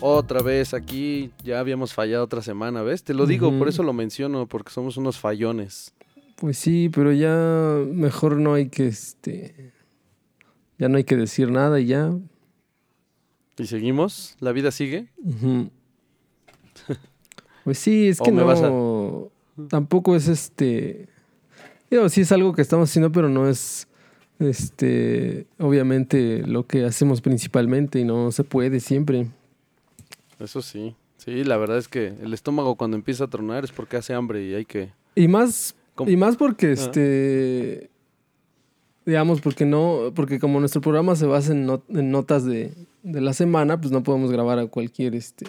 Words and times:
otra 0.00 0.42
vez 0.42 0.74
aquí. 0.74 1.30
Ya 1.44 1.60
habíamos 1.60 1.94
fallado 1.94 2.24
otra 2.24 2.42
semana, 2.42 2.82
¿ves? 2.82 3.04
Te 3.04 3.14
lo 3.14 3.26
digo, 3.26 3.56
por 3.58 3.68
eso 3.68 3.82
lo 3.82 3.92
menciono, 3.92 4.46
porque 4.46 4.70
somos 4.70 4.96
unos 4.96 5.18
fallones. 5.18 5.94
Pues 6.36 6.58
sí, 6.58 6.90
pero 6.92 7.12
ya 7.12 7.78
mejor 7.92 8.36
no 8.36 8.54
hay 8.54 8.68
que, 8.68 8.86
este, 8.86 9.72
ya 10.78 10.88
no 10.88 10.96
hay 10.96 11.04
que 11.04 11.16
decir 11.16 11.50
nada 11.50 11.80
y 11.80 11.86
ya. 11.86 12.12
¿Y 13.58 13.66
seguimos? 13.66 14.36
¿La 14.38 14.52
vida 14.52 14.70
sigue? 14.70 15.08
pues 17.64 17.78
sí, 17.78 18.06
es 18.06 18.20
que 18.20 18.30
no, 18.30 19.32
tampoco 19.68 20.14
es 20.14 20.28
este, 20.28 21.08
digo, 21.90 22.08
sí 22.08 22.20
es 22.20 22.30
algo 22.30 22.54
que 22.54 22.62
estamos 22.62 22.88
haciendo, 22.88 23.10
pero 23.10 23.28
no 23.28 23.48
es, 23.48 23.88
este, 24.38 25.48
obviamente 25.58 26.46
lo 26.46 26.68
que 26.68 26.84
hacemos 26.84 27.20
principalmente 27.20 27.98
y 27.98 28.04
no 28.04 28.30
se 28.30 28.44
puede 28.44 28.78
siempre. 28.78 29.26
Eso 30.38 30.62
sí, 30.62 30.94
sí, 31.16 31.44
la 31.44 31.56
verdad 31.56 31.78
es 31.78 31.88
que 31.88 32.14
el 32.22 32.32
estómago 32.32 32.76
cuando 32.76 32.96
empieza 32.96 33.24
a 33.24 33.28
tronar 33.28 33.64
es 33.64 33.72
porque 33.72 33.96
hace 33.96 34.14
hambre 34.14 34.44
y 34.44 34.54
hay 34.54 34.64
que... 34.64 34.92
Y 35.14 35.26
más 35.26 35.74
y 36.06 36.16
más 36.16 36.36
porque, 36.36 36.72
este, 36.72 37.90
digamos, 39.04 39.40
porque 39.40 39.64
no, 39.64 40.12
porque 40.14 40.38
como 40.38 40.60
nuestro 40.60 40.80
programa 40.80 41.16
se 41.16 41.26
basa 41.26 41.52
en, 41.52 41.66
notas 41.88 42.44
de, 42.44 42.72
la 43.02 43.32
semana, 43.32 43.80
pues 43.80 43.90
no 43.92 44.02
podemos 44.02 44.30
grabar 44.30 44.58
a 44.58 44.66
cualquier, 44.66 45.14
este, 45.14 45.46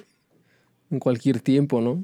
en 0.90 1.00
cualquier 1.00 1.40
tiempo, 1.42 1.82
¿no? 1.82 2.04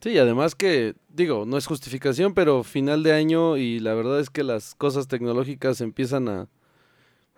Sí, 0.00 0.16
además 0.16 0.54
que, 0.54 0.94
digo, 1.12 1.44
no 1.44 1.58
es 1.58 1.66
justificación, 1.66 2.32
pero 2.32 2.62
final 2.62 3.02
de 3.02 3.12
año 3.12 3.56
y 3.56 3.80
la 3.80 3.94
verdad 3.94 4.20
es 4.20 4.30
que 4.30 4.44
las 4.44 4.74
cosas 4.76 5.08
tecnológicas 5.08 5.80
empiezan 5.80 6.28
a, 6.28 6.48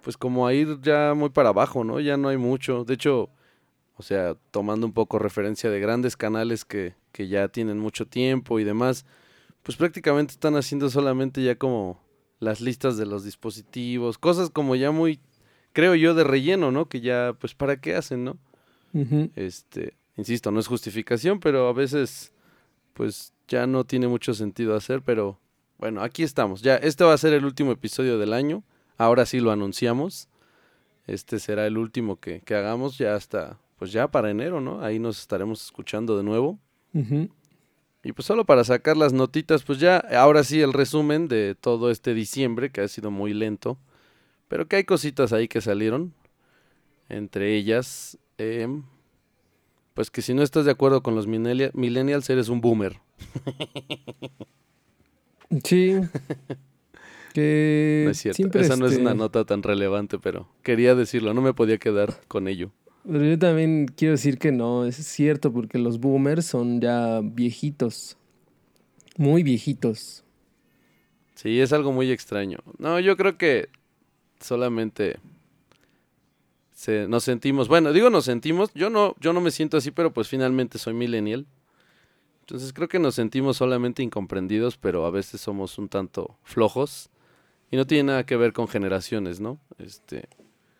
pues 0.02 0.16
como 0.16 0.46
a 0.46 0.52
ir 0.52 0.78
ya 0.82 1.14
muy 1.16 1.30
para 1.30 1.48
abajo, 1.48 1.84
¿no? 1.84 2.00
Ya 2.00 2.18
no 2.18 2.28
hay 2.28 2.36
mucho. 2.36 2.84
De 2.84 2.94
hecho, 2.94 3.30
o 4.00 4.02
sea, 4.02 4.34
tomando 4.50 4.86
un 4.86 4.94
poco 4.94 5.18
referencia 5.18 5.68
de 5.68 5.78
grandes 5.78 6.16
canales 6.16 6.64
que, 6.64 6.94
que 7.12 7.28
ya 7.28 7.48
tienen 7.48 7.78
mucho 7.78 8.06
tiempo 8.06 8.58
y 8.58 8.64
demás, 8.64 9.04
pues 9.62 9.76
prácticamente 9.76 10.32
están 10.32 10.56
haciendo 10.56 10.88
solamente 10.88 11.42
ya 11.42 11.56
como 11.56 12.00
las 12.38 12.62
listas 12.62 12.96
de 12.96 13.04
los 13.04 13.24
dispositivos, 13.24 14.16
cosas 14.16 14.48
como 14.48 14.74
ya 14.74 14.90
muy, 14.90 15.20
creo 15.74 15.94
yo, 15.94 16.14
de 16.14 16.24
relleno, 16.24 16.72
¿no? 16.72 16.88
Que 16.88 17.02
ya, 17.02 17.36
pues, 17.38 17.54
¿para 17.54 17.78
qué 17.78 17.94
hacen, 17.94 18.24
no? 18.24 18.38
Este, 19.36 19.92
insisto, 20.16 20.50
no 20.50 20.60
es 20.60 20.66
justificación, 20.66 21.38
pero 21.38 21.68
a 21.68 21.74
veces, 21.74 22.32
pues, 22.94 23.34
ya 23.48 23.66
no 23.66 23.84
tiene 23.84 24.08
mucho 24.08 24.32
sentido 24.32 24.74
hacer, 24.74 25.02
pero 25.02 25.38
bueno, 25.76 26.00
aquí 26.00 26.22
estamos. 26.22 26.62
Ya, 26.62 26.76
este 26.76 27.04
va 27.04 27.12
a 27.12 27.18
ser 27.18 27.34
el 27.34 27.44
último 27.44 27.72
episodio 27.72 28.16
del 28.16 28.32
año. 28.32 28.64
Ahora 28.96 29.26
sí 29.26 29.40
lo 29.40 29.50
anunciamos. 29.52 30.30
Este 31.06 31.38
será 31.38 31.66
el 31.66 31.76
último 31.76 32.18
que, 32.18 32.40
que 32.40 32.54
hagamos 32.54 32.96
ya 32.96 33.14
hasta, 33.14 33.58
pues 33.80 33.92
ya 33.92 34.10
para 34.10 34.30
enero, 34.30 34.60
¿no? 34.60 34.82
Ahí 34.82 34.98
nos 34.98 35.18
estaremos 35.18 35.64
escuchando 35.64 36.14
de 36.14 36.22
nuevo. 36.22 36.58
Y 36.92 38.12
pues 38.12 38.26
solo 38.26 38.44
para 38.44 38.62
sacar 38.62 38.98
las 38.98 39.14
notitas, 39.14 39.62
pues 39.62 39.78
ya 39.78 39.96
ahora 39.96 40.44
sí 40.44 40.60
el 40.60 40.74
resumen 40.74 41.28
de 41.28 41.54
todo 41.58 41.90
este 41.90 42.12
diciembre 42.12 42.70
que 42.70 42.82
ha 42.82 42.88
sido 42.88 43.10
muy 43.10 43.32
lento, 43.32 43.78
pero 44.48 44.68
que 44.68 44.76
hay 44.76 44.84
cositas 44.84 45.32
ahí 45.32 45.48
que 45.48 45.62
salieron. 45.62 46.12
Entre 47.08 47.56
ellas, 47.56 48.18
em, 48.36 48.82
pues 49.94 50.10
que 50.10 50.20
si 50.20 50.34
no 50.34 50.42
estás 50.42 50.66
de 50.66 50.72
acuerdo 50.72 51.02
con 51.02 51.14
los 51.14 51.26
millennials, 51.26 52.28
eres 52.28 52.50
un 52.50 52.60
boomer. 52.60 53.00
Sí. 55.64 55.96
que 57.32 58.02
no 58.04 58.10
es 58.12 58.18
cierto. 58.18 58.58
Esa 58.60 58.76
no 58.76 58.86
es 58.86 58.98
una 58.98 59.10
este 59.10 59.18
nota 59.18 59.44
tan 59.44 59.64
relevante, 59.64 60.18
pero 60.20 60.48
quería 60.62 60.94
decirlo, 60.94 61.34
no 61.34 61.40
me 61.40 61.54
podía 61.54 61.78
quedar 61.78 62.20
con 62.28 62.46
ello. 62.46 62.70
Pero 63.04 63.24
yo 63.24 63.38
también 63.38 63.86
quiero 63.86 64.12
decir 64.12 64.38
que 64.38 64.52
no, 64.52 64.84
es 64.84 64.96
cierto, 64.96 65.52
porque 65.52 65.78
los 65.78 65.98
boomers 66.00 66.46
son 66.46 66.80
ya 66.80 67.20
viejitos. 67.22 68.16
Muy 69.16 69.42
viejitos. 69.42 70.24
Sí, 71.34 71.60
es 71.60 71.72
algo 71.72 71.92
muy 71.92 72.10
extraño. 72.10 72.58
No, 72.78 73.00
yo 73.00 73.16
creo 73.16 73.38
que 73.38 73.70
solamente 74.40 75.18
se, 76.72 77.08
nos 77.08 77.24
sentimos, 77.24 77.68
bueno, 77.68 77.92
digo 77.92 78.10
nos 78.10 78.24
sentimos, 78.24 78.70
yo 78.74 78.90
no, 78.90 79.14
yo 79.20 79.32
no 79.32 79.40
me 79.40 79.50
siento 79.50 79.76
así, 79.76 79.90
pero 79.90 80.12
pues 80.12 80.28
finalmente 80.28 80.78
soy 80.78 80.94
millennial. 80.94 81.46
Entonces 82.40 82.72
creo 82.72 82.88
que 82.88 82.98
nos 82.98 83.14
sentimos 83.14 83.56
solamente 83.56 84.02
incomprendidos, 84.02 84.76
pero 84.76 85.06
a 85.06 85.10
veces 85.10 85.40
somos 85.40 85.78
un 85.78 85.88
tanto 85.88 86.36
flojos. 86.42 87.08
Y 87.70 87.76
no 87.76 87.86
tiene 87.86 88.04
nada 88.04 88.26
que 88.26 88.36
ver 88.36 88.52
con 88.52 88.66
generaciones, 88.66 89.38
¿no? 89.38 89.60
Este, 89.78 90.28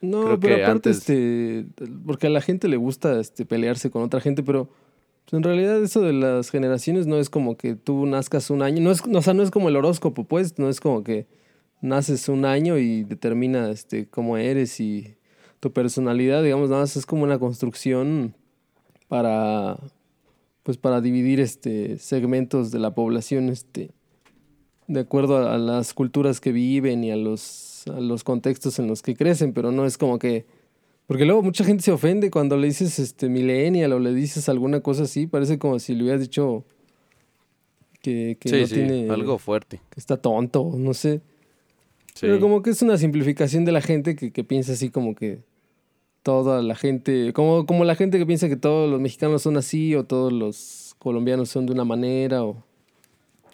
no, 0.01 0.41
pero 0.41 0.65
aparte, 0.65 0.91
este, 0.91 1.67
porque 2.07 2.29
a 2.29 2.31
la 2.31 2.41
gente 2.41 2.69
le 2.69 2.77
gusta 2.77 3.21
este, 3.21 3.45
pelearse 3.45 3.91
con 3.91 4.03
otra 4.03 4.21
gente, 4.21 4.43
pero 4.43 4.71
pues, 5.25 5.35
en 5.35 5.43
realidad 5.43 5.83
eso 5.83 6.01
de 6.01 6.15
las 6.15 6.51
generaciones 6.51 7.07
no 7.07 7.17
es 7.17 7.29
como 7.29 7.57
que 7.57 7.77
tú 7.77 8.07
nazcas 8.07 8.51
un 8.51 8.63
año, 8.63 8.83
no 8.83 8.91
es, 8.91 9.03
o 9.03 9.23
sea, 9.23 9.35
no 9.35 9.43
es 9.43 9.51
como 9.51 9.69
el 9.69 9.77
horóscopo, 9.77 10.25
pues, 10.25 10.59
no 10.59 10.69
es 10.69 10.81
como 10.81 11.05
que 11.05 11.27
naces 11.83 12.29
un 12.29 12.45
año 12.47 12.79
y 12.79 13.05
determina 13.05 13.71
este, 13.71 14.07
cómo 14.07 14.39
eres 14.39 14.81
y 14.81 15.17
tu 15.61 15.73
personalidad, 15.73 16.43
digamos, 16.43 16.71
nada 16.71 16.83
más 16.83 16.97
es 16.97 17.05
como 17.05 17.25
una 17.25 17.39
construcción 17.39 18.35
para, 19.09 19.79
pues, 20.63 20.79
para 20.79 21.03
dividir 21.03 21.41
este, 21.41 21.99
segmentos 21.99 22.71
de 22.71 22.79
la 22.79 22.95
población, 22.95 23.51
este, 23.51 23.91
de 24.87 25.01
acuerdo 25.01 25.47
a 25.47 25.59
las 25.59 25.93
culturas 25.93 26.41
que 26.41 26.53
viven 26.53 27.05
y 27.05 27.11
a 27.11 27.17
los 27.17 27.70
a 27.87 28.01
los 28.01 28.25
contextos 28.25 28.79
en 28.79 28.87
los 28.87 29.03
que 29.03 29.15
crecen, 29.15 29.53
pero 29.53 29.73
no 29.73 29.87
es 29.87 29.99
como 29.99 30.19
que... 30.19 30.47
Porque 31.07 31.25
luego 31.25 31.43
mucha 31.43 31.65
gente 31.65 31.83
se 31.83 31.91
ofende 31.91 32.31
cuando 32.31 32.57
le 32.57 32.69
dices 32.69 32.99
este 32.99 33.29
millennial 33.29 33.93
o 33.93 33.99
le 33.99 34.15
dices 34.15 34.49
alguna 34.49 34.81
cosa 34.81 35.05
así, 35.05 35.27
parece 35.27 35.59
como 35.59 35.79
si 35.79 35.95
le 35.95 36.05
hubieras 36.05 36.21
dicho 36.21 36.65
que, 38.01 38.39
no 38.45 38.67
tiene... 38.67 39.11
algo 39.11 39.39
fuerte. 39.39 39.81
Que 39.91 39.99
está 39.99 40.17
tonto, 40.17 40.73
no 40.77 40.95
sé. 40.95 41.21
Pero 42.21 42.39
como 42.39 42.63
que 42.63 42.71
es 42.71 42.83
una 42.83 42.99
simplificación 42.99 43.65
de 43.65 43.73
la 43.73 43.81
gente 43.81 44.15
que, 44.15 44.33
que, 44.33 44.45
piensa 44.45 44.73
así 44.73 44.91
como 44.91 45.15
que 45.15 45.43
toda 46.23 46.63
la 46.63 46.75
gente, 46.75 47.33
como, 47.33 47.67
como 47.67 47.85
la 47.85 47.95
gente 47.95 48.19
que 48.19 48.27
piensa 48.27 48.49
que 48.49 48.57
todos 48.57 48.91
los 48.91 49.01
mexicanos 49.01 49.43
son 49.43 49.57
así 49.57 49.95
o 49.95 50.05
todos 50.05 50.33
los 50.33 50.95
colombianos 50.99 51.49
son 51.49 51.67
de 51.67 51.73
una 51.73 51.85
manera 51.85 52.45
o... 52.45 52.63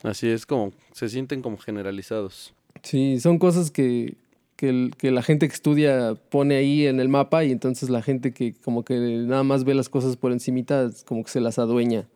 Así 0.02 0.28
es 0.28 0.46
como, 0.46 0.72
se 0.92 1.08
sienten 1.08 1.42
como 1.42 1.56
generalizados. 1.56 2.55
Sí, 2.82 3.20
son 3.20 3.38
cosas 3.38 3.70
que, 3.70 4.16
que, 4.56 4.90
que, 4.96 5.10
la 5.10 5.22
gente 5.22 5.48
que 5.48 5.54
estudia 5.54 6.14
pone 6.30 6.56
ahí 6.56 6.86
en 6.86 7.00
el 7.00 7.08
mapa 7.08 7.44
y 7.44 7.52
entonces 7.52 7.90
la 7.90 8.02
gente 8.02 8.32
que 8.32 8.54
como 8.54 8.84
que 8.84 8.94
nada 8.98 9.42
más 9.42 9.64
ve 9.64 9.74
las 9.74 9.88
cosas 9.88 10.16
por 10.16 10.32
encimita 10.32 10.90
como 11.06 11.24
que 11.24 11.30
se 11.30 11.40
las 11.40 11.58
adueña 11.58 12.06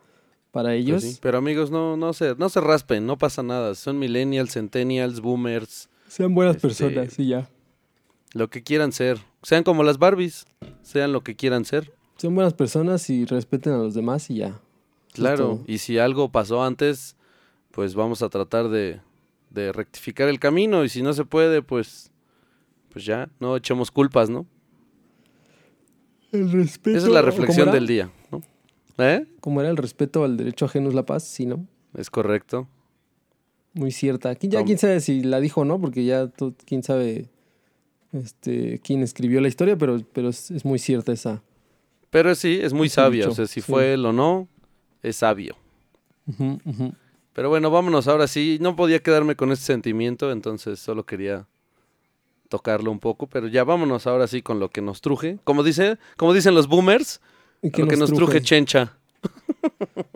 para 0.51 0.71
pues 0.71 0.81
ellos. 0.81 1.19
Pero 1.21 1.39
amigos, 1.39 1.71
no, 1.71 1.97
no, 1.97 2.13
se, 2.13 2.35
no 2.37 2.49
se 2.49 2.61
raspen, 2.61 3.07
no 3.07 3.19
pasa 3.19 3.43
nada. 3.43 3.75
Son 3.75 3.99
millennials, 3.99 4.53
centennials, 4.53 5.21
boomers. 5.21 5.89
Sean 6.09 6.35
buenas 6.35 6.57
este, 6.57 6.69
personas 6.69 7.19
y 7.19 7.29
ya. 7.29 7.49
Lo 8.33 8.49
que 8.49 8.63
quieran 8.63 8.93
ser. 8.93 9.19
Sean 9.43 9.65
como 9.65 9.83
las 9.83 9.99
Barbies, 9.99 10.47
sean 10.83 11.13
lo 11.13 11.23
que 11.23 11.35
quieran 11.37 11.65
ser. 11.65 11.93
Sean 12.17 12.35
buenas 12.35 12.55
personas 12.55 13.09
y 13.11 13.25
respeten 13.25 13.73
a 13.73 13.79
los 13.79 13.95
demás 13.95 14.29
y 14.31 14.37
ya. 14.37 14.61
Claro, 15.13 15.65
y 15.67 15.79
si 15.79 15.99
algo 15.99 16.31
pasó 16.31 16.63
antes, 16.63 17.17
pues 17.73 17.95
vamos 17.95 18.23
a 18.23 18.29
tratar 18.29 18.69
de, 18.69 19.01
de 19.51 19.73
rectificar 19.73 20.29
el 20.29 20.39
camino 20.39 20.85
y 20.85 20.89
si 20.89 21.03
no 21.03 21.13
se 21.13 21.25
puede, 21.25 21.63
pues, 21.63 22.11
pues 22.93 23.05
ya, 23.05 23.29
no 23.41 23.57
echemos 23.57 23.91
culpas, 23.91 24.31
¿no? 24.31 24.47
El 26.33 26.51
respeto. 26.53 26.97
Esa 26.97 27.09
es 27.09 27.13
la 27.13 27.23
reflexión 27.23 27.71
del 27.73 27.87
día, 27.87 28.11
¿no? 28.31 28.43
¿Eh? 28.99 29.27
Como 29.41 29.61
era 29.61 29.71
el 29.71 29.77
respeto 29.77 30.25
al 30.25 30.37
derecho 30.37 30.67
ajeno 30.67 30.89
es 30.89 30.95
la 30.95 31.05
paz, 31.05 31.25
sí, 31.25 31.47
¿no? 31.47 31.67
Es 31.95 32.11
correcto. 32.11 32.69
Muy 33.73 33.91
cierta. 33.91 34.31
Aquí 34.31 34.49
ya 34.49 34.65
quién 34.65 34.79
sabe 34.79 35.01
si 35.01 35.23
la 35.23 35.41
dijo 35.41 35.63
o 35.63 35.65
no, 35.65 35.81
porque 35.81 36.05
ya 36.05 36.31
quién 36.67 36.83
sabe 36.83 37.29
este, 38.13 38.81
quién 38.83 39.03
escribió 39.03 39.41
la 39.41 39.49
historia, 39.49 39.77
pero, 39.77 40.01
pero 40.13 40.29
es, 40.29 40.65
muy 40.65 40.79
cierta 40.79 41.13
esa. 41.13 41.43
Pero 42.11 42.35
sí, 42.35 42.59
es 42.61 42.73
muy 42.73 42.89
sabia. 42.89 43.29
O 43.29 43.33
sea, 43.33 43.47
si 43.47 43.61
fue 43.61 43.95
él 43.95 44.05
o 44.05 44.13
no, 44.13 44.49
es 45.03 45.17
sabio. 45.17 45.57
Pero 47.33 47.49
bueno, 47.49 47.71
vámonos 47.71 48.09
ahora 48.09 48.27
sí. 48.27 48.59
No 48.61 48.77
podía 48.77 49.01
quedarme 49.01 49.37
con 49.37 49.53
este 49.53 49.67
sentimiento, 49.67 50.33
entonces 50.33 50.81
solo 50.81 51.05
quería 51.05 51.47
tocarlo 52.49 52.91
un 52.91 52.99
poco, 52.99 53.29
pero 53.29 53.47
ya 53.47 53.63
vámonos 53.65 54.07
ahora 54.07 54.27
sí 54.27 54.43
con 54.43 54.59
lo 54.59 54.71
que 54.71 54.83
nos 54.83 55.01
truje. 55.01 55.39
Como 55.45 55.63
dice, 55.63 55.99
como 56.17 56.35
dicen 56.35 56.55
los 56.55 56.67
boomers, 56.67 57.21
lo 57.63 57.87
que 57.87 57.97
nos 57.97 58.13
truje 58.13 58.43
chencha. 58.43 58.97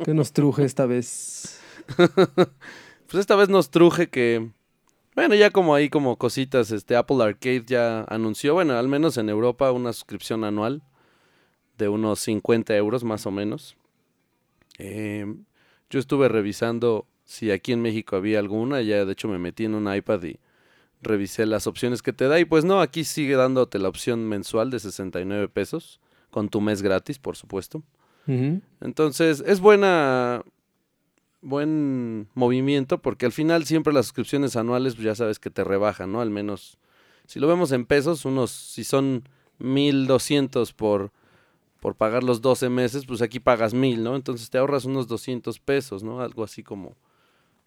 ¿Qué 0.04 0.14
nos 0.14 0.32
truje 0.32 0.64
esta 0.64 0.86
vez? 0.86 1.60
pues 1.96 3.20
esta 3.20 3.36
vez 3.36 3.48
nos 3.48 3.70
truje 3.70 4.08
que 4.08 4.50
bueno, 5.14 5.36
ya 5.36 5.50
como 5.50 5.76
ahí 5.76 5.88
como 5.88 6.16
cositas, 6.16 6.72
este 6.72 6.96
Apple 6.96 7.22
Arcade 7.22 7.64
ya 7.66 8.02
anunció, 8.08 8.54
bueno, 8.54 8.76
al 8.76 8.88
menos 8.88 9.16
en 9.16 9.28
Europa 9.28 9.70
una 9.70 9.92
suscripción 9.92 10.42
anual 10.42 10.82
de 11.78 11.88
unos 11.88 12.18
50 12.20 12.76
euros 12.76 13.04
más 13.04 13.24
o 13.26 13.30
menos. 13.30 13.76
Eh, 14.78 15.24
yo 15.90 16.00
estuve 16.00 16.28
revisando 16.28 17.06
si 17.24 17.50
aquí 17.50 17.72
en 17.72 17.82
México 17.82 18.16
había 18.16 18.38
alguna, 18.38 18.82
ya 18.82 19.04
de 19.04 19.12
hecho 19.12 19.28
me 19.28 19.38
metí 19.38 19.64
en 19.64 19.74
un 19.74 19.92
iPad 19.92 20.22
y 20.24 20.38
revisé 21.00 21.46
las 21.46 21.66
opciones 21.66 22.02
que 22.02 22.12
te 22.12 22.28
da 22.28 22.40
y 22.40 22.44
pues 22.44 22.64
no, 22.64 22.80
aquí 22.80 23.04
sigue 23.04 23.36
dándote 23.36 23.78
la 23.78 23.88
opción 23.88 24.28
mensual 24.28 24.70
de 24.70 24.80
69 24.80 25.48
pesos 25.48 26.00
con 26.30 26.48
tu 26.48 26.60
mes 26.60 26.82
gratis, 26.82 27.18
por 27.18 27.36
supuesto. 27.36 27.82
Entonces, 28.80 29.44
es 29.46 29.60
buena, 29.60 30.42
buen 31.42 32.26
movimiento 32.34 32.98
porque 32.98 33.26
al 33.26 33.32
final 33.32 33.66
siempre 33.66 33.92
las 33.92 34.06
suscripciones 34.06 34.56
anuales, 34.56 34.94
pues 34.94 35.04
ya 35.04 35.14
sabes 35.14 35.38
que 35.38 35.50
te 35.50 35.62
rebajan, 35.62 36.10
¿no? 36.10 36.22
Al 36.22 36.30
menos, 36.30 36.78
si 37.26 37.38
lo 37.38 37.46
vemos 37.46 37.70
en 37.72 37.84
pesos, 37.84 38.24
unos, 38.24 38.50
si 38.50 38.82
son 38.82 39.28
1200 39.58 40.72
por, 40.72 41.12
por 41.84 41.96
pagar 41.96 42.24
los 42.24 42.40
12 42.40 42.70
meses, 42.70 43.04
pues 43.04 43.20
aquí 43.20 43.40
pagas 43.40 43.74
1000, 43.74 44.02
¿no? 44.02 44.16
Entonces 44.16 44.48
te 44.48 44.56
ahorras 44.56 44.86
unos 44.86 45.06
200 45.06 45.60
pesos, 45.60 46.02
¿no? 46.02 46.22
Algo 46.22 46.42
así 46.42 46.62
como 46.62 46.96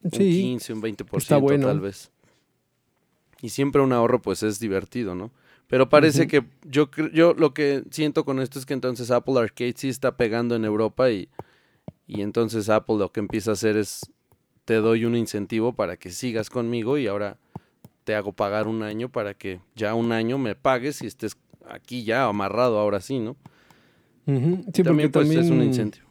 un 0.02 0.10
15, 0.10 0.74
un 0.74 0.82
20% 0.82 1.62
tal 1.62 1.80
vez. 1.80 2.12
Y 3.44 3.50
siempre 3.50 3.80
un 3.80 3.94
ahorro 3.94 4.20
pues 4.20 4.42
es 4.42 4.60
divertido, 4.60 5.14
¿no? 5.14 5.30
Pero 5.68 5.88
parece 5.90 6.28
que 6.28 6.44
yo, 6.64 6.90
yo 7.14 7.36
lo 7.36 7.54
que 7.54 7.84
siento 7.92 8.26
con 8.26 8.40
esto 8.40 8.58
es 8.58 8.66
que 8.66 8.74
entonces 8.74 9.12
Apple 9.12 9.40
Arcade 9.40 9.76
sí 9.78 9.90
está 9.90 10.18
pegando 10.18 10.56
en 10.56 10.66
Europa 10.66 11.12
y, 11.12 11.30
y 12.08 12.22
entonces 12.22 12.70
Apple 12.70 12.96
lo 12.98 13.12
que 13.12 13.20
empieza 13.20 13.52
a 13.52 13.54
hacer 13.54 13.78
es 13.78 14.02
te 14.66 14.78
doy 14.78 15.06
un 15.06 15.16
incentivo 15.16 15.74
para 15.74 15.96
que 15.96 16.10
sigas 16.10 16.50
conmigo 16.50 16.98
y 16.98 17.06
ahora 17.06 17.38
te 18.04 18.16
hago 18.16 18.32
pagar 18.32 18.68
un 18.68 18.82
año 18.82 19.10
para 19.10 19.36
que 19.36 19.60
ya 19.76 19.94
un 19.94 20.12
año 20.12 20.40
me 20.40 20.56
pagues 20.56 21.04
y 21.04 21.06
estés 21.06 21.38
aquí 21.70 22.04
ya 22.04 22.26
amarrado 22.26 22.80
ahora 22.80 23.00
sí, 23.00 23.20
¿no? 23.20 23.38
Sí, 24.74 24.84
también, 24.84 25.10
pues, 25.10 25.30
es 25.30 25.50
un 25.50 25.64
incentivo. 25.64 26.06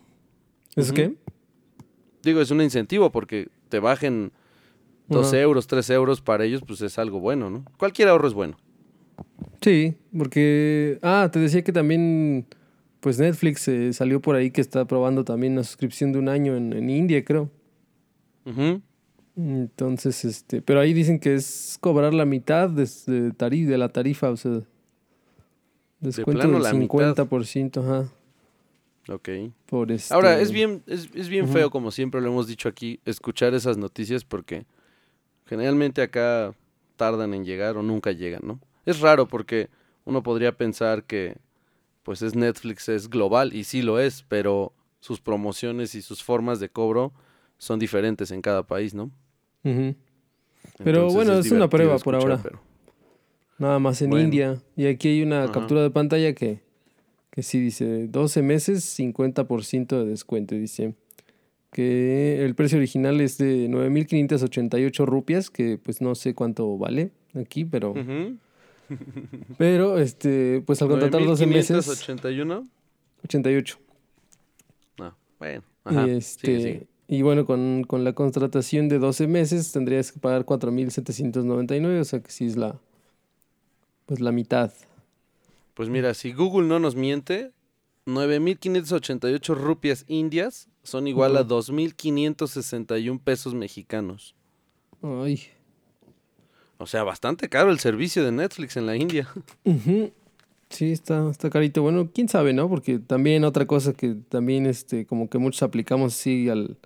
¿Es 0.75 0.91
qué? 0.91 1.15
Digo, 2.23 2.41
es 2.41 2.51
un 2.51 2.63
incentivo 2.63 3.13
porque 3.13 3.49
te 3.69 3.79
bajen 3.79 4.33
dos 5.07 5.33
euros, 5.35 5.67
tres 5.67 5.91
euros 5.91 6.23
para 6.23 6.45
ellos, 6.45 6.63
pues 6.67 6.81
es 6.81 6.99
algo 6.99 7.21
bueno, 7.21 7.51
¿no? 7.51 7.65
Cualquier 7.79 8.09
ahorro 8.09 8.27
es 8.27 8.35
bueno. 8.35 8.57
Sí, 9.61 9.97
porque... 10.17 10.99
Ah, 11.03 11.29
te 11.31 11.39
decía 11.39 11.63
que 11.63 11.73
también, 11.73 12.47
pues 13.01 13.19
Netflix 13.19 13.69
eh, 13.69 13.93
salió 13.93 14.21
por 14.21 14.35
ahí 14.35 14.51
que 14.51 14.63
está 14.63 14.87
probando 14.87 15.25
también 15.25 15.53
una 15.53 15.65
suscripción 15.65 16.13
de 16.13 16.19
un 16.19 16.29
año 16.29 16.57
en, 16.57 16.89
India, 16.89 17.23
creo. 17.23 17.51
Entonces, 19.37 20.25
este... 20.25 20.63
Pero 20.63 20.81
ahí 20.81 20.95
dicen 20.95 21.19
que 21.21 21.35
es 21.35 21.77
cobrar 21.81 22.15
la 22.15 22.25
mitad 22.25 22.71
de, 22.71 22.89
de 23.37 23.79
la 23.79 23.91
tarifa, 23.91 24.31
o 24.31 24.37
sea... 24.37 24.63
Descuento 26.01 26.49
del 26.49 26.63
50%, 26.63 27.83
ajá. 27.83 28.09
Ok. 29.09 29.29
Por 29.67 29.93
este... 29.93 30.13
Ahora, 30.13 30.41
es 30.41 30.51
bien, 30.51 30.83
es, 30.87 31.09
es 31.15 31.29
bien 31.29 31.49
feo, 31.49 31.71
como 31.71 31.91
siempre 31.91 32.21
lo 32.21 32.29
hemos 32.29 32.47
dicho 32.47 32.69
aquí, 32.69 33.01
escuchar 33.05 33.55
esas 33.55 33.77
noticias 33.77 34.25
porque 34.25 34.67
generalmente 35.47 36.03
acá 36.03 36.55
tardan 36.97 37.35
en 37.35 37.45
llegar 37.45 37.77
o 37.77 37.83
nunca 37.83 38.13
llegan, 38.13 38.43
¿no? 38.45 38.61
Es 38.85 39.01
raro 39.01 39.27
porque 39.27 39.69
uno 40.05 40.23
podría 40.23 40.57
pensar 40.57 41.05
que 41.05 41.37
pues 42.03 42.23
es 42.23 42.35
Netflix, 42.35 42.89
es 42.89 43.11
global 43.11 43.53
y 43.53 43.65
sí 43.65 43.83
lo 43.83 43.99
es, 43.99 44.25
pero 44.29 44.73
sus 45.01 45.21
promociones 45.21 45.95
y 45.95 46.03
sus 46.03 46.23
formas 46.23 46.61
de 46.61 46.69
cobro 46.69 47.13
son 47.59 47.79
diferentes 47.79 48.31
en 48.31 48.43
cada 48.43 48.63
país, 48.65 48.95
¿no? 48.95 49.11
Pero 50.83 51.11
bueno, 51.11 51.35
es, 51.35 51.51
una 51.51 51.69
prueba 51.69 51.99
por 51.99 52.15
ahora. 52.15 52.41
Nada 53.59 53.79
más 53.79 54.03
en 54.03 54.13
India. 54.13 54.61
Y 54.77 54.87
aquí 54.87 55.09
hay 55.09 55.23
una 55.23 55.51
captura 55.51 55.83
de 55.83 55.91
pantalla 55.91 56.35
que, 56.35 56.61
que 57.31 57.43
sí 57.43 57.61
dice 57.61 58.07
12 58.09 58.43
meses, 58.43 58.99
50% 58.99 59.87
de 59.99 60.05
descuento, 60.05 60.55
dice 60.55 60.95
que 61.77 62.43
el 62.43 62.55
precio 62.55 62.79
original 62.79 63.21
es 63.21 63.37
de 63.37 63.69
9.588 63.69 65.05
rupias, 65.05 65.51
que 65.51 65.77
pues 65.77 66.01
no 66.01 66.15
sé 66.15 66.35
cuánto 66.35 66.79
vale 66.79 67.11
aquí, 67.35 67.65
pero... 67.65 67.95
Pero, 69.59 69.99
este, 69.99 70.63
pues 70.65 70.81
al 70.81 70.89
contratar 70.89 71.25
12 71.25 71.45
meses... 71.47 71.89
¿81? 71.89 72.69
88. 73.25 73.79
Ah, 75.01 75.13
bueno. 75.41 75.65
y, 75.91 76.11
este, 76.11 76.87
y 77.09 77.23
bueno, 77.23 77.47
con, 77.47 77.83
con, 77.83 78.05
la 78.05 78.13
contratación 78.13 78.89
de 78.89 79.01
12 79.01 79.27
meses 79.27 79.73
tendrías 79.73 80.13
que 80.13 80.21
pagar 80.21 80.47
4.799, 80.47 82.01
o 82.01 82.05
sea 82.05 82.21
que 82.21 82.31
sí 82.31 82.47
es 82.47 82.57
la, 82.57 82.81
pues 84.07 84.21
la 84.21 84.33
mitad. 84.33 84.73
Pues 85.75 85.89
mira, 85.89 86.15
si 86.15 86.33
Google 86.33 86.69
no 86.69 86.79
nos 86.79 86.97
miente, 86.97 87.53
9.588 88.07 89.55
rupias 89.55 90.05
indias 90.09 90.69
son 90.83 91.09
igual 91.09 91.37
a 91.37 91.45
2.561 91.45 93.21
pesos 93.21 93.55
mexicanos. 93.55 94.35
Ay. 95.03 95.43
O 96.79 96.87
sea, 96.87 97.03
bastante 97.03 97.49
caro 97.49 97.71
el 97.71 97.79
servicio 97.79 98.25
de 98.25 98.33
Netflix 98.33 98.77
en 98.77 98.87
la 98.87 98.97
India. 98.97 99.29
Sí, 100.69 100.93
está, 100.93 101.31
está 101.31 101.49
carito. 101.49 101.83
Bueno, 101.83 102.11
quién 102.13 102.29
sabe, 102.29 102.53
¿no? 102.53 102.69
Porque 102.69 102.99
también 102.99 103.45
otra 103.45 103.67
cosa 103.67 103.93
que 103.93 104.17
también 104.29 104.67
este, 104.67 105.07
como 105.07 105.31
que 105.31 105.39
muchos 105.39 105.63
aplicamos 105.63 106.15
así 106.15 106.49
al, 106.49 106.77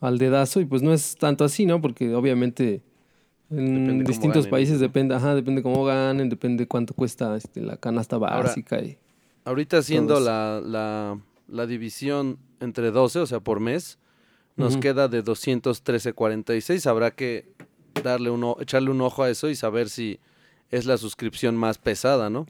al 0.00 0.18
dedazo, 0.18 0.60
y 0.60 0.64
pues 0.64 0.82
no 0.82 0.92
es 0.92 1.16
tanto 1.16 1.44
así, 1.44 1.66
¿no? 1.66 1.80
Porque 1.80 2.14
obviamente 2.14 2.82
en 3.50 4.04
distintos 4.04 4.48
países 4.48 4.80
depende, 4.80 5.14
ajá, 5.14 5.34
depende 5.34 5.62
cómo 5.62 5.84
ganen, 5.84 6.28
depende 6.28 6.66
cuánto 6.66 6.94
cuesta 6.94 7.36
este, 7.36 7.60
la 7.60 7.76
canasta 7.76 8.18
básica. 8.18 8.80
y 8.80 8.98
ahorita 9.44 9.78
haciendo 9.78 10.20
la, 10.20 10.60
la, 10.64 11.18
la, 11.48 11.66
división 11.66 12.38
entre 12.60 12.90
12, 12.90 13.20
o 13.20 13.26
sea, 13.26 13.40
por 13.40 13.60
mes, 13.60 13.98
nos 14.56 14.76
queda 14.78 15.08
de 15.08 15.22
213.46. 15.22 16.86
Habrá 16.86 17.12
que 17.12 17.52
darle 18.02 18.30
uno, 18.30 18.56
echarle 18.60 18.90
un 18.90 19.00
ojo 19.00 19.22
a 19.22 19.30
eso 19.30 19.48
y 19.48 19.54
saber 19.54 19.88
si 19.88 20.18
es 20.70 20.86
la 20.86 20.96
suscripción 20.96 21.56
más 21.56 21.78
pesada, 21.78 22.30
¿no? 22.30 22.46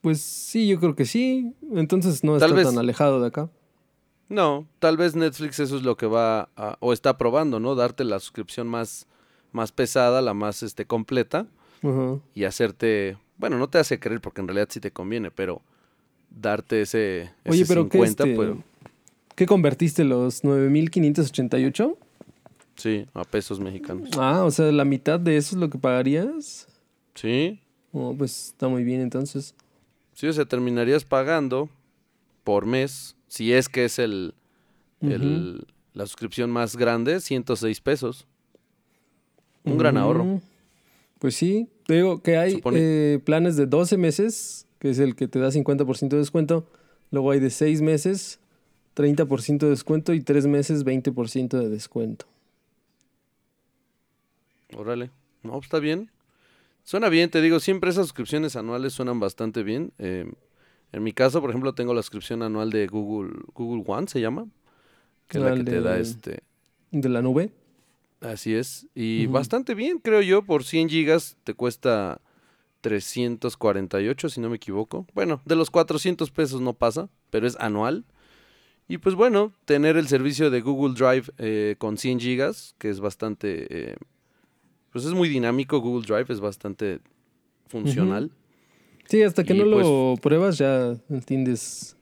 Pues 0.00 0.20
sí, 0.20 0.66
yo 0.66 0.80
creo 0.80 0.96
que 0.96 1.04
sí. 1.04 1.54
Entonces 1.72 2.24
no 2.24 2.36
está 2.36 2.48
tan 2.48 2.78
alejado 2.78 3.20
de 3.20 3.28
acá. 3.28 3.50
No, 4.28 4.66
tal 4.78 4.96
vez 4.96 5.14
Netflix 5.14 5.60
eso 5.60 5.76
es 5.76 5.82
lo 5.82 5.96
que 5.96 6.06
va 6.06 6.48
a, 6.56 6.76
o 6.80 6.92
está 6.92 7.18
probando, 7.18 7.60
¿no? 7.60 7.74
Darte 7.74 8.02
la 8.02 8.18
suscripción 8.18 8.66
más, 8.66 9.06
más 9.52 9.72
pesada, 9.72 10.20
la 10.22 10.34
más 10.34 10.62
este, 10.62 10.86
completa 10.86 11.46
y 12.34 12.44
hacerte, 12.44 13.18
bueno, 13.38 13.58
no 13.58 13.68
te 13.68 13.78
hace 13.78 13.98
creer 13.98 14.20
porque 14.20 14.40
en 14.40 14.46
realidad 14.46 14.68
sí 14.70 14.78
te 14.78 14.92
conviene, 14.92 15.32
pero 15.32 15.62
darte 16.30 16.82
ese, 16.82 17.32
Oye, 17.44 17.64
pero 17.66 17.82
50, 17.82 18.24
¿qué, 18.24 18.32
este, 18.32 18.56
¿qué 19.34 19.46
convertiste 19.46 20.04
los 20.04 20.44
9588? 20.44 21.98
Sí, 22.76 23.06
a 23.14 23.24
pesos 23.24 23.58
mexicanos. 23.58 24.10
Ah, 24.16 24.44
o 24.44 24.50
sea, 24.50 24.70
la 24.70 24.84
mitad 24.84 25.18
de 25.18 25.36
eso 25.36 25.56
es 25.56 25.60
lo 25.60 25.68
que 25.68 25.78
pagarías. 25.78 26.68
Sí. 27.14 27.60
Oh, 27.92 28.14
pues 28.16 28.48
está 28.48 28.68
muy 28.68 28.84
bien 28.84 29.00
entonces. 29.00 29.54
Sí, 30.14 30.28
o 30.28 30.32
sea, 30.32 30.44
terminarías 30.44 31.04
pagando 31.04 31.68
por 32.44 32.64
mes, 32.64 33.16
si 33.28 33.52
es 33.52 33.68
que 33.68 33.84
es 33.84 33.98
el, 33.98 34.34
el 35.00 35.66
la 35.94 36.06
suscripción 36.06 36.50
más 36.50 36.76
grande, 36.76 37.20
106 37.20 37.80
pesos. 37.80 38.26
Un 39.64 39.78
gran 39.78 39.96
ahorro. 39.96 40.40
Pues 41.18 41.36
sí, 41.36 41.68
te 41.86 41.94
digo 41.94 42.20
que 42.20 42.36
hay 42.36 42.60
eh, 42.74 43.20
planes 43.24 43.56
de 43.56 43.66
12 43.66 43.96
meses, 43.96 44.66
que 44.78 44.90
es 44.90 44.98
el 44.98 45.14
que 45.14 45.28
te 45.28 45.38
da 45.38 45.50
50% 45.50 46.08
de 46.08 46.18
descuento. 46.18 46.66
Luego 47.10 47.30
hay 47.30 47.40
de 47.40 47.50
6 47.50 47.80
meses, 47.80 48.40
30% 48.96 49.58
de 49.58 49.70
descuento 49.70 50.14
y 50.14 50.20
3 50.20 50.46
meses, 50.46 50.84
20% 50.84 51.58
de 51.58 51.68
descuento. 51.68 52.26
Órale. 54.76 55.10
No, 55.42 55.58
está 55.58 55.78
bien. 55.78 56.10
Suena 56.84 57.08
bien, 57.08 57.30
te 57.30 57.40
digo, 57.40 57.60
siempre 57.60 57.90
esas 57.90 58.06
suscripciones 58.06 58.56
anuales 58.56 58.92
suenan 58.92 59.20
bastante 59.20 59.62
bien. 59.62 59.92
Eh, 59.98 60.30
en 60.92 61.02
mi 61.02 61.12
caso, 61.12 61.40
por 61.40 61.50
ejemplo, 61.50 61.74
tengo 61.74 61.94
la 61.94 62.02
suscripción 62.02 62.42
anual 62.42 62.70
de 62.70 62.86
Google, 62.86 63.32
Google 63.54 63.84
One, 63.86 64.08
se 64.08 64.20
llama. 64.20 64.46
Que 65.28 65.38
es 65.38 65.44
la 65.44 65.54
que 65.54 65.64
te 65.64 65.80
da 65.80 65.98
este... 65.98 66.42
¿De 66.90 67.08
la 67.08 67.22
nube? 67.22 67.52
Así 68.22 68.54
es. 68.54 68.86
Y 68.94 69.26
bastante 69.26 69.74
bien, 69.74 69.98
creo 69.98 70.22
yo. 70.22 70.42
Por 70.42 70.64
100 70.64 70.88
gigas 70.88 71.36
te 71.44 71.54
cuesta 71.54 72.20
348, 72.80 74.28
si 74.28 74.40
no 74.40 74.48
me 74.48 74.56
equivoco. 74.56 75.06
Bueno, 75.14 75.40
de 75.44 75.56
los 75.56 75.70
400 75.70 76.30
pesos 76.30 76.60
no 76.60 76.72
pasa, 76.72 77.08
pero 77.30 77.46
es 77.46 77.56
anual. 77.58 78.04
Y 78.88 78.98
pues 78.98 79.14
bueno, 79.14 79.52
tener 79.64 79.96
el 79.96 80.08
servicio 80.08 80.50
de 80.50 80.60
Google 80.60 80.94
Drive 80.94 81.32
eh, 81.38 81.76
con 81.78 81.98
100 81.98 82.20
gigas, 82.20 82.74
que 82.78 82.90
es 82.90 83.00
bastante 83.00 83.66
eh, 83.70 83.96
pues 84.92 85.06
es 85.06 85.12
muy 85.14 85.28
dinámico 85.28 85.80
Google 85.80 86.06
Drive, 86.06 86.26
es 86.28 86.40
bastante 86.40 87.00
funcional. 87.66 88.30
Sí, 89.06 89.22
hasta 89.22 89.42
que 89.42 89.54
no 89.54 89.64
lo 89.64 89.80
pues 89.80 90.20
pruebas 90.20 90.58
ya 90.58 90.94
entiendes 91.08 91.96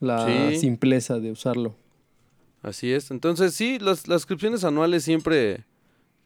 la 0.00 0.52
simpleza 0.56 1.20
de 1.20 1.30
usarlo. 1.30 1.76
Así 2.62 2.92
es. 2.92 3.10
Entonces, 3.10 3.54
sí, 3.54 3.78
las, 3.78 4.08
las 4.08 4.22
suscripciones 4.22 4.64
anuales 4.64 5.04
siempre, 5.04 5.64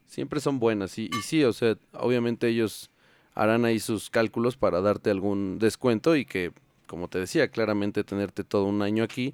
siempre 0.07 0.39
son 0.39 0.59
buenas. 0.59 0.97
Y, 0.97 1.05
y 1.05 1.21
sí, 1.23 1.43
o 1.43 1.53
sea, 1.53 1.77
obviamente 1.93 2.47
ellos 2.47 2.89
harán 3.33 3.65
ahí 3.65 3.79
sus 3.79 4.09
cálculos 4.09 4.57
para 4.57 4.81
darte 4.81 5.09
algún 5.09 5.59
descuento 5.59 6.15
y 6.15 6.25
que, 6.25 6.51
como 6.87 7.07
te 7.07 7.19
decía, 7.19 7.47
claramente 7.49 8.03
tenerte 8.03 8.43
todo 8.43 8.65
un 8.65 8.81
año 8.81 9.03
aquí, 9.03 9.33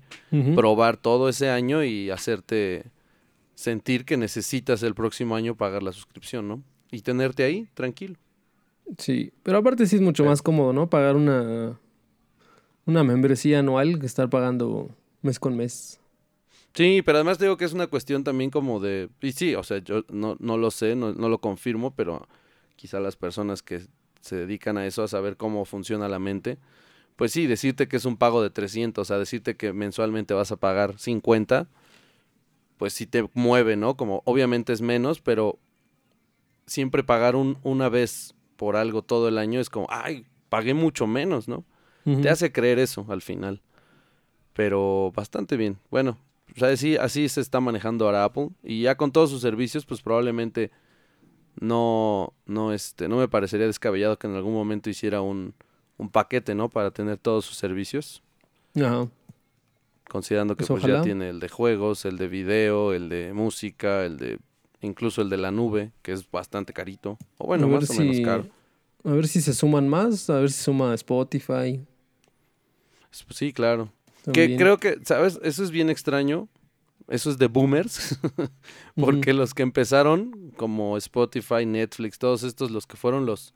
probar 0.56 0.98
todo 0.98 1.30
ese 1.30 1.50
año 1.50 1.84
y 1.84 2.10
hacerte 2.10 2.86
sentir 3.56 4.06
que 4.06 4.18
necesitas 4.18 4.84
el 4.84 4.94
próximo 4.94 5.36
año 5.36 5.56
pagar 5.56 5.82
la 5.82 5.92
suscripción, 5.92 6.48
¿no? 6.48 6.62
Y 6.92 7.01
tenerte 7.01 7.44
ahí 7.44 7.68
tranquilo. 7.74 8.16
Sí, 8.98 9.34
pero 9.44 9.58
aparte 9.58 9.86
sí 9.88 9.96
es 9.96 10.01
mucho 10.01 10.24
más 10.24 10.42
cómodo, 10.42 10.72
¿no? 10.74 10.89
Pagar 10.89 11.16
una 11.16 11.77
una 12.86 13.04
membresía 13.04 13.60
anual 13.60 14.00
que 14.00 14.06
estar 14.06 14.30
pagando 14.30 14.89
mes 15.22 15.39
con 15.39 15.58
mes. 15.58 16.00
Sí, 16.77 17.01
pero 17.01 17.17
además 17.17 17.39
digo 17.39 17.57
que 17.57 17.65
es 17.65 17.74
una 17.74 17.88
cuestión 17.88 18.24
también 18.24 18.51
como 18.51 18.79
de... 18.79 19.10
Y 19.19 19.31
sí, 19.31 19.55
o 19.55 19.63
sea, 19.63 19.79
yo 19.79 20.03
no, 20.10 20.38
no 20.39 20.60
lo 20.60 20.69
sé, 20.69 20.96
no, 20.96 21.12
no 21.12 21.27
lo 21.27 21.41
confirmo, 21.41 21.96
pero 21.96 22.27
quizá 22.75 23.00
las 23.00 23.15
personas 23.15 23.63
que 23.63 23.88
se 24.22 24.36
dedican 24.36 24.77
a 24.77 24.86
eso, 24.86 25.01
a 25.01 25.07
saber 25.07 25.38
cómo 25.38 25.65
funciona 25.65 26.07
la 26.07 26.19
mente, 26.19 26.60
pues 27.15 27.31
sí, 27.31 27.48
decirte 27.48 27.88
que 27.88 27.98
es 27.98 28.05
un 28.05 28.15
pago 28.15 28.43
de 28.43 28.51
300, 28.51 29.01
o 29.01 29.05
sea, 29.05 29.17
decirte 29.17 29.57
que 29.57 29.74
mensualmente 29.74 30.36
vas 30.36 30.51
a 30.51 30.57
pagar 30.57 31.00
50, 31.00 31.67
pues 32.77 32.93
sí 32.93 33.07
te 33.07 33.27
mueve, 33.34 33.75
¿no? 33.75 33.98
Como 33.98 34.22
obviamente 34.25 34.72
es 34.72 34.81
menos, 34.81 35.19
pero 35.19 35.57
siempre 36.67 37.03
pagar 37.03 37.36
un, 37.36 37.57
una 37.63 37.89
vez 37.89 38.36
por 38.55 38.75
algo 38.75 39.01
todo 39.01 39.29
el 39.29 39.39
año 39.39 39.60
es 39.60 39.72
como, 39.72 39.88
ay, 39.89 40.27
pagué 40.50 40.75
mucho 40.75 41.07
menos, 41.07 41.48
¿no? 41.48 41.65
Te 42.22 42.29
hace 42.29 42.51
creer 42.51 42.77
eso 42.77 43.07
al 43.10 43.24
final. 43.24 43.63
Pero 44.53 45.12
bastante 45.15 45.57
bien. 45.57 45.79
Bueno, 45.89 46.19
o 46.57 46.59
sea, 46.59 46.69
así, 46.69 46.97
así 46.97 47.29
se 47.29 47.39
está 47.39 47.59
manejando 47.59 48.05
ahora 48.05 48.23
Apple. 48.23 48.49
Y 48.63 48.81
ya 48.81 48.97
con 48.97 49.11
todos 49.11 49.29
sus 49.29 49.41
servicios, 49.41 49.85
pues 49.85 50.01
probablemente 50.01 50.71
no, 51.59 52.33
no, 52.47 52.73
este, 52.73 53.07
no 53.07 53.17
me 53.17 53.27
parecería 53.27 53.67
descabellado 53.67 54.17
que 54.17 54.25
en 54.25 54.35
algún 54.35 54.53
momento 54.53 54.89
hiciera 54.89 55.21
un, 55.21 55.53
un 55.97 56.09
paquete, 56.09 56.55
¿no? 56.55 56.69
Para 56.69 56.89
tener 56.89 57.19
todos 57.19 57.45
sus 57.45 57.57
servicios. 57.57 58.23
Ajá. 58.75 59.07
Considerando 60.09 60.55
que 60.55 60.65
pues, 60.65 60.81
pues 60.81 60.93
ya 60.93 61.01
tiene 61.03 61.29
el 61.29 61.39
de 61.39 61.49
juegos, 61.49 62.05
el 62.05 62.17
de 62.17 62.27
video, 62.27 62.93
el 62.93 63.09
de 63.09 63.33
música, 63.33 64.03
el 64.05 64.17
de 64.17 64.39
incluso 64.81 65.21
el 65.21 65.29
de 65.29 65.37
la 65.37 65.51
nube, 65.51 65.91
que 66.01 66.11
es 66.11 66.29
bastante 66.29 66.73
carito. 66.73 67.17
O 67.37 67.45
bueno, 67.47 67.67
más 67.67 67.89
o 67.89 67.93
menos 67.93 68.19
caro. 68.21 68.47
A 69.03 69.11
ver 69.11 69.27
si 69.27 69.41
se 69.41 69.53
suman 69.53 69.87
más, 69.87 70.29
a 70.29 70.39
ver 70.39 70.51
si 70.51 70.63
suma 70.63 70.93
Spotify. 70.95 71.85
Pues, 73.09 73.37
sí, 73.37 73.53
claro. 73.53 73.91
Que 74.34 74.57
creo 74.57 74.77
que, 74.77 75.00
¿sabes? 75.05 75.39
Eso 75.43 75.63
es 75.63 75.72
bien 75.72 75.89
extraño. 75.89 76.48
Eso 77.07 77.29
es 77.29 77.38
de 77.38 77.48
boomers. 77.48 78.19
Porque 78.96 79.34
los 79.34 79.53
que 79.53 79.63
empezaron, 79.63 80.51
como 80.57 80.98
Spotify, 80.98 81.65
Netflix, 81.65 82.19
todos 82.19 82.43
estos, 82.43 82.72
los 82.72 82.86
que 82.86 82.98
fueron 82.98 83.25
los, 83.25 83.53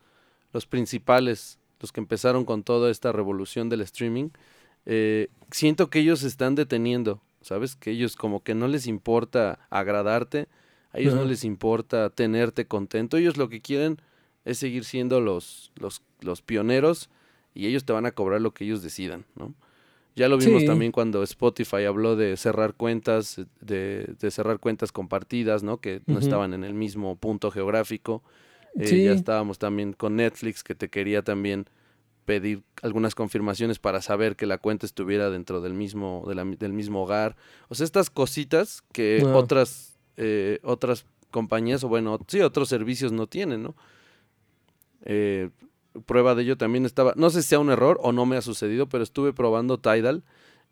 los 0.53 0.65
principales, 0.65 1.59
los 1.79 1.91
que 1.91 1.99
empezaron 1.99 2.45
con 2.45 2.63
toda 2.63 2.89
esta 2.89 3.11
revolución 3.11 3.69
del 3.69 3.81
streaming, 3.81 4.29
eh, 4.85 5.27
siento 5.51 5.89
que 5.89 5.99
ellos 5.99 6.19
se 6.19 6.27
están 6.27 6.55
deteniendo. 6.55 7.21
¿Sabes? 7.41 7.75
Que 7.75 7.89
ellos 7.89 8.15
como 8.15 8.43
que 8.43 8.53
no 8.53 8.67
les 8.67 8.85
importa 8.85 9.59
agradarte, 9.71 10.47
a 10.93 10.99
ellos 10.99 11.15
no 11.15 11.25
les 11.25 11.43
importa 11.43 12.11
tenerte 12.11 12.67
contento, 12.67 13.17
ellos 13.17 13.37
lo 13.37 13.49
que 13.49 13.61
quieren 13.61 13.99
es 14.45 14.59
seguir 14.59 14.85
siendo 14.85 15.21
los, 15.21 15.71
los, 15.75 16.03
los 16.19 16.43
pioneros 16.43 17.09
y 17.55 17.65
ellos 17.65 17.83
te 17.85 17.93
van 17.93 18.05
a 18.05 18.11
cobrar 18.11 18.41
lo 18.41 18.53
que 18.53 18.65
ellos 18.65 18.83
decidan, 18.83 19.25
¿no? 19.35 19.55
Ya 20.15 20.27
lo 20.27 20.37
vimos 20.37 20.65
también 20.65 20.91
cuando 20.91 21.23
Spotify 21.23 21.85
habló 21.85 22.15
de 22.15 22.35
cerrar 22.35 22.73
cuentas, 22.73 23.41
de, 23.61 24.13
de 24.19 24.31
cerrar 24.31 24.59
cuentas 24.59 24.91
compartidas, 24.91 25.63
¿no? 25.63 25.77
Que 25.79 26.01
no 26.05 26.19
estaban 26.19 26.53
en 26.53 26.63
el 26.63 26.73
mismo 26.73 27.15
punto 27.15 27.49
geográfico. 27.49 28.21
Eh, 28.77 29.03
ya 29.03 29.13
estábamos 29.13 29.57
también 29.57 29.93
con 29.93 30.17
Netflix, 30.17 30.63
que 30.63 30.75
te 30.75 30.89
quería 30.89 31.23
también 31.23 31.65
pedir 32.25 32.63
algunas 32.81 33.15
confirmaciones 33.15 33.79
para 33.79 34.01
saber 34.01 34.35
que 34.35 34.45
la 34.45 34.57
cuenta 34.57 34.85
estuviera 34.85 35.29
dentro 35.29 35.61
del 35.61 35.73
mismo, 35.73 36.25
del 36.27 36.73
mismo 36.73 37.03
hogar. 37.03 37.35
O 37.69 37.75
sea, 37.75 37.85
estas 37.85 38.09
cositas 38.09 38.83
que 38.93 39.23
otras, 39.25 39.97
eh, 40.17 40.59
otras 40.63 41.05
compañías, 41.31 41.83
o 41.83 41.89
bueno, 41.89 42.19
sí, 42.27 42.41
otros 42.41 42.69
servicios 42.69 43.11
no 43.11 43.27
tienen, 43.27 43.63
¿no? 43.63 43.75
Eh, 45.03 45.49
prueba 46.05 46.35
de 46.35 46.43
ello 46.43 46.57
también 46.57 46.85
estaba, 46.85 47.13
no 47.15 47.29
sé 47.29 47.41
si 47.41 47.49
sea 47.49 47.59
un 47.59 47.69
error 47.69 47.99
o 48.01 48.11
no 48.11 48.25
me 48.25 48.37
ha 48.37 48.41
sucedido, 48.41 48.87
pero 48.87 49.03
estuve 49.03 49.33
probando 49.33 49.79
Tidal 49.79 50.23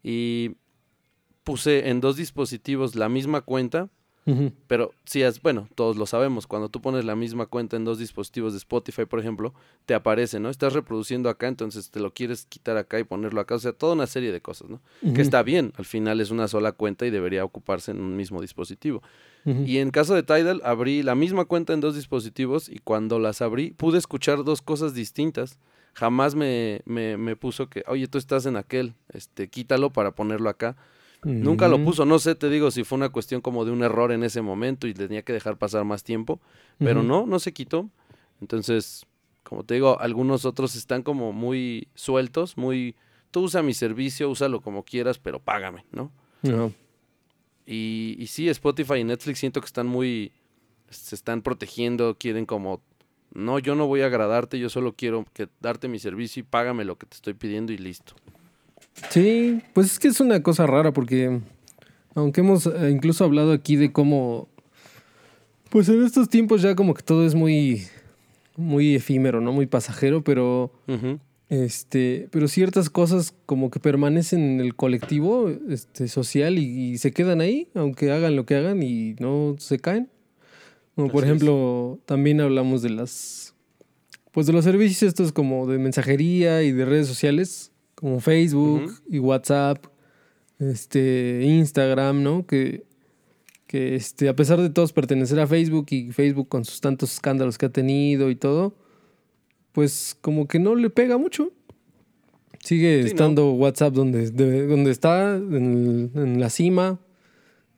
y 0.03 0.55
puse 1.43 1.89
en 1.89 2.01
dos 2.01 2.15
dispositivos 2.15 2.95
la 2.95 3.09
misma 3.09 3.41
cuenta, 3.41 3.89
pero 4.67 4.91
si 5.05 5.21
es, 5.21 5.41
bueno, 5.41 5.67
todos 5.75 5.97
lo 5.97 6.05
sabemos, 6.05 6.47
cuando 6.47 6.69
tú 6.69 6.81
pones 6.81 7.05
la 7.05 7.15
misma 7.15 7.45
cuenta 7.45 7.77
en 7.77 7.85
dos 7.85 7.99
dispositivos 7.99 8.53
de 8.53 8.57
Spotify, 8.57 9.05
por 9.05 9.19
ejemplo, 9.19 9.53
te 9.85 9.93
aparece, 9.93 10.39
¿no? 10.39 10.49
Estás 10.49 10.73
reproduciendo 10.73 11.29
acá, 11.29 11.47
entonces 11.47 11.89
te 11.89 11.99
lo 11.99 12.13
quieres 12.13 12.45
quitar 12.45 12.77
acá 12.77 12.99
y 12.99 13.03
ponerlo 13.03 13.41
acá, 13.41 13.55
o 13.55 13.59
sea, 13.59 13.73
toda 13.73 13.93
una 13.93 14.07
serie 14.07 14.31
de 14.31 14.41
cosas, 14.41 14.69
¿no? 14.69 14.81
Que 15.13 15.21
está 15.21 15.43
bien, 15.43 15.73
al 15.77 15.85
final 15.85 16.21
es 16.21 16.31
una 16.31 16.47
sola 16.47 16.71
cuenta 16.71 17.05
y 17.05 17.09
debería 17.09 17.43
ocuparse 17.45 17.91
en 17.91 17.99
un 17.99 18.15
mismo 18.15 18.41
dispositivo. 18.41 19.01
Y 19.45 19.77
en 19.77 19.89
caso 19.89 20.13
de 20.13 20.21
Tidal, 20.21 20.61
abrí 20.63 21.01
la 21.01 21.15
misma 21.15 21.45
cuenta 21.45 21.73
en 21.73 21.79
dos 21.79 21.95
dispositivos 21.95 22.69
y 22.69 22.79
cuando 22.79 23.19
las 23.19 23.41
abrí 23.41 23.71
pude 23.71 23.97
escuchar 23.97 24.43
dos 24.43 24.61
cosas 24.61 24.93
distintas. 24.93 25.57
Jamás 25.93 26.35
me, 26.35 26.81
me, 26.85 27.17
me 27.17 27.35
puso 27.35 27.67
que, 27.67 27.83
oye, 27.87 28.07
tú 28.07 28.19
estás 28.19 28.45
en 28.45 28.57
aquel, 28.57 28.93
este, 29.11 29.49
quítalo 29.49 29.89
para 29.89 30.11
ponerlo 30.11 30.49
acá. 30.49 30.77
Nunca 31.23 31.67
lo 31.67 31.83
puso, 31.83 32.05
no 32.05 32.17
sé, 32.17 32.35
te 32.35 32.49
digo 32.49 32.71
si 32.71 32.83
fue 32.83 32.97
una 32.97 33.09
cuestión 33.09 33.41
como 33.41 33.65
de 33.65 33.71
un 33.71 33.83
error 33.83 34.11
en 34.11 34.23
ese 34.23 34.41
momento 34.41 34.87
y 34.87 34.93
tenía 34.93 35.21
que 35.21 35.33
dejar 35.33 35.57
pasar 35.57 35.83
más 35.83 36.03
tiempo, 36.03 36.39
pero 36.77 37.03
no, 37.03 37.25
no 37.25 37.39
se 37.39 37.51
quitó. 37.51 37.89
Entonces, 38.39 39.05
como 39.43 39.63
te 39.63 39.73
digo, 39.73 39.99
algunos 39.99 40.45
otros 40.45 40.75
están 40.75 41.03
como 41.03 41.33
muy 41.33 41.89
sueltos, 41.93 42.55
muy, 42.55 42.95
tú 43.31 43.41
usa 43.41 43.61
mi 43.61 43.73
servicio, 43.73 44.29
úsalo 44.29 44.61
como 44.61 44.83
quieras, 44.83 45.19
pero 45.19 45.39
págame, 45.39 45.85
¿no? 45.91 46.11
No. 46.41 46.71
Y, 47.65 48.15
y 48.17 48.27
sí, 48.27 48.47
Spotify 48.47 48.95
y 48.95 49.03
Netflix 49.03 49.39
siento 49.39 49.59
que 49.59 49.67
están 49.67 49.87
muy, 49.87 50.31
se 50.89 51.15
están 51.15 51.41
protegiendo, 51.41 52.15
quieren 52.17 52.45
como, 52.45 52.81
no, 53.33 53.59
yo 53.59 53.75
no 53.75 53.87
voy 53.87 54.01
a 54.01 54.05
agradarte, 54.05 54.57
yo 54.57 54.69
solo 54.69 54.93
quiero 54.93 55.25
que 55.33 55.49
darte 55.59 55.87
mi 55.87 55.99
servicio 55.99 56.39
y 56.39 56.43
págame 56.43 56.85
lo 56.85 56.97
que 56.97 57.05
te 57.05 57.15
estoy 57.15 57.33
pidiendo 57.33 57.73
y 57.73 57.77
listo. 57.77 58.13
Sí, 59.09 59.61
pues 59.73 59.87
es 59.87 59.99
que 59.99 60.09
es 60.09 60.19
una 60.19 60.43
cosa 60.43 60.67
rara 60.67 60.91
porque, 60.91 61.39
aunque 62.15 62.41
hemos 62.41 62.67
eh, 62.67 62.89
incluso 62.91 63.23
hablado 63.23 63.51
aquí 63.51 63.75
de 63.75 63.91
cómo, 63.91 64.47
pues 65.69 65.89
en 65.89 66.03
estos 66.05 66.29
tiempos 66.29 66.61
ya 66.61 66.75
como 66.75 66.93
que 66.93 67.03
todo 67.03 67.25
es 67.25 67.35
muy, 67.35 67.87
muy 68.55 68.95
efímero, 68.95 69.41
¿no? 69.41 69.51
Muy 69.51 69.65
pasajero, 69.65 70.23
pero 70.23 70.71
este, 71.49 72.27
pero 72.29 72.47
ciertas 72.47 72.91
cosas 72.91 73.33
como 73.47 73.71
que 73.71 73.79
permanecen 73.79 74.41
en 74.41 74.59
el 74.59 74.75
colectivo 74.75 75.49
este, 75.69 76.07
social 76.07 76.59
y, 76.59 76.97
se 76.99 77.11
quedan 77.11 77.41
ahí, 77.41 77.67
aunque 77.73 78.11
hagan 78.11 78.35
lo 78.35 78.45
que 78.45 78.55
hagan 78.55 78.83
y 78.83 79.15
no 79.19 79.55
se 79.57 79.79
caen. 79.79 80.09
Como 80.95 81.09
por 81.09 81.23
ejemplo, 81.23 81.99
también 82.05 82.39
hablamos 82.39 82.83
de 82.83 82.91
las, 82.91 83.55
pues 84.31 84.45
de 84.45 84.53
los 84.53 84.63
servicios 84.63 85.01
estos 85.01 85.31
como 85.31 85.65
de 85.65 85.79
mensajería 85.79 86.61
y 86.61 86.71
de 86.71 86.85
redes 86.85 87.07
sociales, 87.07 87.68
como 87.99 88.21
Facebook 88.21 88.93
y 89.09 89.19
WhatsApp, 89.19 89.85
este, 90.57 91.41
Instagram, 91.43 92.23
¿no? 92.23 92.47
Que, 92.47 92.85
que 93.67 93.95
este, 93.95 94.29
a 94.29 94.35
pesar 94.37 94.61
de 94.61 94.69
todos 94.69 94.93
pertenecer 94.93 95.37
a 95.41 95.47
Facebook 95.47 95.87
y 95.89 96.13
Facebook 96.13 96.47
con 96.47 96.63
sus 96.63 96.79
tantos 96.79 97.11
escándalos 97.11 97.57
que 97.57 97.65
ha 97.65 97.69
tenido 97.69 98.29
y 98.29 98.37
todo, 98.37 98.73
pues 99.73 100.17
como 100.21 100.47
que 100.47 100.59
no 100.59 100.75
le 100.75 100.89
pega 100.89 101.17
mucho. 101.17 101.51
Sigue 102.63 103.01
estando 103.01 103.51
WhatsApp 103.51 103.93
donde, 103.93 104.31
donde 104.31 104.91
está, 104.91 105.35
en, 105.35 106.39
la 106.39 106.49
cima. 106.49 107.01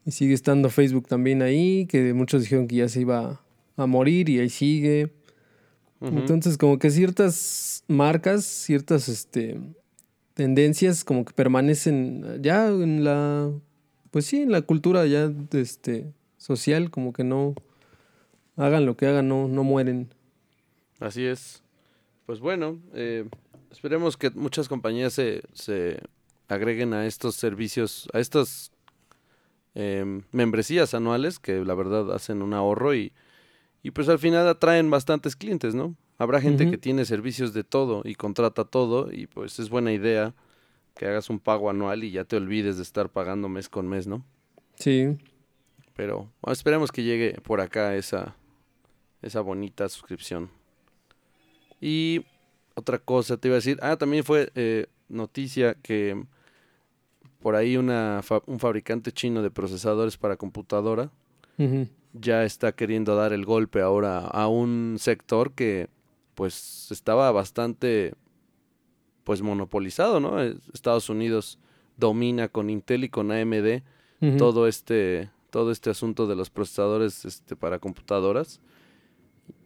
Y 0.06 0.12
sigue 0.12 0.36
estando 0.36 0.70
Facebook 0.70 1.08
también 1.08 1.42
ahí, 1.42 1.88
que 1.88 2.14
muchos 2.14 2.42
dijeron 2.44 2.68
que 2.68 2.76
ya 2.76 2.90
se 2.90 3.02
iba 3.02 3.42
a 3.76 3.86
morir 3.88 4.30
y 4.30 4.40
ahí 4.40 4.50
sigue. 4.50 5.14
Entonces, 6.00 6.58
como 6.60 6.78
que 6.78 6.92
ciertas 6.92 7.84
marcas, 7.88 8.46
ciertas 8.46 9.08
este, 9.08 9.60
tendencias 10.34 11.04
como 11.04 11.26
que 11.26 11.34
permanecen 11.34 12.42
ya 12.42 12.68
en 12.68 13.04
la, 13.04 13.52
pues 14.12 14.26
sí, 14.26 14.42
en 14.42 14.52
la 14.52 14.62
cultura 14.62 15.06
ya 15.06 15.32
este, 15.52 16.14
social, 16.38 16.90
como 16.90 17.14
que 17.14 17.24
no 17.24 17.56
hagan 18.56 18.86
lo 18.86 18.98
que 18.98 19.08
hagan, 19.08 19.28
no, 19.28 19.48
no 19.48 19.64
mueren. 19.64 20.14
Así 21.00 21.26
es 21.26 21.62
pues 22.32 22.40
bueno, 22.40 22.80
eh, 22.94 23.28
esperemos 23.72 24.16
que 24.16 24.30
muchas 24.30 24.70
compañías 24.70 25.12
se, 25.12 25.44
se, 25.52 26.00
agreguen 26.48 26.94
a 26.94 27.06
estos 27.06 27.36
servicios, 27.36 28.08
a 28.14 28.22
estas 28.22 28.72
em, 29.76 30.24
membresías 30.32 30.94
anuales 30.94 31.40
que 31.40 31.66
la 31.66 31.74
verdad 31.74 32.14
hacen 32.14 32.42
un 32.42 32.54
ahorro 32.54 32.96
y, 32.96 33.12
y 33.84 33.92
pues 33.92 34.08
al 34.08 34.18
final 34.18 34.48
atraen 34.48 34.90
bastantes 34.90 35.36
clientes, 35.36 35.76
¿no? 35.76 35.96
Habrá 36.22 36.40
gente 36.40 36.70
que 36.70 36.78
tiene 36.78 37.04
servicios 37.06 37.52
de 37.52 37.64
todo 37.64 38.04
y 38.06 38.14
contrata 38.14 38.64
todo 38.64 39.12
y 39.12 39.26
pues 39.26 39.58
es 39.58 39.72
buena 39.72 39.92
idea 39.92 40.36
que 40.96 41.08
hagas 41.08 41.32
un 41.32 41.40
pago 41.40 41.68
anual 41.68 42.04
y 42.04 42.12
ya 42.12 42.26
te 42.26 42.36
olvides 42.36 42.78
de 42.78 42.84
estar 42.84 43.10
pagando 43.10 43.50
mes 43.50 43.70
con 43.70 43.88
mes, 43.88 44.06
¿no? 44.06 44.24
Sí. 44.76 45.18
Pero 45.96 46.32
esperemos 46.46 46.92
que 46.92 47.02
llegue 47.02 47.42
por 47.42 47.60
acá 47.60 47.96
esa, 47.96 48.36
esa 49.24 49.42
bonita 49.42 49.90
suscripción. 49.90 50.52
Y 51.80 52.24
otra 52.76 53.00
cosa 53.00 53.38
te 53.38 53.48
iba 53.48 53.56
a 53.56 53.58
decir, 53.58 53.80
ah, 53.82 53.98
también 53.98 54.24
fue 54.24 54.52
eh, 54.54 54.86
noticia 55.10 55.74
que 55.82 56.24
por 57.40 57.56
ahí 57.56 57.78
una 57.78 58.22
un 58.46 58.60
fabricante 58.60 59.12
chino 59.12 59.42
de 59.42 59.50
procesadores 59.50 60.18
para 60.18 60.38
computadora 60.38 61.10
ya 62.14 62.44
está 62.44 62.74
queriendo 62.74 63.16
dar 63.16 63.34
el 63.34 63.44
golpe 63.44 63.82
ahora 63.82 64.20
a 64.20 64.48
un 64.48 64.98
sector 65.00 65.54
que 65.54 65.90
pues 66.36 66.88
estaba 66.92 67.32
bastante 67.32 68.14
pues 69.24 69.42
monopolizado, 69.42 70.20
¿no? 70.20 70.42
Estados 70.74 71.10
Unidos 71.10 71.60
domina 71.98 72.48
con 72.48 72.70
Intel 72.70 73.04
y 73.04 73.10
con 73.10 73.32
AMD 73.32 73.82
todo 74.38 74.68
este 74.68 75.30
todo 75.50 75.72
este 75.72 75.90
asunto 75.90 76.28
de 76.28 76.36
los 76.36 76.50
procesadores 76.50 77.26
este, 77.26 77.56
para 77.56 77.80
computadoras 77.80 78.62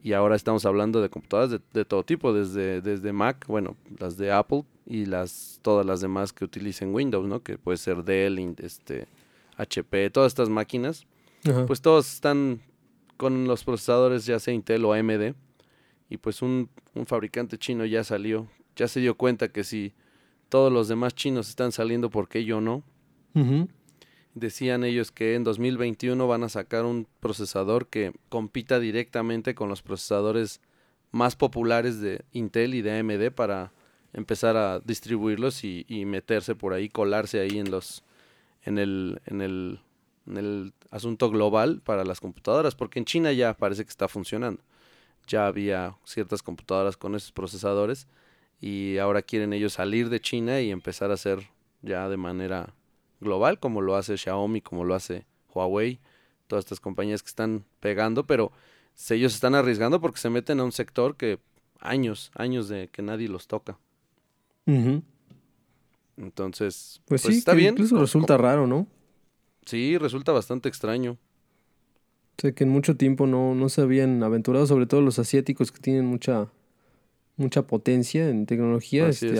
y 0.01 0.13
ahora 0.13 0.35
estamos 0.35 0.65
hablando 0.65 1.01
de 1.01 1.09
computadoras 1.09 1.59
de, 1.73 1.85
todo 1.85 2.03
tipo, 2.03 2.31
desde, 2.33 2.81
desde 2.81 3.11
Mac, 3.11 3.45
bueno, 3.47 3.75
las 3.99 4.17
de 4.17 4.31
Apple 4.31 4.63
y 4.85 5.05
las 5.05 5.59
todas 5.61 5.85
las 5.85 5.99
demás 6.01 6.31
que 6.31 6.45
utilicen 6.45 6.93
Windows, 6.93 7.27
¿no? 7.27 7.41
Que 7.41 7.57
puede 7.57 7.77
ser 7.77 8.03
Dell, 8.03 8.55
este, 8.59 9.07
HP, 9.57 10.09
todas 10.11 10.31
estas 10.31 10.49
máquinas, 10.49 11.07
pues 11.67 11.81
todos 11.81 12.11
están 12.11 12.61
con 13.17 13.47
los 13.47 13.63
procesadores 13.63 14.25
ya 14.25 14.39
sea 14.39 14.53
Intel 14.53 14.85
o 14.85 14.93
AMD 14.93 15.33
y 16.09 16.17
pues 16.17 16.41
un, 16.41 16.69
un 16.93 17.05
fabricante 17.05 17.57
chino 17.57 17.85
ya 17.85 18.03
salió, 18.03 18.47
ya 18.75 18.87
se 18.87 18.99
dio 18.99 19.15
cuenta 19.15 19.49
que 19.49 19.63
si 19.63 19.93
todos 20.49 20.71
los 20.71 20.87
demás 20.87 21.15
chinos 21.15 21.49
están 21.49 21.71
saliendo, 21.71 22.09
¿por 22.09 22.27
qué 22.29 22.45
yo 22.45 22.61
no? 22.61 22.83
Decían 24.33 24.85
ellos 24.85 25.11
que 25.11 25.35
en 25.35 25.43
2021 25.43 26.25
van 26.27 26.43
a 26.43 26.49
sacar 26.49 26.85
un 26.85 27.07
procesador 27.19 27.87
que 27.87 28.13
compita 28.29 28.79
directamente 28.79 29.55
con 29.55 29.67
los 29.67 29.81
procesadores 29.81 30.61
más 31.11 31.35
populares 31.35 31.99
de 31.99 32.23
Intel 32.31 32.73
y 32.75 32.81
de 32.81 32.99
AMD 32.99 33.31
para 33.31 33.73
empezar 34.13 34.55
a 34.55 34.79
distribuirlos 34.79 35.63
y, 35.65 35.85
meterse 36.05 36.55
por 36.55 36.73
ahí, 36.73 36.87
colarse 36.87 37.41
ahí 37.41 37.59
en 37.59 37.71
los 37.71 38.03
en 38.63 38.77
el, 38.77 39.21
en 39.25 39.41
el, 39.41 39.79
en 40.25 40.37
el 40.37 40.73
asunto 40.89 41.29
global 41.29 41.81
para 41.83 42.03
las 42.03 42.19
computadoras, 42.19 42.75
porque 42.75 42.99
en 42.99 43.05
China 43.05 43.31
ya 43.31 43.53
parece 43.55 43.83
que 43.83 43.89
está 43.89 44.07
funcionando. 44.07 44.63
Ya 45.27 45.47
había 45.47 45.95
ciertas 46.05 46.43
computadoras 46.43 46.97
con 46.97 47.15
esos 47.15 47.31
procesadores 47.31 48.07
y 48.61 48.97
ahora 48.97 49.21
quieren 49.21 49.53
ellos 49.53 49.73
salir 49.73 50.09
de 50.09 50.19
China 50.19 50.61
y 50.61 50.71
empezar 50.71 51.11
a 51.11 51.15
hacer 51.15 51.49
ya 51.81 52.09
de 52.09 52.17
manera 52.17 52.73
global, 53.19 53.59
como 53.59 53.81
lo 53.81 53.95
hace 53.95 54.17
Xiaomi, 54.17 54.61
como 54.61 54.83
lo 54.83 54.95
hace 54.95 55.25
Huawei, 55.53 55.99
todas 56.47 56.65
estas 56.65 56.79
compañías 56.79 57.23
que 57.23 57.29
están 57.29 57.65
pegando, 57.79 58.25
pero 58.25 58.51
ellos 59.09 59.33
están 59.33 59.55
arriesgando 59.55 59.99
porque 60.01 60.19
se 60.19 60.29
meten 60.29 60.59
a 60.59 60.63
un 60.63 60.71
sector 60.71 61.15
que 61.15 61.39
años, 61.79 62.31
años 62.35 62.67
de 62.67 62.87
que 62.89 63.01
nadie 63.01 63.27
los 63.27 63.47
toca. 63.47 63.77
Entonces, 66.17 67.01
pues, 67.05 67.21
pues 67.23 67.33
sí, 67.33 67.39
está 67.39 67.53
bien. 67.53 67.73
Incluso 67.73 67.97
resulta 67.99 68.37
raro, 68.37 68.67
¿no? 68.67 68.87
Sí, 69.65 69.97
resulta 69.97 70.31
bastante 70.31 70.69
extraño. 70.69 71.17
Sé 72.37 72.53
que 72.53 72.65
en 72.65 72.69
mucho 72.69 72.97
tiempo 72.97 73.27
no, 73.27 73.55
no 73.55 73.69
se 73.69 73.81
habían 73.81 74.21
aventurado, 74.23 74.67
sobre 74.67 74.85
todo 74.85 75.01
los 75.01 75.19
asiáticos 75.19 75.71
que 75.71 75.79
tienen 75.79 76.05
mucha, 76.05 76.51
mucha 77.37 77.63
potencia 77.63 78.29
en 78.29 78.45
tecnología, 78.45 79.07
este, 79.07 79.35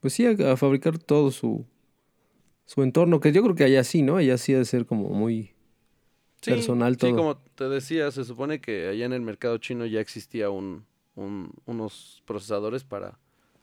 pues 0.00 0.12
sí, 0.12 0.26
a, 0.26 0.56
fabricar 0.56 0.98
todo 0.98 1.30
su, 1.30 1.64
su 2.66 2.82
entorno, 2.82 3.20
que 3.20 3.32
yo 3.32 3.42
creo 3.42 3.54
que 3.54 3.64
allá 3.64 3.82
sí, 3.82 4.02
¿no? 4.02 4.16
Allá 4.16 4.38
sí 4.38 4.52
debe 4.52 4.64
ser 4.64 4.86
como 4.86 5.08
muy 5.08 5.54
personal 6.44 6.96
todo. 6.96 7.10
Sí, 7.10 7.16
como 7.16 7.36
te 7.36 7.68
decía, 7.68 8.10
se 8.10 8.24
supone 8.24 8.60
que 8.60 8.88
allá 8.88 9.06
en 9.06 9.12
el 9.12 9.22
mercado 9.22 9.58
chino 9.58 9.86
ya 9.86 10.00
existía 10.00 10.50
un, 10.50 10.84
unos 11.16 12.22
procesadores 12.26 12.84
para 12.84 13.18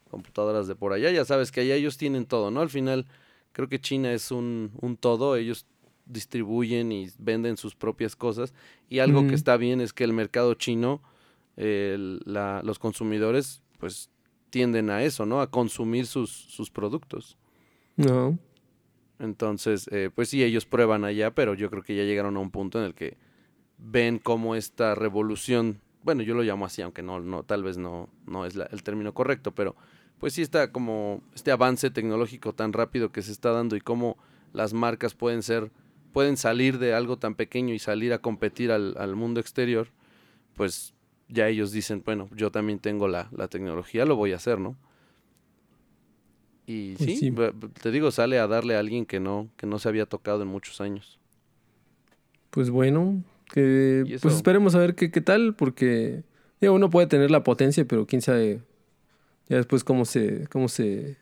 computadoras 0.10 0.68
de 0.68 0.76
por 0.76 0.94
allá. 0.94 1.10
Ya 1.12 1.26
sabes 1.26 1.52
que 1.52 1.62
allá 1.62 1.76
ellos 1.76 1.98
tienen 1.98 2.26
todo, 2.26 2.52
¿no? 2.52 2.62
Al 2.62 2.70
final 2.70 3.06
creo 3.54 3.68
que 3.70 3.80
China 3.80 4.12
es 4.14 4.32
un, 4.32 4.72
un 4.82 4.98
todo, 4.98 5.36
ellos 5.36 5.66
distribuyen 6.12 6.92
y 6.92 7.10
venden 7.18 7.58
sus 7.58 7.76
propias 7.76 8.16
cosas 8.16 8.54
y 8.90 9.00
algo 9.00 9.28
que 9.28 9.36
está 9.36 9.58
bien 9.58 9.82
es 9.82 9.94
que 9.94 10.04
el 10.04 10.14
mercado 10.14 10.54
chino, 10.54 11.02
la, 11.56 12.62
los 12.64 12.80
consumidores 12.80 13.62
pues 13.80 14.10
tienden 14.50 14.90
a 14.90 15.04
eso, 15.04 15.26
¿no? 15.26 15.42
A 15.42 15.50
consumir 15.50 16.06
sus, 16.06 16.30
sus 16.30 16.70
productos. 16.70 17.38
No. 17.96 18.38
Entonces, 19.20 19.88
eh, 19.92 20.10
pues 20.14 20.30
sí, 20.30 20.44
ellos 20.44 20.66
prueban 20.66 21.06
allá, 21.06 21.34
pero 21.34 21.54
yo 21.54 21.70
creo 21.70 21.84
que 21.84 21.96
ya 21.96 22.04
llegaron 22.04 22.38
a 22.38 22.40
un 22.40 22.52
punto 22.52 22.80
en 22.80 22.86
el 22.86 22.94
que 22.94 23.18
ven 23.78 24.20
cómo 24.20 24.56
esta 24.56 24.96
revolución, 24.96 25.80
bueno, 26.04 26.24
yo 26.24 26.34
lo 26.34 26.44
llamo 26.44 26.66
así, 26.66 26.82
aunque 26.82 27.02
no, 27.02 27.20
no 27.20 27.44
tal 27.44 27.64
vez 27.64 27.78
no, 27.78 28.10
no 28.26 28.46
es 28.46 28.56
el 28.56 28.84
término 28.84 29.14
correcto, 29.14 29.52
pero 29.54 29.76
pues 30.20 30.34
sí 30.34 30.42
está 30.42 30.72
como 30.72 31.22
este 31.34 31.52
avance 31.52 31.90
tecnológico 31.90 32.54
tan 32.54 32.74
rápido 32.74 33.12
que 33.12 33.22
se 33.22 33.32
está 33.32 33.52
dando 33.52 33.76
y 33.76 33.82
cómo 33.82 34.18
las 34.54 34.74
marcas 34.74 35.14
pueden 35.14 35.44
ser, 35.44 35.72
pueden 36.14 36.38
salir 36.38 36.80
de 36.80 36.94
algo 36.94 37.18
tan 37.18 37.36
pequeño 37.36 37.74
y 37.74 37.80
salir 37.80 38.14
a 38.14 38.20
competir 38.20 38.72
al, 38.72 38.96
al 38.98 39.16
mundo 39.16 39.40
exterior, 39.40 39.88
pues 40.56 40.94
ya 41.28 41.48
ellos 41.48 41.72
dicen, 41.72 42.04
bueno, 42.06 42.30
yo 42.36 42.52
también 42.52 42.80
tengo 42.80 43.08
la, 43.08 43.30
la 43.32 43.48
tecnología, 43.48 44.06
lo 44.06 44.16
voy 44.16 44.34
a 44.34 44.36
hacer, 44.36 44.60
¿no? 44.60 44.76
Y 46.68 46.96
pues 46.96 47.20
sí, 47.20 47.34
te 47.82 47.92
digo, 47.92 48.12
sale 48.12 48.40
a 48.40 48.48
darle 48.48 48.76
a 48.76 48.80
alguien 48.80 49.06
que 49.06 49.20
no, 49.20 49.50
que 49.58 49.68
no 49.68 49.80
se 49.80 49.90
había 49.90 50.06
tocado 50.06 50.44
en 50.44 50.48
muchos 50.48 50.80
años. 50.80 51.20
Pues 52.50 52.70
bueno, 52.70 53.24
que 53.52 54.18
pues 54.22 54.36
esperemos 54.36 54.76
a 54.76 54.80
ver 54.80 54.96
qué, 54.96 55.12
qué 55.12 55.22
tal, 55.22 55.56
porque 55.56 56.24
uno 56.62 56.90
puede 56.90 57.08
tener 57.08 57.32
la 57.32 57.44
potencia, 57.44 57.86
pero 57.86 58.06
quién 58.06 58.22
sabe 58.22 58.62
ya 59.50 59.58
después 59.58 59.84
cómo 59.84 60.06
se, 60.06 60.48
cómo 60.50 60.70
se, 60.70 61.18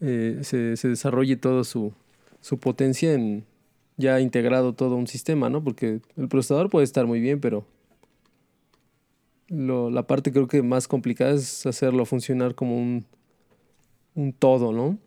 eh, 0.00 0.38
se, 0.42 0.76
se, 0.76 0.88
desarrolle 0.88 1.36
toda 1.36 1.64
su, 1.64 1.92
su 2.40 2.58
potencia 2.58 3.12
en 3.12 3.44
ya 4.00 4.20
integrado 4.20 4.72
todo 4.74 4.96
un 4.96 5.06
sistema, 5.06 5.48
¿no? 5.50 5.62
Porque 5.62 6.00
el 6.16 6.28
procesador 6.28 6.70
puede 6.70 6.84
estar 6.84 7.06
muy 7.06 7.20
bien, 7.20 7.40
pero 7.40 7.64
lo, 9.48 9.90
la 9.90 10.06
parte 10.06 10.32
creo 10.32 10.48
que 10.48 10.62
más 10.62 10.88
complicada 10.88 11.32
es 11.32 11.66
hacerlo 11.66 12.04
funcionar 12.04 12.54
como 12.54 12.76
un 12.76 13.04
un 14.14 14.32
todo, 14.32 14.72
¿no? 14.72 14.98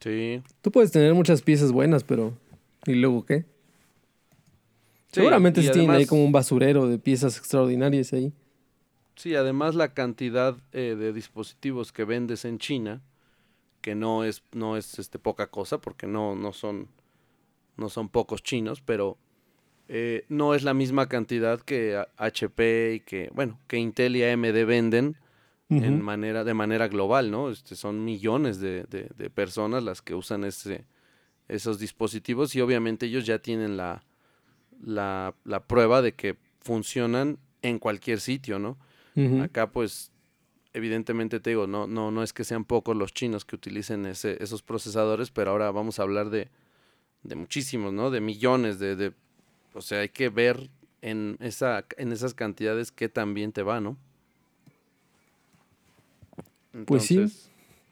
Sí. 0.00 0.42
Tú 0.62 0.70
puedes 0.70 0.92
tener 0.92 1.14
muchas 1.14 1.42
piezas 1.42 1.72
buenas, 1.72 2.04
pero 2.04 2.36
¿y 2.86 2.94
luego 2.94 3.24
qué? 3.24 3.44
Seguramente 5.10 5.62
tiene 5.62 5.92
ahí 5.92 6.06
como 6.06 6.24
un 6.24 6.32
basurero 6.32 6.86
de 6.86 6.98
piezas 6.98 7.38
extraordinarias 7.38 8.12
ahí. 8.12 8.32
Sí, 9.16 9.34
además 9.34 9.74
la 9.74 9.94
cantidad 9.94 10.56
eh, 10.72 10.94
de 10.96 11.12
dispositivos 11.12 11.92
que 11.92 12.04
vendes 12.04 12.44
en 12.44 12.58
China, 12.58 13.00
que 13.80 13.94
no 13.94 14.22
es, 14.22 14.42
no 14.52 14.76
es 14.76 14.98
este, 14.98 15.18
poca 15.18 15.48
cosa, 15.48 15.80
porque 15.80 16.06
no, 16.06 16.36
no, 16.36 16.52
son, 16.52 16.88
no 17.78 17.88
son 17.88 18.08
pocos 18.08 18.42
chinos, 18.42 18.80
pero 18.80 19.16
eh, 19.88 20.24
no 20.28 20.54
es 20.54 20.64
la 20.64 20.74
misma 20.74 21.08
cantidad 21.08 21.60
que 21.60 22.04
HP 22.16 22.94
y 22.94 23.00
que, 23.00 23.30
bueno, 23.32 23.58
que 23.66 23.78
Intel 23.78 24.16
y 24.16 24.24
AMD 24.24 24.66
venden 24.66 25.16
en 25.70 26.02
manera, 26.02 26.44
de 26.44 26.54
manera 26.54 26.88
global, 26.88 27.30
¿no? 27.30 27.50
Este, 27.50 27.76
son 27.76 28.02
millones 28.02 28.58
de, 28.58 28.84
de, 28.84 29.30
personas 29.30 29.82
las 29.82 30.00
que 30.00 30.14
usan 30.14 30.44
ese, 30.44 30.86
esos 31.46 31.78
dispositivos 31.78 32.56
y 32.56 32.62
obviamente 32.62 33.04
ellos 33.04 33.26
ya 33.26 33.38
tienen 33.38 33.76
la, 33.76 34.02
la, 34.82 35.34
la 35.44 35.60
prueba 35.66 36.00
de 36.00 36.12
que 36.12 36.36
funcionan 36.60 37.38
en 37.60 37.78
cualquier 37.78 38.20
sitio, 38.20 38.58
¿no? 38.58 38.78
Acá 39.42 39.72
pues 39.72 40.12
evidentemente 40.72 41.40
te 41.40 41.50
digo, 41.50 41.66
no, 41.66 41.86
no, 41.86 42.10
no 42.10 42.22
es 42.22 42.32
que 42.32 42.44
sean 42.44 42.64
pocos 42.64 42.96
los 42.96 43.12
chinos 43.12 43.44
que 43.44 43.56
utilicen 43.56 44.06
ese, 44.06 44.42
esos 44.42 44.62
procesadores, 44.62 45.30
pero 45.30 45.50
ahora 45.50 45.70
vamos 45.72 45.98
a 45.98 46.02
hablar 46.02 46.30
de, 46.30 46.50
de 47.22 47.34
muchísimos, 47.36 47.92
¿no? 47.92 48.10
De 48.10 48.20
millones, 48.20 48.78
de, 48.78 48.96
de, 48.96 49.12
o 49.74 49.80
sea, 49.80 50.00
hay 50.00 50.08
que 50.08 50.28
ver 50.28 50.70
en, 51.02 51.36
esa, 51.40 51.84
en 51.96 52.12
esas 52.12 52.34
cantidades 52.34 52.92
qué 52.92 53.08
tan 53.08 53.34
bien 53.34 53.52
te 53.52 53.62
va, 53.62 53.80
¿no? 53.80 53.96
pues 56.86 57.04
sí. 57.04 57.26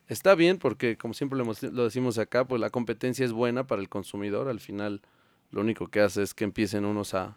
Está 0.09 0.37
bien 0.37 0.59
porque, 0.59 0.97
como 0.97 1.15
siempre 1.15 1.37
lo, 1.39 1.45
lo, 1.45 1.85
decimos 1.85 2.19
acá, 2.19 2.47
pues 2.47 2.61
la 2.61 2.71
competencia 2.71 3.25
es 3.25 3.33
buena 3.33 3.67
para 3.67 3.83
el 3.83 3.89
consumidor. 3.89 4.49
Al 4.49 4.61
final, 4.61 5.03
lo 5.51 5.61
único 5.61 5.89
que 5.89 6.01
hace 6.01 6.23
es 6.23 6.33
que 6.33 6.45
empiecen 6.45 6.85
unos 6.85 7.15
a, 7.15 7.37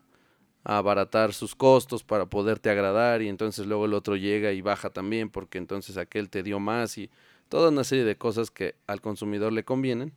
a 0.64 0.78
abaratar 0.78 1.34
sus 1.34 1.56
costos 1.56 2.04
para 2.04 2.28
poderte 2.28 2.70
agradar 2.70 3.22
y 3.22 3.28
entonces 3.28 3.66
luego 3.66 3.86
el 3.86 3.94
otro 3.94 4.16
llega 4.16 4.52
y 4.52 4.62
baja 4.62 4.90
también 4.92 5.30
porque 5.30 5.58
entonces 5.58 5.98
aquel 5.98 6.30
te 6.30 6.44
dio 6.44 6.60
más 6.60 6.98
y 6.98 7.10
toda 7.48 7.70
una 7.70 7.84
serie 7.84 8.04
de 8.04 8.18
cosas 8.18 8.52
que 8.52 8.76
al 8.86 9.02
consumidor 9.02 9.52
le 9.52 9.64
convienen. 9.64 10.14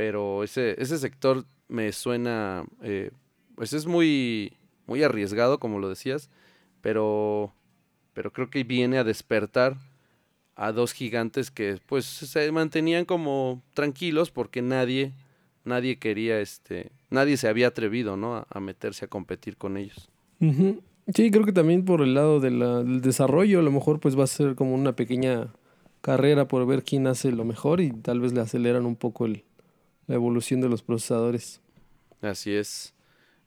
Pero 0.00 0.42
ese, 0.44 0.80
ese 0.80 0.96
sector 0.96 1.44
me 1.68 1.92
suena, 1.92 2.64
eh, 2.82 3.10
pues 3.54 3.74
es 3.74 3.84
muy, 3.84 4.54
muy 4.86 5.02
arriesgado, 5.02 5.60
como 5.60 5.78
lo 5.78 5.90
decías, 5.90 6.30
pero, 6.80 7.52
pero 8.14 8.32
creo 8.32 8.48
que 8.48 8.64
viene 8.64 8.96
a 8.96 9.04
despertar 9.04 9.76
a 10.56 10.72
dos 10.72 10.94
gigantes 10.94 11.50
que 11.50 11.80
pues 11.84 12.06
se 12.06 12.50
mantenían 12.50 13.04
como 13.04 13.62
tranquilos 13.74 14.30
porque 14.30 14.62
nadie 14.62 15.12
nadie 15.64 15.98
quería 15.98 16.40
este 16.40 16.92
nadie 17.10 17.36
se 17.36 17.48
había 17.48 17.66
atrevido 17.66 18.16
no 18.16 18.46
a, 18.48 18.60
meterse 18.60 19.04
a 19.04 19.08
competir 19.08 19.58
con 19.58 19.76
ellos. 19.76 20.08
Sí 20.38 21.30
creo 21.30 21.44
que 21.44 21.52
también 21.52 21.84
por 21.84 22.00
el 22.00 22.14
lado 22.14 22.40
del 22.40 23.02
desarrollo 23.02 23.58
a 23.58 23.62
lo 23.62 23.70
mejor 23.70 24.00
pues 24.00 24.18
va 24.18 24.24
a 24.24 24.28
ser 24.28 24.54
como 24.54 24.74
una 24.74 24.96
pequeña 24.96 25.52
carrera 26.00 26.48
por 26.48 26.66
ver 26.66 26.84
quién 26.84 27.06
hace 27.06 27.32
lo 27.32 27.44
mejor 27.44 27.82
y 27.82 27.90
tal 27.90 28.20
vez 28.20 28.32
le 28.32 28.40
aceleran 28.40 28.86
un 28.86 28.96
poco 28.96 29.26
el, 29.26 29.44
la 30.10 30.16
evolución 30.16 30.60
de 30.60 30.68
los 30.68 30.82
procesadores. 30.82 31.60
Así 32.20 32.52
es. 32.52 32.94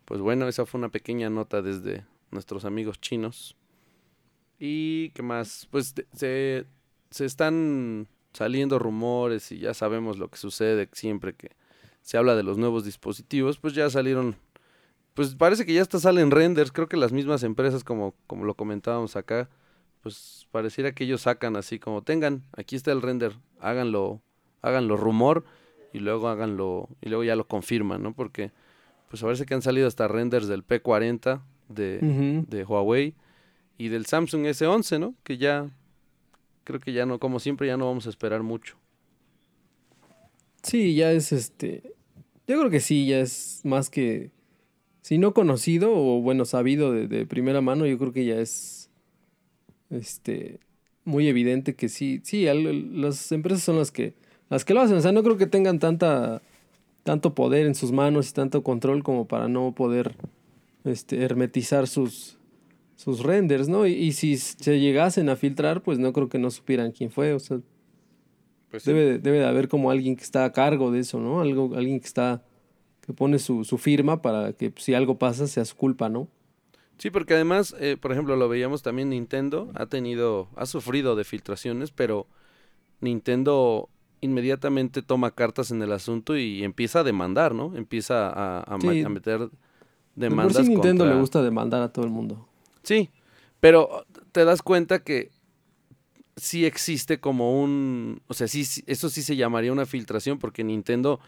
Pues 0.06 0.22
bueno 0.22 0.48
esa 0.48 0.66
fue 0.66 0.80
una 0.80 0.88
pequeña 0.88 1.30
nota 1.30 1.62
desde 1.62 2.06
nuestros 2.32 2.64
amigos 2.64 3.02
chinos. 3.02 3.58
Y 4.60 5.10
qué 5.10 5.24
más 5.24 5.68
pues 5.70 5.94
se 6.14 6.66
se 7.12 7.26
están 7.26 8.08
saliendo 8.32 8.80
rumores 8.80 9.52
y 9.52 9.60
ya 9.60 9.74
sabemos 9.74 10.18
lo 10.18 10.30
que 10.30 10.38
sucede 10.38 10.88
siempre 10.94 11.36
que 11.36 11.52
se 12.02 12.18
habla 12.18 12.34
de 12.34 12.44
los 12.44 12.58
nuevos 12.58 12.86
dispositivos, 12.86 13.60
pues 13.60 13.76
ya 13.76 13.90
salieron, 13.90 14.38
pues 15.14 15.36
parece 15.36 15.66
que 15.66 15.74
ya 15.74 15.82
hasta 15.82 16.00
salen 16.00 16.32
renders, 16.32 16.72
creo 16.72 16.88
que 16.88 16.98
las 16.98 17.12
mismas 17.12 17.44
empresas 17.44 17.84
como, 17.84 18.16
como 18.26 18.46
lo 18.46 18.56
comentábamos 18.56 19.16
acá, 19.16 19.50
pues 20.02 20.48
pareciera 20.52 20.94
que 20.94 21.04
ellos 21.04 21.22
sacan 21.22 21.56
así 21.56 21.78
como 21.78 22.02
tengan, 22.02 22.44
aquí 22.58 22.76
está 22.76 22.92
el 22.92 23.02
render, 23.02 23.38
háganlo, 23.60 24.22
háganlo 24.62 24.98
rumor 24.98 25.44
y 25.94 26.00
luego 26.00 26.28
háganlo, 26.28 26.90
y 27.02 27.10
luego 27.10 27.24
ya 27.24 27.36
lo 27.36 27.48
confirman, 27.48 28.04
¿no? 28.04 28.14
Porque 28.14 28.52
pues 29.10 29.22
parece 29.22 29.46
que 29.46 29.54
han 29.54 29.62
salido 29.62 29.88
hasta 29.88 30.08
renders 30.08 30.48
del 30.48 30.66
P40 30.66 31.42
de, 31.70 32.44
de 32.48 32.64
Huawei 32.66 33.14
y 33.78 33.90
del 33.90 34.06
Samsung 34.06 34.46
S11, 34.46 35.00
¿no? 35.00 35.16
Que 35.24 35.38
ya 35.38 35.70
creo 36.64 36.80
que 36.80 36.94
ya 36.94 37.06
no, 37.06 37.20
como 37.20 37.40
siempre, 37.40 37.68
ya 37.68 37.78
no 37.78 37.86
vamos 37.86 38.08
a 38.08 38.10
esperar 38.10 38.44
mucho. 38.44 38.76
Sí, 40.64 40.96
ya 40.96 41.12
es 41.12 41.32
este. 41.32 41.84
Yo 42.48 42.58
creo 42.58 42.70
que 42.70 42.80
sí, 42.80 43.06
ya 43.06 43.20
es 43.20 43.62
más 43.64 43.90
que. 43.90 44.32
Si 45.02 45.18
no 45.18 45.34
conocido 45.34 45.92
o 45.94 46.22
bueno, 46.22 46.46
sabido 46.46 46.94
de, 46.94 47.26
primera 47.26 47.62
mano, 47.62 47.86
yo 47.86 47.98
creo 47.98 48.14
que 48.14 48.26
ya 48.26 48.40
es. 48.40 48.90
Este. 49.90 50.60
Muy 51.06 51.28
evidente 51.28 51.76
que 51.76 51.90
sí. 51.90 52.22
Sí, 52.24 52.46
las 52.46 53.32
empresas 53.32 53.64
son 53.64 53.78
las 53.78 53.92
que. 53.92 54.16
Las 54.54 54.66
que 54.66 54.76
lo 54.76 54.82
hacen. 54.82 54.98
O 54.98 55.02
sea, 55.02 55.12
no 55.12 55.24
creo 55.24 55.36
que 55.36 55.48
tengan 55.48 55.80
tanta. 55.80 56.42
Tanto 57.02 57.34
poder 57.34 57.66
en 57.66 57.76
sus 57.76 57.92
manos 57.92 58.30
y 58.30 58.34
tanto 58.34 58.64
control 58.64 59.04
como 59.04 59.28
para 59.28 59.48
no 59.48 59.74
poder. 59.74 60.16
Este, 60.84 61.24
hermetizar 61.24 61.88
sus, 61.88 62.38
sus 62.96 63.22
renders, 63.22 63.68
¿no? 63.68 63.88
Y, 63.88 64.12
si 64.12 64.38
se 64.38 64.80
llegasen 64.80 65.30
a 65.30 65.36
filtrar, 65.36 65.82
pues 65.82 65.98
no 65.98 66.14
creo 66.14 66.30
que 66.30 66.40
no 66.40 66.52
supieran 66.52 66.92
quién 66.92 67.10
fue, 67.10 67.34
o 67.34 67.40
sea, 67.40 67.60
pues 68.70 68.84
debe, 68.84 69.18
debe 69.18 69.40
de 69.40 69.46
haber 69.46 69.70
como 69.70 69.92
alguien 69.92 70.18
que 70.18 70.24
está 70.24 70.44
a 70.44 70.52
cargo 70.52 70.92
de 70.92 71.00
eso, 71.00 71.20
¿no? 71.20 71.40
Algo, 71.40 71.74
alguien 71.76 72.02
que 72.02 72.06
está, 72.06 72.44
que 73.00 73.14
pone 73.14 73.40
su, 73.40 73.64
su 73.64 73.78
firma 73.78 74.22
para 74.22 74.52
que 74.52 74.74
si 74.76 74.94
algo 74.94 75.18
pasa 75.18 75.48
sea 75.48 75.64
su 75.64 75.78
culpa, 75.78 76.10
¿no? 76.10 76.28
Sí, 76.98 77.10
porque 77.10 77.34
además, 77.34 77.74
eh, 77.80 77.96
por 78.00 78.12
ejemplo, 78.12 78.36
lo 78.36 78.50
veíamos 78.50 78.84
también 78.84 79.10
Nintendo, 79.10 79.72
ha 79.76 79.86
tenido, 79.86 80.50
ha 80.58 80.66
sufrido 80.66 81.16
de 81.16 81.24
filtraciones, 81.24 81.92
pero 81.92 82.28
Nintendo 83.00 83.90
inmediatamente 84.24 85.02
toma 85.02 85.32
cartas 85.32 85.72
en 85.72 85.82
el 85.82 85.92
asunto 85.92 86.38
y 86.38 86.64
empieza 86.64 87.02
a 87.02 87.04
demandar, 87.04 87.54
¿no? 87.54 87.76
Empieza 87.76 88.30
a, 88.30 88.64
a, 88.64 88.78
meter 88.78 89.50
demandas. 90.16 90.58
Por 90.58 90.68
Nintendo 90.68 91.06
le 91.06 91.16
gusta 91.16 91.42
demandar 91.44 91.82
a 91.82 91.92
todo 91.92 92.06
el 92.06 92.12
mundo. 92.12 92.48
Sí, 92.84 93.10
pero 93.60 94.06
te 94.32 94.46
das 94.46 94.62
cuenta 94.62 95.04
que 95.04 95.32
sí 96.38 96.66
existe 96.66 97.20
como 97.20 97.62
un, 97.62 98.22
o 98.28 98.34
sea, 98.34 98.48
sí, 98.48 98.66
eso 98.88 99.10
sí 99.10 99.22
se 99.22 99.36
llamaría 99.36 99.72
una 99.72 99.86
filtración 99.86 100.40
porque 100.40 100.64
Nintendo 100.64 101.20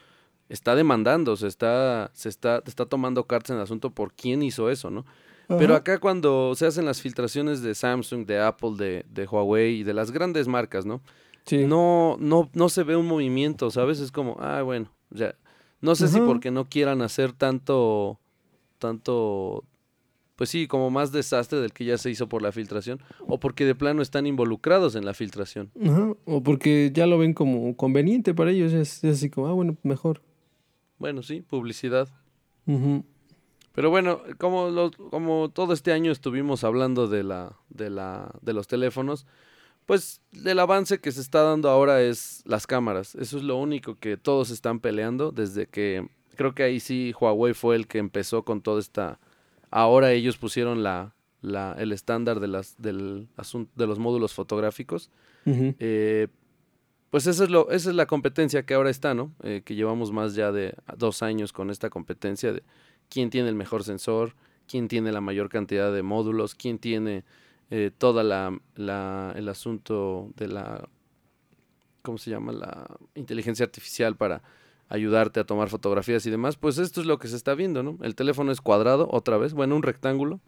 está 0.49 0.75
demandando, 0.75 1.35
se 1.35 1.47
está, 1.47 2.11
se 2.13 2.29
está, 2.29 2.63
está 2.65 2.85
tomando 2.85 3.25
cartas 3.25 3.51
en 3.51 3.57
el 3.57 3.63
asunto 3.63 3.91
por 3.91 4.13
quién 4.13 4.41
hizo 4.41 4.69
eso, 4.69 4.89
¿no? 4.89 5.05
Pero 5.47 5.75
acá 5.75 5.99
cuando 5.99 6.55
se 6.55 6.65
hacen 6.65 6.85
las 6.85 7.01
filtraciones 7.01 7.61
de 7.61 7.75
Samsung, 7.75 8.25
de 8.25 8.39
Apple, 8.39 8.71
de, 8.77 9.05
de 9.07 9.27
Huawei 9.27 9.75
y 9.75 9.83
de 9.83 9.93
las 9.93 10.09
grandes 10.09 10.47
marcas, 10.47 10.87
¿no? 10.87 11.01
Sí. 11.45 11.65
No, 11.65 12.17
no, 12.19 12.49
no 12.53 12.69
se 12.69 12.83
ve 12.83 12.95
un 12.95 13.07
movimiento, 13.07 13.69
¿sabes? 13.71 13.99
Es 13.99 14.11
como, 14.11 14.37
ah, 14.39 14.61
bueno, 14.61 14.91
ya. 15.11 15.35
No 15.81 15.93
sé 15.95 16.07
si 16.07 16.19
porque 16.19 16.49
no 16.49 16.67
quieran 16.67 17.01
hacer 17.01 17.31
tanto, 17.33 18.19
tanto 18.79 19.63
pues 20.35 20.49
sí, 20.49 20.67
como 20.67 20.89
más 20.89 21.11
desastre 21.11 21.59
del 21.59 21.71
que 21.71 21.85
ya 21.85 21.97
se 21.97 22.09
hizo 22.09 22.27
por 22.27 22.41
la 22.41 22.51
filtración, 22.51 22.99
o 23.27 23.39
porque 23.39 23.65
de 23.65 23.75
plano 23.75 24.01
están 24.01 24.27
involucrados 24.27 24.95
en 24.95 25.05
la 25.05 25.13
filtración. 25.13 25.71
o 26.25 26.43
porque 26.43 26.91
ya 26.93 27.07
lo 27.07 27.17
ven 27.17 27.33
como 27.33 27.75
conveniente 27.75 28.33
para 28.33 28.51
ellos, 28.51 28.73
es, 28.73 29.03
así 29.03 29.29
como, 29.29 29.47
ah, 29.47 29.53
bueno, 29.53 29.77
mejor. 29.83 30.21
Bueno, 30.97 31.23
sí, 31.23 31.41
publicidad. 31.41 32.09
Pero 33.73 33.89
bueno, 33.89 34.21
como, 34.37 34.91
como 35.09 35.49
todo 35.49 35.73
este 35.73 35.91
año 35.93 36.11
estuvimos 36.11 36.63
hablando 36.63 37.07
de, 37.07 37.23
la, 37.23 37.55
de, 37.69 37.89
la, 37.89 38.33
de 38.41 38.53
los 38.53 38.67
teléfonos, 38.67 39.25
pues 39.85 40.21
el 40.45 40.59
avance 40.59 40.99
que 40.99 41.11
se 41.11 41.21
está 41.21 41.43
dando 41.43 41.69
ahora 41.69 42.01
es 42.01 42.41
las 42.45 42.67
cámaras. 42.67 43.15
Eso 43.15 43.37
es 43.37 43.43
lo 43.43 43.57
único 43.57 43.95
que 43.95 44.17
todos 44.17 44.49
están 44.49 44.79
peleando 44.79 45.31
desde 45.31 45.67
que 45.67 46.07
creo 46.35 46.53
que 46.53 46.63
ahí 46.63 46.79
sí 46.79 47.13
Huawei 47.19 47.53
fue 47.53 47.75
el 47.75 47.87
que 47.87 47.99
empezó 47.99 48.43
con 48.43 48.61
toda 48.61 48.79
esta 48.79 49.19
Ahora 49.71 50.13
ellos 50.13 50.37
pusieron 50.37 50.83
la, 50.83 51.15
la, 51.41 51.75
el 51.77 51.91
estándar 51.91 52.39
de, 52.39 52.47
las, 52.47 52.81
del 52.81 53.27
de 53.75 53.87
los 53.87 53.99
módulos 53.99 54.33
fotográficos. 54.33 55.11
Eh, 55.45 56.27
pues 57.09 57.27
eso 57.27 57.43
es 57.43 57.49
lo, 57.49 57.69
esa 57.69 57.89
es 57.89 57.95
la 57.97 58.05
competencia 58.05 58.65
que 58.65 58.73
ahora 58.73 58.89
está, 58.89 59.13
¿no? 59.13 59.33
Eh, 59.43 59.63
que 59.65 59.75
llevamos 59.75 60.13
más 60.13 60.33
ya 60.33 60.53
de 60.53 60.75
dos 60.97 61.21
años 61.23 61.51
con 61.51 61.69
esta 61.69 61.89
competencia 61.89 62.53
de 62.53 62.63
quién 63.09 63.29
tiene 63.29 63.49
el 63.49 63.55
mejor 63.55 63.83
sensor, 63.83 64.33
quién 64.65 64.87
tiene 64.87 65.11
la 65.11 65.19
mayor 65.19 65.49
cantidad 65.49 65.93
de 65.93 66.03
módulos, 66.03 66.55
quién 66.55 66.79
tiene 66.79 67.25
eh, 67.71 67.91
toda 67.97 68.23
la, 68.23 68.57
la, 68.75 69.33
el 69.35 69.49
asunto 69.49 70.31
de 70.35 70.47
la, 70.47 70.87
¿cómo 72.01 72.17
se 72.17 72.31
llama? 72.31 72.51
La 72.51 72.87
inteligencia 73.15 73.65
artificial 73.65 74.15
para 74.15 74.41
ayudarte 74.89 75.39
a 75.39 75.45
tomar 75.45 75.69
fotografías 75.69 76.25
y 76.25 76.29
demás, 76.29 76.57
pues 76.57 76.77
esto 76.77 77.01
es 77.01 77.07
lo 77.07 77.17
que 77.17 77.27
se 77.27 77.35
está 77.35 77.55
viendo, 77.55 77.83
¿no? 77.83 77.97
El 78.01 78.15
teléfono 78.15 78.51
es 78.51 78.61
cuadrado, 78.61 79.07
otra 79.11 79.37
vez, 79.37 79.53
bueno, 79.53 79.75
un 79.75 79.83
rectángulo. 79.83 80.39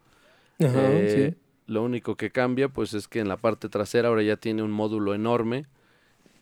Eh, 0.60 1.36
lo 1.66 1.84
único 1.84 2.16
que 2.16 2.32
cambia, 2.32 2.70
pues 2.70 2.94
es 2.94 3.08
que 3.08 3.20
en 3.20 3.28
la 3.28 3.38
parte 3.38 3.70
trasera 3.70 4.10
ahora 4.10 4.24
ya 4.24 4.38
tiene 4.38 4.64
un 4.64 4.72
módulo 4.72 5.14
enorme 5.14 5.66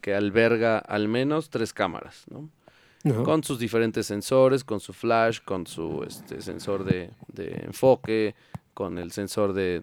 que 0.02 0.14
alberga 0.14 0.78
al 0.78 1.08
menos 1.08 1.50
tres 1.50 1.74
cámaras, 1.74 2.26
¿no? 2.30 2.50
Con 3.24 3.44
sus 3.44 3.60
diferentes 3.60 4.08
sensores, 4.08 4.64
con 4.64 4.80
su 4.80 4.92
flash, 4.92 5.40
con 5.46 5.68
su 5.68 6.04
este, 6.08 6.42
sensor 6.42 6.84
de, 6.84 7.12
enfoque, 7.36 8.34
con 8.76 8.98
el 8.98 9.12
sensor 9.12 9.54
de, 9.54 9.82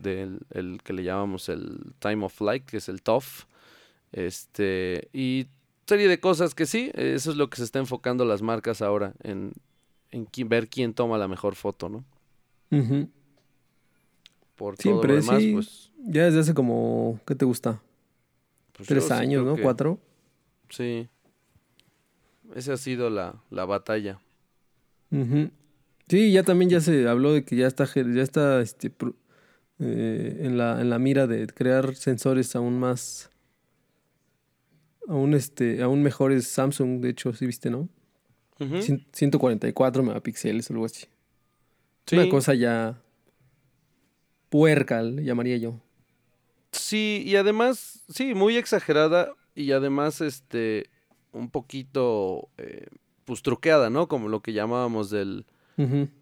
el 0.50 0.80
que 0.84 0.92
le 0.92 1.02
llamamos 1.02 1.48
el 1.48 1.94
time 1.98 2.26
of 2.26 2.34
flight, 2.34 2.64
que 2.64 2.76
es 2.76 2.88
el 2.88 3.02
TOF. 3.02 3.46
Este, 4.12 5.08
y 5.14 5.46
serie 5.86 6.06
de 6.06 6.20
cosas 6.20 6.54
que 6.54 6.66
sí, 6.66 6.90
eso 6.94 7.30
es 7.30 7.36
lo 7.38 7.48
que 7.48 7.56
se 7.56 7.64
está 7.64 7.78
enfocando 7.78 8.26
las 8.26 8.42
marcas 8.42 8.82
ahora, 8.82 9.14
en, 9.22 9.54
en 10.10 10.28
ver 10.46 10.68
quién 10.68 10.92
toma 10.92 11.16
la 11.16 11.26
mejor 11.26 11.54
foto, 11.54 11.88
¿no? 11.88 12.04
Por 14.56 14.76
Siempre, 14.76 15.20
todo 15.20 15.32
lo 15.32 15.38
demás, 15.38 15.42
pues... 15.54 15.90
Ya 16.04 16.26
desde 16.26 16.40
hace 16.40 16.54
como, 16.54 17.18
¿qué 17.26 17.34
te 17.34 17.46
gusta? 17.46 17.80
Pues 18.74 18.88
Tres 18.88 19.10
años, 19.10 19.42
¿no? 19.44 19.56
Cuatro. 19.56 19.98
Sí. 20.68 21.08
Esa 22.54 22.74
ha 22.74 22.76
sido 22.76 23.08
la, 23.08 23.36
la 23.50 23.64
batalla. 23.64 24.20
Sí, 26.12 26.30
ya 26.30 26.42
también 26.42 26.68
ya 26.68 26.82
se 26.82 27.08
habló 27.08 27.32
de 27.32 27.42
que 27.42 27.56
ya 27.56 27.66
está, 27.66 27.86
ya 27.86 28.22
está 28.22 28.60
este, 28.60 28.92
eh, 29.78 30.40
en, 30.40 30.58
la, 30.58 30.78
en 30.78 30.90
la 30.90 30.98
mira 30.98 31.26
de 31.26 31.46
crear 31.46 31.94
sensores 31.94 32.54
aún 32.54 32.78
más 32.78 33.30
Aún, 35.08 35.32
este, 35.32 35.82
aún 35.82 36.02
mejor 36.02 36.32
es 36.32 36.46
Samsung, 36.48 37.00
de 37.00 37.08
hecho, 37.08 37.32
sí 37.32 37.46
viste, 37.46 37.70
¿no? 37.70 37.88
144 38.58 40.02
megapíxeles 40.02 40.68
o 40.68 40.74
algo 40.74 40.84
así. 40.84 41.06
Una 42.12 42.28
cosa 42.28 42.52
ya 42.52 43.00
puerca, 44.50 45.00
le 45.00 45.24
llamaría 45.24 45.56
yo. 45.56 45.80
Sí, 46.72 47.22
y 47.24 47.36
además, 47.36 48.02
sí, 48.10 48.34
muy 48.34 48.58
exagerada 48.58 49.32
y 49.54 49.72
además, 49.72 50.20
este, 50.20 50.90
un 51.32 51.48
poquito, 51.48 52.50
eh, 52.58 52.88
pues 53.24 53.40
truqueada, 53.40 53.88
¿no? 53.88 54.08
Como 54.08 54.28
lo 54.28 54.42
que 54.42 54.52
llamábamos 54.52 55.08
del, 55.08 55.46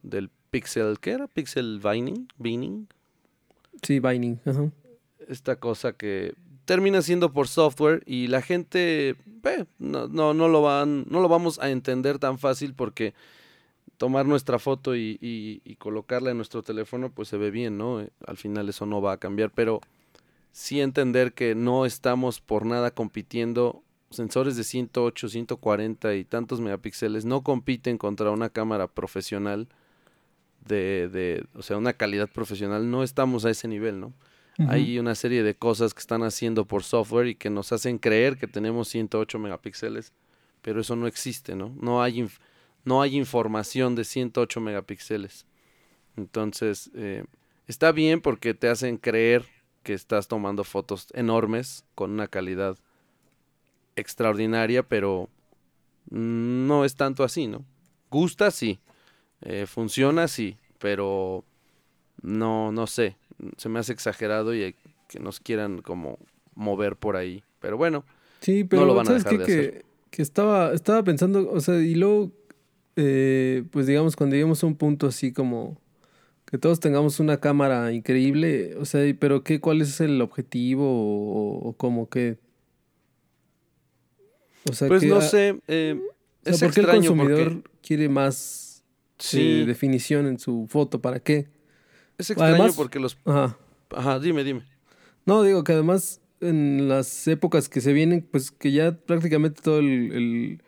del 0.03 0.31
pixel, 0.51 0.99
¿qué 1.01 1.12
era? 1.12 1.27
Pixel 1.29 1.81
vining, 1.81 2.29
vining. 2.38 2.88
Sí, 3.83 4.01
vining, 4.01 4.40
ajá. 4.44 4.70
Esta 5.29 5.57
cosa 5.57 5.92
que 5.92 6.35
termina 6.64 7.03
siendo 7.03 7.33
por 7.33 7.49
software 7.49 8.03
y 8.07 8.29
la 8.29 8.42
gente 8.42 9.16
no, 9.79 10.09
no, 10.09 10.35
no, 10.35 10.49
lo 10.49 10.62
van, 10.62 11.05
no 11.09 11.20
lo 11.20 11.29
vamos 11.29 11.59
a 11.59 11.70
entender 11.70 12.18
tan 12.18 12.38
fácil 12.38 12.75
porque 12.75 13.14
tomar 13.96 14.27
nuestra 14.27 14.59
foto 14.59 14.96
y, 14.96 15.18
y, 15.20 15.75
colocarla 15.77 16.31
en 16.31 16.37
nuestro 16.37 16.62
teléfono 16.62 17.11
pues 17.11 17.29
se 17.29 17.37
ve 17.37 17.51
bien, 17.51 17.77
¿no? 17.77 18.01
Eh, 18.01 18.11
al 18.27 18.37
final 18.37 18.68
eso 18.68 18.87
no 18.87 19.03
va 19.03 19.12
a 19.12 19.16
cambiar, 19.18 19.51
pero 19.51 19.81
sí 20.53 20.81
entender 20.81 21.33
que 21.33 21.55
no 21.55 21.85
estamos 21.87 22.40
por 22.40 22.64
nada 22.64 22.92
compitiendo. 22.92 23.83
Sensores 24.11 24.57
de 24.57 24.64
108, 24.64 25.29
140 25.29 26.14
y 26.16 26.25
tantos 26.25 26.61
megapíxeles 26.61 27.25
no 27.25 27.42
compiten 27.42 27.96
contra 27.96 28.31
una 28.31 28.51
cámara 28.51 28.88
profesional 28.88 29.68
de, 30.66 31.09
de, 31.09 31.46
o 31.55 31.62
sea, 31.62 31.77
una 31.77 31.92
calidad 31.92 32.29
profesional. 32.29 32.90
No 32.90 33.03
estamos 33.03 33.44
a 33.44 33.51
ese 33.51 33.68
nivel, 33.68 34.01
¿no? 34.01 34.12
Hay 34.68 34.99
una 34.99 35.14
serie 35.14 35.42
de 35.42 35.55
cosas 35.55 35.94
que 35.94 36.01
están 36.01 36.23
haciendo 36.23 36.66
por 36.66 36.83
software 36.83 37.29
y 37.29 37.35
que 37.35 37.49
nos 37.49 37.73
hacen 37.73 37.96
creer 37.99 38.37
que 38.37 38.46
tenemos 38.46 38.88
108 38.88 39.38
megapíxeles, 39.38 40.12
pero 40.61 40.83
eso 40.83 40.96
no 40.96 41.07
existe, 41.07 41.57
¿no? 41.57 41.75
No 41.81 42.03
hay, 42.03 42.29
no 42.85 43.01
hay 43.01 43.16
información 43.16 43.94
de 43.94 44.05
108 44.05 44.61
megapíxeles. 44.61 45.46
Entonces, 46.16 46.90
eh, 46.94 47.25
está 47.68 47.92
bien 47.92 48.20
porque 48.20 48.53
te 48.53 48.68
hacen 48.68 48.99
creer 48.99 49.46
que 49.83 49.94
estás 49.94 50.29
tomando 50.29 50.64
fotos 50.64 51.07
enormes 51.14 51.87
con 51.94 52.11
una 52.11 52.27
calidad 52.27 52.77
extraordinaria, 54.00 54.82
pero 54.82 55.28
no 56.10 56.84
es 56.84 56.96
tanto 56.96 57.24
así, 57.24 57.46
¿no? 57.46 57.64
Gusta, 58.10 58.50
sí. 58.50 58.80
Eh, 59.42 59.66
funciona, 59.66 60.28
sí. 60.28 60.56
Pero 60.78 61.44
no, 62.22 62.72
no 62.72 62.86
sé. 62.86 63.16
Se 63.56 63.68
me 63.68 63.78
hace 63.78 63.92
exagerado 63.92 64.54
y 64.54 64.74
que 65.08 65.20
nos 65.20 65.40
quieran 65.40 65.82
como 65.82 66.18
mover 66.54 66.96
por 66.96 67.16
ahí. 67.16 67.42
Pero 67.60 67.76
bueno, 67.76 68.04
sí, 68.40 68.64
pero 68.64 68.82
no 68.82 68.88
lo 68.88 68.94
van 68.94 69.08
a 69.08 69.14
dejar 69.14 69.38
de 69.38 69.44
que, 69.44 69.52
hacer. 69.52 69.84
que 70.10 70.22
estaba, 70.22 70.72
estaba 70.72 71.02
pensando, 71.02 71.50
o 71.50 71.60
sea, 71.60 71.80
y 71.80 71.94
luego, 71.94 72.32
eh, 72.96 73.64
pues 73.70 73.86
digamos, 73.86 74.16
cuando 74.16 74.34
lleguemos 74.34 74.62
a 74.62 74.66
un 74.66 74.76
punto 74.76 75.06
así 75.06 75.32
como 75.32 75.78
que 76.46 76.58
todos 76.58 76.80
tengamos 76.80 77.20
una 77.20 77.38
cámara 77.38 77.92
increíble, 77.92 78.76
o 78.76 78.84
sea, 78.84 79.02
pero 79.18 79.44
qué, 79.44 79.60
¿cuál 79.60 79.82
es 79.82 80.00
el 80.00 80.20
objetivo 80.20 80.84
o, 80.84 81.68
o 81.68 81.72
cómo 81.74 82.08
que? 82.08 82.38
Pues 84.64 85.03
no 85.05 85.20
sé, 85.20 85.61
eh, 85.68 86.01
es 86.44 86.61
¿por 86.61 86.73
qué 86.73 86.81
el 86.81 86.87
consumidor 86.87 87.62
quiere 87.83 88.09
más 88.09 88.85
eh, 89.33 89.64
definición 89.66 90.27
en 90.27 90.38
su 90.38 90.66
foto? 90.68 91.01
¿Para 91.01 91.20
qué? 91.20 91.49
Es 92.18 92.31
extraño 92.31 92.73
porque 92.75 92.99
los... 93.01 93.18
Ajá. 93.25 93.57
Ajá, 93.90 94.18
dime, 94.20 94.44
dime. 94.44 94.62
No, 95.27 95.42
digo 95.42 95.64
que 95.64 95.73
además 95.73 96.20
en 96.40 96.88
las 96.88 97.27
épocas 97.29 97.68
que 97.68 97.81
se 97.81 97.92
vienen, 97.92 98.23
pues 98.23 98.51
que 98.51 98.73
ya 98.73 98.92
prácticamente 98.92 99.61
todo 99.62 99.79
el, 99.81 100.62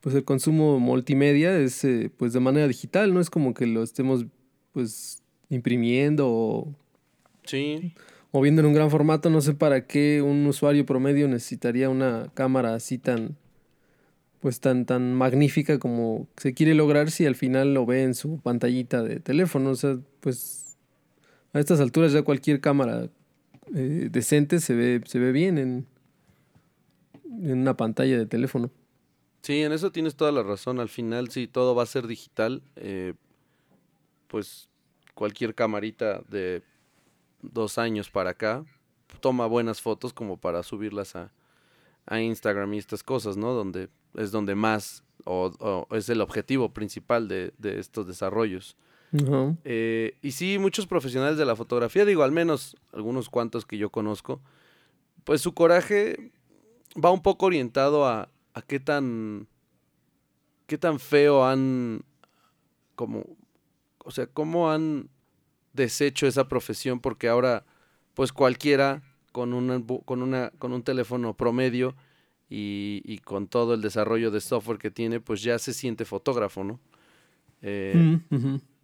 pues 0.00 0.14
el 0.14 0.24
consumo 0.24 0.78
multimedia 0.78 1.58
es 1.58 1.84
eh, 1.84 2.10
pues 2.16 2.32
de 2.32 2.40
manera 2.40 2.68
digital, 2.68 3.14
no 3.14 3.20
es 3.20 3.30
como 3.30 3.54
que 3.54 3.66
lo 3.66 3.82
estemos 3.82 4.26
pues 4.72 5.22
imprimiendo 5.48 6.28
o, 6.28 6.74
sí. 7.44 7.94
O 8.36 8.40
viendo 8.40 8.62
en 8.62 8.66
un 8.66 8.72
gran 8.74 8.90
formato, 8.90 9.30
no 9.30 9.40
sé 9.40 9.54
para 9.54 9.86
qué 9.86 10.20
un 10.20 10.44
usuario 10.44 10.84
promedio 10.84 11.28
necesitaría 11.28 11.88
una 11.88 12.32
cámara 12.34 12.74
así 12.74 12.98
tan 12.98 13.36
pues 14.40 14.58
tan 14.58 14.86
tan 14.86 15.14
magnífica 15.14 15.78
como 15.78 16.26
se 16.36 16.52
quiere 16.52 16.74
lograr 16.74 17.12
si 17.12 17.26
al 17.26 17.36
final 17.36 17.74
lo 17.74 17.86
ve 17.86 18.02
en 18.02 18.16
su 18.16 18.40
pantallita 18.40 19.04
de 19.04 19.20
teléfono, 19.20 19.70
o 19.70 19.76
sea, 19.76 19.98
pues 20.18 20.76
a 21.52 21.60
estas 21.60 21.78
alturas 21.78 22.12
ya 22.12 22.22
cualquier 22.22 22.60
cámara 22.60 23.08
eh, 23.72 24.08
decente 24.10 24.58
se 24.58 24.74
ve, 24.74 25.00
se 25.06 25.20
ve 25.20 25.30
bien 25.30 25.56
en, 25.56 25.86
en 27.40 27.60
una 27.60 27.76
pantalla 27.76 28.18
de 28.18 28.26
teléfono. 28.26 28.68
Sí, 29.42 29.62
en 29.62 29.70
eso 29.70 29.92
tienes 29.92 30.16
toda 30.16 30.32
la 30.32 30.42
razón. 30.42 30.80
Al 30.80 30.88
final, 30.88 31.30
si 31.30 31.46
todo 31.46 31.76
va 31.76 31.84
a 31.84 31.86
ser 31.86 32.08
digital, 32.08 32.62
eh, 32.74 33.14
pues 34.26 34.68
cualquier 35.14 35.54
camarita 35.54 36.22
de 36.28 36.62
dos 37.52 37.78
años 37.78 38.10
para 38.10 38.30
acá 38.30 38.64
toma 39.20 39.46
buenas 39.46 39.80
fotos 39.80 40.12
como 40.12 40.36
para 40.36 40.62
subirlas 40.62 41.16
a, 41.16 41.32
a 42.06 42.20
Instagram 42.20 42.74
y 42.74 42.78
estas 42.78 43.02
cosas, 43.02 43.36
¿no? 43.36 43.52
Donde 43.52 43.88
es 44.14 44.30
donde 44.30 44.54
más 44.54 45.02
o, 45.24 45.86
es 45.92 46.08
el 46.08 46.20
objetivo 46.20 46.72
principal 46.72 47.28
de, 47.28 47.52
de 47.58 47.78
estos 47.78 48.06
desarrollos. 48.06 48.76
Eh, 49.64 50.18
y 50.22 50.32
sí, 50.32 50.58
muchos 50.58 50.88
profesionales 50.88 51.38
de 51.38 51.44
la 51.44 51.54
fotografía, 51.54 52.04
digo, 52.04 52.24
al 52.24 52.32
menos 52.32 52.76
algunos 52.92 53.28
cuantos 53.28 53.64
que 53.64 53.78
yo 53.78 53.90
conozco, 53.90 54.40
pues 55.22 55.40
su 55.40 55.54
coraje 55.54 56.32
va 57.02 57.12
un 57.12 57.22
poco 57.22 57.46
orientado 57.46 58.06
a, 58.06 58.28
a 58.54 58.62
qué 58.62 58.80
tan 58.80 59.46
qué 60.66 60.78
tan 60.78 60.98
feo 60.98 61.44
han 61.44 62.04
como 62.96 63.24
o 64.04 64.10
sea, 64.10 64.26
cómo 64.26 64.70
han 64.70 65.08
deshecho 65.74 66.26
esa 66.26 66.48
profesión 66.48 67.00
porque 67.00 67.28
ahora 67.28 67.64
pues 68.14 68.32
cualquiera 68.32 69.02
con 69.32 69.52
una, 69.52 69.82
con 70.04 70.22
una 70.22 70.50
con 70.58 70.72
un 70.72 70.82
teléfono 70.82 71.34
promedio 71.34 71.94
y, 72.48 73.02
y, 73.04 73.18
con 73.18 73.48
todo 73.48 73.74
el 73.74 73.80
desarrollo 73.80 74.30
de 74.30 74.40
software 74.40 74.78
que 74.78 74.90
tiene, 74.90 75.18
pues 75.18 75.42
ya 75.42 75.58
se 75.58 75.72
siente 75.72 76.04
fotógrafo, 76.04 76.62
¿no? 76.62 76.78
Eh, 77.62 78.18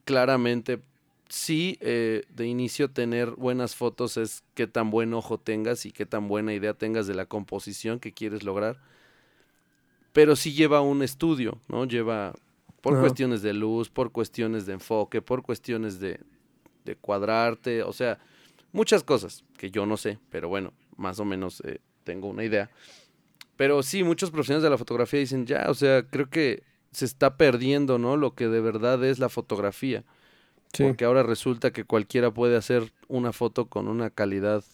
claramente 0.05 0.81
sí, 1.29 1.79
eh, 1.81 2.25
de 2.35 2.47
inicio 2.47 2.91
tener 2.91 3.31
buenas 3.31 3.77
fotos 3.77 4.17
es 4.17 4.43
qué 4.55 4.67
tan 4.67 4.91
buen 4.91 5.15
ojo 5.15 5.39
tengas 5.39 5.87
y 5.87 5.93
qué 5.93 6.05
tan 6.05 6.29
buena 6.29 6.53
idea 6.53 6.75
tengas 6.75 7.07
de 7.07 7.15
la 7.15 7.27
composición 7.27 8.01
que 8.01 8.13
quieres 8.13 8.43
lograr. 8.43 8.81
Pero 10.13 10.35
sí 10.35 10.53
lleva 10.53 10.81
un 10.81 11.03
estudio, 11.03 11.61
¿no? 11.69 11.85
Lleva 11.85 12.35
por 12.81 12.99
cuestiones 12.99 13.43
de 13.43 13.53
luz, 13.53 13.91
por 13.91 14.11
cuestiones 14.11 14.67
de 14.67 14.73
enfoque, 14.73 15.23
por 15.23 15.43
cuestiones 15.43 16.01
de, 16.01 16.19
de, 16.85 16.97
cuadrarte, 16.97 17.83
o 17.83 17.93
sea, 17.93 18.19
muchas 18.73 19.05
cosas 19.05 19.45
que 19.57 19.71
yo 19.71 19.87
no 19.87 19.97
sé, 19.97 20.19
pero 20.31 20.49
bueno, 20.49 20.73
más 20.97 21.19
o 21.21 21.25
menos 21.25 21.63
eh, 21.65 21.81
tengo 22.05 22.29
una 22.29 22.45
idea. 22.45 22.71
Pero 23.57 23.83
sí, 23.83 24.03
muchos 24.03 24.31
profesionales 24.31 24.63
de 24.63 24.71
la 24.71 24.79
fotografía 24.79 25.21
dicen, 25.21 25.47
ya, 25.47 25.67
o 25.69 25.75
sea, 25.75 26.03
creo 26.03 26.31
que 26.31 26.63
se 26.93 27.05
está 27.05 27.37
perdiendo, 27.37 27.99
¿no? 27.99 28.17
Lo 28.17 28.35
que 28.35 28.49
de 28.49 28.61
verdad 28.61 29.05
es 29.05 29.19
la 29.19 29.29
fotografía. 29.29 30.05
Porque 30.79 31.05
ahora 31.05 31.25
resulta 31.25 31.73
que 31.73 31.85
cualquiera 31.85 32.31
puede 32.31 32.57
hacer 32.57 32.93
una 33.09 33.33
foto 33.33 33.67
con 33.67 33.89
una 33.89 34.09
calidad 34.09 34.65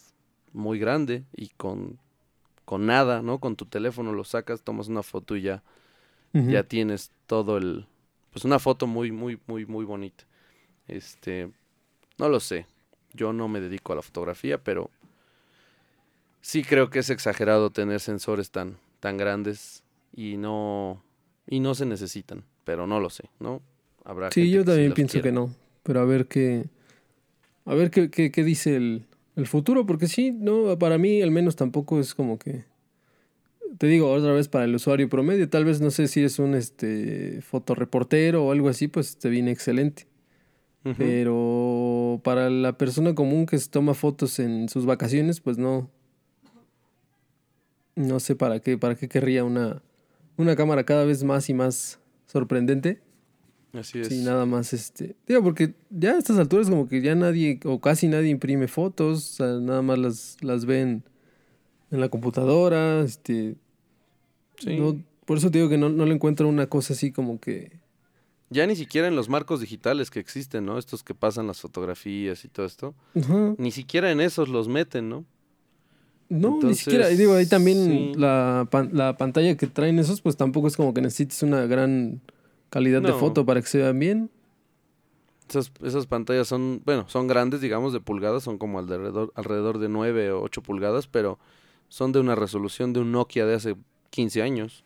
muy 0.53 0.79
grande 0.79 1.25
y 1.35 1.49
con, 1.49 1.99
con 2.65 2.87
nada, 2.87 3.23
¿no? 3.23 3.39
Con 3.39 3.57
tu 3.57 3.65
teléfono 3.65 4.13
lo 4.13 4.25
sacas, 4.25 4.63
tomas 4.63 4.89
una 4.89 5.03
foto 5.03 5.37
y 5.37 5.43
ya, 5.43 5.63
ya 6.33 6.65
tienes 6.65 7.13
todo 7.27 7.57
el... 7.57 7.87
Pues 8.31 8.45
una 8.45 8.59
foto 8.59 8.87
muy, 8.87 9.11
muy, 9.11 9.39
muy, 9.47 9.65
muy 9.65 9.87
bonita. 9.87 10.25
Este, 10.87 11.51
no 12.19 12.29
lo 12.29 12.41
sé. 12.41 12.67
Yo 13.13 13.33
no 13.33 13.49
me 13.49 13.61
dedico 13.61 13.93
a 13.93 13.97
la 13.97 14.03
fotografía, 14.03 14.59
pero 14.59 14.91
sí 16.41 16.63
creo 16.63 16.91
que 16.91 17.01
es 17.01 17.11
exagerado 17.11 17.71
tener 17.71 18.01
sensores 18.01 18.51
tan, 18.51 18.77
tan 19.01 19.17
grandes 19.17 19.83
y 20.15 20.37
no 20.37 21.03
y 21.49 21.61
no 21.61 21.75
se 21.75 21.87
necesitan, 21.87 22.45
pero 22.65 22.87
no 22.87 23.01
lo 23.01 23.11
sé, 23.11 23.25
¿no? 23.41 23.63
Habrá 24.05 24.31
sí, 24.31 24.51
yo 24.51 24.65
también 24.65 24.93
pienso 24.93 25.21
que 25.23 25.33
no, 25.33 25.53
pero 25.83 26.01
a 26.01 26.05
ver 26.05 26.27
qué, 26.27 26.67
a 27.65 27.75
ver 27.75 27.91
qué, 27.91 28.11
qué, 28.11 28.45
dice 28.45 28.77
el, 28.77 29.07
el, 29.37 29.47
futuro, 29.47 29.87
porque 29.87 30.09
sí, 30.09 30.33
no, 30.33 30.79
para 30.79 30.99
mí 30.99 31.23
al 31.23 31.31
menos 31.31 31.57
tampoco 31.57 32.01
es 32.01 32.15
como 32.15 32.39
que, 32.39 32.65
te 33.79 33.87
digo 33.87 34.11
otra 34.11 34.33
vez 34.33 34.49
para 34.49 34.65
el 34.65 34.75
usuario 34.75 35.09
promedio, 35.09 35.49
tal 35.49 35.65
vez 35.65 35.81
no 35.81 35.91
sé 35.91 36.09
si 36.09 36.23
es 36.23 36.39
un 36.39 36.55
este 36.55 37.41
fotoreportero 37.43 38.45
o 38.45 38.53
algo 38.53 38.69
así, 38.69 38.89
pues 38.89 39.19
te 39.19 39.29
viene 39.29 39.51
excelente. 39.51 40.07
Pero 40.97 41.35
para 42.23 42.51
la 42.51 42.77
persona 42.77 43.15
común 43.15 43.47
que 43.47 43.59
se 43.59 43.69
toma 43.69 43.95
fotos 43.95 44.39
en 44.39 44.69
sus 44.69 44.87
vacaciones, 44.87 45.41
pues 45.41 45.59
no. 45.59 45.91
No 47.95 48.21
sé 48.21 48.37
para 48.37 48.61
qué, 48.61 48.77
para 48.77 48.95
qué 48.95 49.09
querría 49.09 49.43
una, 49.45 49.83
una 50.37 50.55
cámara 50.55 50.85
cada 50.85 51.05
vez 51.05 51.25
más 51.25 51.49
y 51.49 51.55
más 51.55 51.99
sorprendente. 52.27 53.01
Así 53.73 54.01
es. 54.01 54.09
Sí, 54.09 54.23
nada 54.23 54.47
más 54.47 54.73
este. 54.73 55.17
Digo, 55.27 55.43
porque 55.43 55.75
ya 55.91 56.13
a 56.13 56.19
estas 56.19 56.39
alturas 56.39 56.69
como 56.69 56.89
que 56.89 57.01
ya 57.01 57.15
nadie 57.15 57.61
o 57.65 57.81
casi 57.81 58.09
nadie 58.09 58.29
imprime 58.29 58.69
fotos, 58.69 59.39
nada 59.41 59.83
más 59.83 59.99
las, 59.99 60.37
las 60.43 60.67
ven 60.67 61.05
en 61.91 62.01
la 62.01 62.09
computadora, 62.09 63.01
este. 63.01 63.57
Sí. 64.59 64.79
por 65.27 65.37
eso 65.37 65.51
te 65.51 65.59
digo 65.59 65.69
que 65.69 65.77
no, 65.77 65.91
no 65.91 66.07
le 66.07 66.15
encuentro 66.15 66.49
una 66.49 66.67
cosa 66.67 66.95
así 66.95 67.13
como 67.13 67.41
que. 67.41 67.79
Ya 68.49 68.67
ni 68.67 68.77
siquiera 68.77 69.09
en 69.09 69.17
los 69.17 69.29
marcos 69.29 69.61
digitales 69.61 70.11
que 70.11 70.21
existen, 70.21 70.67
¿no? 70.67 70.79
Estos 70.79 71.03
que 71.03 71.15
pasan 71.15 71.47
las 71.47 71.61
fotografías 71.61 72.45
y 72.45 72.49
todo 72.49 72.67
esto. 72.67 72.95
Ni 73.59 73.73
siquiera 73.73 74.13
en 74.13 74.21
esos 74.21 74.49
los 74.49 74.69
meten, 74.69 75.09
¿no? 75.09 75.25
No, 76.29 76.61
ni 76.63 76.75
siquiera. 76.75 77.09
Digo, 77.09 77.35
ahí 77.35 77.47
también 77.47 78.21
la, 78.21 78.69
la, 78.93 79.17
pantalla 79.17 79.57
que 79.57 79.67
traen 79.67 79.99
esos, 79.99 80.21
pues 80.21 80.37
tampoco 80.37 80.67
es 80.69 80.77
como 80.77 80.93
que 80.93 81.01
necesites 81.01 81.43
una 81.43 81.67
gran 81.67 82.21
calidad 82.71 83.03
de 83.03 83.13
foto 83.13 83.47
para 83.47 83.61
que 83.61 83.67
se 83.69 83.79
vean 83.79 83.99
bien. 83.99 84.31
Esas, 85.49 85.71
esas 85.85 86.07
pantallas 86.07 86.49
son, 86.49 86.83
bueno, 86.85 87.09
son 87.09 87.29
grandes, 87.29 87.61
digamos, 87.61 87.93
de 87.93 88.01
pulgadas, 88.01 88.43
son 88.43 88.59
como 88.59 88.81
alrededor, 88.81 89.33
alrededor 89.37 89.79
de 89.79 89.89
9 89.89 90.33
o 90.33 90.43
8 90.43 90.63
pulgadas, 90.63 91.07
pero 91.07 91.39
son 91.89 92.11
de 92.11 92.19
una 92.19 92.35
resolución 92.35 92.93
de 92.93 93.01
un 93.01 93.13
Nokia 93.13 93.47
de 93.47 93.55
hace 93.55 93.77
15 94.11 94.43
años. 94.43 94.85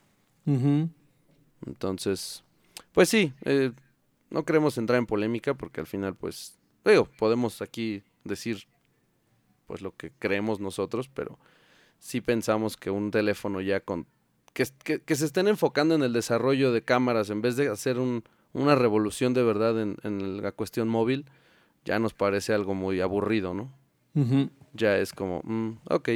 Entonces, 1.66 2.42
pues 2.92 3.08
sí, 3.08 3.32
eh, 3.44 3.72
no 4.30 4.44
queremos 4.44 4.78
entrar 4.78 4.98
en 4.98 5.06
polémica 5.06 5.54
porque 5.54 5.80
al 5.80 5.86
final, 5.86 6.14
pues, 6.14 6.58
digo, 6.84 7.08
podemos 7.18 7.62
aquí 7.62 8.02
decir 8.24 8.66
pues 9.66 9.82
lo 9.82 9.94
que 9.94 10.10
creemos 10.18 10.58
nosotros, 10.58 11.08
pero 11.08 11.38
sí 12.00 12.20
pensamos 12.20 12.76
que 12.76 12.90
un 12.90 13.10
teléfono 13.10 13.60
ya 13.60 13.80
con... 13.80 14.06
Que, 14.52 14.66
que, 15.04 15.14
se 15.14 15.26
estén 15.26 15.46
enfocando 15.46 15.94
en 15.94 16.02
el 16.02 16.12
desarrollo 16.12 16.72
de 16.72 16.82
cámaras 16.82 17.30
en 17.30 17.40
vez 17.40 17.54
de 17.54 17.68
hacer 17.68 18.00
un, 18.00 18.24
una 18.52 18.74
revolución 18.74 19.32
de 19.32 19.44
verdad 19.44 19.80
en, 19.80 19.96
en, 20.02 20.42
la 20.42 20.50
cuestión 20.50 20.88
móvil, 20.88 21.24
ya 21.84 22.00
nos 22.00 22.14
parece 22.14 22.52
algo 22.52 22.74
muy 22.74 23.00
aburrido, 23.00 23.54
¿no? 23.54 23.72
Ya 24.72 24.98
es 24.98 25.12
como, 25.12 25.40
mm, 25.44 25.78
ok. 25.88 26.08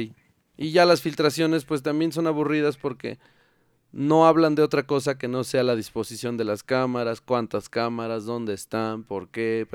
Y 0.57 0.71
ya 0.71 0.85
las 0.85 1.01
filtraciones 1.01 1.63
pues 1.63 1.81
también 1.81 2.11
son 2.11 2.27
aburridas 2.27 2.75
porque 2.75 3.19
no 3.95 4.27
hablan 4.27 4.55
de 4.55 4.61
otra 4.61 4.83
cosa 4.83 5.17
que 5.17 5.29
no 5.29 5.45
sea 5.45 5.63
la 5.63 5.73
disposición 5.73 6.35
de 6.35 6.43
las 6.43 6.63
cámaras, 6.63 7.21
cuántas 7.21 7.69
cámaras, 7.69 8.25
dónde 8.25 8.53
están, 8.53 9.03
por 9.03 9.29
qué 9.29 9.65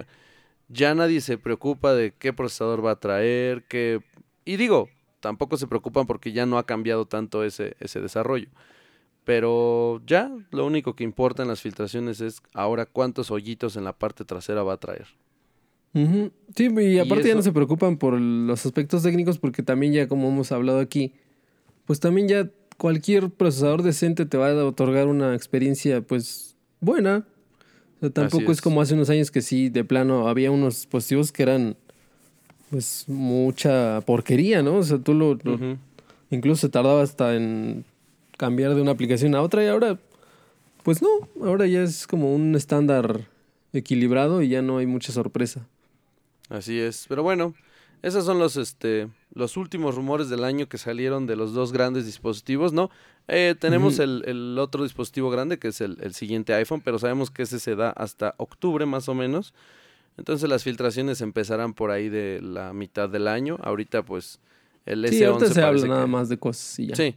ya 0.69 0.95
nadie 0.95 1.23
se 1.23 1.39
preocupa 1.39 1.95
de 1.95 2.13
qué 2.13 2.35
procesador 2.35 2.85
va 2.85 2.93
a 2.93 3.01
traer, 3.01 3.65
qué... 3.67 4.03
Y 4.45 4.59
digo, 4.59 4.91
tampoco 5.21 5.57
se 5.57 5.67
preocupan 5.67 6.07
porque 6.07 6.33
ya 6.33 6.45
no 6.45 6.59
ha 6.59 6.67
cambiado 6.67 7.07
tanto 7.07 7.45
ese, 7.45 7.77
ese 7.81 8.01
desarrollo. 8.03 8.49
Pero 9.25 10.03
ya 10.07 10.31
lo 10.51 10.67
único 10.67 10.95
que 10.95 11.05
importa 11.05 11.43
en 11.43 11.49
las 11.49 11.63
filtraciones 11.63 12.21
es 12.21 12.43
ahora 12.53 12.85
cuántos 12.85 13.31
hoyitos 13.31 13.77
en 13.77 13.85
la 13.85 13.95
parte 13.95 14.27
trasera 14.27 14.63
va 14.63 14.75
a 14.75 14.81
traer. 14.81 15.07
Sí, 15.95 16.69
y 16.69 16.99
aparte 16.99 17.29
ya 17.29 17.35
no 17.35 17.43
se 17.43 17.53
preocupan 17.53 17.97
por 17.97 18.21
los 18.21 18.67
aspectos 18.67 19.03
técnicos 19.03 19.39
porque 19.39 19.63
también 19.63 19.95
ya 19.95 20.09
como 20.09 20.29
hemos 20.29 20.53
hablado 20.53 20.79
aquí, 20.79 21.15
pues 21.87 22.01
también 22.01 22.29
ya 22.29 22.51
cualquier 22.81 23.29
procesador 23.29 23.83
decente 23.83 24.25
te 24.25 24.39
va 24.39 24.53
a 24.53 24.65
otorgar 24.65 25.07
una 25.07 25.35
experiencia 25.35 26.01
pues 26.01 26.57
buena. 26.81 27.27
O 27.99 28.01
sea, 28.01 28.11
tampoco 28.11 28.53
es. 28.53 28.63
como 28.63 28.81
hace 28.81 28.95
unos 28.95 29.11
años 29.11 29.31
que 29.31 29.43
sí, 29.43 29.69
de 29.69 29.85
plano, 29.85 30.29
había 30.29 30.51
unos 30.51 30.77
dispositivos 30.77 31.31
que 31.31 31.43
eran 31.43 31.77
pues 32.71 33.05
mucha 33.07 34.01
porquería, 34.07 34.63
¿no? 34.63 34.77
O 34.77 34.83
sea, 34.83 34.97
tú 34.97 35.13
lo, 35.13 35.37
incluso 36.31 36.63
se 36.63 36.69
tardaba 36.71 37.03
hasta 37.03 37.37
en 37.37 37.85
cambiar 38.39 38.75
de 38.75 38.81
una 38.81 38.93
aplicación 38.93 39.35
a 39.35 39.43
otra 39.43 39.63
y 39.63 39.67
ahora 39.67 39.99
pues 40.83 41.03
no, 41.03 41.09
ahora 41.45 41.67
ya 41.67 41.83
es 41.83 42.07
como 42.07 42.35
un 42.35 42.55
estándar 42.55 43.27
equilibrado 43.75 44.41
y 44.41 44.49
ya 44.49 44.63
no 44.63 44.79
hay 44.79 44.87
mucha 44.87 45.13
sorpresa. 45.13 45.67
Así 46.49 46.81
es, 46.81 47.05
pero 47.11 47.23
bueno, 47.23 47.55
esos 48.03 48.25
son 48.25 48.39
los 48.39 48.57
este 48.57 49.09
los 49.33 49.57
últimos 49.57 49.95
rumores 49.95 50.29
del 50.29 50.45
año 50.45 50.69
que 50.69 50.79
salieron 50.79 51.27
de 51.27 51.37
los 51.37 51.53
dos 51.53 51.73
grandes 51.73 52.07
dispositivos, 52.07 52.73
¿no? 52.73 52.91
Eh, 53.29 53.55
tenemos 53.59 53.99
el, 54.01 54.57
otro 54.59 54.83
dispositivo 54.83 55.31
grande 55.31 55.59
que 55.59 55.69
es 55.69 55.81
el, 55.81 56.15
siguiente 56.15 56.53
iPhone, 56.55 56.81
pero 56.81 56.99
sabemos 56.99 57.31
que 57.31 57.43
ese 57.43 57.61
se 57.61 57.77
da 57.77 57.91
hasta 57.91 58.35
octubre 58.39 58.87
más 58.87 59.09
o 59.09 59.15
menos. 59.15 59.55
Entonces 60.17 60.49
las 60.49 60.65
filtraciones 60.65 61.21
empezarán 61.21 61.73
por 61.73 61.91
ahí 61.91 62.09
de 62.09 62.41
la 62.43 62.73
mitad 62.73 63.09
del 63.09 63.29
año. 63.29 63.57
Ahorita 63.63 64.03
pues 64.05 64.41
el 64.85 65.05
S11 65.05 65.11
sí, 65.11 65.25
ahorita 65.25 65.55
se 65.55 65.63
habla 65.63 65.87
nada 65.87 66.07
más 66.07 66.29
de 66.29 66.39
cosas 66.39 66.79
y 66.79 66.87
ya. 66.89 66.97
Sí. 66.97 67.17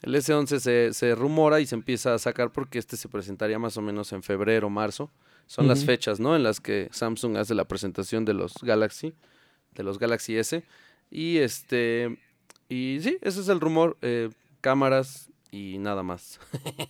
El 0.00 0.14
S11 0.14 0.58
se, 0.58 0.92
se 0.94 1.14
rumora 1.14 1.60
y 1.60 1.66
se 1.66 1.74
empieza 1.74 2.14
a 2.14 2.18
sacar 2.18 2.50
porque 2.50 2.78
este 2.78 2.96
se 2.96 3.08
presentaría 3.08 3.58
más 3.58 3.76
o 3.76 3.82
menos 3.82 4.12
en 4.12 4.22
febrero, 4.22 4.70
marzo. 4.70 5.10
Son 5.46 5.68
las 5.68 5.84
fechas, 5.84 6.18
¿no? 6.18 6.34
En 6.34 6.42
las 6.42 6.60
que 6.60 6.88
Samsung 6.92 7.36
hace 7.36 7.54
la 7.54 7.66
presentación 7.66 8.24
de 8.24 8.32
los 8.32 8.54
Galaxy, 8.62 9.12
de 9.74 9.82
los 9.82 9.98
Galaxy 9.98 10.36
S. 10.36 10.62
Y 11.10 11.38
este, 11.38 12.18
y 12.68 12.98
sí, 13.02 13.18
ese 13.20 13.40
es 13.40 13.48
el 13.48 13.60
rumor. 13.60 13.96
Eh, 14.02 14.30
cámaras 14.60 15.30
y 15.50 15.78
nada 15.78 16.02
más. 16.02 16.40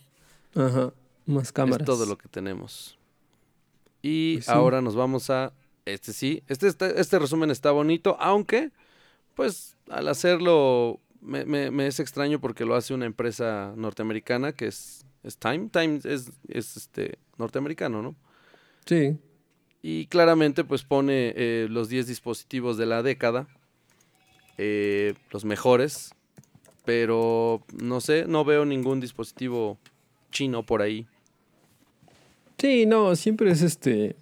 Ajá, 0.55 0.93
más 1.25 1.51
cámaras. 1.51 1.81
Es 1.81 1.85
todo 1.85 2.05
lo 2.05 2.17
que 2.17 2.29
tenemos. 2.29 2.97
Y 4.01 4.35
pues 4.35 4.49
ahora 4.49 4.81
nos 4.81 4.95
vamos 4.95 5.29
a, 5.29 5.53
este 5.85 6.13
sí, 6.13 6.43
este, 6.47 6.67
este, 6.67 6.99
este, 6.99 7.19
resumen 7.19 7.51
está 7.51 7.71
bonito, 7.71 8.17
aunque, 8.19 8.71
pues, 9.33 9.77
al 9.89 10.07
hacerlo 10.09 10.99
me, 11.21 11.45
me, 11.45 11.87
es 11.87 11.99
extraño 11.99 12.39
porque 12.39 12.65
lo 12.65 12.75
hace 12.75 12.93
una 12.93 13.05
empresa 13.05 13.73
norteamericana 13.77 14.51
que 14.51 14.67
es, 14.67 15.05
es 15.23 15.37
Time. 15.37 15.69
Time 15.69 15.99
es, 16.03 16.31
es 16.49 16.77
este, 16.77 17.17
norteamericano, 17.37 18.01
¿no? 18.01 18.15
Sí. 18.85 19.17
Y 19.85 20.07
claramente 20.07 20.63
pues 20.63 20.83
pone 20.83 21.33
eh, 21.35 21.67
los 21.69 21.89
10 21.89 22.07
dispositivos 22.07 22.77
de 22.77 22.85
la 22.85 23.03
década, 23.03 23.49
eh, 24.57 25.13
los 25.29 25.43
mejores, 25.43 26.15
pero 26.85 27.61
no 27.81 27.99
sé, 27.99 28.25
no 28.25 28.45
veo 28.45 28.63
ningún 28.63 29.01
dispositivo 29.01 29.77
chino 30.31 30.65
por 30.65 30.81
ahí. 30.81 31.05
Sí, 32.57 32.85
no, 32.85 33.15
siempre 33.17 33.51
es 33.51 33.61
este... 33.61 34.15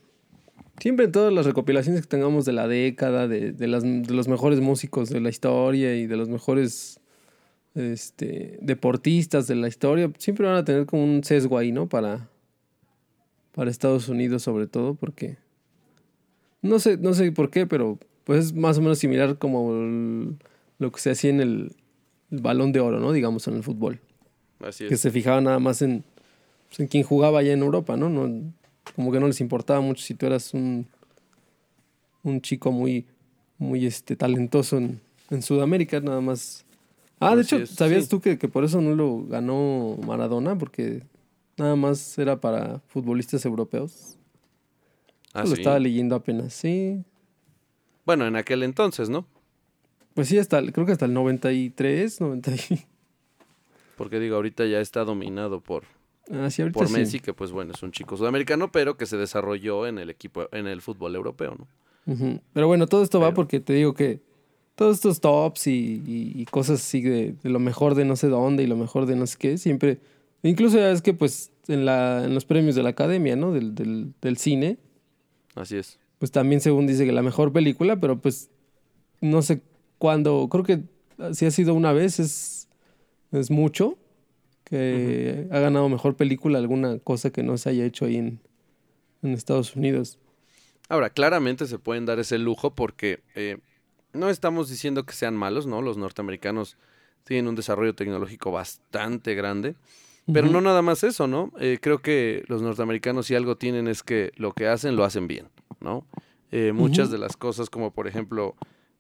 Siempre 0.80 1.06
en 1.06 1.12
todas 1.12 1.32
las 1.32 1.46
recopilaciones 1.46 2.02
que 2.02 2.08
tengamos 2.08 2.44
de 2.44 2.54
la 2.54 2.68
década, 2.68 3.28
de, 3.28 3.54
las, 3.68 3.84
de 3.84 4.14
los 4.16 4.28
mejores 4.28 4.62
músicos 4.62 5.10
de 5.10 5.20
la 5.20 5.30
historia 5.30 5.96
y 5.96 6.08
de 6.08 6.18
los 6.18 6.28
mejores 6.28 7.00
este, 7.76 8.58
deportistas 8.62 9.46
de 9.46 9.54
la 9.54 9.68
historia, 9.68 10.12
siempre 10.18 10.48
van 10.48 10.56
a 10.56 10.66
tener 10.66 10.88
como 10.88 11.04
un 11.04 11.24
sesgo 11.24 11.60
ahí, 11.60 11.72
¿no? 11.72 11.88
Para, 11.88 12.30
para 13.52 13.70
Estados 13.70 14.10
Unidos 14.10 14.42
sobre 14.42 14.66
todo, 14.66 14.96
porque 14.96 15.38
no 16.62 16.80
sé, 16.80 16.98
no 16.98 17.14
sé 17.14 17.32
por 17.32 17.50
qué, 17.50 17.66
pero 17.68 17.98
pues 18.24 18.46
es 18.46 18.54
más 18.54 18.78
o 18.78 18.82
menos 18.82 19.00
similar 19.00 19.38
como 19.38 20.36
lo 20.80 20.92
que 20.92 21.00
se 21.00 21.12
hacía 21.12 21.30
en 21.30 21.42
el, 21.42 21.76
balón 22.30 22.72
de 22.72 22.80
oro, 22.80 23.00
¿no? 23.00 23.12
Digamos, 23.12 23.48
en 23.48 23.56
el 23.56 23.64
fútbol. 23.64 24.00
Así 24.62 24.86
es. 24.86 24.90
Que 24.90 24.98
se 24.98 25.12
fijaba 25.12 25.42
nada 25.42 25.60
más 25.60 25.82
en, 25.82 26.04
pues, 26.70 26.80
en 26.80 26.88
quien 26.88 27.04
jugaba 27.04 27.40
allá 27.40 27.52
en 27.52 27.60
Europa, 27.60 27.98
¿no? 27.98 28.10
¿no? 28.10 28.54
Como 28.96 29.12
que 29.12 29.20
no 29.20 29.28
les 29.28 29.42
importaba 29.42 29.82
mucho 29.82 30.04
si 30.04 30.14
tú 30.14 30.28
eras 30.28 30.54
un, 30.54 30.88
un 32.24 32.42
chico 32.42 32.72
muy, 32.72 33.06
muy 33.58 33.86
este, 33.86 34.16
talentoso 34.16 34.78
en, 34.78 35.02
en 35.30 35.42
Sudamérica, 35.42 36.00
nada 36.00 36.22
más. 36.22 36.66
Ah, 37.20 37.36
de 37.36 37.42
hecho, 37.42 37.66
¿sabías 37.66 38.08
tú 38.08 38.22
que, 38.22 38.38
que 38.38 38.48
por 38.48 38.64
eso 38.64 38.80
no 38.82 38.96
lo 38.96 39.26
ganó 39.28 39.98
Maradona? 40.06 40.58
Porque 40.58 41.04
Nada 41.62 41.76
más 41.76 42.18
era 42.18 42.40
para 42.42 42.80
futbolistas 42.88 43.46
europeos. 43.46 44.18
Ah, 45.34 45.44
lo 45.46 45.54
estaba 45.54 45.80
leyendo 45.80 46.16
apenas, 46.16 46.54
sí. 46.54 47.04
Bueno, 48.06 48.28
en 48.28 48.36
aquel 48.36 48.64
entonces, 48.64 49.10
¿no? 49.10 49.26
Pues 50.14 50.28
sí, 50.28 50.38
hasta, 50.38 50.62
creo 50.72 50.86
que 50.86 50.92
hasta 50.92 51.06
el 51.06 51.14
93, 51.14 52.20
90. 52.22 52.52
Porque 53.98 54.20
digo, 54.20 54.36
ahorita 54.36 54.66
ya 54.66 54.82
está 54.82 55.04
dominado 55.04 55.62
por, 55.62 55.84
ah, 56.32 56.50
por 56.74 56.90
Messi, 56.90 57.20
que 57.20 57.34
pues 57.34 57.52
bueno, 57.52 57.74
es 57.74 57.84
un 57.84 57.92
chico 57.92 58.18
sudamericano, 58.18 58.72
pero 58.72 58.98
que 58.98 59.06
se 59.06 59.16
desarrolló 59.18 59.88
en 59.88 60.00
el 60.00 60.10
equipo, 60.10 60.48
en 60.52 60.68
el 60.68 60.82
fútbol 60.82 61.16
europeo, 61.16 61.56
¿no? 61.58 61.68
Pero 62.54 62.68
bueno, 62.68 62.88
todo 62.88 63.04
esto 63.04 63.20
va 63.20 63.34
porque 63.34 63.60
te 63.60 63.74
digo 63.74 63.94
que 63.94 64.22
todos 64.76 64.96
estos 64.96 65.22
tops 65.22 65.68
y, 65.68 66.46
cosas 66.50 66.82
así 66.82 67.02
de, 67.02 67.36
de, 67.42 67.50
lo 67.50 67.60
mejor 67.60 67.94
de 67.94 68.06
no 68.06 68.16
sé 68.16 68.28
dónde 68.28 68.64
y 68.64 68.68
lo 68.68 68.76
mejor 68.76 69.06
de 69.06 69.16
no 69.16 69.28
sé 69.28 69.38
qué, 69.38 69.58
siempre 69.60 70.00
Incluso 70.44 70.78
ya 70.78 70.92
es 70.92 71.02
que 71.02 71.14
pues 71.14 71.52
en, 71.68 71.86
la, 71.86 72.24
en 72.24 72.34
los 72.34 72.46
premios 72.46 72.76
de 72.76 72.84
la 72.84 72.90
academia, 72.90 73.36
¿no? 73.36 73.52
Del, 73.52 73.76
del, 73.76 74.14
del 74.22 74.38
cine. 74.38 74.78
Así 75.56 75.78
es. 75.78 76.00
Pues 76.20 76.32
también 76.32 76.62
según 76.62 76.88
dice 76.88 77.06
que 77.06 77.12
la 77.12 77.24
mejor 77.24 77.52
película, 77.52 78.00
pero 78.00 78.20
pues 78.20 78.50
no 79.22 79.42
sé 79.42 79.62
cuándo, 79.98 80.48
creo 80.50 80.64
que 80.64 80.84
si 81.34 81.46
ha 81.46 81.52
sido 81.52 81.74
una 81.74 81.94
vez 81.94 82.20
es, 82.20 82.68
es 83.32 83.52
mucho 83.52 83.98
que 84.64 85.48
ha 85.52 85.60
ganado 85.60 85.90
mejor 85.90 86.16
película 86.16 86.58
alguna 86.60 87.00
cosa 87.00 87.32
que 87.32 87.44
no 87.44 87.58
se 87.58 87.70
haya 87.70 87.86
hecho 87.86 88.06
ahí 88.06 88.16
en, 88.16 88.40
en 89.22 89.34
Estados 89.34 89.76
Unidos. 89.76 90.18
Ahora, 90.90 91.10
claramente 91.10 91.68
se 91.68 91.80
pueden 91.80 92.06
dar 92.06 92.20
ese 92.20 92.38
lujo 92.38 92.76
porque 92.76 93.22
eh, 93.36 93.58
no 94.14 94.30
estamos 94.30 94.70
diciendo 94.70 95.06
que 95.06 95.14
sean 95.14 95.36
malos, 95.36 95.66
¿no? 95.66 95.82
Los 95.82 95.98
norteamericanos 95.98 96.78
tienen 97.24 97.48
un 97.48 97.56
desarrollo 97.56 97.96
tecnológico 97.96 98.52
bastante 98.52 99.36
grande. 99.36 99.76
Pero 100.32 100.48
no 100.48 100.62
nada 100.62 100.82
más 100.82 101.04
eso, 101.04 101.28
¿no? 101.28 101.52
Eh, 101.60 101.80
creo 101.82 102.00
que 102.00 102.44
los 102.48 102.62
norteamericanos 102.62 103.26
si 103.26 103.36
algo 103.36 103.58
tienen 103.58 103.88
es 103.88 104.04
que 104.04 104.32
lo 104.36 104.54
que 104.54 104.68
hacen 104.68 104.96
lo 104.96 105.04
hacen 105.04 105.28
bien, 105.28 105.50
¿no? 105.80 106.06
Eh, 106.52 106.74
muchas 106.74 107.10
de 107.12 107.18
las 107.18 107.38
cosas 107.38 107.70
como 107.70 107.92
por 107.92 108.08
ejemplo, 108.08 108.56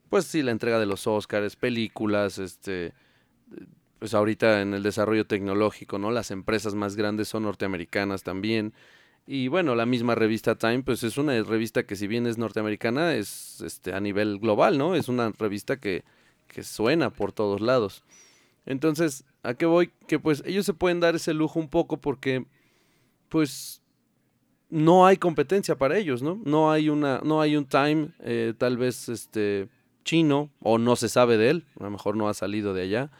pues 0.10 0.26
sí, 0.26 0.42
la 0.42 0.52
entrega 0.52 0.80
de 0.80 0.86
los 0.86 1.06
Oscars, 1.08 1.56
películas, 1.56 2.38
este, 2.38 2.94
pues 4.00 4.14
ahorita 4.14 4.62
en 4.62 4.74
el 4.74 4.84
desarrollo 4.84 5.26
tecnológico, 5.28 6.00
¿no? 6.00 6.12
Las 6.12 6.32
empresas 6.32 6.76
más 6.76 6.96
grandes 6.96 7.28
son 7.28 7.44
norteamericanas 7.44 8.24
también. 8.24 8.74
Y 9.28 9.48
bueno, 9.48 9.76
la 9.76 9.86
misma 9.86 10.16
revista 10.16 10.56
Time, 10.56 10.82
pues 10.84 11.04
es 11.04 11.18
una 11.18 11.40
revista 11.44 11.84
que 11.84 11.96
si 11.96 12.08
bien 12.08 12.26
es 12.26 12.38
norteamericana, 12.38 13.14
es 13.14 13.62
este, 13.62 13.94
a 13.94 14.00
nivel 14.00 14.40
global, 14.40 14.78
¿no? 14.78 14.96
Es 14.96 15.08
una 15.08 15.32
revista 15.38 15.78
que, 15.78 16.04
que 16.48 16.64
suena 16.64 17.12
por 17.12 17.32
todos 17.32 17.62
lados. 17.62 18.04
Entonces, 18.66 19.26
¿a 19.44 19.54
qué 19.54 19.66
voy? 19.66 19.92
Que 20.08 20.20
pues 20.20 20.44
ellos 20.46 20.66
se 20.66 20.74
pueden 20.74 21.00
dar 21.00 21.16
ese 21.16 21.34
lujo 21.34 21.60
un 21.60 21.70
poco 21.70 21.98
porque 21.98 22.46
pues 23.30 23.82
no 24.70 25.06
hay 25.06 25.18
competencia 25.18 25.78
para 25.78 25.98
ellos, 25.98 26.22
¿no? 26.22 26.40
No 26.46 26.72
hay 26.72 26.90
una, 26.90 27.22
no 27.24 27.42
hay 27.42 27.56
un 27.56 27.66
time, 27.66 28.10
eh, 28.20 28.54
tal 28.58 28.78
vez 28.78 29.10
este 29.10 29.68
chino, 30.04 30.50
o 30.62 30.78
no 30.78 30.96
se 30.96 31.10
sabe 31.10 31.38
de 31.38 31.50
él, 31.50 31.66
a 31.80 31.84
lo 31.84 31.92
mejor 31.92 32.16
no 32.16 32.30
ha 32.30 32.34
salido 32.34 32.74
de 32.74 32.84
allá. 32.84 33.12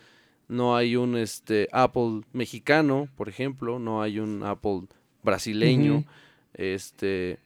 No 0.48 0.76
hay 0.76 0.96
un 0.96 1.16
este 1.16 1.70
Apple 1.72 2.22
mexicano, 2.34 3.08
por 3.16 3.30
ejemplo, 3.30 3.80
no 3.80 4.02
hay 4.02 4.20
un 4.20 4.44
Apple 4.44 4.84
brasileño, 5.24 6.04
este 6.54 7.40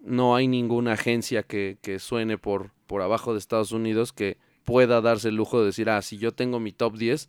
no 0.00 0.36
hay 0.36 0.46
ninguna 0.48 0.92
agencia 0.92 1.42
que, 1.42 1.78
que 1.80 1.98
suene 1.98 2.36
por, 2.38 2.70
por 2.86 3.02
abajo 3.02 3.32
de 3.32 3.38
Estados 3.38 3.72
Unidos 3.72 4.12
que 4.12 4.36
pueda 4.64 5.00
darse 5.00 5.28
el 5.28 5.36
lujo 5.36 5.60
de 5.60 5.66
decir, 5.66 5.88
ah, 5.90 6.02
si 6.02 6.18
yo 6.18 6.32
tengo 6.32 6.60
mi 6.60 6.72
top 6.72 6.96
10, 6.96 7.28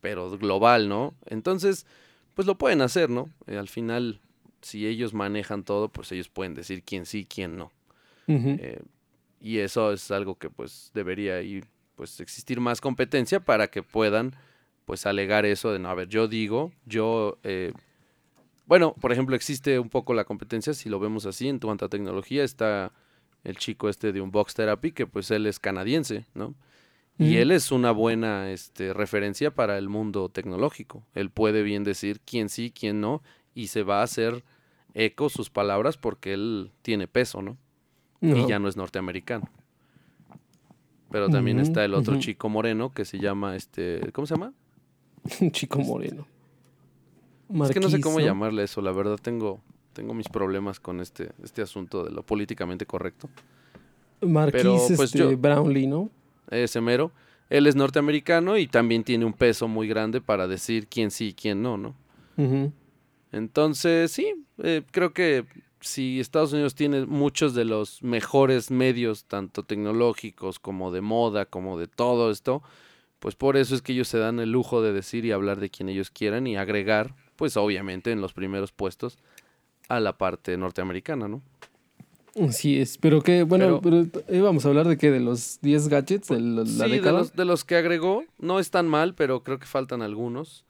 pero 0.00 0.30
global, 0.38 0.88
¿no? 0.88 1.14
Entonces, 1.26 1.86
pues 2.34 2.46
lo 2.46 2.56
pueden 2.56 2.80
hacer, 2.80 3.10
¿no? 3.10 3.30
Eh, 3.46 3.56
al 3.56 3.68
final, 3.68 4.20
si 4.62 4.86
ellos 4.86 5.14
manejan 5.14 5.64
todo, 5.64 5.88
pues 5.88 6.12
ellos 6.12 6.28
pueden 6.28 6.54
decir 6.54 6.82
quién 6.82 7.06
sí, 7.06 7.26
quién 7.28 7.56
no. 7.56 7.72
Eh, 8.28 8.82
y 9.40 9.58
eso 9.58 9.92
es 9.92 10.10
algo 10.10 10.36
que 10.36 10.50
pues 10.50 10.90
debería 10.92 11.40
ir, 11.42 11.66
pues 11.94 12.18
existir 12.18 12.60
más 12.60 12.80
competencia 12.80 13.38
para 13.38 13.68
que 13.68 13.84
puedan 13.84 14.34
pues 14.84 15.06
alegar 15.06 15.44
eso 15.44 15.72
de 15.72 15.78
no, 15.78 15.90
a 15.90 15.94
ver, 15.94 16.08
yo 16.08 16.28
digo, 16.28 16.72
yo, 16.86 17.38
eh, 17.42 17.72
bueno, 18.66 18.94
por 19.00 19.12
ejemplo, 19.12 19.34
existe 19.34 19.78
un 19.78 19.90
poco 19.90 20.14
la 20.14 20.24
competencia, 20.24 20.74
si 20.74 20.88
lo 20.88 21.00
vemos 21.00 21.26
así, 21.26 21.48
en 21.48 21.58
cuanto 21.58 21.84
a 21.84 21.88
tecnología, 21.88 22.44
está 22.44 22.92
el 23.44 23.58
chico 23.58 23.88
este 23.88 24.12
de 24.12 24.20
un 24.20 24.30
box 24.30 24.54
therapy, 24.54 24.92
que 24.92 25.06
pues 25.06 25.30
él 25.30 25.46
es 25.46 25.58
canadiense, 25.58 26.26
¿no? 26.34 26.54
Y 27.18 27.36
él 27.36 27.50
es 27.50 27.72
una 27.72 27.92
buena 27.92 28.50
este, 28.50 28.92
referencia 28.92 29.54
para 29.54 29.78
el 29.78 29.88
mundo 29.88 30.28
tecnológico. 30.28 31.02
Él 31.14 31.30
puede 31.30 31.62
bien 31.62 31.82
decir 31.82 32.20
quién 32.20 32.50
sí, 32.50 32.70
quién 32.78 33.00
no, 33.00 33.22
y 33.54 33.68
se 33.68 33.82
va 33.82 34.00
a 34.00 34.02
hacer 34.02 34.44
eco 34.92 35.28
sus 35.28 35.48
palabras 35.48 35.96
porque 35.96 36.34
él 36.34 36.72
tiene 36.82 37.08
peso, 37.08 37.40
¿no? 37.42 37.56
Y 38.20 38.46
ya 38.46 38.58
no 38.58 38.68
es 38.68 38.76
norteamericano. 38.76 39.48
Pero 41.10 41.28
también 41.28 41.60
está 41.60 41.84
el 41.84 41.94
otro 41.94 42.18
chico 42.18 42.48
moreno 42.48 42.92
que 42.92 43.04
se 43.04 43.18
llama, 43.18 43.56
este, 43.56 44.00
¿cómo 44.12 44.26
se 44.26 44.34
llama? 44.34 44.52
Un 45.40 45.50
chico 45.52 45.78
moreno. 45.78 46.26
es 47.62 47.70
que 47.70 47.80
no 47.80 47.88
sé 47.88 48.00
cómo 48.00 48.20
llamarle 48.20 48.64
eso, 48.64 48.82
la 48.82 48.92
verdad 48.92 49.18
tengo, 49.20 49.60
tengo 49.92 50.12
mis 50.12 50.28
problemas 50.28 50.80
con 50.80 51.00
este, 51.00 51.30
este 51.42 51.62
asunto 51.62 52.04
de 52.04 52.10
lo 52.10 52.24
políticamente 52.24 52.84
correcto. 52.84 53.28
Marquis 54.20 54.92
pues, 54.96 55.14
este, 55.14 55.36
Brownlee, 55.36 55.86
¿no? 55.86 56.10
Ese 56.50 56.80
mero. 56.80 57.12
Él 57.48 57.66
es 57.66 57.76
norteamericano 57.76 58.56
y 58.56 58.66
también 58.66 59.04
tiene 59.04 59.24
un 59.24 59.32
peso 59.32 59.68
muy 59.68 59.86
grande 59.86 60.20
para 60.20 60.48
decir 60.48 60.88
quién 60.88 61.10
sí 61.10 61.28
y 61.28 61.34
quién 61.34 61.62
no, 61.62 61.76
¿no? 61.76 61.94
Entonces, 63.32 64.10
sí, 64.10 64.34
eh, 64.58 64.82
creo 64.90 65.12
que 65.12 65.44
si 65.80 66.20
Estados 66.20 66.52
Unidos 66.52 66.74
tiene 66.74 67.06
muchos 67.06 67.54
de 67.54 67.64
los 67.64 68.02
mejores 68.02 68.70
medios, 68.70 69.24
tanto 69.24 69.62
tecnológicos 69.62 70.58
como 70.58 70.90
de 70.90 71.00
moda, 71.00 71.46
como 71.46 71.78
de 71.78 71.86
todo 71.86 72.30
esto, 72.30 72.62
pues 73.20 73.34
por 73.34 73.56
eso 73.56 73.74
es 73.74 73.82
que 73.82 73.92
ellos 73.92 74.08
se 74.08 74.18
dan 74.18 74.40
el 74.40 74.50
lujo 74.50 74.82
de 74.82 74.92
decir 74.92 75.24
y 75.24 75.32
hablar 75.32 75.60
de 75.60 75.70
quien 75.70 75.88
ellos 75.88 76.10
quieran 76.10 76.46
y 76.46 76.56
agregar, 76.56 77.14
pues 77.36 77.56
obviamente 77.56 78.10
en 78.10 78.20
los 78.20 78.32
primeros 78.32 78.72
puestos, 78.72 79.18
a 79.88 80.00
la 80.00 80.18
parte 80.18 80.56
norteamericana, 80.56 81.28
¿no? 81.28 81.42
Sí 82.50 82.78
es, 82.78 82.98
pero 82.98 83.22
que, 83.22 83.44
bueno, 83.44 83.80
pero, 83.82 84.06
íbamos 84.28 84.66
a 84.66 84.68
hablar 84.68 84.86
de 84.86 84.98
qué, 84.98 85.10
de 85.10 85.20
los 85.20 85.58
10 85.62 85.88
gadgets 85.88 86.28
de 86.28 86.40
la, 86.40 86.66
sí, 86.66 86.98
De 87.00 87.00
los, 87.00 87.34
de 87.34 87.44
los 87.46 87.64
que 87.64 87.76
agregó, 87.76 88.24
no 88.38 88.60
están 88.60 88.86
mal, 88.86 89.14
pero 89.14 89.42
creo 89.42 89.58
que 89.58 89.64
faltan 89.66 90.02
algunos. 90.02 90.64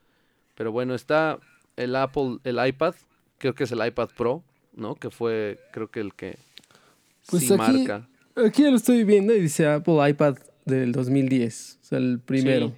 Pero 0.54 0.70
bueno, 0.70 0.94
está 0.94 1.40
el 1.76 1.96
Apple, 1.96 2.38
el 2.44 2.64
iPad, 2.64 2.94
creo 3.38 3.54
que 3.54 3.64
es 3.64 3.72
el 3.72 3.84
iPad 3.84 4.10
Pro, 4.16 4.44
¿no? 4.74 4.94
Que 4.94 5.10
fue, 5.10 5.58
creo 5.72 5.90
que 5.90 6.00
el 6.00 6.14
que 6.14 6.38
pues 7.28 7.46
sí 7.46 7.52
aquí, 7.52 7.56
marca. 7.56 8.08
Aquí 8.36 8.62
ya 8.62 8.70
lo 8.70 8.76
estoy 8.76 9.02
viendo 9.02 9.34
y 9.34 9.40
dice 9.40 9.66
Apple 9.66 10.08
iPad 10.08 10.36
del 10.66 10.92
2010, 10.92 11.78
o 11.82 11.84
sea, 11.84 11.98
el 11.98 12.20
primero. 12.20 12.74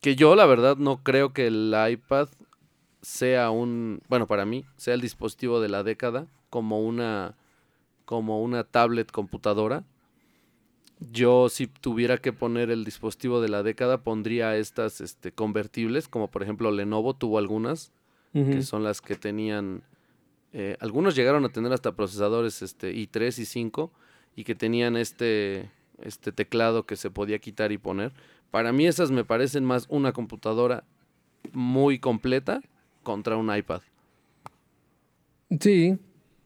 Que 0.00 0.16
yo, 0.16 0.34
la 0.36 0.46
verdad, 0.46 0.78
no 0.78 1.02
creo 1.02 1.34
que 1.34 1.48
el 1.48 1.74
iPad 1.90 2.28
sea 3.02 3.50
un, 3.50 4.00
bueno, 4.08 4.26
para 4.26 4.46
mí, 4.46 4.64
sea 4.78 4.94
el 4.94 5.02
dispositivo 5.02 5.60
de 5.60 5.68
la 5.68 5.82
década 5.82 6.28
como 6.54 6.80
una, 6.80 7.34
como 8.04 8.40
una 8.40 8.62
tablet 8.62 9.10
computadora. 9.10 9.82
Yo 11.00 11.48
si 11.48 11.66
tuviera 11.66 12.18
que 12.18 12.32
poner 12.32 12.70
el 12.70 12.84
dispositivo 12.84 13.40
de 13.40 13.48
la 13.48 13.64
década 13.64 14.04
pondría 14.04 14.56
estas 14.56 15.00
este, 15.00 15.32
convertibles, 15.32 16.06
como 16.06 16.30
por 16.30 16.44
ejemplo 16.44 16.70
Lenovo 16.70 17.16
tuvo 17.16 17.38
algunas, 17.38 17.90
que 18.32 18.62
son 18.62 18.84
las 18.84 19.00
que 19.00 19.16
tenían, 19.16 19.82
eh, 20.52 20.76
algunos 20.78 21.16
llegaron 21.16 21.44
a 21.44 21.48
tener 21.48 21.72
hasta 21.72 21.96
procesadores 21.96 22.62
este, 22.62 22.94
i3 22.94 23.36
y 23.40 23.44
5 23.46 23.90
y 24.36 24.44
que 24.44 24.54
tenían 24.54 24.96
este, 24.96 25.72
este 26.02 26.30
teclado 26.30 26.86
que 26.86 26.94
se 26.94 27.10
podía 27.10 27.40
quitar 27.40 27.72
y 27.72 27.78
poner. 27.78 28.12
Para 28.52 28.70
mí 28.72 28.86
esas 28.86 29.10
me 29.10 29.24
parecen 29.24 29.64
más 29.64 29.86
una 29.88 30.12
computadora 30.12 30.84
muy 31.52 31.98
completa 31.98 32.60
contra 33.02 33.36
un 33.36 33.52
iPad. 33.52 33.80
Sí, 35.58 35.98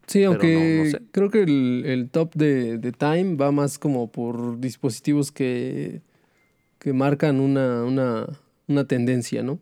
Sí, 0.08 0.24
aunque 0.24 0.98
creo 1.12 1.30
que 1.30 1.42
el, 1.42 2.08
top 2.10 2.34
de, 2.34 2.92
Time 2.98 3.36
va 3.36 3.52
más 3.52 3.78
como 3.78 4.10
por 4.10 4.58
dispositivos 4.58 5.30
que, 5.30 6.00
que 6.78 6.94
marcan 6.94 7.40
una, 7.40 7.84
una, 7.84 8.26
una 8.66 8.86
tendencia, 8.86 9.42
¿no? 9.42 9.60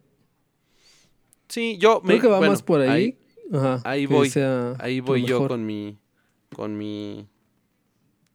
Sí, 1.49 1.79
yo 1.79 2.01
creo 2.01 2.21
que 2.21 2.29
va 2.29 2.41
más 2.41 2.63
por 2.63 2.81
ahí. 2.81 3.19
Ahí, 3.85 4.07
voy, 4.07 4.31
ahí 4.79 5.01
voy 5.01 5.25
yo 5.25 5.49
con 5.49 5.67
mi, 5.67 5.99
con 6.55 6.79
mi, 6.79 7.27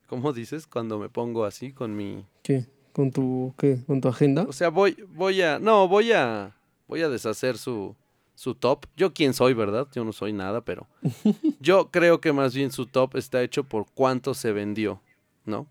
¿cómo 0.07 0.33
dices? 0.33 0.67
Cuando 0.67 0.99
me 0.99 1.07
pongo 1.07 1.45
así, 1.45 1.71
con 1.71 1.95
mi... 1.95 2.25
¿Qué? 2.43 2.67
¿Con 2.91 3.11
tu, 3.11 3.53
qué? 3.57 3.79
¿Con 3.87 4.01
tu 4.01 4.09
agenda? 4.09 4.43
O 4.43 4.53
sea, 4.53 4.67
voy, 4.67 4.97
voy 5.13 5.41
a, 5.41 5.59
no, 5.59 5.87
voy 5.87 6.11
a, 6.11 6.57
voy 6.89 7.01
a 7.01 7.09
deshacer 7.09 7.57
su, 7.57 7.95
su 8.41 8.55
top. 8.55 8.87
Yo 8.97 9.13
quién 9.13 9.35
soy, 9.35 9.53
¿verdad? 9.53 9.87
Yo 9.93 10.03
no 10.03 10.13
soy 10.13 10.33
nada, 10.33 10.61
pero 10.61 10.87
yo 11.59 11.91
creo 11.91 12.21
que 12.21 12.33
más 12.33 12.55
bien 12.55 12.71
su 12.71 12.87
top 12.87 13.15
está 13.15 13.43
hecho 13.43 13.65
por 13.65 13.85
cuánto 13.93 14.33
se 14.33 14.51
vendió, 14.51 14.99
¿no? 15.45 15.67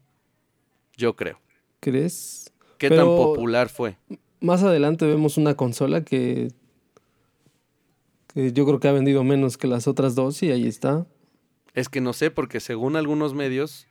Yo 0.97 1.17
creo. 1.17 1.41
¿Crees? 1.81 2.53
¿Qué 2.79 2.89
tan 2.89 3.07
popular 3.07 3.71
fue? 3.71 3.97
Más 4.39 4.63
adelante 4.63 5.05
vemos 5.05 5.37
una 5.37 5.57
consola 5.57 6.05
que, 6.05 6.53
que 8.33 8.53
yo 8.53 8.65
creo 8.65 8.79
que 8.79 8.87
ha 8.87 8.93
vendido 8.93 9.25
menos 9.25 9.59
que 9.59 9.67
las 9.67 9.89
otras 9.89 10.15
dos 10.15 10.41
y 10.45 10.53
ahí 10.53 10.69
está. 10.69 11.09
Es 11.75 11.89
que 11.89 12.01
no 12.01 12.13
sé, 12.13 12.31
porque 12.31 12.61
según 12.61 12.95
algunos 12.95 13.35
medios 13.35 13.89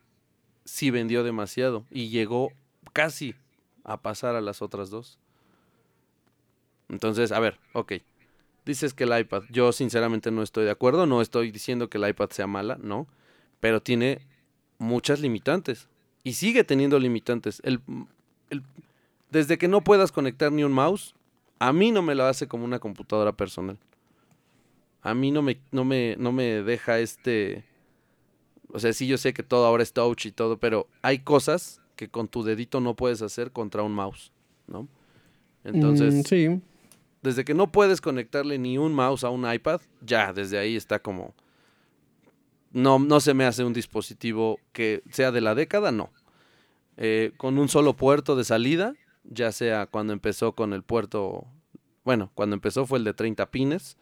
sí 0.64 0.90
vendió 0.90 1.26
demasiado 1.26 1.86
y 1.92 2.08
llegó 2.08 2.54
casi 2.94 3.36
a 3.84 4.02
pasar 4.02 4.38
a 4.38 4.42
las 4.42 4.62
otras 4.62 4.90
dos. 4.90 5.20
Entonces, 6.88 7.34
a 7.34 7.42
ver, 7.42 7.60
ok 7.74 7.96
dices 8.70 8.94
que 8.94 9.04
el 9.04 9.20
iPad, 9.20 9.44
yo 9.50 9.72
sinceramente 9.72 10.30
no 10.32 10.44
estoy 10.44 10.66
de 10.66 10.72
acuerdo, 10.72 11.06
no 11.06 11.22
estoy 11.22 11.52
diciendo 11.52 11.90
que 11.90 11.98
el 11.98 12.08
iPad 12.08 12.30
sea 12.30 12.48
mala, 12.48 12.78
no, 12.82 13.08
pero 13.60 13.82
tiene 13.82 14.22
muchas 14.78 15.20
limitantes 15.20 15.90
y 16.24 16.34
sigue 16.34 16.64
teniendo 16.64 17.00
limitantes. 17.00 17.62
El, 17.66 17.82
desde 19.32 19.58
que 19.58 19.68
no 19.68 19.84
puedas 19.84 20.12
conectar 20.12 20.52
ni 20.52 20.64
un 20.64 20.72
mouse, 20.72 21.16
a 21.58 21.74
mí 21.74 21.92
no 21.92 22.02
me 22.02 22.14
lo 22.16 22.26
hace 22.26 22.48
como 22.48 22.64
una 22.64 22.80
computadora 22.80 23.32
personal. 23.32 23.78
A 25.02 25.14
mí 25.16 25.32
no 25.32 25.42
me, 25.42 25.60
no 25.72 25.84
me, 25.84 26.16
no 26.18 26.32
me 26.32 26.62
deja 26.62 27.00
este... 27.00 27.66
O 28.72 28.80
sea, 28.80 28.94
sí 28.94 29.08
yo 29.08 29.18
sé 29.18 29.34
que 29.34 29.42
todo 29.42 29.66
ahora 29.66 29.82
es 29.82 29.94
touch 29.94 30.28
y 30.28 30.32
todo, 30.32 30.60
pero 30.60 30.88
hay 31.02 31.20
cosas 31.20 31.82
que 31.96 32.08
con 32.08 32.28
tu 32.28 32.44
dedito 32.44 32.82
no 32.82 32.96
puedes 32.96 33.24
hacer 33.24 33.52
contra 33.52 33.82
un 33.82 33.94
mouse, 33.94 34.32
¿no? 34.68 34.88
Entonces, 35.64 36.14
mm, 36.14 36.22
sí 36.22 36.62
desde 37.22 37.44
que 37.44 37.54
no 37.54 37.72
puedes 37.72 38.02
conectarle 38.02 38.58
ni 38.58 38.78
un 38.78 38.94
mouse 38.94 39.24
a 39.24 39.30
un 39.30 39.52
iPad, 39.52 39.82
ya 40.02 40.34
desde 40.34 40.58
ahí 40.58 40.76
está 40.76 41.00
como... 41.00 41.34
No, 42.72 43.00
no 43.00 43.20
se 43.20 43.34
me 43.34 43.46
hace 43.46 43.64
un 43.64 43.74
dispositivo 43.74 44.60
que 44.74 45.02
sea 45.12 45.32
de 45.32 45.42
la 45.42 45.56
década, 45.56 45.92
no. 45.92 46.12
Eh, 46.98 47.32
con 47.38 47.58
un 47.58 47.68
solo 47.68 47.96
puerto 47.96 48.36
de 48.36 48.44
salida, 48.44 48.94
ya 49.24 49.52
sea 49.52 49.88
cuando 49.88 50.14
empezó 50.14 50.54
con 50.54 50.74
el 50.74 50.84
puerto, 50.84 51.48
bueno, 52.04 52.32
cuando 52.36 52.56
empezó 52.56 52.86
fue 52.86 53.00
el 53.00 53.06
de 53.06 53.14
30 53.14 53.50
pines, 53.50 53.98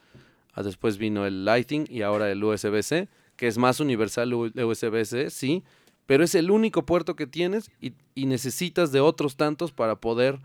después 0.64 0.98
vino 0.98 1.26
el 1.26 1.46
Lighting 1.46 1.86
y 1.90 2.02
ahora 2.02 2.30
el 2.32 2.44
USB-C, 2.44 3.08
que 3.36 3.48
es 3.48 3.58
más 3.58 3.80
universal 3.80 4.34
USB-C, 4.34 5.30
sí, 5.30 5.64
pero 6.06 6.24
es 6.24 6.36
el 6.36 6.52
único 6.52 6.86
puerto 6.86 7.16
que 7.16 7.28
tienes 7.28 7.72
y 7.80 8.26
necesitas 8.26 8.92
de 8.92 9.00
otros 9.00 9.38
tantos 9.38 9.72
para 9.72 9.98
poder 9.98 10.40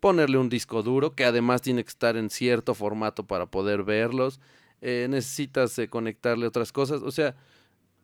ponerle 0.00 0.38
un 0.38 0.48
disco 0.48 0.82
duro 0.82 1.14
que 1.14 1.24
además 1.24 1.62
tiene 1.62 1.84
que 1.84 1.90
estar 1.90 2.16
en 2.16 2.30
cierto 2.30 2.74
formato 2.74 3.26
para 3.26 3.46
poder 3.46 3.84
verlos. 3.84 4.40
Eh, 4.80 5.06
necesitas 5.10 5.78
eh, 5.78 5.88
conectarle 5.88 6.46
otras 6.46 6.72
cosas. 6.72 7.02
O 7.02 7.10
sea, 7.10 7.36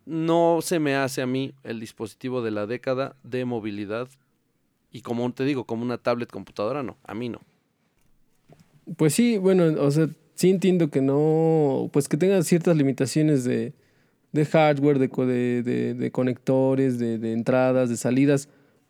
no 0.04 0.60
se 0.62 0.78
me 0.78 0.94
hace 0.94 1.22
a 1.22 1.26
mí 1.26 1.54
el 1.64 1.80
dispositivo 1.80 2.42
de 2.42 2.50
la 2.50 2.66
década 2.66 3.16
de 3.22 3.44
movilidad. 3.44 4.08
Y 4.92 5.02
como 5.02 5.30
te 5.32 5.44
digo, 5.44 5.64
como 5.64 5.82
una 5.82 5.98
tablet 5.98 6.30
computadora, 6.30 6.82
no, 6.82 6.96
a 7.04 7.14
mí 7.14 7.28
no. 7.28 7.40
Pues 8.96 9.14
sí, 9.14 9.36
bueno, 9.36 9.64
o 9.82 9.90
sea, 9.90 10.08
sí 10.34 10.50
entiendo 10.50 10.90
que 10.90 11.00
no, 11.00 11.90
pues 11.92 12.08
que 12.08 12.16
tenga 12.16 12.40
ciertas 12.42 12.76
limitaciones 12.76 13.44
de, 13.44 13.74
de 14.32 14.44
hardware, 14.46 14.98
de, 14.98 15.62
de, 15.62 15.94
de 15.94 16.10
conectores, 16.12 16.98
de, 16.98 17.32
entradas, 17.32 17.88
de 17.88 17.96
salidas. 17.96 18.48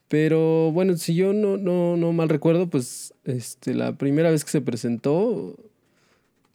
Pero 0.09 0.71
bueno, 0.73 0.97
si 0.97 1.15
yo 1.15 1.33
no, 1.33 1.57
no, 1.57 1.97
no 1.97 2.13
mal 2.13 2.29
recuerdo, 2.29 2.69
pues 2.69 3.13
este, 3.25 3.75
la 3.75 3.97
primera 3.97 4.31
vez 4.31 4.45
que 4.45 4.51
se 4.51 4.61
presentó, 4.61 5.57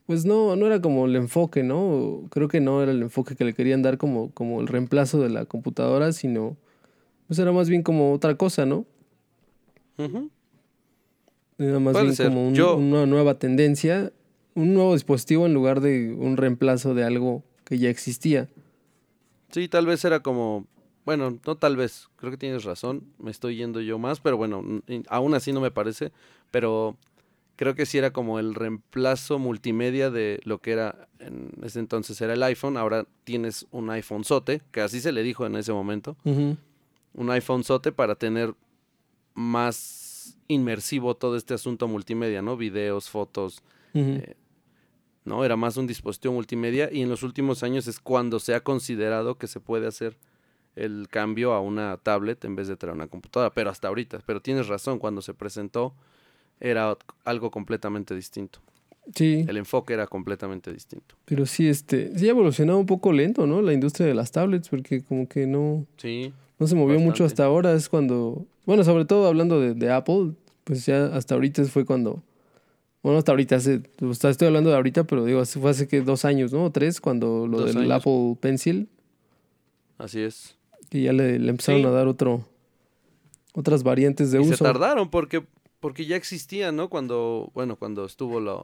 pues 0.05 0.25
no, 0.25 0.55
no 0.55 0.67
era 0.67 0.81
como 0.81 1.05
el 1.05 1.15
enfoque, 1.15 1.63
¿no? 1.63 2.27
Creo 2.31 2.47
que 2.47 2.61
no 2.61 2.81
era 2.81 2.91
el 2.91 3.01
enfoque 3.01 3.35
que 3.35 3.43
le 3.43 3.53
querían 3.53 3.81
dar 3.81 3.97
como, 3.97 4.31
como 4.31 4.61
el 4.61 4.67
reemplazo 4.67 5.21
de 5.21 5.29
la 5.29 5.45
computadora, 5.45 6.13
sino 6.13 6.57
pues 7.27 7.39
era 7.39 7.51
más 7.51 7.69
bien 7.69 7.83
como 7.83 8.13
otra 8.13 8.35
cosa, 8.35 8.65
¿no? 8.65 8.85
Era 11.57 11.79
más 11.79 11.93
bien 12.01 12.15
como 12.15 12.47
una 12.77 13.05
nueva 13.05 13.37
tendencia, 13.37 14.11
un 14.55 14.73
nuevo 14.73 14.93
dispositivo 14.93 15.45
en 15.45 15.53
lugar 15.53 15.79
de 15.79 16.13
un 16.13 16.37
reemplazo 16.37 16.93
de 16.93 17.03
algo 17.03 17.43
que 17.63 17.77
ya 17.77 17.89
existía. 17.89 18.49
Sí, 19.51 19.67
tal 19.67 19.85
vez 19.85 20.03
era 20.05 20.21
como 20.21 20.65
bueno, 21.05 21.39
no 21.45 21.55
tal 21.55 21.75
vez, 21.75 22.09
creo 22.15 22.31
que 22.31 22.37
tienes 22.37 22.63
razón, 22.63 23.03
me 23.17 23.31
estoy 23.31 23.55
yendo 23.55 23.81
yo 23.81 23.97
más, 23.97 24.19
pero 24.19 24.37
bueno, 24.37 24.63
aún 25.07 25.33
así 25.33 25.51
no 25.51 25.61
me 25.61 25.71
parece, 25.71 26.11
pero 26.51 26.97
creo 27.55 27.75
que 27.75 27.85
sí 27.85 27.97
era 27.97 28.11
como 28.11 28.39
el 28.39 28.55
reemplazo 28.55 29.39
multimedia 29.39 30.09
de 30.09 30.39
lo 30.43 30.59
que 30.59 30.71
era 30.71 31.07
en 31.19 31.51
ese 31.63 31.79
entonces 31.79 32.19
era 32.21 32.33
el 32.33 32.43
iPhone, 32.43 32.77
ahora 32.77 33.05
tienes 33.23 33.67
un 33.71 33.89
iPhone 33.89 34.23
sote, 34.23 34.61
que 34.71 34.81
así 34.81 34.99
se 34.99 35.11
le 35.11 35.23
dijo 35.23 35.45
en 35.45 35.55
ese 35.55 35.71
momento, 35.71 36.17
un 37.13 37.29
iPhone 37.29 37.63
sote 37.63 37.91
para 37.91 38.15
tener 38.15 38.53
más 39.33 40.37
inmersivo 40.47 41.15
todo 41.15 41.35
este 41.35 41.53
asunto 41.53 41.87
multimedia, 41.87 42.41
¿no? 42.41 42.57
Videos, 42.57 43.09
fotos, 43.09 43.61
eh, 43.93 44.35
¿no? 45.25 45.45
Era 45.45 45.55
más 45.55 45.77
un 45.77 45.87
dispositivo 45.87 46.33
multimedia 46.33 46.89
y 46.91 47.01
en 47.01 47.09
los 47.09 47.23
últimos 47.23 47.63
años 47.63 47.87
es 47.87 47.99
cuando 47.99 48.39
se 48.39 48.53
ha 48.55 48.61
considerado 48.61 49.35
que 49.37 49.47
se 49.47 49.59
puede 49.59 49.87
hacer 49.87 50.17
el 50.75 51.07
cambio 51.09 51.53
a 51.53 51.59
una 51.59 51.97
tablet 51.97 52.43
en 52.45 52.55
vez 52.55 52.67
de 52.67 52.77
traer 52.77 52.95
una 52.95 53.07
computadora, 53.07 53.53
pero 53.53 53.69
hasta 53.69 53.87
ahorita, 53.87 54.19
pero 54.25 54.41
tienes 54.41 54.67
razón, 54.67 54.99
cuando 54.99 55.21
se 55.21 55.33
presentó 55.33 55.93
era 56.59 56.97
algo 57.25 57.51
completamente 57.51 58.15
distinto. 58.15 58.59
Sí. 59.15 59.45
El 59.47 59.57
enfoque 59.57 59.93
era 59.93 60.07
completamente 60.07 60.71
distinto. 60.71 61.15
Pero 61.25 61.45
sí, 61.45 61.67
este, 61.67 62.17
sí 62.17 62.27
ha 62.27 62.31
evolucionado 62.31 62.77
un 62.77 62.85
poco 62.85 63.11
lento, 63.11 63.47
¿no? 63.47 63.61
La 63.61 63.73
industria 63.73 64.05
de 64.05 64.13
las 64.13 64.31
tablets, 64.31 64.69
porque 64.69 65.03
como 65.03 65.27
que 65.27 65.47
no, 65.47 65.85
sí, 65.97 66.31
no 66.59 66.67
se 66.67 66.75
movió 66.75 66.99
mucho 66.99 67.25
hasta 67.25 67.43
ahora. 67.43 67.73
Es 67.73 67.89
cuando, 67.89 68.45
bueno, 68.65 68.83
sobre 68.83 69.05
todo 69.05 69.27
hablando 69.27 69.59
de, 69.59 69.91
Apple, 69.91 70.33
pues 70.63 70.85
ya 70.85 71.07
hasta 71.07 71.33
ahorita 71.33 71.65
fue 71.65 71.83
cuando, 71.83 72.21
bueno, 73.01 73.17
hasta 73.17 73.31
ahorita, 73.31 73.55
hace, 73.55 73.81
estoy 73.99 74.47
hablando 74.47 74.69
de 74.69 74.75
ahorita, 74.75 75.05
pero 75.05 75.25
digo, 75.25 75.43
fue 75.45 75.71
hace 75.71 75.87
que 75.87 76.01
dos 76.01 76.23
años, 76.23 76.53
¿no? 76.53 76.65
O 76.65 76.71
tres, 76.71 77.01
cuando 77.01 77.47
lo 77.47 77.65
del 77.65 77.91
Apple 77.91 78.37
Pencil. 78.39 78.87
Así 79.97 80.21
es. 80.21 80.60
Y 80.91 81.03
ya 81.03 81.13
le, 81.13 81.35
empezaron 81.35 81.85
a 81.85 81.89
dar 81.89 82.07
otro, 82.07 82.45
otras 83.53 83.83
variantes 83.83 84.31
de 84.31 84.39
uso. 84.39 84.57
Se 84.57 84.63
tardaron 84.63 85.09
porque 85.09 85.45
porque 85.81 86.05
ya 86.05 86.15
existía, 86.15 86.71
¿no? 86.71 86.89
Cuando, 86.89 87.51
bueno, 87.53 87.75
cuando 87.75 88.05
estuvo 88.05 88.39
la, 88.39 88.63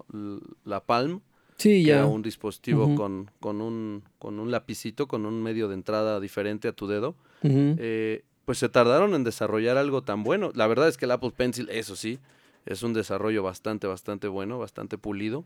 la 0.63 0.85
Palm. 0.85 1.21
Sí, 1.57 1.83
ya. 1.83 1.95
Era 1.95 2.05
un 2.05 2.21
dispositivo 2.21 2.93
con, 2.93 3.31
con, 3.39 3.59
un, 3.59 4.03
con 4.19 4.39
un 4.39 4.51
lapicito, 4.51 5.07
con 5.07 5.25
un 5.25 5.41
medio 5.41 5.67
de 5.67 5.73
entrada 5.73 6.19
diferente 6.19 6.67
a 6.67 6.73
tu 6.73 6.85
dedo. 6.85 7.15
Eh, 7.41 8.23
pues 8.45 8.59
se 8.59 8.69
tardaron 8.69 9.15
en 9.15 9.23
desarrollar 9.23 9.77
algo 9.77 10.03
tan 10.03 10.23
bueno. 10.23 10.51
La 10.53 10.67
verdad 10.67 10.87
es 10.87 10.97
que 10.97 11.05
el 11.05 11.11
Apple 11.11 11.33
Pencil, 11.35 11.67
eso 11.71 11.95
sí, 11.95 12.19
es 12.67 12.83
un 12.83 12.93
desarrollo 12.93 13.41
bastante, 13.41 13.87
bastante 13.87 14.27
bueno, 14.27 14.59
bastante 14.59 14.99
pulido. 14.99 15.43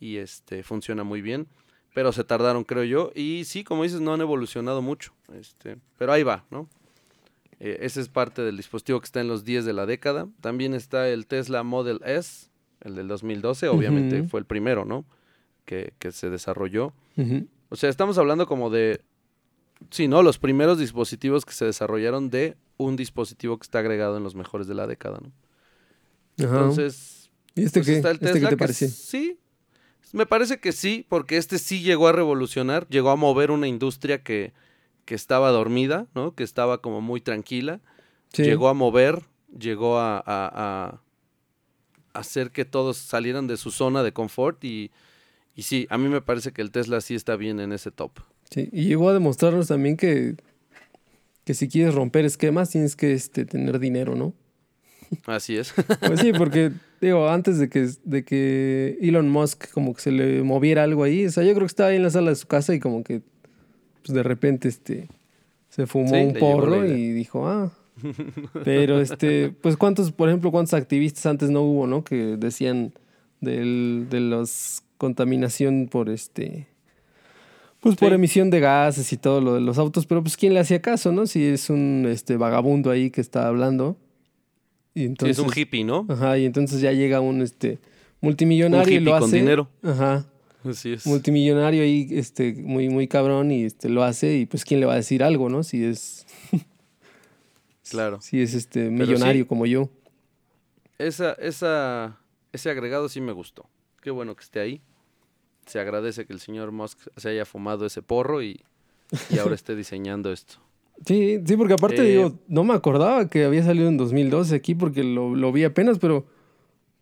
Y 0.00 0.16
este 0.16 0.62
funciona 0.62 1.04
muy 1.04 1.20
bien. 1.20 1.46
Pero 1.94 2.12
se 2.12 2.24
tardaron, 2.24 2.64
creo 2.64 2.84
yo. 2.84 3.12
Y 3.14 3.44
sí, 3.46 3.64
como 3.64 3.84
dices, 3.84 4.00
no 4.00 4.12
han 4.12 4.20
evolucionado 4.20 4.82
mucho. 4.82 5.14
Este, 5.32 5.78
pero 5.96 6.12
ahí 6.12 6.24
va, 6.24 6.44
¿no? 6.50 6.68
Eh, 7.60 7.78
ese 7.80 8.00
es 8.00 8.08
parte 8.08 8.42
del 8.42 8.56
dispositivo 8.58 9.00
que 9.00 9.06
está 9.06 9.20
en 9.20 9.28
los 9.28 9.44
10 9.44 9.64
de 9.64 9.72
la 9.72 9.86
década. 9.86 10.28
También 10.42 10.74
está 10.74 11.08
el 11.08 11.26
Tesla 11.26 11.62
Model 11.62 12.00
S, 12.04 12.48
el 12.80 12.96
del 12.96 13.08
2012, 13.08 13.68
obviamente 13.68 14.24
fue 14.24 14.40
el 14.40 14.46
primero, 14.46 14.84
¿no? 14.84 15.06
Que, 15.64 15.94
se 16.10 16.28
desarrolló. 16.28 16.92
O 17.70 17.76
sea, 17.76 17.88
estamos 17.88 18.18
hablando 18.18 18.46
como 18.46 18.70
de, 18.70 19.00
sí, 19.90 20.08
¿no? 20.08 20.22
Los 20.22 20.38
primeros 20.38 20.78
dispositivos 20.78 21.44
que 21.44 21.52
se 21.52 21.64
desarrollaron 21.64 22.28
de 22.28 22.56
un 22.76 22.96
dispositivo 22.96 23.56
que 23.58 23.62
está 23.62 23.78
agregado 23.78 24.16
en 24.16 24.24
los 24.24 24.34
mejores 24.34 24.66
de 24.66 24.74
la 24.74 24.86
década, 24.86 25.20
¿no? 25.22 25.32
Entonces, 26.36 27.30
¿y 27.54 27.62
este 27.62 27.80
pues, 27.80 27.86
qué? 27.86 27.96
Está 27.96 28.10
el 28.10 28.18
¿Este 28.20 28.40
qué 28.40 28.46
te 28.48 28.56
parece? 28.56 28.88
sí, 28.88 29.38
me 30.14 30.26
parece 30.26 30.58
que 30.58 30.72
sí, 30.72 31.04
porque 31.08 31.36
este 31.36 31.58
sí 31.58 31.82
llegó 31.82 32.08
a 32.08 32.12
revolucionar, 32.12 32.86
llegó 32.88 33.10
a 33.10 33.16
mover 33.16 33.50
una 33.50 33.68
industria 33.68 34.22
que 34.22 34.52
que 35.04 35.14
estaba 35.14 35.50
dormida, 35.50 36.06
¿no? 36.14 36.34
Que 36.34 36.44
estaba 36.44 36.80
como 36.80 37.00
muy 37.00 37.20
tranquila. 37.20 37.80
Llegó 38.36 38.68
a 38.68 38.74
mover, 38.74 39.22
llegó 39.56 39.98
a, 39.98 40.22
a, 40.26 41.00
hacer 42.14 42.50
que 42.50 42.64
todos 42.64 42.96
salieran 42.96 43.46
de 43.46 43.56
su 43.56 43.70
zona 43.70 44.02
de 44.02 44.12
confort 44.12 44.64
y, 44.64 44.90
y 45.54 45.62
sí, 45.62 45.86
a 45.88 45.98
mí 45.98 46.08
me 46.08 46.20
parece 46.20 46.52
que 46.52 46.62
el 46.62 46.72
Tesla 46.72 47.00
sí 47.00 47.14
está 47.14 47.36
bien 47.36 47.60
en 47.60 47.72
ese 47.72 47.92
top. 47.92 48.12
Sí, 48.50 48.68
y 48.72 48.86
llegó 48.86 49.08
a 49.08 49.12
demostrarnos 49.12 49.68
también 49.68 49.96
que, 49.96 50.36
que 51.44 51.54
si 51.54 51.68
quieres 51.68 51.94
romper 51.94 52.24
esquemas 52.24 52.70
tienes 52.70 52.96
que 52.96 53.12
este, 53.12 53.44
tener 53.44 53.78
dinero, 53.78 54.16
¿no? 54.16 54.32
Así 55.26 55.56
es. 55.56 55.74
Pues 56.06 56.20
sí, 56.20 56.32
porque 56.32 56.72
digo, 57.00 57.28
antes 57.28 57.58
de 57.58 57.68
que, 57.68 57.88
de 58.04 58.24
que 58.24 58.98
Elon 59.00 59.28
Musk 59.28 59.70
como 59.72 59.94
que 59.94 60.02
se 60.02 60.12
le 60.12 60.42
moviera 60.42 60.82
algo 60.82 61.04
ahí, 61.04 61.26
o 61.26 61.30
sea, 61.30 61.44
yo 61.44 61.50
creo 61.50 61.62
que 61.62 61.66
estaba 61.66 61.90
ahí 61.90 61.96
en 61.96 62.02
la 62.02 62.10
sala 62.10 62.30
de 62.30 62.36
su 62.36 62.46
casa 62.46 62.74
y 62.74 62.80
como 62.80 63.04
que 63.04 63.22
pues 64.04 64.14
de 64.14 64.22
repente 64.22 64.68
este, 64.68 65.08
se 65.70 65.86
fumó 65.86 66.22
un 66.22 66.34
porro 66.34 66.86
y 66.86 67.12
dijo, 67.12 67.46
ah. 67.46 67.72
Pero 68.64 69.00
este, 69.00 69.50
pues 69.50 69.76
cuántos, 69.76 70.12
por 70.12 70.28
ejemplo, 70.28 70.50
cuántos 70.50 70.74
activistas 70.74 71.26
antes 71.26 71.50
no 71.50 71.62
hubo, 71.62 71.86
¿no? 71.86 72.02
Que 72.04 72.36
decían 72.36 72.92
del, 73.40 74.08
de 74.10 74.20
los 74.20 74.82
contaminación 74.98 75.88
por 75.90 76.08
este, 76.08 76.66
pues 77.80 77.96
por 77.96 78.12
emisión 78.12 78.50
de 78.50 78.60
gases 78.60 79.12
y 79.12 79.16
todo 79.16 79.40
lo 79.40 79.54
de 79.54 79.60
los 79.60 79.76
autos, 79.78 80.06
pero 80.06 80.22
pues 80.22 80.36
quién 80.36 80.54
le 80.54 80.60
hacía 80.60 80.80
caso, 80.80 81.12
¿no? 81.12 81.26
Si 81.26 81.44
es 81.44 81.68
un 81.68 82.06
este 82.08 82.36
vagabundo 82.36 82.90
ahí 82.90 83.10
que 83.10 83.20
está 83.20 83.46
hablando. 83.46 83.96
Y 84.94 85.04
entonces, 85.06 85.38
es 85.38 85.44
un 85.44 85.50
hippie, 85.54 85.84
¿no? 85.84 86.06
Ajá, 86.08 86.38
y 86.38 86.44
entonces 86.44 86.80
ya 86.80 86.92
llega 86.92 87.20
un 87.20 87.42
este 87.42 87.78
multimillonario 88.20 88.98
y 88.98 89.00
lo 89.00 89.14
hace. 89.14 89.22
con 89.22 89.30
dinero. 89.32 89.68
Ajá. 89.82 90.26
Así 90.64 90.94
es. 90.94 91.06
Multimillonario 91.06 91.82
ahí, 91.82 92.08
este, 92.12 92.54
muy, 92.54 92.88
muy 92.88 93.06
cabrón, 93.06 93.50
y 93.50 93.64
este 93.64 93.88
lo 93.88 94.02
hace, 94.02 94.38
y 94.38 94.46
pues 94.46 94.64
quién 94.64 94.80
le 94.80 94.86
va 94.86 94.94
a 94.94 94.96
decir 94.96 95.22
algo, 95.22 95.48
¿no? 95.48 95.62
Si 95.62 95.84
es. 95.84 96.26
claro. 97.90 98.20
Si 98.20 98.40
es 98.40 98.54
este 98.54 98.88
millonario 98.88 99.46
como 99.46 99.66
yo. 99.66 99.90
Esa, 100.98 101.32
esa, 101.32 102.18
ese 102.52 102.70
agregado 102.70 103.08
sí 103.08 103.20
me 103.20 103.32
gustó. 103.32 103.68
Qué 104.00 104.10
bueno 104.10 104.34
que 104.36 104.44
esté 104.44 104.60
ahí. 104.60 104.80
Se 105.66 105.80
agradece 105.80 106.24
que 106.24 106.32
el 106.32 106.40
señor 106.40 106.72
Musk 106.72 106.98
se 107.16 107.28
haya 107.28 107.44
fumado 107.44 107.84
ese 107.84 108.00
porro 108.00 108.42
y, 108.42 108.60
y 109.28 109.38
ahora 109.38 109.54
esté 109.56 109.74
diseñando 109.74 110.32
esto. 110.32 110.56
Sí, 111.06 111.40
sí, 111.44 111.56
porque 111.56 111.74
aparte 111.74 112.02
eh, 112.02 112.16
digo, 112.16 112.38
no 112.48 112.64
me 112.64 112.74
acordaba 112.74 113.28
que 113.28 113.44
había 113.44 113.62
salido 113.62 113.88
en 113.88 113.96
2012 113.96 114.54
aquí 114.54 114.74
porque 114.74 115.04
lo, 115.04 115.34
lo 115.34 115.52
vi 115.52 115.64
apenas, 115.64 115.98
pero 115.98 116.26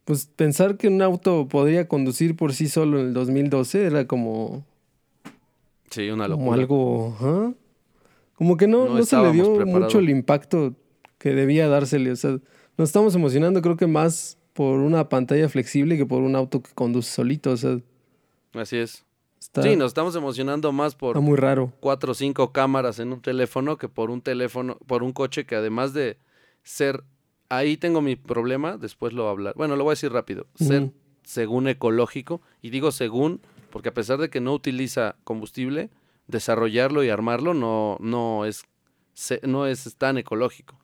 pues 0.04 0.26
pensar 0.26 0.76
que 0.76 0.88
un 0.88 1.00
auto 1.02 1.46
podría 1.48 1.86
conducir 1.86 2.36
por 2.36 2.52
sí 2.52 2.68
solo 2.68 3.00
en 3.00 3.08
el 3.08 3.14
2012 3.14 3.86
era 3.86 4.06
como... 4.06 4.64
Sí, 5.90 6.10
una 6.10 6.26
locura. 6.26 6.44
Como 6.46 6.52
algo... 6.54 7.54
Como 8.34 8.56
que 8.56 8.66
no, 8.66 8.88
no, 8.88 9.04
se 9.04 9.16
le 9.16 9.30
dio 9.30 9.64
mucho 9.66 10.00
el 10.00 10.08
impacto 10.08 10.74
que 11.18 11.32
debía 11.32 11.68
dársele. 11.68 12.10
O 12.10 12.16
sea, 12.16 12.30
nos 12.76 12.88
estamos 12.88 13.14
emocionando 13.14 13.62
creo 13.62 13.76
que 13.76 13.86
más 13.86 14.38
por 14.52 14.80
una 14.80 15.08
pantalla 15.08 15.48
flexible 15.48 15.96
que 15.96 16.06
por 16.06 16.22
un 16.22 16.34
auto 16.34 16.60
que 16.60 16.72
conduce 16.74 17.10
solito. 17.10 17.52
O 17.52 17.56
sea, 17.56 17.78
Así 18.54 18.78
es. 18.78 19.04
Sí, 19.62 19.76
nos 19.76 19.88
estamos 19.88 20.14
emocionando 20.16 20.72
más 20.72 20.94
por... 20.94 21.20
muy 21.20 21.36
raro. 21.36 21.72
Cuatro 21.80 22.12
o 22.12 22.14
cinco 22.14 22.52
cámaras 22.52 22.98
en 22.98 23.12
un 23.12 23.20
teléfono 23.20 23.76
que 23.78 23.88
por 23.88 24.10
un 24.10 24.20
teléfono, 24.20 24.78
por 24.86 25.02
un 25.02 25.12
coche 25.12 25.46
que 25.46 25.56
además 25.56 25.92
de 25.94 26.18
ser 26.62 27.04
ahí 27.48 27.76
tengo 27.76 28.00
mi 28.00 28.16
problema, 28.16 28.76
después 28.78 29.12
lo 29.12 29.22
voy 29.22 29.28
a 29.28 29.32
hablar. 29.32 29.54
Bueno, 29.56 29.76
lo 29.76 29.84
voy 29.84 29.92
a 29.92 29.94
decir 29.94 30.12
rápido. 30.12 30.46
Ser 30.54 30.90
según 31.24 31.68
ecológico, 31.68 32.40
y 32.60 32.70
digo 32.70 32.92
según, 32.92 33.40
porque 33.70 33.90
a 33.90 33.94
pesar 33.94 34.18
de 34.18 34.30
que 34.30 34.40
no 34.40 34.52
utiliza 34.52 35.16
combustible, 35.24 35.90
desarrollarlo 36.26 37.04
y 37.04 37.10
armarlo 37.10 37.54
no, 37.54 37.96
no, 38.00 38.44
es, 38.44 38.64
no 39.42 39.66
es 39.66 39.96
tan 39.96 40.18
ecológico. 40.18 40.78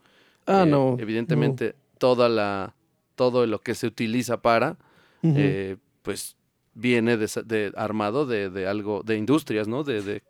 Ah, 0.46 0.62
eh, 0.64 0.70
no. 0.70 0.96
Evidentemente, 0.98 1.74
toda 1.98 2.28
la, 2.28 2.74
todo 3.14 3.46
lo 3.46 3.61
que 3.61 3.74
se 3.74 3.86
utiliza 3.86 4.40
para, 4.40 4.78
eh, 5.22 5.76
pues 6.02 6.36
viene 6.79 7.16
de, 7.16 7.72
armado 7.76 8.24
de, 8.24 8.51
de, 8.51 8.66
algo, 8.68 9.03
de 9.03 9.16
industrias, 9.16 9.66
¿no? 9.66 9.83
De, 9.83 10.03
de, 10.03 10.22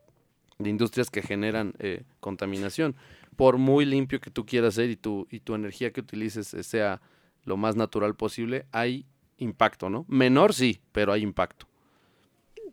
industrias 0.58 1.10
que 1.10 1.22
generan 1.22 1.74
eh, 1.78 2.02
contaminación 2.20 2.96
por 3.36 3.58
muy 3.58 3.84
limpio 3.84 4.20
que 4.20 4.30
tú 4.30 4.44
quieras 4.44 4.74
ser 4.74 4.90
y 4.90 4.96
tu, 4.96 5.28
y 5.30 5.40
tu 5.40 5.54
energía 5.54 5.92
que 5.92 6.00
utilices 6.00 6.48
sea 6.66 7.00
lo 7.44 7.56
más 7.56 7.76
natural 7.76 8.16
posible, 8.16 8.66
hay 8.72 9.06
impacto, 9.36 9.88
¿no? 9.88 10.04
Menor 10.08 10.52
sí, 10.52 10.80
pero 10.90 11.12
hay 11.12 11.22
impacto. 11.22 11.66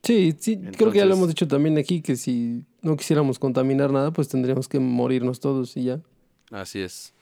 Sí, 0.02 0.36
sí, 0.40 0.60
creo 0.78 0.92
que 0.92 1.00
ya 1.00 1.06
lo 1.06 1.16
hemos 1.16 1.28
dicho 1.28 1.48
también 1.48 1.78
aquí, 1.78 2.02
que 2.02 2.16
si 2.16 2.64
no 2.82 2.96
quisiéramos 2.96 3.40
contaminar 3.40 3.92
nada, 3.92 4.12
pues 4.12 4.28
tendríamos 4.28 4.68
que 4.68 4.80
morirnos 4.80 5.40
todos 5.40 5.76
y 5.78 5.86
ya. 5.86 6.02
Así 6.52 6.80
es. 6.80 7.15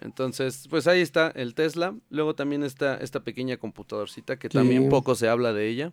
Entonces, 0.00 0.66
pues 0.68 0.86
ahí 0.86 1.00
está 1.00 1.28
el 1.28 1.54
Tesla. 1.54 1.94
Luego 2.10 2.34
también 2.34 2.62
está 2.62 2.96
esta 2.96 3.20
pequeña 3.20 3.56
computadorcita 3.56 4.38
que 4.38 4.48
también 4.48 4.88
poco 4.88 5.14
se 5.14 5.28
habla 5.28 5.52
de 5.52 5.68
ella, 5.68 5.92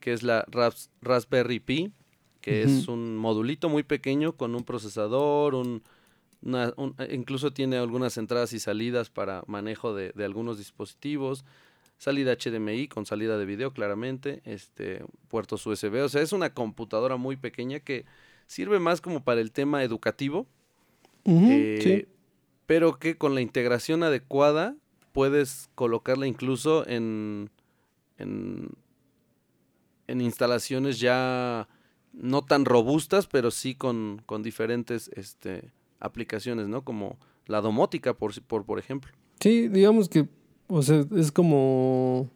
que 0.00 0.12
es 0.12 0.22
la 0.22 0.46
Raspberry 1.00 1.60
Pi, 1.60 1.92
que 2.40 2.62
es 2.62 2.88
un 2.88 3.16
modulito 3.16 3.68
muy 3.68 3.82
pequeño 3.82 4.36
con 4.36 4.54
un 4.54 4.64
procesador, 4.64 5.54
un, 5.54 5.82
eh, 6.46 6.72
incluso 7.10 7.52
tiene 7.52 7.78
algunas 7.78 8.18
entradas 8.18 8.52
y 8.52 8.60
salidas 8.60 9.08
para 9.08 9.42
manejo 9.46 9.94
de, 9.94 10.12
algunos 10.22 10.58
dispositivos, 10.58 11.44
salida 11.96 12.36
HDMI 12.36 12.88
con 12.88 13.06
salida 13.06 13.38
de 13.38 13.46
video 13.46 13.72
claramente, 13.72 14.42
este, 14.44 15.02
puertos 15.28 15.66
USB, 15.66 16.02
o 16.04 16.08
sea, 16.08 16.20
es 16.20 16.32
una 16.32 16.52
computadora 16.52 17.16
muy 17.16 17.36
pequeña 17.36 17.80
que 17.80 18.04
sirve 18.46 18.78
más 18.78 19.00
como 19.00 19.24
para 19.24 19.40
el 19.40 19.52
tema 19.52 19.82
educativo, 19.82 20.46
eh, 21.24 22.06
pero 22.66 22.98
que 22.98 23.16
con 23.16 23.34
la 23.34 23.40
integración 23.40 24.02
adecuada 24.02 24.76
puedes 25.12 25.68
colocarla 25.74 26.26
incluso 26.26 26.86
en, 26.88 27.50
en, 28.18 28.70
en 30.06 30.20
instalaciones 30.20 30.98
ya 30.98 31.68
no 32.12 32.42
tan 32.42 32.64
robustas, 32.64 33.26
pero 33.26 33.50
sí 33.50 33.74
con, 33.74 34.22
con 34.26 34.42
diferentes 34.42 35.10
este, 35.14 35.72
aplicaciones, 36.00 36.68
¿no? 36.68 36.84
Como 36.84 37.18
la 37.46 37.60
domótica, 37.60 38.14
por, 38.14 38.40
por, 38.42 38.64
por 38.64 38.78
ejemplo. 38.78 39.12
Sí, 39.40 39.68
digamos 39.68 40.08
que, 40.08 40.28
o 40.68 40.82
sea, 40.82 41.04
es 41.16 41.32
como, 41.32 42.30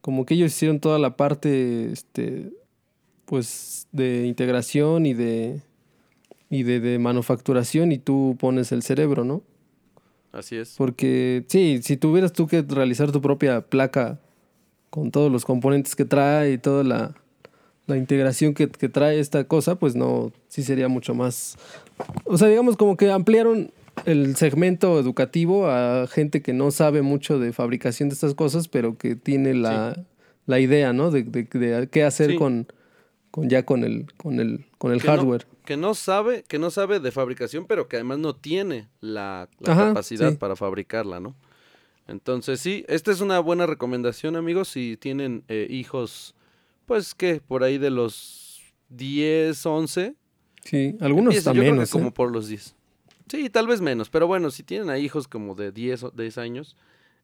como 0.00 0.26
que 0.26 0.34
ellos 0.34 0.52
hicieron 0.52 0.80
toda 0.80 0.98
la 0.98 1.16
parte, 1.16 1.90
este, 1.92 2.52
pues, 3.24 3.88
de 3.92 4.26
integración 4.26 5.06
y 5.06 5.14
de, 5.14 5.62
y 6.50 6.62
de, 6.62 6.80
de 6.80 6.98
manufacturación 6.98 7.92
y 7.92 7.98
tú 7.98 8.36
pones 8.38 8.70
el 8.72 8.82
cerebro, 8.82 9.24
¿no? 9.24 9.42
Así 10.32 10.56
es. 10.56 10.74
Porque, 10.76 11.44
sí, 11.48 11.80
si 11.82 11.96
tuvieras 11.96 12.32
tú 12.32 12.46
que 12.46 12.62
realizar 12.62 13.12
tu 13.12 13.20
propia 13.20 13.62
placa 13.62 14.18
con 14.90 15.10
todos 15.10 15.30
los 15.30 15.44
componentes 15.44 15.96
que 15.96 16.04
trae 16.04 16.52
y 16.52 16.58
toda 16.58 16.84
la, 16.84 17.14
la 17.86 17.96
integración 17.96 18.54
que, 18.54 18.68
que, 18.68 18.88
trae 18.88 19.18
esta 19.18 19.44
cosa, 19.44 19.76
pues 19.76 19.94
no, 19.94 20.32
sí 20.48 20.62
sería 20.62 20.88
mucho 20.88 21.14
más. 21.14 21.56
O 22.24 22.36
sea, 22.36 22.48
digamos 22.48 22.76
como 22.76 22.96
que 22.96 23.10
ampliaron 23.10 23.70
el 24.04 24.36
segmento 24.36 24.98
educativo 24.98 25.68
a 25.68 26.06
gente 26.06 26.42
que 26.42 26.52
no 26.52 26.70
sabe 26.70 27.02
mucho 27.02 27.38
de 27.38 27.52
fabricación 27.52 28.08
de 28.08 28.14
estas 28.14 28.34
cosas, 28.34 28.68
pero 28.68 28.98
que 28.98 29.16
tiene 29.16 29.54
la, 29.54 30.04
la 30.46 30.60
idea, 30.60 30.92
¿no? 30.92 31.10
De, 31.10 31.22
de, 31.22 31.44
de 31.44 31.88
qué 31.88 32.04
hacer 32.04 32.32
sí. 32.32 32.36
con, 32.36 32.66
con 33.30 33.48
ya 33.48 33.64
con 33.64 33.84
el, 33.84 34.06
con 34.16 34.40
el, 34.40 34.66
con 34.78 34.92
el 34.92 35.00
que 35.00 35.08
hardware. 35.08 35.46
No, 35.46 35.55
que 35.66 35.76
no 35.76 35.94
sabe, 35.94 36.44
que 36.48 36.58
no 36.58 36.70
sabe 36.70 36.98
de 36.98 37.12
fabricación, 37.12 37.66
pero 37.66 37.88
que 37.88 37.96
además 37.96 38.18
no 38.18 38.34
tiene 38.34 38.88
la, 39.00 39.50
la 39.58 39.72
Ajá, 39.72 39.88
capacidad 39.88 40.30
sí. 40.30 40.36
para 40.38 40.56
fabricarla, 40.56 41.20
¿no? 41.20 41.36
Entonces 42.08 42.60
sí, 42.60 42.86
esta 42.88 43.12
es 43.12 43.20
una 43.20 43.38
buena 43.40 43.66
recomendación, 43.66 44.36
amigos, 44.36 44.68
si 44.68 44.96
tienen 44.96 45.44
eh, 45.48 45.66
hijos 45.68 46.34
pues 46.86 47.14
que 47.14 47.40
por 47.46 47.64
ahí 47.64 47.78
de 47.78 47.90
los 47.90 48.62
10, 48.88 49.66
11. 49.66 50.14
Sí, 50.62 50.96
algunos 51.00 51.32
empieza, 51.32 51.50
también. 51.50 51.66
Yo 51.66 51.72
creo 51.74 51.84
que 51.84 51.90
como 51.90 52.14
por 52.14 52.32
los 52.32 52.48
10. 52.48 52.74
Sí, 53.28 53.50
tal 53.50 53.66
vez 53.66 53.80
menos, 53.80 54.08
pero 54.08 54.26
bueno, 54.26 54.50
si 54.50 54.62
tienen 54.62 54.88
a 54.88 54.98
hijos 54.98 55.26
como 55.26 55.56
de 55.56 55.72
10, 55.72 56.06
10 56.14 56.38
años, 56.38 56.76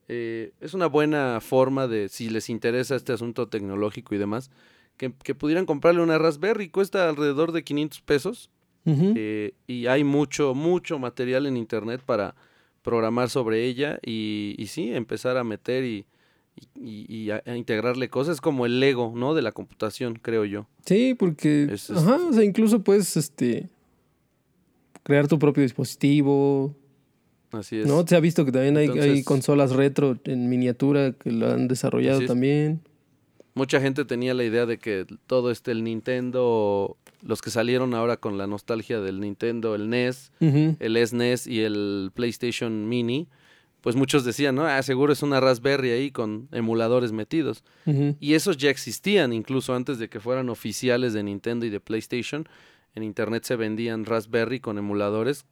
eh, 0.08 0.52
es 0.60 0.74
una 0.74 0.86
buena 0.86 1.40
forma 1.40 1.86
de, 1.86 2.08
si 2.08 2.28
les 2.28 2.50
interesa 2.50 2.96
este 2.96 3.12
asunto 3.12 3.46
tecnológico 3.46 4.14
y 4.14 4.18
demás, 4.18 4.50
que, 4.96 5.12
que 5.22 5.34
pudieran 5.34 5.66
comprarle 5.66 6.02
una 6.02 6.18
Raspberry, 6.18 6.68
cuesta 6.68 7.08
alrededor 7.08 7.52
de 7.52 7.64
500 7.64 8.00
pesos. 8.02 8.50
Uh 8.84 8.90
-huh. 8.90 9.14
eh, 9.16 9.54
y 9.68 9.86
hay 9.86 10.02
mucho, 10.02 10.54
mucho 10.54 10.98
material 10.98 11.46
en 11.46 11.56
internet 11.56 12.02
para 12.04 12.34
programar 12.82 13.30
sobre 13.30 13.64
ella 13.64 14.00
y, 14.04 14.56
y 14.58 14.66
sí, 14.66 14.92
empezar 14.92 15.36
a 15.36 15.44
meter 15.44 15.84
y, 15.84 16.04
y, 16.74 17.06
y 17.08 17.30
a, 17.30 17.42
a, 17.46 17.56
integrarle 17.56 18.08
cosas 18.08 18.40
como 18.40 18.66
el 18.66 18.80
Lego, 18.80 19.12
¿no? 19.14 19.34
De 19.34 19.42
la 19.42 19.52
computación, 19.52 20.18
creo 20.20 20.44
yo. 20.44 20.66
Sí, 20.84 21.14
porque, 21.16 21.68
es, 21.70 21.90
ajá, 21.90 22.16
o 22.28 22.32
sea, 22.32 22.42
incluso 22.42 22.82
puedes, 22.82 23.16
este, 23.16 23.68
crear 25.02 25.28
tu 25.28 25.38
propio 25.38 25.62
dispositivo. 25.62 26.74
Así 27.50 27.78
es. 27.78 27.86
¿No? 27.86 28.06
Se 28.06 28.16
ha 28.16 28.20
visto 28.20 28.44
que 28.44 28.52
también 28.52 28.76
hay, 28.76 28.86
Entonces, 28.86 29.12
hay 29.12 29.22
consolas 29.24 29.72
retro 29.72 30.18
en 30.24 30.48
miniatura 30.48 31.12
que 31.12 31.30
lo 31.30 31.50
han 31.50 31.68
desarrollado 31.68 32.24
también. 32.26 32.80
Mucha 33.54 33.80
gente 33.80 34.04
tenía 34.04 34.32
la 34.34 34.44
idea 34.44 34.64
de 34.66 34.78
que 34.78 35.06
todo 35.26 35.50
este, 35.50 35.72
el 35.72 35.84
Nintendo, 35.84 36.96
los 37.20 37.42
que 37.42 37.50
salieron 37.50 37.92
ahora 37.94 38.16
con 38.16 38.38
la 38.38 38.46
nostalgia 38.46 39.00
del 39.00 39.20
Nintendo, 39.20 39.74
el 39.74 39.90
NES, 39.90 40.32
uh 40.40 40.44
-huh. 40.46 40.76
el 40.80 41.06
SNES 41.06 41.46
y 41.46 41.60
el 41.60 42.10
PlayStation 42.14 42.88
Mini, 42.88 43.28
pues 43.82 43.96
muchos 43.96 44.24
decían, 44.24 44.54
¿no? 44.54 44.64
Ah, 44.64 44.82
seguro 44.82 45.12
es 45.12 45.22
una 45.22 45.40
Raspberry 45.40 45.90
ahí 45.90 46.10
con 46.10 46.48
emuladores 46.52 47.12
metidos. 47.12 47.62
Uh 47.84 47.90
-huh. 47.92 48.16
Y 48.20 48.34
esos 48.34 48.56
ya 48.56 48.70
existían 48.70 49.32
incluso 49.32 49.74
antes 49.74 49.98
de 49.98 50.08
que 50.08 50.20
fueran 50.20 50.48
oficiales 50.48 51.12
de 51.12 51.22
Nintendo 51.22 51.66
y 51.66 51.70
de 51.70 51.80
PlayStation. 51.80 52.48
En 52.94 53.02
internet 53.02 53.44
se 53.44 53.56
vendían 53.56 54.04
Raspberry 54.04 54.60
con 54.60 54.78
emuladores 54.78 55.44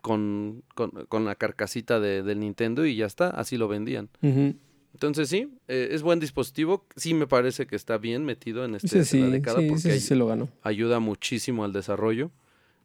con, 0.00 0.62
con, 0.74 0.90
con 1.08 1.24
la 1.24 1.34
carcasita 1.34 1.98
de, 1.98 2.22
del 2.22 2.40
Nintendo 2.40 2.84
y 2.84 2.94
ya 2.96 3.06
está, 3.06 3.30
así 3.30 3.56
lo 3.56 3.68
vendían. 3.68 4.10
Uh 4.20 4.26
-huh. 4.28 4.54
Entonces 4.94 5.28
sí, 5.28 5.48
eh, 5.68 5.88
es 5.90 6.02
buen 6.02 6.20
dispositivo. 6.20 6.86
Sí 6.96 7.12
me 7.14 7.26
parece 7.26 7.66
que 7.66 7.76
está 7.76 7.98
bien 7.98 8.24
metido 8.24 8.64
en, 8.64 8.76
este, 8.76 9.04
sí, 9.04 9.18
en 9.18 9.24
la 9.24 9.30
década 9.30 9.60
sí, 9.60 9.66
porque 9.66 9.82
sí, 9.82 10.00
se 10.00 10.14
lo 10.14 10.26
ganó. 10.28 10.48
ayuda 10.62 11.00
muchísimo 11.00 11.64
al 11.64 11.72
desarrollo. 11.72 12.30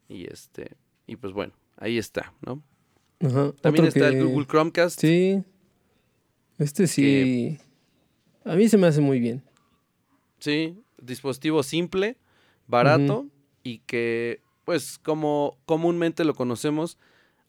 Y 0.10 0.26
este 0.26 0.76
y 1.06 1.16
pues 1.16 1.34
bueno, 1.34 1.54
ahí 1.78 1.98
está, 1.98 2.34
¿no? 2.46 2.64
Ajá. 3.20 3.52
También 3.62 3.86
Otro 3.86 4.00
está 4.00 4.12
que... 4.12 4.20
el 4.20 4.26
Google 4.26 4.48
Chromecast. 4.48 5.00
Sí. 5.00 5.44
Este 6.58 6.88
sí. 6.88 7.02
Que... 7.02 8.50
A 8.50 8.56
mí 8.56 8.68
se 8.70 8.78
me 8.78 8.88
hace 8.88 9.02
muy 9.02 9.20
bien. 9.20 9.44
Sí, 10.40 10.78
dispositivo 11.02 11.64
simple, 11.64 12.18
barato 12.68 13.22
uh 13.22 13.24
-huh. 13.24 13.30
y 13.64 13.80
que, 13.80 14.42
pues, 14.66 14.98
como 15.00 15.58
comúnmente 15.66 16.24
lo 16.24 16.34
conocemos, 16.34 16.98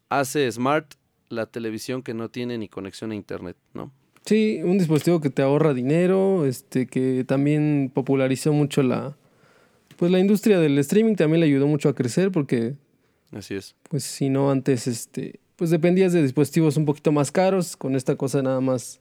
hace 0.09 0.51
smart 0.51 0.95
la 1.29 1.47
televisión 1.47 2.03
que 2.03 2.15
no 2.15 2.31
tiene 2.31 2.59
ni 2.59 2.69
conexión 2.69 3.13
a 3.13 3.15
internet, 3.15 3.57
¿no? 3.75 3.93
Sí, 4.27 4.61
un 4.63 4.79
dispositivo 4.79 5.21
que 5.21 5.31
te 5.31 5.43
ahorra 5.43 5.75
dinero, 5.75 6.47
este, 6.47 6.87
que 6.87 7.25
también 7.27 7.91
popularizó 7.93 8.53
mucho 8.53 8.83
la, 8.83 9.17
pues 9.97 10.13
la 10.13 10.19
industria 10.19 10.61
del 10.61 10.79
streaming 10.79 11.15
también 11.15 11.41
le 11.41 11.47
ayudó 11.47 11.67
mucho 11.67 11.89
a 11.89 11.95
crecer 11.95 12.31
porque, 12.31 12.75
así 13.33 13.55
es. 13.55 13.75
Pues 13.89 14.05
si 14.05 14.29
no 14.29 14.51
antes, 14.51 14.87
este, 14.87 15.41
pues 15.57 15.71
dependías 15.71 16.13
de 16.13 16.23
dispositivos 16.23 16.77
un 16.77 16.85
poquito 16.85 17.13
más 17.13 17.33
caros, 17.33 17.77
con 17.77 17.97
esta 17.97 18.17
cosa 18.17 18.43
nada 18.43 18.61
más 18.61 19.01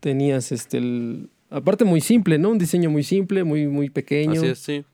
tenías, 0.00 0.50
este, 0.50 0.78
el, 0.78 1.28
aparte 1.50 1.84
muy 1.84 2.00
simple, 2.00 2.38
¿no? 2.38 2.50
Un 2.50 2.58
diseño 2.58 2.90
muy 2.90 3.02
simple, 3.02 3.44
muy, 3.44 3.66
muy 3.68 3.90
pequeño. 3.90 4.40
Así 4.40 4.46
es, 4.46 4.58
sí. 4.58 4.84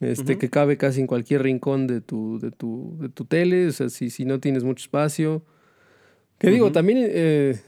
Este, 0.00 0.32
uh 0.32 0.36
-huh. 0.36 0.38
que 0.38 0.48
cabe 0.48 0.76
casi 0.78 1.00
en 1.00 1.06
cualquier 1.06 1.42
rincón 1.42 1.86
de 1.86 2.00
tu, 2.00 2.38
de 2.38 2.50
tu, 2.50 2.96
de 2.98 3.10
tu 3.10 3.26
tele, 3.26 3.68
o 3.68 3.72
sea, 3.72 3.90
si, 3.90 4.08
si 4.08 4.24
no 4.24 4.40
tienes 4.40 4.64
mucho 4.64 4.82
espacio. 4.82 5.42
Que 6.38 6.46
uh 6.46 6.50
-huh. 6.50 6.54
digo, 6.54 6.72
también 6.72 6.98
eh, 7.02 7.60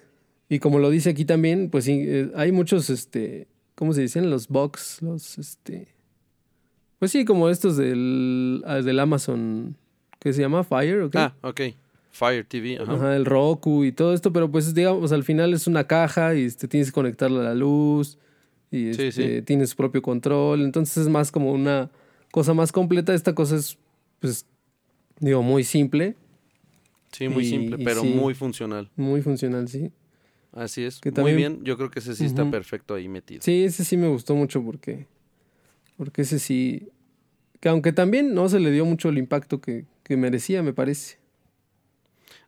y 0.52 0.58
como 0.58 0.78
lo 0.78 0.90
dice 0.90 1.08
aquí 1.08 1.24
también, 1.24 1.70
pues 1.70 1.86
sí, 1.86 2.06
hay 2.34 2.52
muchos, 2.52 2.90
este, 2.90 3.48
¿cómo 3.74 3.94
se 3.94 4.02
dicen? 4.02 4.28
Los 4.28 4.48
box, 4.48 5.00
los, 5.00 5.38
este... 5.38 5.88
Pues 6.98 7.10
sí, 7.10 7.24
como 7.24 7.48
estos 7.48 7.78
del, 7.78 8.62
ah, 8.66 8.82
del 8.82 9.00
Amazon, 9.00 9.78
¿qué 10.18 10.34
se 10.34 10.42
llama? 10.42 10.62
Fire, 10.62 11.00
¿ok? 11.04 11.16
Ah, 11.16 11.34
ok. 11.40 11.60
Fire 12.10 12.44
TV, 12.44 12.76
ajá. 12.78 12.92
ajá. 12.92 13.16
el 13.16 13.24
Roku 13.24 13.84
y 13.84 13.92
todo 13.92 14.12
esto, 14.12 14.30
pero 14.30 14.50
pues 14.50 14.74
digamos, 14.74 15.10
al 15.12 15.24
final 15.24 15.54
es 15.54 15.66
una 15.66 15.86
caja 15.86 16.34
y 16.34 16.44
este, 16.44 16.68
tienes 16.68 16.88
que 16.88 16.92
conectarla 16.92 17.40
a 17.40 17.44
la 17.44 17.54
luz 17.54 18.18
y 18.70 18.90
este, 18.90 19.10
sí, 19.10 19.22
sí. 19.22 19.40
tienes 19.40 19.70
su 19.70 19.76
propio 19.76 20.02
control, 20.02 20.60
entonces 20.60 20.98
es 20.98 21.08
más 21.08 21.32
como 21.32 21.50
una 21.50 21.90
cosa 22.30 22.52
más 22.52 22.72
completa. 22.72 23.14
Esta 23.14 23.34
cosa 23.34 23.56
es, 23.56 23.78
pues, 24.20 24.44
digo, 25.18 25.42
muy 25.42 25.64
simple. 25.64 26.14
Sí, 27.10 27.28
muy 27.28 27.46
y, 27.46 27.48
simple, 27.48 27.82
pero 27.82 28.02
sí, 28.02 28.08
muy 28.08 28.34
funcional. 28.34 28.90
Muy 28.96 29.22
funcional, 29.22 29.66
sí. 29.66 29.90
Así 30.52 30.84
es. 30.84 31.00
Que 31.00 31.12
también, 31.12 31.34
Muy 31.34 31.42
bien. 31.42 31.64
Yo 31.64 31.76
creo 31.76 31.90
que 31.90 32.00
ese 32.00 32.14
sí 32.14 32.24
uh 32.24 32.26
-huh. 32.26 32.30
está 32.30 32.50
perfecto 32.50 32.94
ahí 32.94 33.08
metido. 33.08 33.42
Sí, 33.42 33.64
ese 33.64 33.84
sí 33.84 33.96
me 33.96 34.08
gustó 34.08 34.34
mucho 34.34 34.62
porque. 34.62 35.06
Porque 35.96 36.22
ese 36.22 36.38
sí. 36.38 36.88
Que 37.60 37.68
aunque 37.68 37.92
también 37.92 38.34
no 38.34 38.48
se 38.48 38.60
le 38.60 38.70
dio 38.70 38.84
mucho 38.84 39.08
el 39.08 39.18
impacto 39.18 39.60
que, 39.60 39.86
que 40.02 40.16
merecía, 40.16 40.62
me 40.62 40.72
parece. 40.72 41.18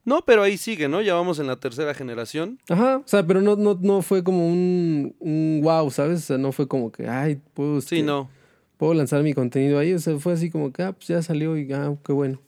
No, 0.04 0.22
pero 0.26 0.42
ahí 0.42 0.58
sigue, 0.58 0.86
¿no? 0.88 1.00
Ya 1.00 1.14
vamos 1.14 1.38
en 1.38 1.46
la 1.46 1.56
tercera 1.56 1.94
generación. 1.94 2.58
Ajá, 2.68 2.98
o 2.98 3.08
sea, 3.08 3.26
pero 3.26 3.40
no, 3.40 3.56
no, 3.56 3.78
no 3.80 4.02
fue 4.02 4.22
como 4.22 4.46
un, 4.46 5.14
un 5.18 5.60
wow, 5.62 5.90
¿sabes? 5.90 6.18
O 6.18 6.22
sea, 6.22 6.38
no 6.38 6.52
fue 6.52 6.68
como 6.68 6.92
que, 6.92 7.08
ay, 7.08 7.40
puedo. 7.54 7.80
Sí, 7.80 7.96
este, 7.96 8.06
no. 8.06 8.28
Puedo 8.76 8.92
lanzar 8.92 9.22
mi 9.22 9.32
contenido 9.32 9.78
ahí. 9.78 9.94
O 9.94 9.98
sea, 9.98 10.18
fue 10.18 10.34
así 10.34 10.50
como 10.50 10.72
que, 10.72 10.82
ah, 10.82 10.92
pues 10.92 11.08
ya 11.08 11.22
salió 11.22 11.56
y, 11.56 11.72
ah, 11.72 11.96
qué 12.04 12.12
bueno. 12.12 12.40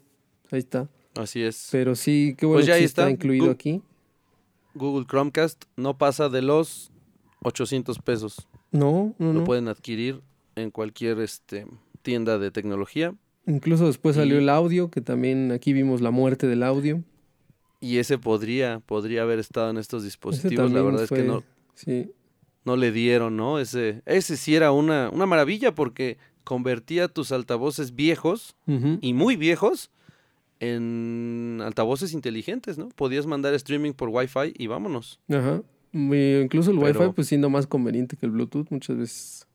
Ahí 0.50 0.58
está. 0.58 0.88
Así 1.14 1.42
es. 1.42 1.68
Pero 1.72 1.94
sí, 1.94 2.34
qué 2.36 2.44
bueno 2.44 2.58
pues 2.58 2.66
ya 2.66 2.76
que 2.76 2.84
está, 2.84 3.02
está 3.02 3.10
incluido 3.10 3.46
Go 3.46 3.52
aquí. 3.52 3.80
Google 4.76 5.06
Chromecast 5.06 5.64
no 5.76 5.98
pasa 5.98 6.28
de 6.28 6.42
los 6.42 6.90
800 7.42 7.98
pesos. 7.98 8.48
No, 8.72 9.14
no, 9.18 9.32
Lo 9.32 9.40
no. 9.40 9.44
pueden 9.44 9.68
adquirir 9.68 10.20
en 10.54 10.70
cualquier 10.70 11.20
este, 11.20 11.66
tienda 12.02 12.38
de 12.38 12.50
tecnología. 12.50 13.14
Incluso 13.46 13.86
después 13.86 14.16
y, 14.16 14.20
salió 14.20 14.38
el 14.38 14.48
audio, 14.48 14.90
que 14.90 15.00
también 15.00 15.52
aquí 15.52 15.72
vimos 15.72 16.00
la 16.00 16.10
muerte 16.10 16.46
del 16.46 16.62
audio. 16.62 17.02
Y 17.80 17.98
ese 17.98 18.18
podría, 18.18 18.80
podría 18.80 19.22
haber 19.22 19.38
estado 19.38 19.70
en 19.70 19.76
estos 19.76 20.02
dispositivos. 20.02 20.72
La 20.72 20.82
verdad 20.82 21.06
fue, 21.06 21.18
es 21.18 21.22
que 21.22 21.28
no, 21.28 21.44
sí. 21.74 22.10
no 22.64 22.76
le 22.76 22.90
dieron, 22.90 23.36
¿no? 23.36 23.58
Ese, 23.58 24.02
ese 24.06 24.36
sí 24.36 24.54
era 24.56 24.72
una, 24.72 25.10
una 25.10 25.26
maravilla 25.26 25.74
porque 25.74 26.18
convertía 26.42 27.08
tus 27.08 27.32
altavoces 27.32 27.94
viejos 27.94 28.56
uh 28.66 28.72
-huh. 28.72 28.98
y 29.00 29.12
muy 29.12 29.36
viejos 29.36 29.90
en 30.60 31.60
altavoces 31.64 32.12
inteligentes, 32.12 32.78
¿no? 32.78 32.88
Podías 32.90 33.26
mandar 33.26 33.54
streaming 33.54 33.92
por 33.92 34.08
Wi-Fi 34.08 34.54
y 34.56 34.66
vámonos. 34.66 35.20
Ajá. 35.28 35.62
incluso 35.92 36.70
el 36.70 36.78
Pero, 36.78 37.00
Wi-Fi, 37.00 37.12
pues 37.14 37.26
siendo 37.28 37.50
más 37.50 37.66
conveniente 37.66 38.16
que 38.16 38.26
el 38.26 38.32
Bluetooth 38.32 38.66
muchas 38.70 38.96
veces. 38.96 39.46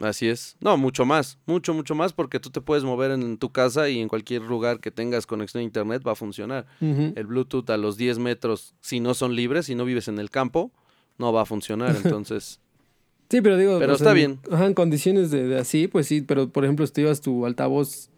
Así 0.00 0.28
es. 0.28 0.56
No, 0.60 0.76
mucho 0.76 1.04
más, 1.04 1.38
mucho, 1.46 1.72
mucho 1.72 1.94
más, 1.94 2.12
porque 2.12 2.40
tú 2.40 2.50
te 2.50 2.60
puedes 2.60 2.84
mover 2.84 3.12
en 3.12 3.38
tu 3.38 3.52
casa 3.52 3.88
y 3.88 4.00
en 4.00 4.08
cualquier 4.08 4.42
lugar 4.42 4.80
que 4.80 4.90
tengas 4.90 5.24
conexión 5.24 5.60
a 5.60 5.64
internet 5.64 6.02
va 6.06 6.12
a 6.12 6.16
funcionar. 6.16 6.66
El 6.80 7.26
Bluetooth 7.26 7.70
a 7.70 7.76
los 7.76 7.96
10 7.96 8.18
metros, 8.18 8.74
si 8.80 9.00
no 9.00 9.14
son 9.14 9.36
libres, 9.36 9.66
si 9.66 9.74
no 9.74 9.84
vives 9.84 10.08
en 10.08 10.18
el 10.18 10.30
campo, 10.30 10.72
no 11.16 11.32
va 11.32 11.42
a 11.42 11.46
funcionar. 11.46 11.94
Entonces. 12.04 12.60
sí, 13.30 13.40
pero 13.40 13.56
digo. 13.56 13.78
Pero 13.78 13.94
está 13.94 14.12
bien. 14.12 14.40
Ajá, 14.50 14.66
en 14.66 14.74
condiciones 14.74 15.30
de, 15.30 15.56
así, 15.58 15.86
pues 15.86 16.08
sí, 16.08 16.22
pero 16.22 16.48
por 16.48 16.64
ejemplo, 16.64 16.86
si 16.86 16.92
te 16.92 17.02
llevas 17.02 17.20
tu 17.20 17.46
altavoz 17.46 18.10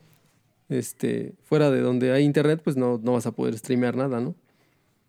este, 0.69 1.35
fuera 1.45 1.71
de 1.71 1.81
donde 1.81 2.12
hay 2.12 2.25
internet, 2.25 2.61
pues 2.62 2.77
no, 2.77 3.01
no 3.03 3.12
vas 3.12 3.27
a 3.27 3.33
poder 3.33 3.57
streamear 3.57 3.97
nada, 3.97 4.21
¿no? 4.21 4.35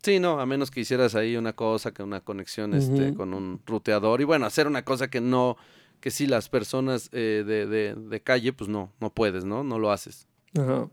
Sí, 0.02 0.20
no, 0.20 0.40
a 0.40 0.46
menos 0.46 0.70
que 0.70 0.80
hicieras 0.80 1.14
ahí 1.14 1.36
una 1.36 1.54
cosa, 1.54 1.92
que 1.92 2.02
una 2.02 2.20
conexión 2.20 2.72
este, 2.74 3.14
con 3.14 3.34
un 3.34 3.60
ruteador. 3.66 4.20
Y 4.20 4.24
bueno, 4.24 4.46
hacer 4.46 4.66
una 4.66 4.84
cosa 4.84 5.08
que 5.08 5.20
no 5.20 5.56
que 6.00 6.10
si 6.10 6.26
las 6.26 6.48
personas 6.48 7.10
eh, 7.12 7.42
de, 7.44 7.66
de, 7.66 7.94
de, 7.94 8.20
calle, 8.20 8.52
pues 8.52 8.70
no, 8.70 8.92
no 9.00 9.10
puedes, 9.10 9.44
¿no? 9.44 9.64
No 9.64 9.80
lo 9.80 9.90
haces. 9.90 10.28
Ajá. 10.56 10.88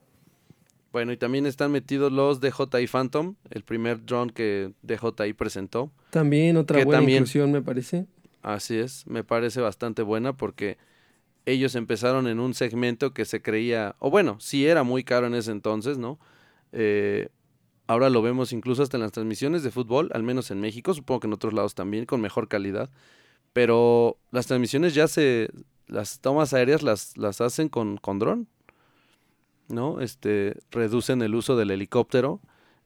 Bueno, 0.91 1.11
y 1.11 1.17
también 1.17 1.45
están 1.45 1.71
metidos 1.71 2.11
los 2.11 2.39
DJI 2.39 2.87
Phantom, 2.87 3.35
el 3.49 3.63
primer 3.63 4.05
drone 4.05 4.31
que 4.31 4.71
DJI 4.81 5.33
presentó. 5.33 5.91
También 6.09 6.57
otra 6.57 6.83
buena 6.85 7.03
inclusión, 7.03 7.51
me 7.51 7.61
parece. 7.61 8.05
Así 8.41 8.77
es, 8.77 9.05
me 9.05 9.23
parece 9.23 9.59
bastante 9.59 10.03
buena 10.03 10.37
porque 10.37 10.77
ellos 11.45 11.75
empezaron 11.75 12.27
en 12.27 12.39
un 12.39 12.53
segmento 12.53 13.13
que 13.13 13.25
se 13.25 13.41
creía, 13.41 13.95
o 13.99 14.09
bueno, 14.09 14.37
sí 14.39 14.65
era 14.65 14.83
muy 14.83 15.03
caro 15.03 15.27
en 15.27 15.35
ese 15.35 15.51
entonces, 15.51 15.97
¿no? 15.97 16.19
Eh, 16.71 17.29
ahora 17.87 18.09
lo 18.09 18.21
vemos 18.21 18.53
incluso 18.53 18.83
hasta 18.83 18.97
en 18.97 19.01
las 19.01 19.11
transmisiones 19.11 19.63
de 19.63 19.71
fútbol, 19.71 20.09
al 20.13 20.23
menos 20.23 20.51
en 20.51 20.59
México, 20.59 20.93
supongo 20.93 21.21
que 21.21 21.27
en 21.27 21.33
otros 21.33 21.53
lados 21.53 21.75
también, 21.75 22.05
con 22.05 22.21
mejor 22.21 22.47
calidad 22.47 22.89
pero 23.55 24.19
las 24.31 24.47
transmisiones 24.47 24.93
ya 24.93 25.07
se, 25.07 25.49
las 25.87 26.19
tomas 26.19 26.53
aéreas 26.53 26.83
las, 26.83 27.15
las 27.15 27.39
hacen 27.39 27.69
con, 27.69 27.95
con 27.95 28.19
dron, 28.19 28.49
¿no? 29.69 30.01
Este, 30.01 30.57
reducen 30.71 31.21
el 31.21 31.33
uso 31.33 31.55
del 31.55 31.71
helicóptero 31.71 32.41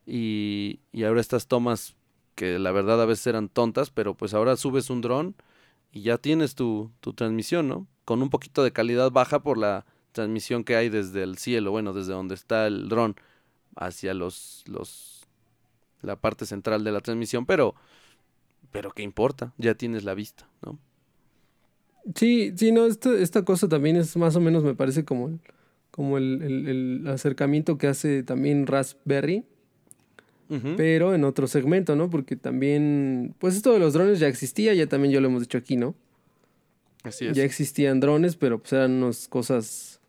y, 0.05 0.80
y 0.91 1.05
ahora 1.05 1.22
estas 1.22 1.47
tomas 1.47 1.95
que 2.36 2.60
la 2.60 2.72
verdad 2.72 3.01
a 3.01 3.07
veces 3.07 3.26
eran 3.26 3.49
tontas, 3.49 3.89
pero 3.89 4.14
pues 4.14 4.36
ahora 4.36 4.55
subes 4.57 4.91
un 4.91 5.01
dron 5.01 5.36
y 5.91 6.03
ya 6.03 6.20
tienes 6.20 6.53
tu, 6.53 6.91
tu 6.99 7.14
transmisión, 7.14 7.68
¿no? 7.68 7.88
Con 8.10 8.24
un 8.24 8.32
poquito 8.32 8.64
de 8.64 8.72
calidad 8.72 9.12
baja 9.12 9.43
por 9.43 9.60
la 9.60 9.86
transmisión 10.14 10.64
que 10.64 10.76
hay 10.76 10.89
desde 10.89 11.22
el 11.22 11.38
cielo, 11.38 11.70
bueno, 11.70 11.93
desde 11.93 12.12
donde 12.12 12.34
está 12.34 12.66
el 12.66 12.89
dron 12.89 13.16
hacia 13.76 14.16
los, 14.16 14.64
los 14.66 15.28
la 16.01 16.16
parte 16.16 16.47
central 16.47 16.84
de 16.84 16.91
la 16.91 17.01
transmisión, 17.01 17.45
pero 17.45 17.76
pero 18.72 18.89
qué 18.89 19.03
importa, 19.03 19.53
ya 19.60 19.76
tienes 19.76 20.05
la 20.05 20.16
vista, 20.16 20.49
¿no? 20.66 20.80
Sí, 22.16 22.51
sí, 22.55 22.72
no, 22.72 22.88
esta, 22.88 23.14
esta 23.14 23.45
cosa 23.45 23.70
también 23.70 23.95
es 23.95 24.18
más 24.18 24.36
o 24.36 24.41
menos, 24.41 24.64
me 24.64 24.74
parece 24.74 25.05
como, 25.05 25.38
como 25.91 26.18
el, 26.18 26.41
el, 26.41 27.07
acercamiento 27.07 27.78
que 27.78 27.86
hace 27.86 28.24
también 28.24 28.66
Raspberry, 28.66 29.45
pero 30.78 31.14
en 31.14 31.26
otro 31.26 31.45
segmento, 31.45 31.95
¿no? 31.95 32.10
Porque 32.10 32.36
también, 32.36 33.36
pues 33.38 33.55
esto 33.55 33.72
de 33.72 33.78
los 33.78 33.93
drones 33.93 34.18
ya 34.18 34.28
existía, 34.28 34.74
ya 34.74 34.88
también 34.88 35.14
yo 35.14 35.22
lo 35.22 35.28
hemos 35.28 35.41
dicho 35.41 35.60
aquí, 35.60 35.78
¿no? 35.78 35.93
Así 37.04 37.28
es. 37.28 37.36
Ya 37.36 37.43
existían 37.43 38.00
drones, 38.00 38.36
pero 38.36 38.60
pues 38.60 38.74
eran 38.74 39.04
unas 39.04 39.28
cosas, 39.28 40.00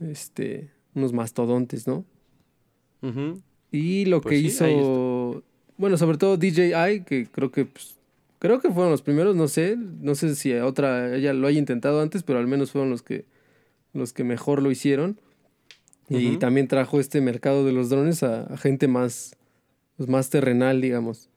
este, 0.00 0.70
unos 0.94 1.12
mastodontes, 1.12 1.86
¿no? 1.86 2.04
Y 3.70 4.06
lo 4.06 4.22
pues 4.22 4.32
que 4.32 4.38
hizo 4.38 5.44
bueno, 5.76 5.96
sobre 5.96 6.18
todo 6.18 6.36
DJI, 6.36 7.04
que 7.04 7.26
creo 7.30 7.50
que 7.50 7.64
pues, 7.64 7.96
creo 8.38 8.60
que 8.60 8.70
fueron 8.70 8.90
los 8.90 9.02
primeros, 9.02 9.34
no 9.34 9.48
sé, 9.48 9.76
no 9.76 10.14
sé 10.14 10.34
si 10.36 10.54
otra 10.54 11.16
ella 11.16 11.32
lo 11.32 11.46
haya 11.46 11.58
intentado 11.58 12.00
antes, 12.00 12.22
pero 12.22 12.38
al 12.38 12.46
menos 12.46 12.70
fueron 12.70 12.90
los 12.90 13.02
que 13.02 13.24
los 13.92 14.12
que 14.12 14.24
mejor 14.24 14.62
lo 14.62 14.70
hicieron. 14.70 15.20
Y 16.10 16.36
también 16.36 16.68
trajo 16.68 17.00
este 17.00 17.22
mercado 17.22 17.64
de 17.64 17.72
los 17.72 17.88
drones 17.88 18.22
a, 18.22 18.56
gente 18.58 18.88
más 18.88 19.36
pues, 19.96 20.08
más 20.08 20.28
terrenal, 20.28 20.82
digamos. 20.82 21.30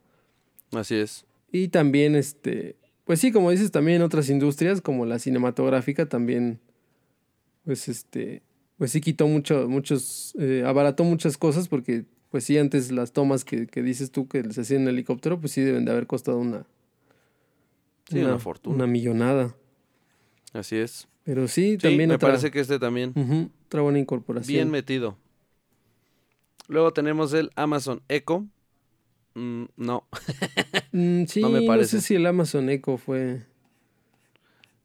Así 0.72 0.96
es. 0.96 1.26
Y 1.52 1.70
también 1.70 2.16
este, 2.16 2.76
pues 3.08 3.20
sí, 3.20 3.32
como 3.32 3.50
dices, 3.50 3.72
también 3.72 4.04
otras 4.04 4.30
industrias 4.30 4.82
como 4.82 5.08
la 5.08 5.18
cinematográfica 5.18 6.08
también 6.08 6.60
pues 7.66 7.88
este 7.88 8.44
pues 8.78 8.92
sí 8.92 9.02
quitó 9.02 9.28
mucho 9.28 9.68
muchos 9.68 10.36
eh, 10.40 10.64
abarató 10.66 11.04
muchas 11.04 11.38
cosas 11.38 11.68
porque 11.68 12.06
pues 12.30 12.44
sí, 12.44 12.58
antes 12.58 12.92
las 12.92 13.14
tomas 13.14 13.46
que, 13.46 13.66
dices 13.82 14.12
tú 14.12 14.28
que 14.28 14.44
se 14.52 14.62
hacían 14.62 14.84
en 14.84 14.90
helicóptero, 14.90 15.40
pues 15.40 15.54
sí 15.54 15.62
deben 15.62 15.86
de 15.86 15.92
haber 15.92 16.08
costado 16.08 16.38
una, 16.38 16.66
una, 18.12 18.38
fortuna. 18.38 18.76
Una 18.76 18.88
millonada. 18.88 19.56
Así 20.54 20.76
es. 20.76 21.08
Pero 21.24 21.48
sí, 21.48 21.78
también. 21.78 22.10
Me 22.10 22.20
parece 22.20 22.52
que 22.52 22.60
este 22.60 22.80
también. 22.80 23.52
otra 23.66 23.82
buena 23.82 24.00
incorporación. 24.00 24.54
Bien 24.54 24.70
metido. 24.70 25.18
Luego 26.68 26.92
tenemos 26.92 27.34
el 27.34 27.52
Amazon 27.56 28.02
Echo. 28.10 28.46
Mm, 29.38 29.66
no. 29.78 30.08
Mm, 30.92 31.26
sí, 31.26 31.42
no, 31.42 31.50
me 31.50 31.62
parece. 31.62 31.98
no 31.98 32.02
sé 32.02 32.08
si 32.08 32.16
el 32.16 32.26
Amazon 32.26 32.70
Echo 32.70 32.98
fue. 32.98 33.44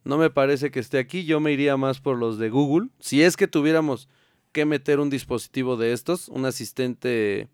No 0.05 0.19
me 0.19 0.29
parece 0.31 0.71
que 0.71 0.81
esté 0.81 0.99
aquí. 0.99 1.25
Yo 1.25 1.41
me 1.41 1.53
iría 1.53 1.77
más 1.77 2.01
por 2.01 2.19
los 2.19 2.39
de 2.39 2.51
Google. 2.51 2.89
Si 2.99 3.23
es 3.23 3.37
que 3.37 3.49
tuviéramos 3.49 4.09
que 4.53 4.67
meter 4.67 5.01
un 5.01 5.09
dispositivo 5.09 5.77
de 5.77 5.93
estos, 5.93 6.29
un 6.29 6.45
asistente, 6.45 7.49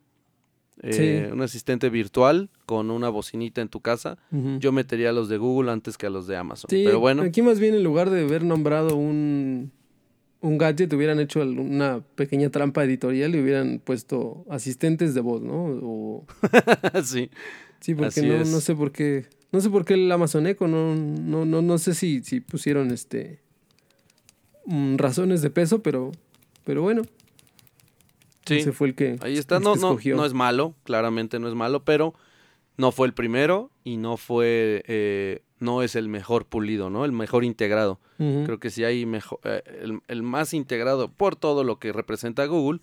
eh, 0.82 1.30
un 1.32 1.42
asistente 1.42 1.88
virtual 1.90 2.50
con 2.66 2.90
una 2.90 3.10
bocinita 3.10 3.60
en 3.60 3.68
tu 3.68 3.80
casa, 3.80 4.18
yo 4.58 4.72
metería 4.72 5.10
a 5.10 5.12
los 5.12 5.28
de 5.28 5.36
Google 5.36 5.70
antes 5.70 5.96
que 5.96 6.06
a 6.06 6.10
los 6.10 6.26
de 6.26 6.36
Amazon. 6.36 6.68
Pero 6.68 6.98
bueno. 6.98 7.22
Aquí 7.22 7.42
más 7.42 7.60
bien 7.60 7.74
en 7.74 7.84
lugar 7.84 8.10
de 8.10 8.22
haber 8.22 8.42
nombrado 8.42 8.96
un, 8.96 9.70
un 10.40 10.58
gadget, 10.58 10.92
hubieran 10.92 11.20
hecho 11.20 11.40
una 11.40 12.00
pequeña 12.14 12.50
trampa 12.50 12.84
editorial 12.84 13.34
y 13.34 13.40
hubieran 13.40 13.80
puesto 13.82 14.44
asistentes 14.48 15.14
de 15.14 15.20
voz, 15.20 15.42
¿no? 15.42 16.24
sí. 17.04 17.30
Sí, 17.80 17.94
porque 17.94 18.22
no, 18.22 18.38
no 18.38 18.60
sé 18.60 18.74
por 18.74 18.92
qué. 18.92 19.26
No 19.50 19.60
sé 19.60 19.70
por 19.70 19.84
qué 19.84 19.94
el 19.94 20.10
Amazon 20.10 20.46
Echo, 20.46 20.68
no, 20.68 20.94
no, 20.94 21.44
no, 21.44 21.62
no 21.62 21.78
sé 21.78 21.94
si, 21.94 22.22
si 22.22 22.40
pusieron 22.40 22.90
este 22.90 23.40
mm, 24.66 24.96
razones 24.96 25.42
de 25.42 25.50
peso, 25.50 25.82
pero 25.82 26.12
pero 26.68 26.82
bueno. 26.82 27.00
Sí. 28.44 28.58
Ese 28.58 28.72
fue 28.72 28.88
el 28.88 28.94
que. 28.94 29.16
Ahí 29.22 29.38
está. 29.38 29.58
no, 29.58 29.74
no, 29.74 29.98
no 29.98 30.26
es 30.26 30.34
malo, 30.34 30.74
claramente 30.84 31.38
no 31.38 31.48
es 31.48 31.54
malo, 31.54 31.82
pero 31.82 32.12
no 32.76 32.92
fue 32.92 33.06
el 33.06 33.14
primero 33.14 33.70
y 33.84 33.96
no 33.96 34.18
fue. 34.18 34.82
Eh, 34.86 35.40
no 35.60 35.82
es 35.82 35.96
el 35.96 36.08
mejor 36.08 36.46
pulido, 36.46 36.90
¿no? 36.90 37.04
El 37.04 37.12
mejor 37.12 37.44
integrado. 37.44 38.00
Creo 38.16 38.58
que 38.58 38.70
si 38.70 38.82
hay 38.84 39.06
mejor. 39.06 39.38
Eh, 39.44 39.62
el, 40.08 40.22
más 40.22 40.52
integrado 40.52 41.08
por 41.08 41.36
todo 41.36 41.62
lo 41.62 41.78
que 41.78 41.92
representa 41.92 42.46
Google 42.46 42.80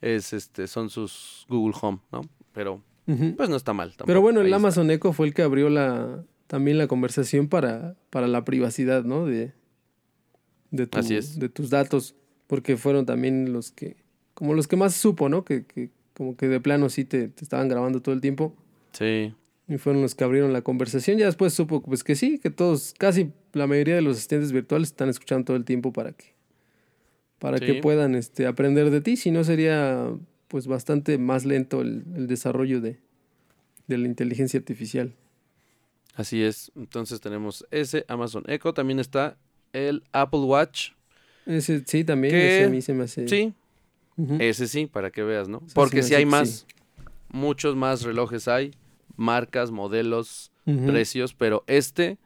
es 0.00 0.32
este 0.32 0.66
son 0.68 0.88
sus 0.88 1.44
Google 1.50 1.76
Home, 1.82 1.98
¿no? 2.12 2.22
Pero 2.52 2.82
pues 3.36 3.48
no 3.48 3.56
está 3.56 3.72
mal. 3.72 3.92
Pero 4.06 4.22
bueno, 4.22 4.40
el 4.40 4.52
Amazon 4.52 4.90
Echo 4.90 5.12
fue 5.12 5.26
el 5.26 5.34
que 5.34 5.42
abrió 5.42 5.68
la 5.68 6.24
también 6.46 6.78
la 6.78 6.88
conversación 6.88 7.46
para, 7.48 7.94
para 8.10 8.26
la 8.26 8.44
privacidad, 8.44 9.04
¿no? 9.04 9.24
De, 9.24 9.52
de, 10.72 10.88
Así 10.92 11.14
es. 11.14 11.38
de 11.38 11.48
tus 11.48 11.70
datos 11.70 12.16
porque 12.48 12.76
fueron 12.76 13.06
también 13.06 13.52
los 13.52 13.70
que, 13.70 13.96
como 14.34 14.54
los 14.54 14.66
que 14.66 14.74
más 14.74 14.94
supo, 14.94 15.28
¿no? 15.28 15.44
Que, 15.44 15.64
que 15.64 15.90
como 16.12 16.36
que 16.36 16.48
de 16.48 16.58
plano 16.58 16.88
sí 16.88 17.04
te, 17.04 17.30
estaban 17.40 17.68
grabando 17.68 18.02
todo 18.02 18.14
el 18.14 18.20
tiempo. 18.20 18.52
Sí. 18.92 19.32
Y 19.70 19.78
fueron 19.78 20.02
los 20.02 20.14
que 20.14 20.24
abrieron 20.24 20.52
la 20.52 20.60
conversación. 20.60 21.16
Ya 21.16 21.24
después 21.24 21.54
supo 21.54 21.80
pues 21.80 22.04
que 22.04 22.14
sí, 22.14 22.38
que 22.38 22.50
todos, 22.50 22.92
casi 22.98 23.32
la 23.54 23.66
mayoría 23.66 23.94
de 23.94 24.02
los 24.02 24.18
asistentes 24.18 24.52
virtuales 24.52 24.88
están 24.88 25.08
escuchando 25.08 25.46
todo 25.46 25.56
el 25.56 25.64
tiempo 25.64 25.92
para 25.92 26.12
que, 26.12 26.34
para 27.38 27.58
que 27.58 27.74
puedan 27.74 28.14
este, 28.14 28.46
aprender 28.46 28.90
de 28.90 29.00
ti. 29.00 29.16
Si 29.16 29.30
no 29.30 29.44
sería 29.44 30.12
pues 30.48 30.66
bastante 30.66 31.16
más 31.16 31.46
lento 31.46 31.80
el, 31.80 32.04
el 32.14 32.26
desarrollo 32.26 32.82
de, 32.82 32.98
de 33.86 33.96
la 33.96 34.06
inteligencia 34.06 34.58
artificial. 34.58 35.14
Así 36.14 36.42
es. 36.42 36.70
Entonces 36.76 37.20
tenemos 37.20 37.64
ese 37.70 38.04
Amazon 38.08 38.42
Echo. 38.48 38.74
También 38.74 38.98
está 38.98 39.38
el 39.72 40.02
Apple 40.12 40.40
Watch 40.40 40.90
ese 41.46 41.82
sí, 41.86 42.04
también. 42.04 42.34
ese 42.34 42.64
a 42.64 42.68
mí 42.68 42.82
se 42.82 42.94
me 42.94 43.04
hace. 43.04 43.28
Sí. 43.28 43.54
Ese 44.38 44.68
sí, 44.68 44.86
para 44.86 45.10
que 45.10 45.22
veas, 45.22 45.48
¿no? 45.48 45.62
Porque 45.74 46.02
si 46.02 46.14
hay 46.14 46.26
más. 46.26 46.66
Muchos 47.32 47.76
más 47.76 48.02
relojes 48.02 48.48
hay. 48.48 48.72
Marcas, 49.16 49.70
modelos, 49.70 50.52
precios. 50.64 51.34
Pero 51.34 51.64
este, 51.66 52.18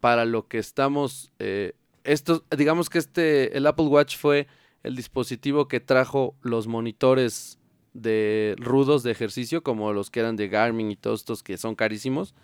para 0.00 0.24
lo 0.24 0.48
que 0.48 0.58
estamos. 0.58 1.32
Eh, 1.38 1.72
esto, 2.04 2.44
digamos 2.56 2.90
que 2.90 2.98
este. 2.98 3.56
El 3.56 3.66
Apple 3.66 3.86
Watch 3.86 4.16
fue 4.16 4.46
el 4.82 4.96
dispositivo 4.96 5.68
que 5.68 5.80
trajo 5.80 6.34
los 6.42 6.66
monitores 6.66 7.58
de 7.94 8.56
rudos 8.58 9.02
de 9.02 9.10
ejercicio, 9.10 9.62
como 9.62 9.92
los 9.92 10.10
que 10.10 10.20
eran 10.20 10.36
de 10.36 10.48
Garmin 10.48 10.90
y 10.90 10.96
todos 10.96 11.20
estos 11.20 11.42
que 11.42 11.56
son 11.56 11.74
carísimos. 11.74 12.34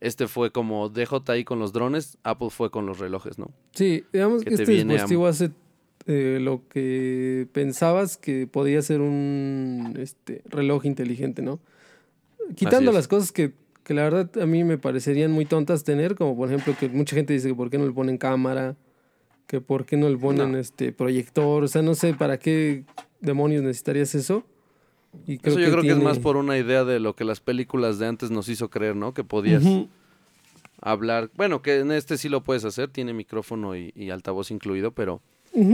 Este 0.00 0.28
fue 0.28 0.52
como 0.52 0.88
DJI 0.88 1.44
con 1.44 1.58
los 1.58 1.72
drones, 1.72 2.18
Apple 2.22 2.50
fue 2.50 2.70
con 2.70 2.86
los 2.86 2.98
relojes, 2.98 3.38
¿no? 3.38 3.50
Sí, 3.72 4.04
digamos 4.12 4.44
que 4.44 4.54
este 4.54 4.70
dispositivo 4.70 5.26
hace 5.26 5.50
eh, 6.06 6.38
lo 6.40 6.68
que 6.68 7.48
pensabas 7.52 8.16
que 8.16 8.46
podía 8.46 8.82
ser 8.82 9.00
un 9.00 9.94
este, 9.98 10.42
reloj 10.44 10.84
inteligente, 10.84 11.42
¿no? 11.42 11.58
Quitando 12.54 12.92
las 12.92 13.08
cosas 13.08 13.32
que, 13.32 13.52
que 13.82 13.94
la 13.94 14.02
verdad 14.04 14.30
a 14.40 14.46
mí 14.46 14.64
me 14.64 14.78
parecerían 14.78 15.32
muy 15.32 15.46
tontas 15.46 15.84
tener, 15.84 16.14
como 16.14 16.36
por 16.36 16.48
ejemplo 16.48 16.74
que 16.78 16.88
mucha 16.88 17.16
gente 17.16 17.32
dice 17.32 17.48
que 17.48 17.54
por 17.54 17.70
qué 17.70 17.78
no 17.78 17.86
le 17.86 17.92
ponen 17.92 18.18
cámara, 18.18 18.76
que 19.46 19.60
por 19.60 19.84
qué 19.84 19.96
no 19.96 20.08
le 20.08 20.16
ponen 20.16 20.54
este 20.54 20.92
proyector, 20.92 21.64
o 21.64 21.68
sea, 21.68 21.82
no 21.82 21.94
sé 21.94 22.14
para 22.14 22.38
qué 22.38 22.84
demonios 23.20 23.62
necesitarías 23.62 24.14
eso. 24.14 24.44
Y 25.26 25.38
creo 25.38 25.54
eso 25.54 25.60
yo 25.60 25.70
creo 25.70 25.82
que 25.82 25.90
es 25.90 26.02
más 26.02 26.18
por 26.18 26.36
una 26.36 26.58
idea 26.58 26.84
de 26.84 27.00
lo 27.00 27.14
que 27.14 27.24
las 27.24 27.40
películas 27.40 27.98
de 27.98 28.06
antes 28.06 28.30
nos 28.30 28.48
hizo 28.48 28.68
creer, 28.68 28.96
¿no? 28.96 29.14
Que 29.14 29.24
podías 29.24 29.62
hablar, 30.80 31.30
bueno, 31.36 31.62
que 31.62 31.78
en 31.78 31.92
este 31.92 32.18
sí 32.18 32.28
lo 32.28 32.42
puedes 32.42 32.64
hacer, 32.64 32.90
tiene 32.90 33.14
micrófono 33.14 33.76
y, 33.76 34.10
altavoz 34.10 34.50
incluido, 34.50 34.90
pero 34.92 35.20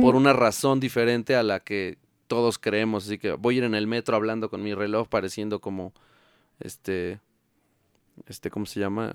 por 0.01 0.15
una 0.15 0.33
razón 0.33 0.79
diferente 0.79 1.35
a 1.35 1.43
la 1.43 1.61
que 1.61 1.99
todos 2.29 2.59
creemos, 2.59 3.07
así 3.07 3.19
que 3.19 3.33
voy 3.33 3.57
a 3.57 3.59
ir 3.59 3.65
en 3.65 3.75
el 3.75 3.87
metro 3.87 4.15
hablando 4.17 4.49
con 4.49 4.63
mi 4.63 4.75
reloj 4.75 5.09
pareciendo 5.09 5.61
como 5.61 5.93
este 6.61 7.21
este 8.27 8.51
¿cómo 8.51 8.67
se 8.67 8.81
llama? 8.81 9.13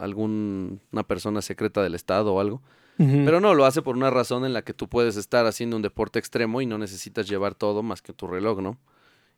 alguna 0.00 1.02
persona 1.06 1.42
secreta 1.42 1.82
del 1.82 1.94
estado 1.94 2.34
o 2.34 2.40
algo. 2.40 2.62
Pero 2.98 3.40
no, 3.40 3.54
lo 3.54 3.64
hace 3.64 3.80
por 3.80 3.96
una 3.96 4.10
razón 4.10 4.44
en 4.44 4.52
la 4.52 4.60
que 4.60 4.74
tú 4.74 4.86
puedes 4.86 5.16
estar 5.16 5.46
haciendo 5.46 5.74
un 5.74 5.80
deporte 5.80 6.18
extremo 6.18 6.60
y 6.60 6.66
no 6.66 6.76
necesitas 6.76 7.26
llevar 7.26 7.54
todo 7.54 7.82
más 7.82 8.02
que 8.02 8.12
tu 8.12 8.26
reloj, 8.26 8.60
¿no? 8.60 8.78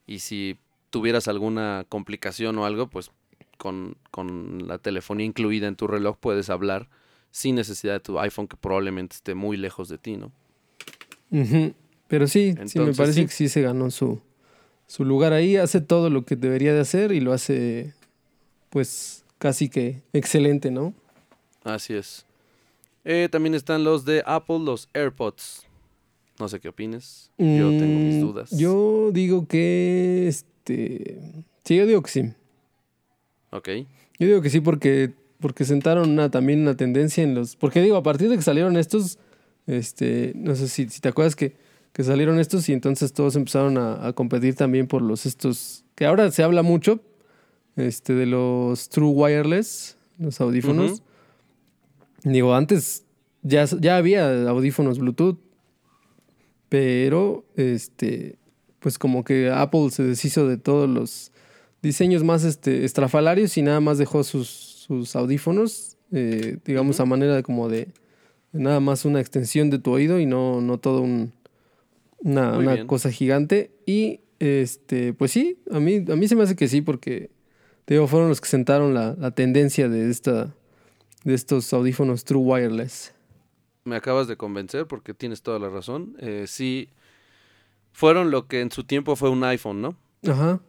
Y 0.04 0.18
si 0.18 0.58
tuvieras 0.90 1.28
alguna 1.28 1.86
complicación 1.88 2.58
o 2.58 2.66
algo, 2.66 2.88
pues 2.88 3.12
con, 3.58 3.96
con 4.10 4.66
la 4.66 4.78
telefonía 4.78 5.26
incluida 5.26 5.68
en 5.68 5.76
tu 5.76 5.86
reloj 5.86 6.16
puedes 6.18 6.50
hablar 6.50 6.88
sin 7.30 7.54
necesidad 7.54 7.92
de 7.92 8.00
tu 8.00 8.18
iPhone 8.18 8.48
que 8.48 8.56
probablemente 8.56 9.14
esté 9.14 9.36
muy 9.36 9.56
lejos 9.56 9.88
de 9.88 9.98
ti, 9.98 10.16
¿no? 10.16 10.32
Pero 12.08 12.26
sí, 12.26 12.56
sí 12.66 12.80
me 12.80 12.94
parece 12.94 13.26
que 13.26 13.32
sí 13.32 13.48
se 13.48 13.62
ganó 13.62 13.92
su, 13.92 14.20
su 14.92 15.06
lugar 15.06 15.32
ahí, 15.32 15.56
hace 15.56 15.80
todo 15.80 16.10
lo 16.10 16.26
que 16.26 16.36
debería 16.36 16.74
de 16.74 16.80
hacer 16.80 17.12
y 17.12 17.20
lo 17.20 17.32
hace 17.32 17.94
pues 18.68 19.24
casi 19.38 19.70
que 19.70 20.02
excelente, 20.12 20.70
¿no? 20.70 20.92
Así 21.64 21.94
es. 21.94 22.26
Eh, 23.02 23.30
también 23.32 23.54
están 23.54 23.84
los 23.84 24.04
de 24.04 24.22
Apple, 24.26 24.58
los 24.58 24.90
AirPods. 24.92 25.64
No 26.38 26.46
sé 26.46 26.60
qué 26.60 26.68
opines. 26.68 27.30
Yo 27.38 27.70
tengo 27.70 28.00
mis 28.00 28.16
mm, 28.16 28.20
dudas. 28.20 28.50
Yo 28.50 29.12
digo 29.14 29.46
que 29.48 30.28
este. 30.28 31.22
Sí, 31.64 31.76
yo 31.76 31.86
digo 31.86 32.02
que 32.02 32.10
sí. 32.10 32.30
Ok. 33.50 33.68
Yo 34.18 34.26
digo 34.26 34.42
que 34.42 34.50
sí 34.50 34.60
porque, 34.60 35.14
porque 35.40 35.64
sentaron 35.64 36.10
una, 36.10 36.30
también 36.30 36.60
una 36.60 36.76
tendencia 36.76 37.24
en 37.24 37.34
los. 37.34 37.56
Porque 37.56 37.80
digo, 37.80 37.96
a 37.96 38.02
partir 38.02 38.28
de 38.28 38.36
que 38.36 38.42
salieron 38.42 38.76
estos, 38.76 39.18
este, 39.66 40.32
no 40.34 40.54
sé 40.54 40.68
si, 40.68 40.86
si 40.90 41.00
te 41.00 41.08
acuerdas 41.08 41.34
que, 41.34 41.61
que, 41.92 42.04
salieron 42.04 42.38
estos 42.38 42.68
y 42.68 42.72
entonces 42.72 43.12
todos 43.12 43.36
empezaron 43.36 43.78
a, 43.78 44.12
competir 44.14 44.54
también 44.54 44.86
por 44.86 45.02
los 45.02 45.26
estos. 45.26 45.84
Que 45.94 46.06
ahora 46.06 46.30
se 46.30 46.42
habla 46.42 46.62
mucho 46.62 47.00
este, 47.76 48.14
de 48.14 48.26
los 48.26 48.88
True 48.88 49.10
Wireless, 49.10 49.96
los 50.18 50.40
audífonos. 50.40 51.02
Digo, 52.24 52.54
antes 52.54 53.04
ya, 53.42 53.64
ya 53.64 53.96
había 53.96 54.48
audífonos 54.48 54.98
Bluetooth, 54.98 55.38
pero 56.68 57.44
este, 57.56 58.36
pues 58.78 58.98
como 58.98 59.24
que 59.24 59.50
Apple 59.50 59.90
se 59.90 60.02
deshizo 60.04 60.46
de 60.48 60.56
todos 60.56 60.88
los 60.88 61.32
diseños 61.82 62.22
más 62.24 62.44
este, 62.44 62.84
estrafalarios 62.84 63.56
y 63.56 63.62
nada 63.62 63.80
más 63.80 63.98
dejó 63.98 64.24
sus, 64.24 64.48
sus 64.48 65.16
audífonos, 65.16 65.96
eh, 66.12 66.58
digamos, 66.64 67.00
a 67.00 67.04
manera 67.04 67.34
de 67.34 67.42
como 67.42 67.68
de, 67.68 67.88
nada 68.52 68.80
más 68.80 69.04
una 69.04 69.20
extensión 69.20 69.70
de 69.70 69.78
tu 69.78 69.92
oído 69.92 70.20
y 70.20 70.26
no, 70.26 70.60
no 70.60 70.78
todo 70.78 71.00
un, 71.02 71.32
una, 72.22 72.58
una 72.58 72.86
cosa 72.86 73.10
gigante. 73.10 73.70
Y 73.86 74.20
este, 74.38 75.12
pues 75.12 75.30
sí, 75.32 75.58
a 75.70 75.80
mí, 75.80 76.04
a 76.08 76.16
mí 76.16 76.28
se 76.28 76.36
me 76.36 76.42
hace 76.42 76.56
que 76.56 76.68
sí, 76.68 76.80
porque 76.80 77.30
digo, 77.86 78.06
fueron 78.06 78.28
los 78.28 78.40
que 78.40 78.48
sentaron 78.48 78.94
la, 78.94 79.14
la 79.18 79.30
tendencia 79.32 79.88
de 79.88 80.10
esta 80.10 80.54
de 81.24 81.34
estos 81.34 81.72
audífonos 81.72 82.24
True 82.24 82.42
Wireless. 82.42 83.14
Me 83.84 83.96
acabas 83.96 84.28
de 84.28 84.36
convencer 84.36 84.86
porque 84.86 85.14
tienes 85.14 85.42
toda 85.42 85.58
la 85.58 85.68
razón. 85.68 86.16
Eh, 86.18 86.46
sí, 86.46 86.88
fueron 87.92 88.30
lo 88.30 88.46
que 88.46 88.60
en 88.60 88.70
su 88.70 88.84
tiempo 88.84 89.16
fue 89.16 89.30
un 89.30 89.42
iPhone, 89.44 89.82
¿no? 89.82 89.96
Ajá. 90.26 90.60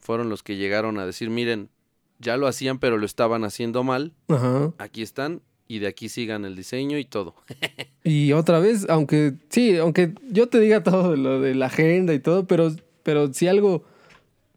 Fueron 0.00 0.28
los 0.28 0.42
que 0.42 0.56
llegaron 0.56 0.98
a 0.98 1.06
decir, 1.06 1.30
miren, 1.30 1.70
ya 2.18 2.36
lo 2.36 2.46
hacían, 2.46 2.78
pero 2.78 2.98
lo 2.98 3.06
estaban 3.06 3.44
haciendo 3.44 3.82
mal. 3.82 4.14
Ajá. 4.28 4.72
Aquí 4.78 5.02
están 5.02 5.42
y 5.68 5.78
de 5.78 5.86
aquí 5.86 6.08
sigan 6.08 6.44
el 6.44 6.56
diseño 6.56 6.98
y 6.98 7.04
todo. 7.04 7.34
y 8.02 8.32
otra 8.32 8.58
vez, 8.58 8.86
aunque 8.88 9.34
sí, 9.50 9.76
aunque 9.76 10.14
yo 10.30 10.48
te 10.48 10.58
diga 10.58 10.82
todo 10.82 11.14
lo 11.14 11.40
de 11.40 11.54
la 11.54 11.66
agenda 11.66 12.14
y 12.14 12.18
todo, 12.18 12.46
pero, 12.46 12.74
pero 13.02 13.32
si 13.32 13.46
algo 13.46 13.84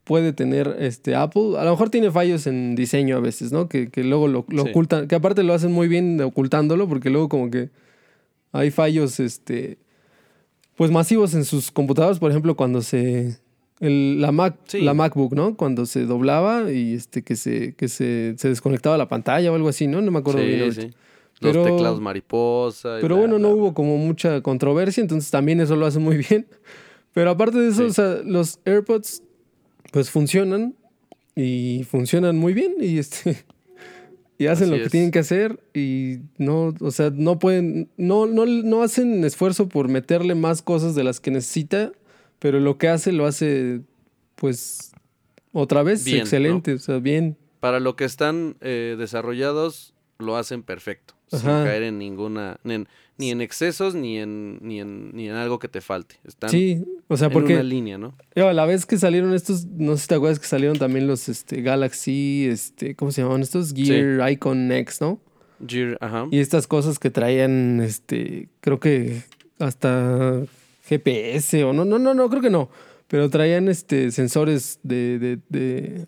puede 0.04 0.34
tener 0.34 0.76
este 0.80 1.16
Apple. 1.16 1.58
A 1.58 1.64
lo 1.64 1.72
mejor 1.72 1.90
tiene 1.90 2.12
fallos 2.12 2.48
en 2.48 2.76
diseño 2.76 3.18
a 3.18 3.20
veces, 3.20 3.52
¿no? 3.52 3.70
Que, 3.70 3.90
luego 3.96 4.28
lo, 4.28 4.40
ocultan, 4.40 5.08
que 5.08 5.16
aparte 5.16 5.44
lo 5.44 5.54
hacen 5.54 5.72
muy 5.72 5.88
bien 5.88 6.20
ocultándolo, 6.22 6.88
porque 6.88 7.10
luego 7.10 7.30
como 7.30 7.52
que 7.52 7.70
hay 8.52 8.72
fallos, 8.72 9.20
este, 9.20 9.78
pues 10.76 10.92
masivos 10.92 11.34
en 11.34 11.46
sus 11.46 11.72
computadoras, 11.72 12.20
por 12.20 12.32
ejemplo, 12.32 12.56
cuando 12.56 12.82
se... 12.82 13.38
la, 13.90 14.32
Mac, 14.32 14.56
la 14.74 14.94
MacBook, 14.94 15.34
¿no? 15.34 15.58
Cuando 15.58 15.86
se 15.86 16.06
doblaba 16.06 16.72
y 16.72 16.94
este 16.94 17.24
que 17.24 17.36
se, 17.36 17.74
que 17.74 17.88
se, 17.88 18.36
desconectaba 18.42 18.98
la 18.98 19.08
pantalla 19.08 19.52
o 19.52 19.56
algo 19.56 19.70
así, 19.70 19.88
¿no? 19.88 20.02
No 20.02 20.12
me 20.12 20.20
acuerdo 20.20 20.42
bien. 20.42 20.72
Sí. 20.72 20.92
Los 21.40 21.66
teclados 21.66 22.00
mariposa. 22.00 23.00
pero 23.02 23.18
bueno, 23.18 23.40
no 23.40 23.50
hubo 23.50 23.74
como 23.74 23.98
mucha 23.98 24.42
controversia, 24.42 25.02
entonces 25.02 25.32
también 25.32 25.60
eso 25.60 25.76
lo 25.76 25.88
hace 25.88 25.98
muy 25.98 26.18
bien. 26.18 26.46
Pero 27.14 27.32
aparte 27.32 27.58
de 27.58 27.70
eso, 27.70 27.86
o 27.86 27.90
sea, 27.90 28.22
los 28.24 28.60
AirPods 28.64 29.24
pues 29.92 30.10
funcionan 30.10 30.76
y 31.36 31.84
funcionan 31.90 32.38
muy 32.38 32.54
bien 32.54 32.76
y 32.80 33.00
este 33.00 33.44
y 34.38 34.48
hacen 34.48 34.72
lo 34.72 34.78
que 34.78 34.90
tienen 34.90 35.12
que 35.12 35.20
hacer 35.20 35.60
y 35.74 36.20
no, 36.38 36.74
o 36.80 36.92
sea, 36.92 37.12
no 37.14 37.38
pueden, 37.38 37.90
no, 37.98 38.28
no, 38.28 38.46
no 38.46 38.82
hacen 38.82 39.24
esfuerzo 39.24 39.68
por 39.68 39.88
meterle 39.88 40.36
más 40.36 40.62
cosas 40.62 40.96
de 40.96 41.04
las 41.04 41.20
que 41.20 41.32
necesita, 41.32 41.92
pero 42.42 42.60
lo 42.60 42.80
que 42.80 42.88
hace 42.88 43.12
lo 43.12 43.28
hace, 43.28 43.82
pues, 44.34 44.94
otra 45.52 45.84
vez, 45.84 46.08
excelente, 46.08 46.74
o 46.74 46.80
sea, 46.80 46.98
bien. 46.98 47.38
Para 47.60 47.80
lo 47.80 47.96
que 47.96 48.04
están 48.04 48.58
eh, 48.62 48.96
desarrollados, 48.98 49.94
lo 50.18 50.36
hacen 50.38 50.64
perfecto, 50.64 51.14
sin 51.28 51.42
caer 51.42 51.84
en 51.84 52.00
ninguna, 52.00 52.60
ni 52.64 53.30
en 53.30 53.42
excesos 53.42 53.94
ni 53.94 54.18
en, 54.18 54.58
ni 54.64 54.82
en, 54.82 55.12
ni 55.16 55.30
en 55.30 55.36
algo 55.36 55.60
que 55.60 55.68
te 55.68 55.82
falte. 55.82 56.16
Están 56.24 56.50
sí, 56.50 56.84
o 57.08 57.16
sea, 57.16 57.28
en 57.28 57.34
porque 57.34 57.54
una 57.54 57.64
línea, 57.64 58.00
¿no? 58.00 58.16
a 58.36 58.54
la 58.54 58.66
vez 58.66 58.88
que 58.88 58.98
salieron 58.98 59.36
estos, 59.36 59.68
no 59.68 59.96
sé 59.96 60.02
si 60.02 60.08
te 60.08 60.16
acuerdas 60.16 60.40
que 60.40 60.48
salieron 60.48 60.80
también 60.80 61.06
los 61.06 61.30
este, 61.30 61.62
Galaxy, 61.62 62.48
este, 62.50 62.96
¿cómo 62.96 63.12
se 63.12 63.22
llamaban 63.22 63.44
estos? 63.44 63.72
Gear 63.72 64.32
Icon 64.32 64.72
X, 64.72 65.00
¿no? 65.00 65.22
Gear, 65.68 65.96
ajá. 66.02 66.26
Y 66.32 66.40
estas 66.40 66.66
cosas 66.66 66.98
que 66.98 67.12
traían, 67.12 67.82
este, 67.82 68.50
creo 68.62 68.80
que 68.80 69.22
hasta 69.60 70.44
GPS 70.92 71.64
o 71.64 71.72
no, 71.72 71.86
no, 71.86 71.98
no, 71.98 72.14
no, 72.14 72.30
creo 72.30 72.42
que 72.42 72.50
no. 72.50 72.70
Pero 73.08 73.30
traían 73.30 73.70
este 73.70 74.12
sensores 74.12 74.80
de, 74.84 75.20
de, 75.20 75.40
de 75.50 76.06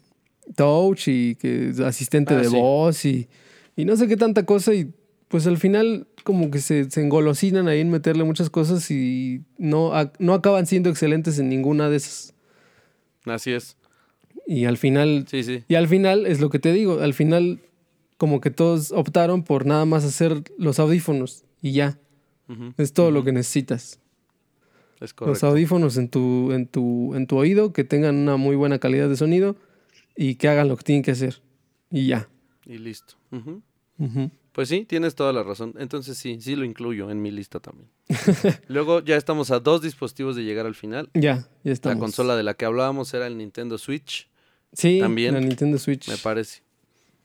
touch 0.55 1.07
y 1.07 1.35
que 1.35 1.71
asistente 1.85 2.33
ah, 2.33 2.37
de 2.37 2.49
voz 2.49 3.05
y, 3.05 3.27
y 3.75 3.85
no 3.85 3.95
sé 3.95 4.07
qué 4.07 4.17
tanta 4.17 4.45
cosa 4.45 4.73
y 4.73 4.93
pues 5.29 5.47
al 5.47 5.57
final 5.57 6.07
como 6.23 6.51
que 6.51 6.59
se, 6.59 6.89
se, 6.91 7.01
engolosinan 7.01 7.67
ahí 7.67 7.79
en 7.79 7.89
meterle 7.89 8.23
muchas 8.23 8.49
cosas 8.49 8.91
y 8.91 9.41
no, 9.57 9.91
no 10.19 10.33
acaban 10.33 10.67
siendo 10.67 10.89
excelentes 10.89 11.39
en 11.39 11.49
ninguna 11.49 11.89
de 11.89 11.97
esas. 11.97 12.33
Así 13.25 13.51
es. 13.51 13.77
Y 14.45 14.65
al 14.65 14.77
final. 14.77 15.25
Sí, 15.27 15.43
sí. 15.43 15.63
Y 15.67 15.75
al 15.75 15.87
final, 15.87 16.25
es 16.27 16.39
lo 16.39 16.49
que 16.49 16.59
te 16.59 16.71
digo, 16.71 16.99
al 16.99 17.13
final, 17.13 17.59
como 18.17 18.41
que 18.41 18.51
todos 18.51 18.91
optaron 18.91 19.43
por 19.43 19.65
nada 19.65 19.85
más 19.85 20.03
hacer 20.03 20.43
los 20.57 20.79
audífonos 20.79 21.43
y 21.61 21.71
ya. 21.71 21.97
Es 22.77 22.93
todo 22.93 23.09
lo 23.09 23.23
que 23.23 23.31
necesitas. 23.31 23.99
Es 25.03 25.13
correcto. 25.13 25.33
Los 25.33 25.43
audífonos 25.43 25.97
en 25.97 26.09
tu, 26.09 26.51
en, 26.53 26.65
tu, 26.65 27.13
en 27.15 27.27
tu 27.27 27.37
oído, 27.37 27.73
que 27.73 27.83
tengan 27.83 28.15
una 28.15 28.37
muy 28.37 28.55
buena 28.55 28.79
calidad 28.79 29.09
de 29.09 29.17
sonido 29.17 29.57
y 30.15 30.35
que 30.35 30.47
hagan 30.47 30.69
lo 30.69 30.77
que 30.77 30.83
tienen 30.83 31.03
que 31.03 31.11
hacer. 31.11 31.41
Y 31.91 32.07
ya. 32.07 32.29
Y 32.65 32.77
listo. 32.77 33.15
Pues 34.53 34.69
sí, 34.69 34.85
tienes 34.85 35.15
toda 35.15 35.33
la 35.33 35.43
razón. 35.43 35.73
Entonces 35.77 36.17
sí, 36.17 36.39
sí 36.39 36.55
lo 36.55 36.63
incluyo 36.63 37.09
en 37.11 37.21
mi 37.21 37.31
lista 37.31 37.59
también. 37.59 37.89
Luego 38.67 39.01
ya 39.01 39.17
estamos 39.17 39.51
a 39.51 39.59
dos 39.59 39.81
dispositivos 39.81 40.35
de 40.35 40.43
llegar 40.43 40.65
al 40.65 40.75
final. 40.75 41.09
Ya, 41.13 41.47
ya 41.63 41.71
estamos. 41.73 41.97
La 41.97 41.99
consola 41.99 42.35
de 42.35 42.43
la 42.43 42.53
que 42.53 42.65
hablábamos 42.65 43.13
era 43.13 43.27
el 43.27 43.37
Nintendo 43.37 43.77
Switch. 43.77 44.29
Sí, 44.71 44.99
también. 44.99 45.33
La 45.33 45.41
Nintendo 45.41 45.77
Switch. 45.77 46.07
Me 46.07 46.17
parece. 46.17 46.61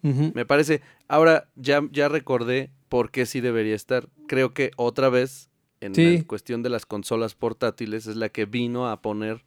Me 0.03 0.45
parece. 0.47 0.81
Ahora 1.07 1.49
ya, 1.55 1.83
ya 1.93 2.09
recordé 2.09 2.70
por 2.89 3.11
qué 3.11 3.26
sí 3.26 3.41
debería 3.41 3.74
estar. 3.74 4.09
Creo 4.26 4.55
que 4.55 4.70
otra 4.76 5.09
vez, 5.09 5.47
en 5.81 5.93
la 5.95 6.24
cuestión 6.24 6.62
de 6.62 6.70
las 6.70 6.87
consolas 6.87 7.35
portátiles, 7.35 8.07
es 8.07 8.16
la 8.16 8.29
que 8.29 8.45
vino 8.45 8.89
a 8.89 9.01
poner 9.01 9.45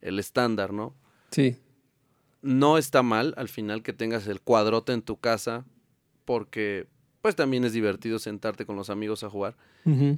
el 0.00 0.18
estándar, 0.18 0.72
¿no? 0.72 0.94
Sí. 1.30 1.56
No 2.42 2.78
está 2.78 3.02
mal 3.02 3.34
al 3.36 3.48
final 3.48 3.82
que 3.82 3.92
tengas 3.92 4.26
el 4.26 4.40
cuadrote 4.40 4.92
en 4.92 5.02
tu 5.02 5.18
casa 5.18 5.64
porque 6.24 6.86
pues 7.22 7.36
también 7.36 7.64
es 7.64 7.72
divertido 7.72 8.18
sentarte 8.18 8.64
con 8.64 8.76
los 8.76 8.90
amigos 8.90 9.24
a 9.24 9.30
jugar. 9.30 9.56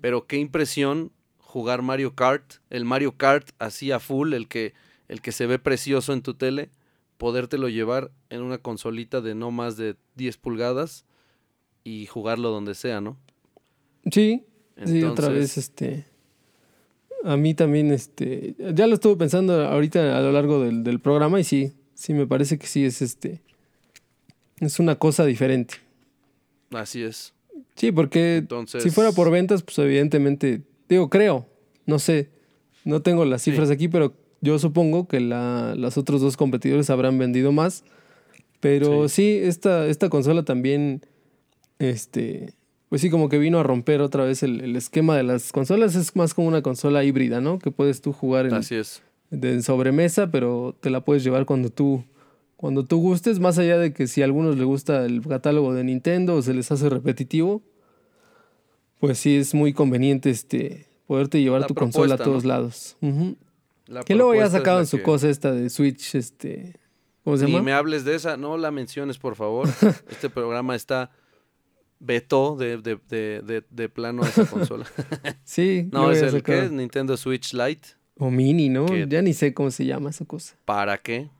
Pero 0.00 0.26
qué 0.26 0.38
impresión 0.38 1.12
jugar 1.38 1.82
Mario 1.82 2.14
Kart, 2.14 2.54
el 2.68 2.84
Mario 2.84 3.16
Kart 3.16 3.50
así 3.58 3.92
a 3.92 4.00
full, 4.00 4.32
el 4.32 4.48
que, 4.48 4.74
el 5.08 5.20
que 5.20 5.32
se 5.32 5.46
ve 5.46 5.58
precioso 5.58 6.12
en 6.12 6.22
tu 6.22 6.34
tele, 6.34 6.70
podértelo 7.16 7.68
llevar 7.68 8.10
en 8.30 8.42
una 8.42 8.58
consolita 8.58 9.20
de 9.20 9.34
no 9.34 9.50
más 9.50 9.76
de 9.76 9.96
10 10.16 10.36
pulgadas 10.38 11.04
y 11.84 12.06
jugarlo 12.06 12.50
donde 12.50 12.74
sea, 12.74 13.00
¿no? 13.00 13.16
Sí, 14.10 14.44
sí, 14.84 15.02
otra 15.04 15.28
vez, 15.28 15.58
este... 15.58 16.04
A 17.24 17.36
mí 17.36 17.54
también, 17.54 17.92
este... 17.92 18.54
Ya 18.74 18.86
lo 18.86 18.94
estuve 18.94 19.16
pensando 19.16 19.64
ahorita 19.66 20.18
a 20.18 20.20
lo 20.20 20.32
largo 20.32 20.62
del, 20.62 20.82
del 20.82 21.00
programa 21.00 21.38
y 21.40 21.44
sí, 21.44 21.72
sí, 21.94 22.14
me 22.14 22.26
parece 22.26 22.58
que 22.58 22.66
sí 22.66 22.84
es 22.84 23.02
este... 23.02 23.40
Es 24.60 24.78
una 24.78 24.96
cosa 24.96 25.24
diferente. 25.24 25.74
Así 26.70 27.02
es. 27.02 27.32
Sí, 27.74 27.90
porque 27.90 28.44
si 28.66 28.90
fuera 28.90 29.12
por 29.12 29.30
ventas, 29.30 29.62
pues 29.62 29.78
evidentemente, 29.78 30.62
digo, 30.88 31.08
creo, 31.10 31.46
no 31.86 31.98
sé, 31.98 32.28
no 32.84 33.02
tengo 33.02 33.24
las 33.24 33.42
cifras 33.42 33.70
aquí, 33.70 33.88
pero 33.88 34.14
yo 34.40 34.58
supongo 34.58 35.08
que 35.08 35.20
la, 35.20 35.74
los 35.76 35.96
otros 35.96 36.20
dos 36.20 36.36
competidores 36.36 36.90
habrán 36.90 37.18
vendido 37.18 37.52
más. 37.52 37.84
Pero 38.60 39.08
sí, 39.08 39.40
esta, 39.42 39.86
esta 39.86 40.08
consola 40.08 40.44
también, 40.44 41.04
este, 41.80 42.54
pues 42.92 43.00
sí, 43.00 43.08
como 43.08 43.30
que 43.30 43.38
vino 43.38 43.58
a 43.58 43.62
romper 43.62 44.02
otra 44.02 44.22
vez 44.24 44.42
el, 44.42 44.76
esquema 44.76 45.16
de 45.16 45.22
las 45.22 45.50
consolas. 45.50 45.94
Es 45.94 46.14
más 46.14 46.34
como 46.34 46.46
una 46.46 46.60
consola 46.60 47.02
híbrida, 47.02 47.40
¿no? 47.40 47.58
Que 47.58 47.70
puedes 47.70 48.02
tú 48.02 48.12
jugar 48.12 48.44
en, 48.44 48.52
Así 48.52 48.74
es. 48.74 49.02
de 49.30 49.62
sobremesa, 49.62 50.30
pero 50.30 50.76
te 50.78 50.90
la 50.90 51.00
puedes 51.00 51.24
llevar 51.24 51.46
cuando 51.46 51.70
tú, 51.70 52.04
cuando 52.58 52.84
tú 52.84 52.98
gustes, 52.98 53.40
más 53.40 53.56
allá 53.56 53.78
de 53.78 53.94
que 53.94 54.06
si 54.08 54.20
a 54.20 54.26
algunos 54.26 54.58
les 54.58 54.66
gusta 54.66 55.06
el 55.06 55.26
catálogo 55.26 55.72
de 55.72 55.84
Nintendo 55.84 56.34
o 56.34 56.42
se 56.42 56.52
les 56.52 56.70
hace 56.70 56.90
repetitivo, 56.90 57.62
pues 59.00 59.16
sí 59.16 59.36
es 59.36 59.54
muy 59.54 59.72
conveniente 59.72 60.28
este 60.28 60.86
poderte 61.06 61.40
llevar 61.40 61.66
tu 61.66 61.74
consola 61.74 62.16
a 62.16 62.18
todos 62.18 62.44
lados. 62.44 62.98
que 64.04 64.14
luego 64.14 64.34
ya 64.34 64.50
sacado 64.50 64.84
su 64.84 65.00
cosa 65.00 65.30
esta 65.30 65.50
de 65.50 65.70
Switch, 65.70 66.14
este, 66.14 66.76
¿cómo 67.24 67.38
se 67.38 67.46
llama? 67.46 67.60
Ni 67.60 67.64
me 67.64 67.72
hables 67.72 68.04
de 68.04 68.16
esa, 68.16 68.36
no 68.36 68.58
la 68.58 68.70
menciones, 68.70 69.16
por 69.16 69.34
favor. 69.34 69.66
este 70.10 70.28
programa 70.28 70.76
está 70.76 71.10
veto 72.02 72.56
de, 72.56 72.78
de, 72.78 72.98
de, 73.08 73.62
de, 73.68 73.88
plano 73.88 74.24
a 74.24 74.28
esa 74.28 74.44
consola. 74.50 74.86
sí. 75.44 75.88
no, 75.92 76.10
es 76.10 76.20
el 76.20 76.42
que 76.42 76.68
Nintendo 76.68 77.16
Switch 77.16 77.54
Lite. 77.54 77.88
O 78.18 78.30
Mini, 78.30 78.68
¿no? 78.68 78.86
Ya 79.06 79.22
ni 79.22 79.32
sé 79.32 79.54
cómo 79.54 79.70
se 79.70 79.86
llama 79.86 80.10
esa 80.10 80.24
cosa. 80.24 80.56
¿Para 80.64 80.98
qué? 80.98 81.30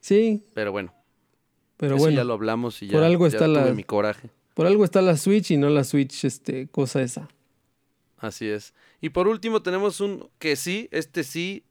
Sí. 0.00 0.44
Pero 0.52 0.72
bueno. 0.72 0.92
Pero 1.76 1.96
bueno. 1.96 2.16
ya 2.16 2.24
lo 2.24 2.34
hablamos 2.34 2.82
y 2.82 2.88
ya, 2.88 2.92
por 2.92 3.02
algo 3.02 3.26
está 3.26 3.46
tuve 3.46 3.64
la, 3.64 3.72
mi 3.72 3.84
coraje. 3.84 4.30
Por 4.54 4.66
algo 4.66 4.84
está 4.84 5.02
la 5.02 5.16
Switch 5.16 5.50
y 5.50 5.56
no 5.56 5.70
la 5.70 5.82
Switch, 5.82 6.24
este, 6.24 6.68
cosa 6.68 7.02
esa. 7.02 7.28
Así 8.18 8.46
es. 8.46 8.74
Y 9.00 9.10
por 9.10 9.28
último 9.28 9.62
tenemos 9.62 10.00
un 10.00 10.28
que 10.38 10.56
sí, 10.56 10.88
este 10.92 11.24
sí 11.24 11.64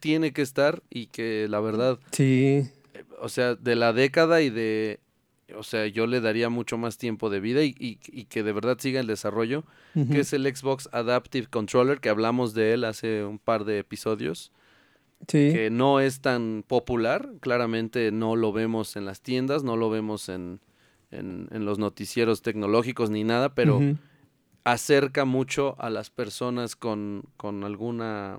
tiene 0.00 0.32
que 0.32 0.42
estar 0.42 0.82
y 0.90 1.06
que 1.06 1.46
la 1.48 1.60
verdad. 1.60 1.98
Sí. 2.12 2.68
Eh, 2.94 3.04
o 3.20 3.28
sea, 3.28 3.54
de 3.54 3.76
la 3.76 3.92
década 3.92 4.42
y 4.42 4.50
de. 4.50 5.00
O 5.54 5.62
sea, 5.62 5.86
yo 5.86 6.06
le 6.06 6.20
daría 6.20 6.48
mucho 6.48 6.76
más 6.76 6.98
tiempo 6.98 7.30
de 7.30 7.40
vida 7.40 7.62
y, 7.62 7.74
y, 7.78 8.24
que 8.24 8.42
de 8.42 8.52
verdad 8.52 8.78
siga 8.80 8.98
el 9.00 9.06
desarrollo, 9.06 9.64
que 9.94 10.20
es 10.20 10.32
el 10.32 10.44
Xbox 10.44 10.88
Adaptive 10.92 11.46
Controller, 11.46 12.00
que 12.00 12.08
hablamos 12.08 12.52
de 12.52 12.72
él 12.72 12.84
hace 12.84 13.24
un 13.24 13.38
par 13.38 13.64
de 13.64 13.78
episodios. 13.78 14.52
Sí. 15.28 15.50
Que 15.52 15.70
no 15.70 16.00
es 16.00 16.20
tan 16.20 16.64
popular, 16.66 17.30
claramente 17.40 18.10
no 18.10 18.36
lo 18.36 18.52
vemos 18.52 18.96
en 18.96 19.06
las 19.06 19.22
tiendas, 19.22 19.62
no 19.62 19.76
lo 19.76 19.88
vemos 19.88 20.28
en, 20.28 20.60
en, 21.10 21.64
los 21.64 21.78
noticieros 21.78 22.42
tecnológicos 22.42 23.10
ni 23.10 23.24
nada, 23.24 23.54
pero 23.54 23.80
acerca 24.64 25.24
mucho 25.24 25.76
a 25.78 25.90
las 25.90 26.10
personas 26.10 26.74
con, 26.74 27.22
con 27.36 27.62
alguna... 27.62 28.38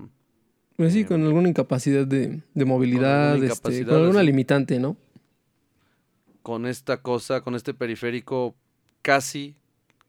Pues 0.76 0.92
sí, 0.92 1.04
con 1.04 1.22
em, 1.22 1.26
alguna 1.26 1.48
incapacidad 1.48 2.06
de, 2.06 2.42
de 2.54 2.64
movilidad, 2.64 3.32
con 3.32 3.42
alguna, 3.42 3.52
este, 3.52 3.84
con 3.84 3.94
alguna 3.94 4.22
limitante, 4.22 4.78
¿no? 4.78 4.96
Con 6.48 6.64
esta 6.64 7.02
cosa, 7.02 7.42
con 7.42 7.54
este 7.54 7.74
periférico, 7.74 8.54
casi 9.02 9.54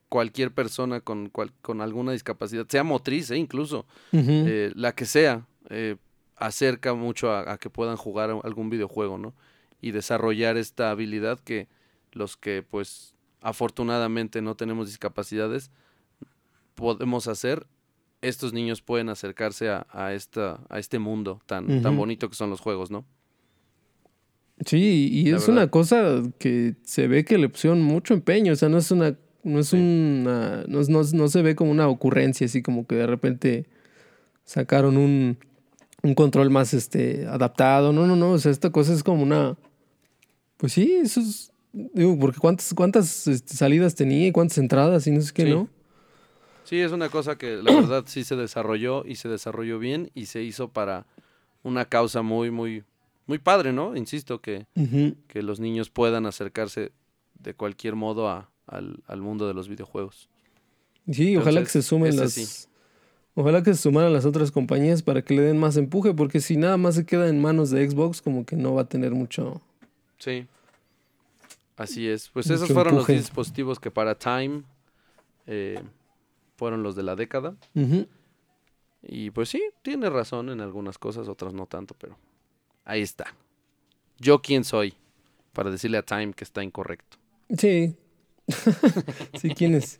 cualquier 0.07 0.53
persona 0.53 1.01
con, 1.01 1.29
con 1.29 1.81
alguna 1.81 2.13
discapacidad, 2.13 2.65
sea 2.69 2.85
motriz, 2.85 3.29
eh, 3.29 3.35
incluso, 3.35 3.85
eh, 4.13 4.71
la 4.73 4.93
que 4.95 5.05
sea, 5.05 5.45
eh, 5.69 5.97
acerca 6.37 6.93
mucho 6.93 7.29
a, 7.29 7.51
a, 7.51 7.57
que 7.57 7.69
puedan 7.69 7.97
jugar 7.97 8.29
algún 8.45 8.69
videojuego, 8.69 9.17
¿no? 9.17 9.33
Y 9.81 9.91
desarrollar 9.91 10.55
esta 10.55 10.91
habilidad 10.91 11.41
que 11.41 11.67
los 12.13 12.37
que 12.37 12.63
pues 12.63 13.15
afortunadamente 13.41 14.41
no 14.41 14.55
tenemos 14.55 14.87
discapacidades 14.87 15.71
podemos 16.73 17.27
hacer, 17.27 17.67
estos 18.21 18.53
niños 18.53 18.81
pueden 18.81 19.09
acercarse 19.09 19.69
a, 19.69 19.87
a, 19.89 20.13
esta, 20.13 20.61
a 20.69 20.79
este 20.79 20.99
mundo 20.99 21.41
tan, 21.47 21.81
tan 21.81 21.97
bonito 21.97 22.29
que 22.29 22.35
son 22.35 22.49
los 22.49 22.61
juegos, 22.61 22.91
¿no? 22.91 23.03
Sí, 24.65 25.09
y 25.11 25.31
es 25.31 25.47
una 25.47 25.67
cosa 25.67 26.21
que 26.37 26.75
se 26.83 27.07
ve 27.07 27.23
que 27.23 27.37
le 27.37 27.49
pusieron 27.49 27.81
mucho 27.81 28.13
empeño, 28.13 28.53
o 28.53 28.55
sea, 28.55 28.67
no 28.67 28.77
es 28.77 28.91
una, 28.91 29.17
no 29.43 29.59
es 29.59 29.71
una, 29.71 30.63
no, 30.67 30.81
no, 30.83 31.27
se 31.27 31.41
ve 31.41 31.55
como 31.55 31.71
una 31.71 31.87
ocurrencia, 31.87 32.45
así 32.45 32.61
como 32.61 32.85
que 32.85 32.95
de 32.95 33.07
repente 33.07 33.65
sacaron 34.43 34.97
un, 34.97 35.37
un 36.03 36.13
control 36.13 36.49
más 36.49 36.73
este 36.73 37.25
adaptado, 37.27 37.93
no, 37.93 38.05
no, 38.05 38.15
no, 38.15 38.31
o 38.31 38.37
sea, 38.37 38.51
esta 38.51 38.69
cosa 38.69 38.93
es 38.93 39.01
como 39.01 39.23
una, 39.23 39.57
pues 40.57 40.73
sí, 40.73 40.93
eso 40.93 41.21
es, 41.21 41.49
Digo, 41.71 42.17
porque 42.19 42.39
cuántas, 42.39 42.73
cuántas 42.73 43.27
este, 43.27 43.55
salidas 43.55 43.93
tenía 43.93 44.27
y 44.27 44.31
cuántas 44.31 44.57
entradas 44.57 45.05
y 45.05 45.11
no 45.11 45.21
sé 45.21 45.33
qué, 45.33 45.45
¿no? 45.45 45.69
Sí, 46.63 46.79
es 46.79 46.91
una 46.91 47.09
cosa 47.09 47.37
que 47.37 47.57
la 47.57 47.73
verdad 47.73 48.03
sí 48.07 48.23
se 48.23 48.35
desarrolló 48.35 49.05
y 49.05 49.15
se 49.15 49.29
desarrolló 49.29 49.79
bien 49.79 50.11
y 50.15 50.25
se 50.25 50.41
hizo 50.41 50.69
para 50.69 51.05
una 51.63 51.85
causa 51.85 52.21
muy, 52.21 52.49
muy, 52.51 52.83
muy 53.29 53.37
padre, 53.37 53.71
¿no? 53.71 53.95
Insisto, 53.95 54.41
que, 54.41 54.65
que 55.27 55.43
los 55.43 55.59
niños 55.59 55.91
puedan 55.91 56.25
acercarse 56.25 56.91
de 57.35 57.53
cualquier 57.53 57.93
modo 57.95 58.27
a, 58.27 58.49
al, 58.65 59.21
mundo 59.21 59.47
de 59.47 59.53
los 59.53 59.69
videojuegos. 59.69 60.29
Sí, 61.11 61.37
ojalá 61.37 61.61
que 61.61 61.69
se 61.69 61.83
sumen 61.83 62.17
las... 62.17 62.67
Ojalá 63.35 63.61
que 63.61 63.75
se 63.75 63.83
sumaran 63.83 64.11
las 64.11 64.25
otras 64.25 64.51
compañías 64.51 65.03
para 65.03 65.21
que 65.21 65.35
le 65.35 65.43
den 65.43 65.59
más 65.59 65.77
empuje, 65.77 66.15
porque 66.15 66.41
si 66.41 66.57
nada 66.57 66.77
más 66.77 66.95
se 66.95 67.05
queda 67.05 67.29
en 67.29 67.39
manos 67.39 67.69
de 67.69 67.87
Xbox, 67.87 68.19
como 68.23 68.45
que 68.47 68.55
no 68.55 68.73
va 68.73 68.81
a 68.81 68.89
tener 68.89 69.11
mucho... 69.11 69.61
Sí. 70.17 70.47
Así 71.77 72.09
es. 72.09 72.29
Pues 72.29 72.49
esos 72.49 72.73
fueron 72.73 72.95
los 72.95 73.05
dispositivos 73.05 73.79
que 73.79 73.91
para 73.91 74.15
Time 74.15 74.63
eh, 75.45 75.79
fueron 76.57 76.81
los 76.81 76.95
de 76.95 77.03
la 77.03 77.15
década. 77.15 77.55
Y 79.03 79.29
pues 79.29 79.49
sí, 79.49 79.63
tiene 79.83 80.09
razón 80.09 80.49
en 80.49 80.61
algunas 80.61 80.97
cosas, 80.97 81.27
otras 81.27 81.53
no 81.53 81.67
tanto, 81.67 81.95
pero 81.97 82.17
ahí 82.89 83.01
está. 83.01 83.35
Yo 84.19 84.41
quién 84.41 84.63
soy 84.63 84.95
para 85.53 85.71
decirle 85.71 85.97
a 85.97 86.03
Time 86.03 86.33
que 86.33 86.43
está 86.43 86.63
incorrecto. 86.63 87.17
Sí. 87.57 87.95
sí, 89.39 89.49
¿quiénes, 89.51 89.99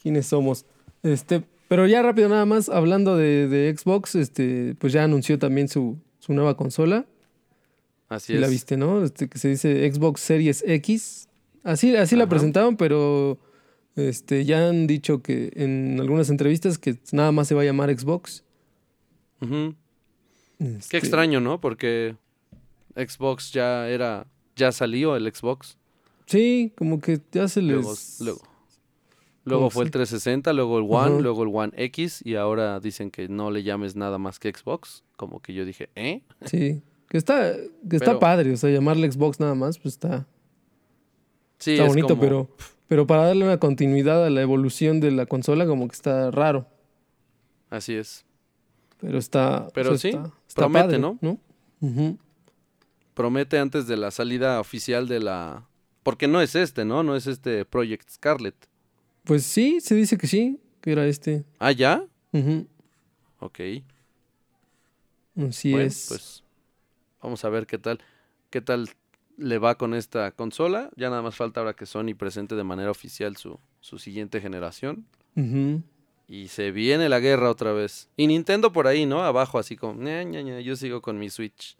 quiénes 0.00 0.26
somos. 0.26 0.66
Este, 1.02 1.42
pero 1.68 1.86
ya 1.86 2.02
rápido 2.02 2.28
nada 2.28 2.44
más, 2.44 2.68
hablando 2.68 3.16
de, 3.16 3.74
Xbox, 3.76 4.14
este, 4.14 4.76
pues 4.78 4.92
ya 4.92 5.04
anunció 5.04 5.38
también 5.38 5.68
su, 5.68 5.98
su 6.18 6.32
nueva 6.32 6.56
consola. 6.56 7.06
Así 8.08 8.34
es. 8.34 8.40
La 8.40 8.48
viste, 8.48 8.76
¿no? 8.76 9.02
Este, 9.02 9.28
que 9.28 9.38
se 9.38 9.48
dice 9.48 9.90
Xbox 9.90 10.20
Series 10.20 10.62
X. 10.66 11.28
Así, 11.64 11.96
así 11.96 12.14
la 12.14 12.28
presentaban, 12.28 12.76
pero 12.76 13.38
este, 13.96 14.44
ya 14.44 14.68
han 14.68 14.86
dicho 14.86 15.22
que 15.22 15.50
en 15.56 15.98
algunas 15.98 16.30
entrevistas 16.30 16.78
que 16.78 16.96
nada 17.12 17.32
más 17.32 17.48
se 17.48 17.54
va 17.54 17.62
a 17.62 17.64
llamar 17.64 17.96
Xbox. 17.98 18.44
Qué 19.40 19.74
este 20.58 20.98
extraño, 20.98 21.40
¿no? 21.40 21.60
Porque 21.60 22.16
Xbox 22.96 23.52
ya 23.52 23.88
era, 23.88 24.26
ya 24.56 24.72
salió 24.72 25.14
el 25.16 25.32
Xbox. 25.32 25.76
Sí, 26.26 26.72
como 26.76 27.00
que 27.00 27.20
ya 27.30 27.46
se 27.48 27.62
les... 27.62 28.20
Luego, 28.20 28.40
luego, 29.44 29.70
fue 29.70 29.84
el 29.84 29.90
360, 29.90 30.52
luego 30.52 30.78
el 30.78 30.86
One, 30.88 31.22
luego 31.22 31.44
el 31.44 31.50
One 31.52 31.72
X 31.76 32.22
y 32.24 32.34
ahora 32.34 32.80
dicen 32.80 33.10
que 33.10 33.28
no 33.28 33.50
le 33.50 33.62
llames 33.62 33.94
nada 33.94 34.18
más 34.18 34.38
que 34.38 34.52
Xbox. 34.52 35.04
Como 35.16 35.40
que 35.40 35.54
yo 35.54 35.64
dije, 35.64 35.88
¿eh? 35.94 36.22
Sí. 36.44 36.82
Que 37.08 37.18
está, 37.18 37.54
que 37.88 37.96
está 37.96 38.18
padre, 38.18 38.52
o 38.52 38.56
sea, 38.56 38.70
llamarle 38.70 39.10
Xbox 39.10 39.38
nada 39.38 39.54
más, 39.54 39.78
pues 39.78 39.94
está. 39.94 40.26
Sí, 41.58 41.72
está 41.72 41.86
bonito, 41.86 42.18
pero, 42.18 42.50
pero 42.88 43.06
para 43.06 43.26
darle 43.26 43.44
una 43.44 43.58
continuidad 43.58 44.24
a 44.24 44.30
la 44.30 44.42
evolución 44.42 45.00
de 45.00 45.12
la 45.12 45.26
consola, 45.26 45.66
como 45.66 45.86
que 45.86 45.94
está 45.94 46.30
raro. 46.32 46.66
Así 47.70 47.94
es. 47.94 48.24
Pero 48.98 49.18
está. 49.18 49.68
Pero 49.72 49.96
sí, 49.96 50.18
promete, 50.54 50.98
¿no? 50.98 51.18
Promete 53.16 53.58
antes 53.58 53.86
de 53.86 53.96
la 53.96 54.10
salida 54.10 54.60
oficial 54.60 55.08
de 55.08 55.20
la. 55.20 55.66
Porque 56.02 56.28
no 56.28 56.42
es 56.42 56.54
este, 56.54 56.84
¿no? 56.84 57.02
No 57.02 57.16
es 57.16 57.26
este 57.26 57.64
Project 57.64 58.10
Scarlet. 58.10 58.54
Pues 59.24 59.42
sí, 59.42 59.80
se 59.80 59.94
dice 59.94 60.18
que 60.18 60.26
sí, 60.26 60.60
que 60.82 60.92
era 60.92 61.06
este. 61.06 61.46
¿Ah, 61.58 61.72
ya? 61.72 62.04
Ok. 63.38 63.60
Así 65.48 65.74
es. 65.74 66.04
Pues 66.08 66.44
Vamos 67.22 67.42
a 67.46 67.48
ver 67.48 67.66
qué 67.66 67.78
tal, 67.78 68.00
qué 68.50 68.60
tal 68.60 68.90
le 69.38 69.56
va 69.56 69.78
con 69.78 69.94
esta 69.94 70.30
consola. 70.32 70.90
Ya 70.94 71.08
nada 71.08 71.22
más 71.22 71.36
falta 71.36 71.60
ahora 71.60 71.72
que 71.72 71.86
Sony 71.86 72.14
presente 72.14 72.54
de 72.54 72.64
manera 72.64 72.90
oficial 72.90 73.38
su, 73.38 73.58
su 73.80 73.98
siguiente 73.98 74.42
generación. 74.42 75.06
Y 76.28 76.48
se 76.48 76.70
viene 76.70 77.08
la 77.08 77.20
guerra 77.20 77.50
otra 77.50 77.72
vez. 77.72 78.10
Y 78.14 78.26
Nintendo 78.26 78.72
por 78.72 78.86
ahí, 78.86 79.06
¿no? 79.06 79.22
Abajo, 79.22 79.58
así 79.58 79.74
como, 79.74 80.02
ña, 80.02 80.22
ña, 80.22 80.42
ña, 80.42 80.60
yo 80.60 80.76
sigo 80.76 81.00
con 81.00 81.18
mi 81.18 81.30
Switch. 81.30 81.78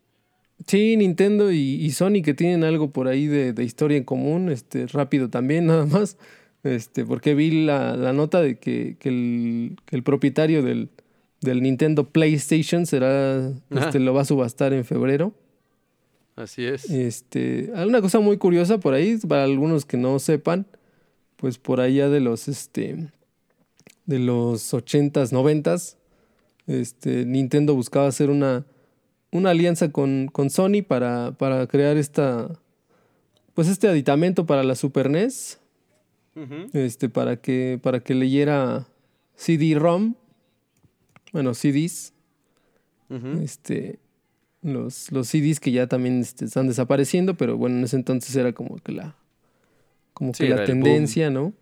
Sí, 0.66 0.96
Nintendo 0.96 1.52
y, 1.52 1.90
Sony 1.90 2.22
que 2.24 2.34
tienen 2.34 2.64
algo 2.64 2.90
por 2.90 3.08
ahí 3.08 3.26
de, 3.26 3.62
historia 3.62 3.98
en 3.98 4.04
común, 4.04 4.48
este, 4.48 4.86
rápido 4.86 5.28
también, 5.28 5.66
nada 5.66 5.86
más. 5.86 6.16
Este, 6.62 7.04
porque 7.04 7.34
vi 7.34 7.64
la, 7.64 8.12
nota 8.12 8.40
de 8.40 8.58
que, 8.58 8.96
el, 9.04 10.02
propietario 10.02 10.62
del, 10.62 10.88
Nintendo 11.42 12.08
PlayStation 12.10 12.86
será, 12.86 13.52
este, 13.70 14.00
lo 14.00 14.14
va 14.14 14.22
a 14.22 14.24
subastar 14.24 14.72
en 14.72 14.84
febrero. 14.84 15.32
Así 16.34 16.64
es. 16.64 16.90
Este, 16.90 17.70
una 17.74 18.00
cosa 18.00 18.20
muy 18.20 18.36
curiosa 18.36 18.78
por 18.78 18.94
ahí, 18.94 19.16
para 19.18 19.44
algunos 19.44 19.84
que 19.84 19.96
no 19.96 20.18
sepan, 20.18 20.66
pues 21.36 21.58
por 21.58 21.80
allá 21.80 22.08
de 22.08 22.20
los, 22.20 22.48
este, 22.48 23.10
de 24.06 24.18
los 24.18 24.72
80s, 24.72 25.30
90s, 25.30 25.96
este, 26.66 27.24
Nintendo 27.24 27.74
buscaba 27.74 28.08
hacer 28.08 28.30
una, 28.30 28.66
una 29.30 29.50
alianza 29.50 29.90
con, 29.90 30.28
con 30.28 30.50
Sony 30.50 30.82
para, 30.86 31.32
para, 31.32 31.66
crear 31.66 31.96
esta, 31.96 32.58
pues 33.54 33.68
este 33.68 33.88
aditamento 33.88 34.46
para 34.46 34.62
la 34.62 34.74
Super 34.74 35.10
NES, 35.10 35.60
este, 36.72 37.08
para 37.08 37.36
que, 37.36 37.80
para 37.82 38.00
que 38.00 38.14
leyera 38.14 38.86
CD-ROM, 39.36 40.14
bueno, 41.32 41.54
CDs, 41.54 42.12
este, 43.42 43.98
los, 44.62 45.12
los 45.12 45.28
CDs 45.28 45.60
que 45.60 45.72
ya 45.72 45.86
también 45.86 46.20
este, 46.20 46.44
están 46.44 46.68
desapareciendo, 46.68 47.36
pero 47.36 47.56
bueno, 47.56 47.78
en 47.78 47.84
ese 47.84 47.96
entonces 47.96 48.34
era 48.36 48.52
como 48.52 48.76
que 48.76 48.92
la, 48.92 49.16
como 50.12 50.32
que 50.32 50.48
la 50.48 50.64
tendencia, 50.64 51.30
¿no? 51.30 51.52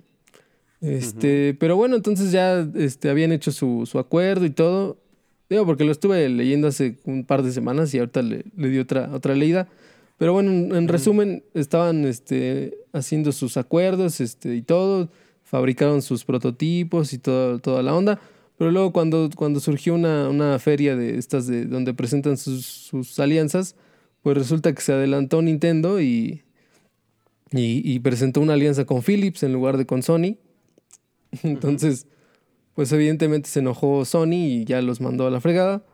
Este, 0.80 1.54
pero 1.54 1.76
bueno, 1.76 1.96
entonces 1.96 2.30
ya 2.30 2.68
este, 2.74 3.08
habían 3.08 3.32
hecho 3.32 3.52
su, 3.52 3.86
su 3.86 3.98
acuerdo 3.98 4.44
y 4.44 4.50
todo. 4.50 4.98
Digo, 5.48 5.66
porque 5.66 5.84
lo 5.84 5.92
estuve 5.92 6.28
leyendo 6.28 6.68
hace 6.68 6.98
un 7.04 7.24
par 7.24 7.42
de 7.42 7.52
semanas 7.52 7.92
y 7.94 7.98
ahorita 7.98 8.22
le, 8.22 8.44
le 8.56 8.68
di 8.68 8.78
otra, 8.78 9.10
otra 9.12 9.34
leída. 9.34 9.68
Pero 10.16 10.32
bueno, 10.32 10.76
en, 10.76 10.88
resumen, 10.88 11.44
estaban 11.54 12.04
este, 12.04 12.78
haciendo 12.92 13.32
sus 13.32 13.56
acuerdos 13.56 14.20
este, 14.20 14.54
y 14.54 14.62
todo, 14.62 15.10
fabricaron 15.42 16.02
sus 16.02 16.24
prototipos 16.24 17.12
y 17.12 17.18
todo, 17.18 17.58
toda 17.58 17.82
la 17.82 17.94
onda. 17.94 18.20
Pero 18.56 18.70
luego 18.70 18.92
cuando, 18.92 19.28
cuando 19.34 19.58
surgió 19.58 19.94
una, 19.94 20.28
una 20.28 20.58
feria 20.60 20.94
de 20.94 21.18
estas 21.18 21.48
de 21.48 21.66
donde 21.66 21.92
presentan 21.92 22.36
sus, 22.36 22.64
sus, 22.64 23.18
alianzas, 23.18 23.74
pues 24.22 24.38
resulta 24.38 24.72
que 24.72 24.80
se 24.80 24.92
adelantó 24.92 25.42
Nintendo 25.42 26.00
y, 26.00 26.42
y, 27.50 27.82
y, 27.84 27.98
presentó 27.98 28.40
una 28.40 28.52
alianza 28.52 28.84
con 28.84 29.02
Philips 29.02 29.42
en 29.42 29.52
lugar 29.52 29.76
de 29.76 29.86
con 29.86 30.04
Sony. 30.04 30.36
Entonces, 31.42 32.06
pues 32.74 32.92
evidentemente 32.92 33.48
se 33.48 33.60
enojó 33.60 34.04
Sony 34.04 34.32
y 34.32 34.64
ya 34.64 34.82
los 34.82 35.00
mandó 35.00 35.26
a 35.26 35.30
la 35.30 35.40
fregada. 35.40 35.84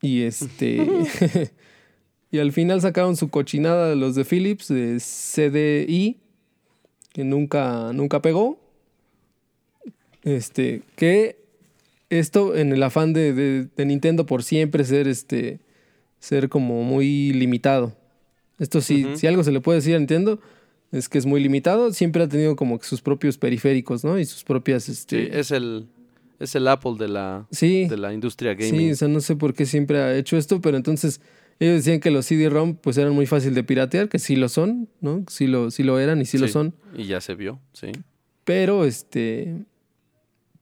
Y 0.00 0.22
este. 0.22 0.86
y 2.30 2.38
al 2.38 2.52
final 2.52 2.80
sacaron 2.80 3.16
su 3.16 3.30
cochinada 3.30 3.88
de 3.88 3.96
los 3.96 4.14
de 4.14 4.24
Philips, 4.24 4.68
de 4.68 4.98
CDI, 4.98 6.18
que 7.12 7.24
nunca, 7.24 7.92
nunca 7.92 8.20
pegó. 8.20 8.58
Este, 10.22 10.82
que 10.96 11.38
esto 12.10 12.56
en 12.56 12.72
el 12.72 12.82
afán 12.82 13.12
de, 13.12 13.68
Nintendo 13.76 14.26
por 14.26 14.42
siempre 14.42 14.84
ser 14.84 15.06
este. 15.06 15.60
ser 16.18 16.48
como 16.48 16.82
muy 16.82 17.32
limitado. 17.32 17.96
Esto 18.58 18.80
sí, 18.80 19.06
si 19.16 19.26
algo 19.26 19.42
se 19.42 19.50
le 19.50 19.60
puede 19.60 19.78
decir 19.78 19.96
a 19.96 19.98
Nintendo, 19.98 20.40
es 20.94 21.08
que 21.08 21.18
es 21.18 21.26
muy 21.26 21.42
limitado. 21.42 21.92
Siempre 21.92 22.22
ha 22.22 22.28
tenido 22.28 22.54
como 22.54 22.80
sus 22.82 23.02
propios 23.02 23.36
periféricos, 23.36 24.04
¿no? 24.04 24.18
Y 24.18 24.24
sus 24.24 24.44
propias. 24.44 24.88
Este... 24.88 25.24
Sí, 25.24 25.30
es 25.32 25.50
el, 25.50 25.88
es 26.38 26.54
el 26.54 26.68
Apple 26.68 26.94
de 26.98 27.08
la, 27.08 27.46
de 27.50 27.96
la 27.96 28.12
industria 28.12 28.54
gaming. 28.54 28.80
Sí, 28.80 28.90
o 28.92 28.94
sea, 28.94 29.08
no 29.08 29.20
sé 29.20 29.34
por 29.34 29.54
qué 29.54 29.66
siempre 29.66 29.98
ha 30.00 30.16
hecho 30.16 30.36
esto, 30.36 30.60
pero 30.60 30.76
entonces 30.76 31.20
ellos 31.58 31.76
decían 31.76 32.00
que 32.00 32.10
los 32.10 32.26
CD-ROM 32.26 32.76
pues 32.76 32.96
eran 32.96 33.12
muy 33.12 33.26
fácil 33.26 33.54
de 33.54 33.64
piratear, 33.64 34.08
que 34.08 34.18
sí 34.18 34.36
lo 34.36 34.48
son, 34.48 34.88
¿no? 35.00 35.24
Sí 35.28 35.46
lo, 35.46 35.70
sí 35.70 35.82
lo 35.82 35.98
eran 35.98 36.20
y 36.20 36.26
sí, 36.26 36.38
lo 36.38 36.46
son. 36.48 36.74
Y 36.96 37.04
ya 37.06 37.20
se 37.20 37.34
vio, 37.34 37.60
sí. 37.72 37.88
Pero 38.44 38.84
este. 38.84 39.64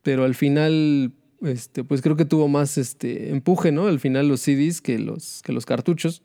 Pero 0.03 0.25
al 0.25 0.35
final. 0.35 1.13
Este, 1.43 1.83
pues 1.83 2.03
creo 2.03 2.15
que 2.15 2.25
tuvo 2.25 2.47
más 2.47 2.79
este 2.79 3.31
empuje, 3.31 3.73
¿no? 3.73 3.89
Al 3.89 3.99
final 3.99 4.29
los 4.29 4.41
CDs 4.41 4.81
que 4.81 4.99
los, 4.99 5.43
que 5.43 5.53
los 5.53 5.67
cartuchos. 5.67 6.23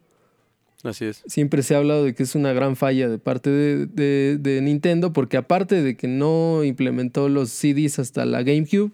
Así 0.87 1.03
es. 1.03 1.21
Siempre 1.27 1.63
se 1.63 1.75
ha 1.75 1.79
hablado 1.79 2.05
de 2.05 2.15
que 2.15 2.23
es 2.23 2.33
una 2.33 2.53
gran 2.53 2.77
falla 2.77 3.09
de 3.09 3.19
parte 3.19 3.49
de, 3.49 4.59
Nintendo, 4.63 5.11
porque 5.11 5.35
aparte 5.35 5.81
de 5.81 5.97
que 5.97 6.07
no 6.07 6.63
implementó 6.63 7.27
los 7.27 7.49
CDs 7.49 7.99
hasta 7.99 8.25
la 8.25 8.41
GameCube, 8.41 8.91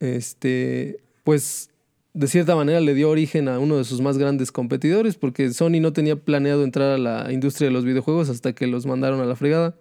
este, 0.00 0.98
pues 1.22 1.70
de 2.12 2.26
cierta 2.26 2.56
manera 2.56 2.80
le 2.80 2.94
dio 2.94 3.08
origen 3.08 3.48
a 3.48 3.60
uno 3.60 3.76
de 3.76 3.84
sus 3.84 4.00
más 4.00 4.18
grandes 4.18 4.50
competidores, 4.50 5.14
porque 5.14 5.52
Sony 5.52 5.80
no 5.80 5.92
tenía 5.92 6.16
planeado 6.16 6.64
entrar 6.64 6.90
a 6.90 6.98
la 6.98 7.32
industria 7.32 7.68
de 7.68 7.72
los 7.72 7.84
videojuegos 7.84 8.28
hasta 8.28 8.52
que 8.52 8.66
los 8.66 8.84
mandaron 8.84 9.20
a 9.20 9.26
la 9.26 9.36
fregada. 9.36 9.76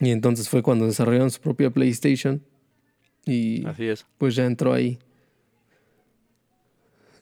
Y 0.00 0.10
entonces 0.10 0.50
fue 0.50 0.62
cuando 0.62 0.86
desarrollaron 0.86 1.30
su 1.30 1.40
propia 1.40 1.70
PlayStation. 1.70 2.42
Y 3.24 3.64
Así 3.66 3.86
es. 3.86 4.04
pues 4.18 4.34
ya 4.34 4.44
entró 4.44 4.74
ahí. 4.74 4.98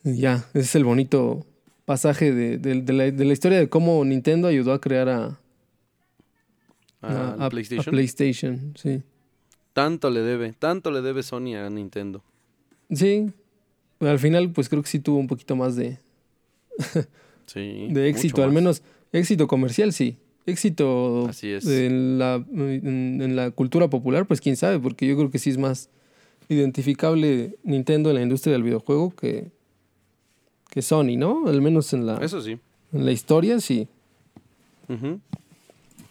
ya, 0.03 0.45
ese 0.53 0.59
es 0.59 0.75
el 0.75 0.83
bonito 0.83 1.45
pasaje 1.91 2.31
de, 2.31 2.93
la, 2.93 3.33
historia 3.33 3.59
de 3.59 3.67
cómo 3.67 4.05
Nintendo 4.05 4.47
ayudó 4.47 4.71
a 4.71 4.79
crear 4.79 5.09
a, 5.09 5.37
a, 7.01 7.49
PlayStation. 7.49 7.91
PlayStation, 7.91 8.73
sí. 8.77 9.01
Tanto 9.73 10.09
le 10.09 10.21
debe, 10.21 10.53
tanto 10.53 10.89
le 10.89 11.01
debe 11.01 11.21
Sony 11.21 11.55
a 11.57 11.69
Nintendo. 11.69 12.23
Sí. 12.89 13.29
Al 13.99 14.19
final, 14.19 14.51
pues 14.51 14.69
creo 14.69 14.81
que 14.81 14.87
sí 14.87 14.99
tuvo 14.99 15.17
un 15.17 15.27
poquito 15.27 15.57
más 15.57 15.75
de. 15.75 15.97
sí. 17.45 17.89
De 17.89 18.07
éxito, 18.07 18.41
al 18.41 18.53
menos 18.53 18.83
éxito 19.11 19.47
comercial, 19.47 19.91
sí. 19.91 20.15
Éxito 20.45 21.27
Así 21.27 21.51
es. 21.51 21.67
En, 21.67 22.17
la, 22.17 22.35
en, 22.55 23.35
la 23.35 23.51
cultura 23.51 23.89
popular, 23.89 24.25
pues 24.27 24.39
quién 24.39 24.55
sabe, 24.55 24.79
porque 24.79 25.05
yo 25.05 25.17
creo 25.17 25.29
que 25.29 25.39
sí 25.39 25.49
es 25.49 25.57
más 25.57 25.89
identificable 26.47 27.57
Nintendo 27.63 28.11
en 28.11 28.15
la 28.15 28.21
industria 28.21 28.53
del 28.53 28.63
videojuego 28.63 29.13
que, 29.13 29.51
que 30.71 30.81
Sony, 30.81 31.17
¿no? 31.17 31.47
Al 31.47 31.61
menos 31.61 31.93
en 31.93 32.05
la, 32.05 32.15
Eso 32.17 32.41
sí. 32.41 32.57
En 32.93 33.05
la 33.05 33.11
historia, 33.11 33.59
sí. 33.59 33.87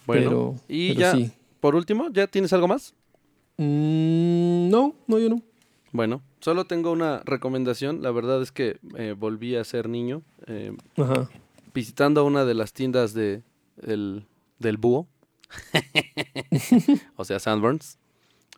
Bueno, 0.07 0.61
y 0.69 0.95
ya, 0.95 1.15
por 1.61 1.75
último, 1.75 2.09
¿ya 2.13 2.27
tienes 2.27 2.53
algo 2.53 2.69
más? 2.69 2.95
Mm, 3.57 4.69
no, 4.71 4.95
no, 5.07 5.19
yo 5.19 5.29
no. 5.29 5.43
Bueno, 5.93 6.23
solo 6.41 6.67
tengo 6.67 6.93
una 6.93 7.21
recomendación. 7.25 8.03
La 8.03 8.11
verdad 8.11 8.43
es 8.43 8.53
que 8.53 8.79
eh, 8.97 9.15
volví 9.19 9.57
a 9.57 9.65
ser 9.65 9.89
niño. 9.89 10.23
Eh, 10.47 10.77
visitando 11.73 12.25
una 12.25 12.45
de 12.45 12.55
las 12.55 12.73
tiendas 12.73 13.13
de, 13.15 13.43
del, 13.77 14.27
del 14.59 14.77
búho. 14.77 15.09
o 17.17 17.25
sea, 17.25 17.39
Sandburns. 17.39 17.99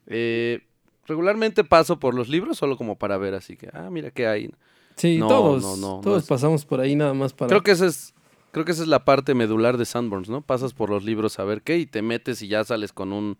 Eh, 0.06 0.62
regularmente 1.06 1.64
paso 1.64 1.98
por 1.98 2.14
los 2.14 2.28
libros 2.28 2.58
solo 2.58 2.76
como 2.76 2.96
para 2.96 3.18
ver, 3.18 3.34
así 3.34 3.56
que, 3.56 3.68
ah, 3.72 3.88
mira 3.90 4.10
qué 4.10 4.26
hay. 4.26 4.50
Sí, 4.96 5.18
todos, 5.18 5.80
todos 6.02 6.26
pasamos 6.26 6.64
por 6.64 6.80
ahí 6.80 6.94
nada 6.96 7.14
más 7.14 7.32
para... 7.32 7.48
Creo 7.48 7.62
que 7.62 7.72
esa 7.72 7.86
es, 7.86 8.14
creo 8.50 8.64
que 8.64 8.72
esa 8.72 8.82
es 8.82 8.88
la 8.88 9.04
parte 9.04 9.34
medular 9.34 9.76
de 9.76 9.84
Sandburns, 9.84 10.28
¿no? 10.28 10.42
Pasas 10.42 10.74
por 10.74 10.90
los 10.90 11.04
libros 11.04 11.38
a 11.38 11.44
ver 11.44 11.62
qué 11.62 11.78
y 11.78 11.86
te 11.86 12.02
metes 12.02 12.42
y 12.42 12.48
ya 12.48 12.64
sales 12.64 12.92
con 12.92 13.12
un, 13.12 13.36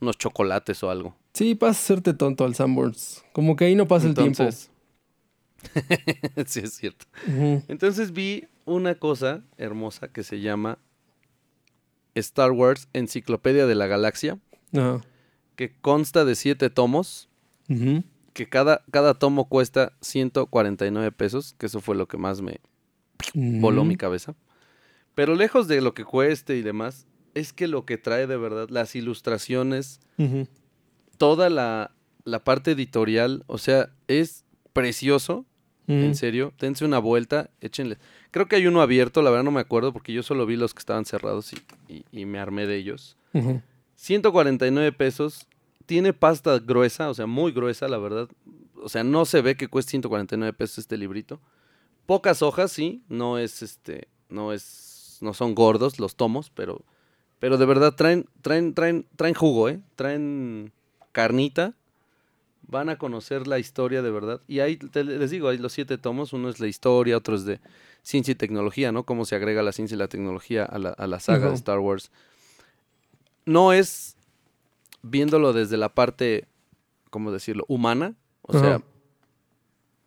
unos 0.00 0.18
chocolates 0.18 0.82
o 0.82 0.90
algo. 0.90 1.16
Sí, 1.32 1.54
pasa 1.54 1.70
a 1.70 1.82
hacerte 1.82 2.14
tonto 2.14 2.44
al 2.44 2.54
Sandburns. 2.54 3.24
Como 3.32 3.56
que 3.56 3.64
ahí 3.64 3.74
no 3.74 3.88
pasa 3.88 4.06
el 4.06 4.14
tiempo. 4.14 4.48
sí, 6.46 6.60
es 6.60 6.74
cierto. 6.74 7.06
Entonces 7.68 8.12
vi 8.12 8.46
una 8.64 8.94
cosa 8.96 9.42
hermosa 9.56 10.08
que 10.08 10.22
se 10.22 10.40
llama 10.40 10.78
Star 12.14 12.52
Wars 12.52 12.88
Enciclopedia 12.92 13.66
de 13.66 13.74
la 13.74 13.86
Galaxia. 13.86 14.38
Que 15.56 15.72
consta 15.80 16.24
de 16.24 16.34
siete 16.34 16.70
tomos 16.70 17.28
que 18.32 18.48
cada, 18.48 18.84
cada 18.90 19.14
tomo 19.14 19.48
cuesta 19.48 19.92
149 20.00 21.12
pesos, 21.12 21.54
que 21.58 21.66
eso 21.66 21.80
fue 21.80 21.96
lo 21.96 22.08
que 22.08 22.16
más 22.16 22.40
me 22.40 22.60
voló 23.34 23.84
mi 23.84 23.96
cabeza. 23.96 24.34
Pero 25.14 25.34
lejos 25.34 25.68
de 25.68 25.80
lo 25.80 25.94
que 25.94 26.04
cueste 26.04 26.56
y 26.56 26.62
demás, 26.62 27.06
es 27.34 27.52
que 27.52 27.68
lo 27.68 27.84
que 27.84 27.98
trae 27.98 28.26
de 28.26 28.36
verdad, 28.36 28.68
las 28.70 28.94
ilustraciones, 28.96 30.00
toda 31.18 31.50
la, 31.50 31.94
la, 32.24 32.44
parte 32.44 32.72
editorial, 32.72 33.44
o 33.46 33.58
sea, 33.58 33.90
es 34.08 34.44
precioso. 34.72 35.46
En 35.88 36.14
serio, 36.14 36.54
dense 36.58 36.86
una 36.86 37.00
vuelta, 37.00 37.50
échenle. 37.60 37.98
Creo 38.30 38.46
que 38.46 38.56
hay 38.56 38.66
uno 38.66 38.80
abierto, 38.80 39.20
la 39.20 39.28
verdad 39.28 39.44
no 39.44 39.50
me 39.50 39.60
acuerdo 39.60 39.92
porque 39.92 40.14
yo 40.14 40.22
solo 40.22 40.46
vi 40.46 40.56
los 40.56 40.72
que 40.72 40.78
estaban 40.78 41.04
cerrados 41.04 41.52
y, 41.52 42.04
y, 42.10 42.24
me 42.24 42.38
armé 42.38 42.66
de 42.66 42.76
ellos. 42.76 43.18
149 43.96 44.92
pesos 44.92 45.46
tiene 45.86 46.12
pasta 46.12 46.58
gruesa, 46.58 47.10
o 47.10 47.14
sea, 47.14 47.26
muy 47.26 47.52
gruesa, 47.52 47.88
la 47.88 47.98
verdad. 47.98 48.28
O 48.82 48.88
sea, 48.88 49.04
no 49.04 49.24
se 49.24 49.42
ve 49.42 49.56
que 49.56 49.68
cueste 49.68 49.90
149 49.90 50.52
pesos 50.52 50.78
este 50.78 50.96
librito. 50.96 51.40
Pocas 52.06 52.42
hojas, 52.42 52.72
sí, 52.72 53.02
no 53.08 53.38
es 53.38 53.62
este, 53.62 54.08
no 54.28 54.52
es, 54.52 55.18
no 55.20 55.34
son 55.34 55.54
gordos 55.54 56.00
los 56.00 56.16
tomos, 56.16 56.50
pero, 56.50 56.82
pero 57.38 57.58
de 57.58 57.66
verdad 57.66 57.94
traen, 57.94 58.26
traen, 58.40 58.74
traen, 58.74 59.06
traen 59.16 59.34
jugo, 59.34 59.68
¿eh? 59.68 59.80
Traen 59.94 60.72
carnita 61.12 61.74
van 62.72 62.88
a 62.88 62.96
conocer 62.96 63.46
la 63.46 63.58
historia 63.58 64.02
de 64.02 64.10
verdad. 64.10 64.40
Y 64.48 64.60
ahí 64.60 64.78
les 64.94 65.30
digo, 65.30 65.48
hay 65.48 65.58
los 65.58 65.72
siete 65.72 65.98
tomos, 65.98 66.32
uno 66.32 66.48
es 66.48 66.58
la 66.60 66.66
historia, 66.66 67.16
otro 67.16 67.36
es 67.36 67.44
de 67.44 67.60
ciencia 68.02 68.32
y 68.32 68.34
tecnología, 68.34 68.92
¿no? 68.92 69.04
Cómo 69.04 69.24
se 69.24 69.36
agrega 69.36 69.62
la 69.62 69.72
ciencia 69.72 69.94
y 69.94 69.98
la 69.98 70.08
tecnología 70.08 70.64
a 70.64 70.78
la, 70.78 70.90
a 70.90 71.06
la 71.06 71.20
saga 71.20 71.48
de 71.48 71.54
Star 71.54 71.78
Wars. 71.78 72.10
No 73.44 73.72
es 73.72 74.16
viéndolo 75.02 75.52
desde 75.52 75.76
la 75.76 75.90
parte, 75.90 76.46
¿cómo 77.10 77.32
decirlo?, 77.32 77.64
humana. 77.68 78.14
O 78.42 78.58
sea, 78.58 78.82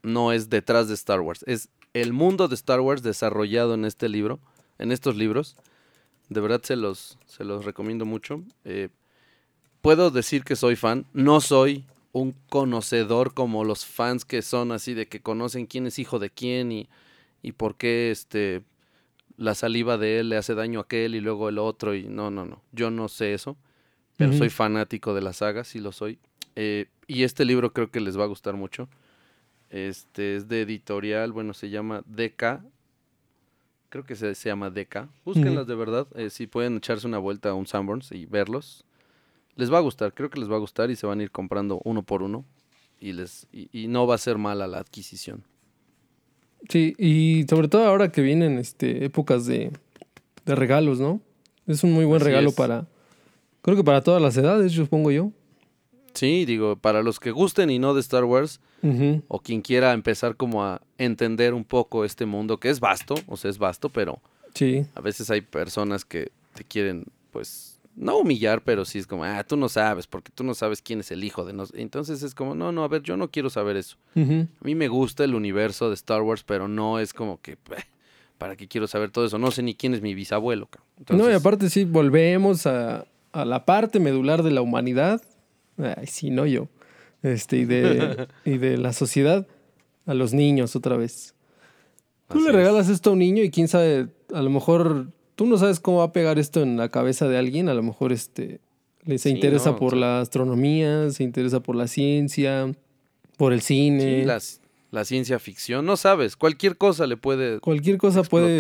no 0.04 0.34
es 0.34 0.50
detrás 0.50 0.88
de 0.88 0.94
Star 0.94 1.22
Wars, 1.22 1.44
es 1.48 1.70
el 1.94 2.12
mundo 2.12 2.48
de 2.48 2.56
Star 2.56 2.82
Wars 2.82 3.02
desarrollado 3.02 3.74
en 3.74 3.86
este 3.86 4.10
libro, 4.10 4.40
en 4.78 4.92
estos 4.92 5.16
libros. 5.16 5.56
De 6.28 6.42
verdad 6.42 6.62
se 6.64 6.76
los, 6.76 7.18
se 7.26 7.46
los 7.46 7.64
recomiendo 7.64 8.06
mucho. 8.06 8.44
Eh, 8.66 8.90
puedo 9.82 10.12
decir 10.12 10.44
que 10.44 10.56
soy 10.56 10.76
fan, 10.76 11.06
no 11.14 11.40
soy 11.40 11.86
un 12.12 12.34
conocedor 12.50 13.34
como 13.34 13.64
los 13.64 13.86
fans 13.86 14.26
que 14.26 14.42
son 14.42 14.72
así 14.72 14.94
de 14.94 15.08
que 15.08 15.22
conocen 15.22 15.66
quién 15.66 15.86
es 15.86 16.00
hijo 16.00 16.20
de 16.20 16.30
quién 16.30 16.72
y, 16.72 16.90
y 17.42 17.52
por 17.52 17.76
qué 17.76 18.12
este 18.12 18.64
la 19.38 19.54
saliva 19.54 19.98
de 19.98 20.20
él 20.20 20.30
le 20.30 20.38
hace 20.38 20.56
daño 20.56 20.80
a 20.80 20.84
aquel 20.84 21.16
y 21.16 21.20
luego 21.20 21.50
el 21.50 21.58
otro 21.58 21.94
y 21.94 22.08
no, 22.08 22.32
no, 22.32 22.46
no, 22.46 22.62
yo 22.72 22.90
no 22.90 23.10
sé 23.10 23.34
eso, 23.34 23.58
pero 24.18 24.34
soy 24.34 24.50
fanático 24.50 25.14
de 25.14 25.22
la 25.22 25.34
saga, 25.34 25.64
sí 25.64 25.80
lo 25.80 25.92
soy. 25.92 26.20
Eh, 26.56 26.88
y 27.08 27.24
este 27.24 27.46
libro 27.46 27.74
creo 27.74 27.92
que 27.92 28.00
les 28.00 28.18
va 28.18 28.24
a 28.24 28.28
gustar 28.28 28.56
mucho. 28.56 28.88
Este 29.70 30.38
es 30.38 30.48
de 30.48 30.62
editorial, 30.62 31.32
bueno, 31.32 31.54
se 31.54 31.70
llama 31.70 32.04
DK. 32.06 32.62
Creo 33.90 34.06
que 34.06 34.16
se, 34.16 34.34
llama 34.34 34.70
DK. 34.70 35.08
Búsquenlas 35.24 35.68
de 35.68 35.76
verdad. 35.76 36.08
Eh, 36.16 36.30
si 36.30 36.48
pueden 36.48 36.78
echarse 36.78 37.08
una 37.08 37.18
vuelta 37.18 37.50
a 37.50 37.54
un 37.54 37.68
Sanborns 37.68 38.12
y 38.12 38.26
verlos. 38.26 38.86
Les 39.56 39.72
va 39.72 39.78
a 39.78 39.82
gustar, 39.82 40.14
creo 40.14 40.30
que 40.30 40.40
les 40.40 40.52
va 40.52 40.56
a 40.56 40.60
gustar 40.60 40.92
y 40.92 40.98
se 40.98 41.08
van 41.08 41.20
a 41.20 41.24
ir 41.24 41.32
comprando 41.32 41.82
uno 41.86 42.04
por 42.04 42.24
uno. 42.24 42.46
Y, 43.00 43.14
les, 43.14 43.48
y, 43.52 43.88
no 43.88 44.08
va 44.08 44.16
a 44.16 44.18
ser 44.18 44.38
mala 44.38 44.68
la 44.68 44.80
adquisición. 44.80 45.44
Sí, 46.70 46.96
y 46.98 47.46
sobre 47.50 47.68
todo 47.68 47.86
ahora 47.86 48.12
que 48.12 48.22
vienen 48.22 48.58
este, 48.58 49.06
épocas 49.06 49.46
de, 49.46 49.72
de 50.46 50.56
regalos, 50.56 51.00
¿no? 51.00 51.22
Es 51.68 51.84
un 51.84 51.94
muy 51.94 52.06
buen 52.06 52.22
regalo 52.22 52.52
para, 52.52 52.88
creo 53.66 53.76
que 53.76 53.84
para 53.84 54.02
todas 54.02 54.22
las 54.22 54.38
edades, 54.38 54.74
supongo 54.74 55.10
yo. 55.10 55.32
Sí, 56.14 56.46
digo, 56.46 56.76
para 56.76 57.02
los 57.02 57.20
que 57.20 57.32
gusten 57.32 57.72
y 57.72 57.80
no 57.80 57.96
de 57.96 58.00
Star 58.02 58.24
Wars, 58.24 58.62
o 59.28 59.40
quien 59.40 59.64
quiera 59.64 59.94
empezar 59.94 60.36
como 60.36 60.64
a 60.64 60.84
entender 61.00 61.56
un 61.56 61.64
poco 61.64 62.06
este 62.06 62.28
mundo, 62.28 62.60
que 62.60 62.70
es 62.70 62.80
vasto, 62.80 63.16
o 63.26 63.36
sea, 63.36 63.50
es 63.50 63.58
vasto, 63.58 63.90
pero 63.90 64.22
sí. 64.54 64.86
a 64.94 65.02
veces 65.02 65.32
hay 65.32 65.42
personas 65.42 66.06
que 66.06 66.32
te 66.54 66.64
quieren, 66.64 67.06
pues, 67.32 67.80
no 67.96 68.20
humillar, 68.20 68.62
pero 68.62 68.86
sí 68.86 69.00
es 69.00 69.08
como, 69.08 69.24
ah, 69.24 69.44
tú 69.44 69.58
no 69.58 69.68
sabes, 69.68 70.06
porque 70.06 70.32
tú 70.32 70.44
no 70.44 70.54
sabes 70.54 70.84
quién 70.84 71.00
es 71.00 71.10
el 71.10 71.24
hijo 71.24 71.44
de 71.44 71.54
nosotros. 71.54 71.82
Entonces 71.82 72.22
es 72.22 72.36
como, 72.36 72.54
no, 72.54 72.72
no, 72.72 72.84
a 72.84 72.88
ver, 72.88 73.02
yo 73.02 73.18
no 73.18 73.32
quiero 73.32 73.50
saber 73.50 73.78
eso. 73.78 73.98
A 74.16 74.20
mí 74.64 74.76
me 74.76 74.90
gusta 74.90 75.24
el 75.24 75.34
universo 75.34 75.90
de 75.90 75.96
Star 75.96 76.22
Wars, 76.22 76.44
pero 76.44 76.68
no 76.68 77.00
es 77.00 77.16
como 77.16 77.42
que, 77.42 77.58
¿para 78.38 78.56
qué 78.56 78.68
quiero 78.68 78.86
saber 78.86 79.10
todo 79.10 79.26
eso? 79.26 79.40
No 79.40 79.50
sé 79.50 79.64
ni 79.64 79.74
quién 79.74 79.96
es 79.96 80.04
mi 80.04 80.14
bisabuelo. 80.14 80.70
No, 81.10 81.28
y 81.32 81.34
aparte 81.34 81.72
sí, 81.72 81.84
volvemos 81.84 82.68
a, 82.68 83.08
a 83.42 83.46
la 83.46 83.66
parte 83.66 84.00
medular 84.00 84.44
de 84.44 84.52
la 84.52 84.62
humanidad 84.62 85.22
Ay, 85.78 86.08
sí, 86.08 86.30
no 86.30 86.46
yo. 86.46 86.68
Este, 87.22 87.58
y 87.58 87.66
de, 87.66 88.28
y 88.46 88.58
de 88.58 88.78
la 88.78 88.94
sociedad 88.94 89.48
a 90.06 90.14
los 90.14 90.34
niños 90.34 90.76
otra 90.76 90.98
vez. 90.98 91.34
Tú 92.28 92.40
le 92.40 92.52
regalas 92.52 92.90
esto 92.90 93.12
a 93.12 93.14
un 93.14 93.20
niño 93.20 93.44
y 93.44 93.52
quién 93.52 93.68
sabe, 93.68 94.08
a 94.34 94.42
lo 94.42 94.50
mejor 94.50 95.12
tú 95.36 95.46
no 95.46 95.58
sabes 95.58 95.80
cómo 95.80 96.00
va 96.00 96.06
a 96.06 96.12
pegar 96.12 96.40
esto 96.40 96.62
en 96.62 96.78
la 96.78 96.90
cabeza 96.90 97.28
de 97.28 97.38
alguien, 97.38 97.70
a 97.70 97.74
lo 97.74 97.84
mejor 97.84 98.12
este 98.12 98.60
le 99.04 99.20
se 99.20 99.30
interesa 99.30 99.76
por 99.76 99.96
la 99.96 100.22
astronomía, 100.22 101.12
se 101.12 101.24
interesa 101.24 101.60
por 101.60 101.76
la 101.76 101.86
ciencia, 101.86 102.72
por 103.38 103.54
el 103.54 103.62
cine. 103.62 104.22
Sí, 104.22 104.26
las, 104.26 104.62
la 104.90 105.06
ciencia 105.06 105.38
ficción, 105.38 105.86
no 105.86 105.98
sabes, 105.98 106.36
cualquier 106.36 106.78
cosa 106.78 107.06
le 107.06 107.16
puede 107.16 107.60
Cualquier 107.60 108.00
cosa 108.00 108.24
puede 108.24 108.58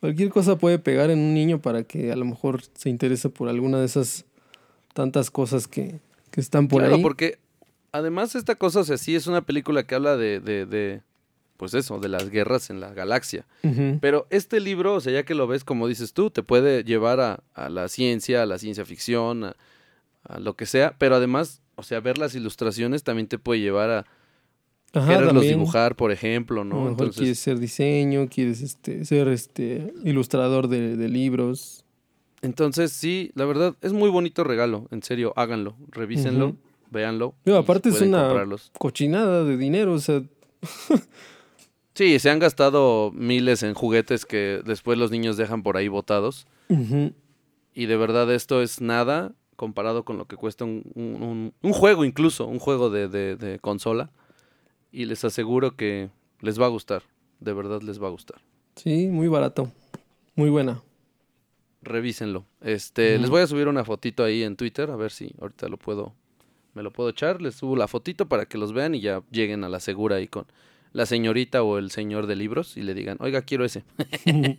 Cualquier 0.00 0.30
cosa 0.30 0.56
puede 0.56 0.78
pegar 0.78 1.10
en 1.10 1.18
un 1.18 1.34
niño 1.34 1.60
para 1.60 1.84
que 1.84 2.10
a 2.10 2.16
lo 2.16 2.24
mejor 2.24 2.62
se 2.74 2.88
interese 2.88 3.28
por 3.28 3.48
alguna 3.48 3.78
de 3.78 3.84
esas 3.84 4.24
tantas 4.94 5.30
cosas 5.30 5.68
que, 5.68 6.00
están 6.36 6.68
por 6.68 6.80
claro, 6.80 6.96
ahí. 6.96 7.02
porque 7.02 7.38
además 7.92 8.34
esta 8.34 8.54
cosa, 8.54 8.80
o 8.80 8.84
sea, 8.84 8.96
sí 8.96 9.14
es 9.14 9.26
una 9.26 9.42
película 9.42 9.82
que 9.82 9.94
habla 9.94 10.16
de, 10.16 10.40
de, 10.40 11.02
pues 11.56 11.74
eso, 11.74 11.98
de 11.98 12.08
las 12.08 12.30
guerras 12.30 12.70
en 12.70 12.80
la 12.80 12.94
galaxia. 12.94 13.46
Pero 14.00 14.26
este 14.30 14.60
libro, 14.60 14.94
o 14.94 15.00
sea, 15.00 15.12
ya 15.12 15.24
que 15.24 15.34
lo 15.34 15.46
ves, 15.46 15.64
como 15.64 15.86
dices 15.86 16.14
tú, 16.14 16.30
te 16.30 16.42
puede 16.42 16.84
llevar 16.84 17.20
a, 17.20 17.68
la 17.68 17.88
ciencia, 17.88 18.42
a 18.42 18.46
la 18.46 18.58
ciencia 18.58 18.86
ficción, 18.86 19.44
a, 19.44 20.38
lo 20.38 20.54
que 20.54 20.64
sea, 20.64 20.94
pero 20.98 21.16
además, 21.16 21.60
o 21.76 21.82
sea, 21.82 22.00
ver 22.00 22.16
las 22.16 22.34
ilustraciones 22.34 23.04
también 23.04 23.26
te 23.26 23.38
puede 23.38 23.60
llevar 23.60 23.90
a 23.90 24.06
quererlos 24.92 25.42
dibujar, 25.42 25.96
por 25.96 26.12
ejemplo, 26.12 26.64
¿no? 26.64 26.86
A 26.86 26.90
mejor 26.90 27.12
quieres 27.12 27.38
ser 27.38 27.58
diseño, 27.58 28.28
quieres 28.28 28.60
este, 28.60 29.04
ser 29.04 29.28
este 29.28 29.92
ilustrador 30.04 30.68
de, 30.68 30.96
de 30.96 31.08
libros. 31.08 31.84
Entonces, 32.42 32.92
sí, 32.92 33.30
la 33.34 33.44
verdad, 33.44 33.76
es 33.82 33.92
muy 33.92 34.10
bonito 34.10 34.44
regalo. 34.44 34.88
En 34.90 35.02
serio, 35.02 35.32
háganlo, 35.36 35.76
revísenlo, 35.90 36.56
véanlo. 36.90 37.34
aparte 37.56 37.90
es 37.90 38.00
una 38.00 38.32
cochinada 38.78 39.44
de 39.44 39.56
dinero, 39.56 39.92
o 39.92 39.98
sea. 39.98 40.22
sí, 41.94 42.18
se 42.18 42.30
han 42.30 42.38
gastado 42.38 43.12
miles 43.14 43.62
en 43.62 43.74
juguetes 43.74 44.24
que 44.24 44.60
después 44.64 44.98
los 44.98 45.10
niños 45.10 45.36
dejan 45.36 45.62
por 45.62 45.76
ahí 45.76 45.88
botados. 45.88 46.46
Y 47.74 47.86
de 47.86 47.96
verdad 47.96 48.32
esto 48.32 48.62
es 48.62 48.80
nada 48.80 49.32
comparado 49.56 50.04
con 50.04 50.16
lo 50.16 50.26
que 50.26 50.36
cuesta 50.36 50.64
un, 50.64 51.52
un, 51.60 51.72
juego 51.72 52.04
incluso, 52.04 52.46
un 52.46 52.58
juego 52.58 52.90
de, 52.90 53.08
de, 53.08 53.36
de 53.36 53.58
consola. 53.58 54.10
Y 54.92 55.04
les 55.04 55.24
aseguro 55.24 55.76
que 55.76 56.10
les 56.40 56.60
va 56.60 56.66
a 56.66 56.70
gustar, 56.70 57.02
de 57.38 57.52
verdad 57.52 57.82
les 57.82 58.02
va 58.02 58.08
a 58.08 58.10
gustar. 58.10 58.40
Sí, 58.76 59.08
muy 59.08 59.28
barato, 59.28 59.70
muy 60.34 60.50
buena 60.50 60.82
revísenlo. 61.82 62.46
Este, 62.60 63.18
les 63.18 63.30
voy 63.30 63.42
a 63.42 63.46
subir 63.46 63.68
una 63.68 63.84
fotito 63.84 64.24
ahí 64.24 64.42
en 64.42 64.56
Twitter, 64.56 64.90
a 64.90 64.96
ver 64.96 65.10
si 65.10 65.32
ahorita 65.40 65.68
lo 65.68 65.76
puedo, 65.78 66.14
me 66.74 66.82
lo 66.82 66.92
puedo 66.92 67.10
echar. 67.10 67.40
Les 67.40 67.54
subo 67.54 67.76
la 67.76 67.88
fotito 67.88 68.28
para 68.28 68.46
que 68.46 68.58
los 68.58 68.72
vean 68.72 68.94
y 68.94 69.00
ya 69.00 69.22
lleguen 69.30 69.64
a 69.64 69.68
la 69.68 69.80
segura 69.80 70.16
ahí 70.16 70.28
con 70.28 70.46
la 70.92 71.06
señorita 71.06 71.62
o 71.62 71.78
el 71.78 71.90
señor 71.90 72.26
de 72.26 72.36
libros 72.36 72.76
y 72.76 72.82
le 72.82 72.94
digan, 72.94 73.16
oiga, 73.20 73.42
quiero 73.42 73.64
ese. 73.64 73.84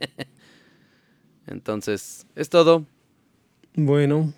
Entonces, 1.48 2.26
es 2.36 2.50
todo. 2.50 2.86
Bueno. 3.76 4.34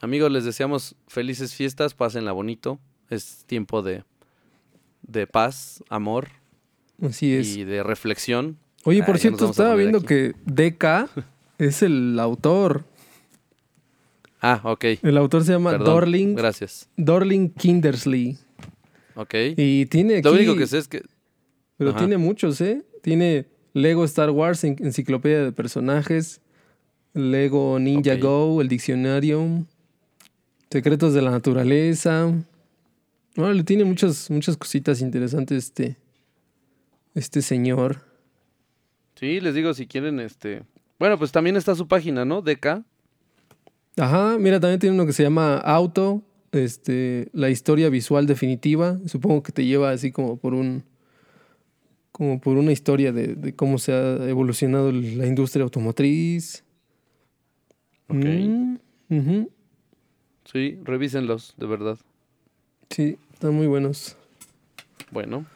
Amigos, 0.00 0.30
les 0.30 0.44
deseamos 0.44 0.94
felices 1.08 1.54
fiestas, 1.54 1.94
pásenla 1.94 2.32
bonito. 2.32 2.78
Es 3.10 3.44
tiempo 3.46 3.82
de, 3.82 4.04
de 5.10 5.26
paz, 5.26 5.82
amor. 5.88 6.28
Así 7.02 7.34
es. 7.34 7.56
Y 7.56 7.64
de 7.64 7.82
reflexión. 7.82 8.58
Oye, 8.84 9.02
por 9.02 9.18
cierto, 9.18 9.50
estaba 9.50 9.74
viendo 9.74 10.02
que 10.02 10.34
DK 10.44 11.10
Es 11.60 11.82
el 11.82 12.18
autor. 12.18 12.86
Ah, 14.40 14.62
ok. 14.64 14.84
El 15.02 15.18
autor 15.18 15.44
se 15.44 15.52
llama 15.52 15.74
Dorling. 15.74 16.34
Gracias. 16.34 16.88
Dorling 16.96 17.50
Kindersley. 17.50 18.38
Ok. 19.14 19.34
Y 19.58 19.84
tiene 19.84 20.16
aquí, 20.16 20.24
Lo 20.24 20.32
único 20.32 20.56
que 20.56 20.66
sé 20.66 20.78
es 20.78 20.88
que... 20.88 21.02
Pero 21.76 21.94
tiene 21.94 22.16
muchos, 22.16 22.62
¿eh? 22.62 22.82
Tiene 23.02 23.46
Lego 23.74 24.06
Star 24.06 24.30
Wars, 24.30 24.64
enciclopedia 24.64 25.44
de 25.44 25.52
personajes, 25.52 26.40
Lego 27.12 27.78
Ninja 27.78 28.16
Go, 28.16 28.62
el 28.62 28.68
diccionario, 28.68 29.66
Secretos 30.70 31.12
de 31.12 31.20
la 31.20 31.30
Naturaleza. 31.30 32.32
Bueno, 33.40 33.64
tiene 33.64 33.84
muchas, 33.84 34.30
muchas 34.30 34.56
cositas 34.56 35.00
interesantes 35.00 35.64
este, 35.64 35.96
este 37.14 37.42
señor. 37.42 38.04
Sí, 39.14 39.40
les 39.40 39.54
digo, 39.54 39.72
si 39.74 39.86
quieren, 39.86 40.20
este, 40.20 40.62
bueno, 40.98 41.18
pues 41.18 41.32
también 41.32 41.56
está 41.56 41.74
su 41.74 41.88
página, 41.88 42.24
¿no? 42.24 42.42
DK. 42.42 42.84
Ajá, 43.96 44.38
mira, 44.38 44.60
también 44.60 44.78
tiene 44.78 44.94
uno 44.94 45.06
que 45.06 45.12
se 45.12 45.22
llama 45.22 45.56
Auto, 45.56 46.22
este, 46.52 47.28
la 47.32 47.50
historia 47.50 47.88
visual 47.88 48.26
definitiva. 48.26 48.98
Supongo 49.06 49.42
que 49.42 49.52
te 49.52 49.64
lleva 49.64 49.90
así 49.90 50.12
como 50.12 50.36
por 50.36 50.54
un, 50.54 50.84
como 52.12 52.40
por 52.40 52.56
una 52.58 52.72
historia 52.72 53.12
de, 53.12 53.54
cómo 53.54 53.78
se 53.78 53.92
ha 53.92 54.28
evolucionado 54.28 54.92
la 54.92 55.26
industria 55.26 55.64
automotriz. 55.64 56.64
Ok. 58.08 58.24
Mm, 59.08 59.44
sí, 60.44 60.78
revísenlos, 60.84 61.54
de 61.56 61.66
verdad. 61.66 61.98
Sí, 62.90 63.16
están 63.40 63.54
muy 63.54 63.66
buenos. 63.66 64.16
Bueno. 65.10 65.46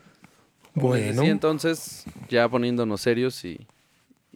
Bueno. 0.75 1.23
Sí, 1.23 1.29
entonces, 1.29 2.05
ya 2.29 2.49
poniéndonos 2.49 3.01
serios 3.01 3.45
y 3.45 3.67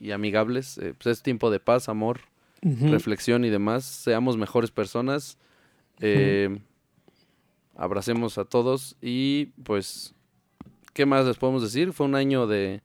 y 0.00 0.12
amigables. 0.12 0.78
Eh, 0.78 0.94
pues 0.96 1.18
es 1.18 1.22
tiempo 1.22 1.50
de 1.50 1.60
paz, 1.60 1.88
amor, 1.88 2.20
reflexión 2.62 3.44
y 3.44 3.50
demás. 3.50 3.84
Seamos 3.84 4.36
mejores 4.36 4.70
personas. 4.70 5.38
Eh, 6.00 6.58
abracemos 7.76 8.38
a 8.38 8.44
todos 8.44 8.96
y 9.00 9.46
pues, 9.64 10.14
¿qué 10.92 11.06
más 11.06 11.26
les 11.26 11.36
podemos 11.36 11.62
decir? 11.62 11.92
Fue 11.92 12.06
un 12.06 12.14
año 12.14 12.46
de, 12.46 12.82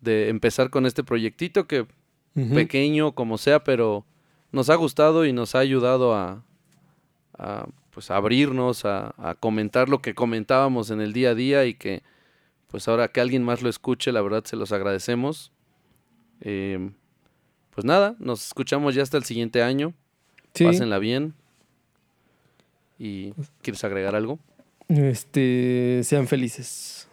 de 0.00 0.28
empezar 0.28 0.70
con 0.70 0.86
este 0.86 1.04
proyectito 1.04 1.66
que 1.66 1.86
pequeño 2.34 3.12
como 3.12 3.38
sea, 3.38 3.62
pero 3.62 4.04
nos 4.50 4.68
ha 4.68 4.74
gustado 4.74 5.24
y 5.24 5.32
nos 5.32 5.54
ha 5.54 5.60
ayudado 5.60 6.14
a, 6.14 6.42
pues 7.94 8.10
abrirnos 8.10 8.84
a, 8.84 9.14
a, 9.16 9.34
comentar 9.36 9.88
lo 9.88 10.02
que 10.02 10.14
comentábamos 10.14 10.90
en 10.90 11.00
el 11.00 11.12
día 11.12 11.30
a 11.30 11.34
día 11.34 11.64
y 11.64 11.74
que 11.74 12.02
pues 12.74 12.88
ahora 12.88 13.06
que 13.06 13.20
alguien 13.20 13.44
más 13.44 13.62
lo 13.62 13.68
escuche, 13.70 14.10
la 14.10 14.20
verdad 14.20 14.42
se 14.44 14.56
los 14.56 14.72
agradecemos. 14.72 15.52
Eh, 16.40 16.90
pues 17.70 17.84
nada, 17.84 18.16
nos 18.18 18.44
escuchamos 18.44 18.96
ya 18.96 19.04
hasta 19.04 19.16
el 19.16 19.22
siguiente 19.22 19.62
año. 19.62 19.94
Pásenla 20.58 20.98
bien. 20.98 21.34
¿Y 22.98 23.32
quieres 23.62 23.84
agregar 23.84 24.16
algo? 24.16 24.40
Este, 24.88 26.00
sean 26.02 26.26
felices. 26.26 27.06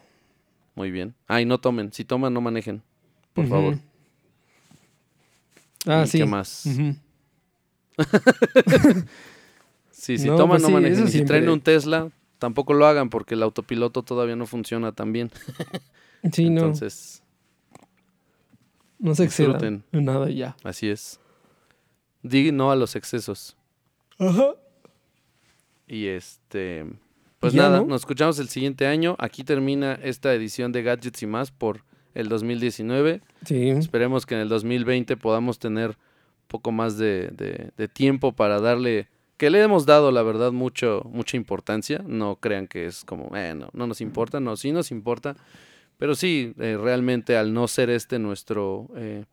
Muy 0.74 0.90
bien. 0.90 1.14
Ay, 1.28 1.46
no 1.46 1.60
tomen. 1.60 1.94
Si 1.94 2.06
toman, 2.06 2.34
no 2.34 2.42
manejen. 2.42 2.82
Por 3.34 3.48
favor. 3.48 3.78
Ah, 5.86 6.08
sí. 6.08 6.18
¿Qué 6.18 6.26
más? 6.26 6.66
sí, 10.02 10.18
si 10.18 10.28
toman, 10.28 10.50
pues 10.50 10.64
no 10.64 10.70
manejen. 10.70 11.08
si 11.08 11.24
traen 11.26 11.50
un 11.50 11.62
Tesla, 11.62 12.10
tampoco 12.40 12.74
lo 12.74 12.86
hagan 12.86 13.10
porque 13.10 13.36
el 13.36 13.44
autopiloto 13.44 14.04
todavía 14.04 14.36
no 14.36 14.46
funciona 14.46 14.92
tan 14.92 15.14
bien. 15.14 15.32
sí, 16.32 16.50
no. 16.50 16.62
Entonces. 16.62 17.24
No 19.00 19.16
se 19.16 19.24
excedan. 19.24 19.84
Nada 19.92 20.30
ya. 20.30 20.56
Así 20.64 20.90
es. 20.90 21.20
Di 22.24 22.52
no 22.52 22.72
a 22.72 22.76
los 22.76 22.96
excesos. 22.96 23.58
Ajá. 24.20 24.56
Y 25.88 26.08
este. 26.08 26.86
Pues 27.40 27.56
nada, 27.56 27.82
nos 27.82 28.02
escuchamos 28.02 28.38
el 28.38 28.50
siguiente 28.50 28.86
año. 28.86 29.16
Aquí 29.18 29.44
termina 29.44 29.94
esta 29.94 30.34
edición 30.34 30.72
de 30.72 30.84
Gadgets 30.84 31.24
y 31.24 31.28
más 31.28 31.50
por 31.50 31.84
el 32.14 32.30
2019. 32.30 33.22
Sí. 33.46 33.70
Esperemos 33.70 34.28
que 34.28 34.36
en 34.36 34.42
el 34.42 34.50
2020 34.50 35.18
podamos 35.18 35.58
tener 35.58 35.98
poco 36.52 36.72
más 36.72 36.98
de, 36.98 37.72
tiempo 37.94 38.34
para 38.34 38.60
darle, 38.60 39.08
que 39.42 39.50
le 39.50 39.60
hemos 39.60 39.88
dado 39.88 40.12
la 40.12 40.22
verdad 40.22 40.52
mucho, 40.52 41.02
mucha 41.12 41.36
importancia. 41.36 42.04
No 42.06 42.36
crean 42.36 42.68
que 42.68 42.86
es 42.86 43.04
como, 43.04 43.36
eh, 43.36 43.56
no, 43.56 43.70
no 43.74 43.88
nos 43.88 44.00
importa, 44.00 44.40
no, 44.40 44.56
sí 44.56 44.72
nos 44.72 44.92
importa. 44.92 45.36
Pero 45.98 46.14
sí, 46.14 46.54
eh, 46.60 46.78
realmente 46.80 47.36
al 47.36 47.52
no 47.52 47.68
ser 47.68 47.90
este 47.90 48.20
nuestro 48.20 48.92
eh, 48.96 49.26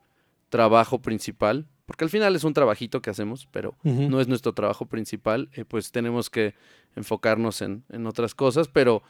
trabajo 0.48 1.02
principal, 1.02 1.66
porque 1.84 2.04
al 2.04 2.10
final 2.10 2.34
es 2.34 2.44
un 2.44 2.54
trabajito 2.54 3.02
que 3.02 3.10
hacemos, 3.10 3.48
pero 3.52 3.76
no 3.82 4.18
es 4.22 4.28
nuestro 4.28 4.54
trabajo 4.54 4.86
principal, 4.86 5.50
eh, 5.52 5.66
pues 5.66 5.92
tenemos 5.92 6.30
que 6.30 6.54
enfocarnos 6.96 7.60
en, 7.60 7.84
en 7.90 8.06
otras 8.06 8.34
cosas, 8.34 8.66
pero 8.66 9.02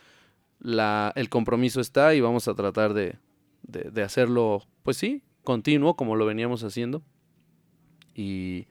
la, 0.59 1.13
el 1.15 1.29
compromiso 1.29 1.81
está 1.81 2.13
y 2.17 2.21
vamos 2.21 2.49
a 2.49 2.55
tratar 2.55 2.93
de, 2.93 3.19
de, 3.63 4.03
hacerlo, 4.03 4.65
pues 4.83 4.97
sí, 4.97 5.23
continuo, 5.45 5.95
como 5.95 6.17
lo 6.17 6.27
veníamos 6.27 6.65
haciendo. 6.65 7.05
Y, 8.17 8.67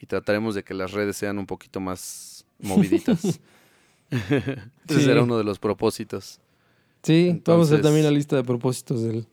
y, 0.00 0.06
trataremos 0.06 0.54
de 0.54 0.62
que 0.62 0.74
las 0.74 0.92
redes 0.92 1.16
sean 1.16 1.38
un 1.38 1.46
poquito 1.46 1.80
más 1.80 2.44
moviditas. 2.58 3.40
Ese 4.10 5.02
será 5.02 5.22
uno 5.22 5.36
de 5.36 5.44
los 5.44 5.58
propósitos. 5.58 6.40
Sí, 7.02 7.42
vamos 7.44 7.70
a 7.70 7.74
hacer 7.74 7.82
también 7.82 8.04
la 8.04 8.10
lista 8.10 8.36
de 8.36 8.44
propósitos 8.44 9.02
del, 9.02 9.26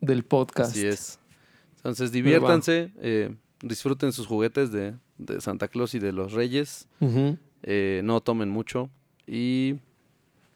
del 0.00 0.24
podcast. 0.24 0.72
Así 0.72 0.86
es. 0.86 1.18
Entonces 1.76 2.12
diviértanse, 2.12 2.92
eh, 3.00 3.34
disfruten 3.62 4.12
sus 4.12 4.26
juguetes 4.26 4.72
de, 4.72 4.94
de, 5.18 5.40
Santa 5.40 5.68
Claus 5.68 5.94
y 5.94 5.98
de 5.98 6.12
los 6.12 6.32
Reyes. 6.32 6.88
Eh, 7.62 8.00
no 8.04 8.20
tomen 8.20 8.48
mucho 8.48 8.90
y 9.26 9.76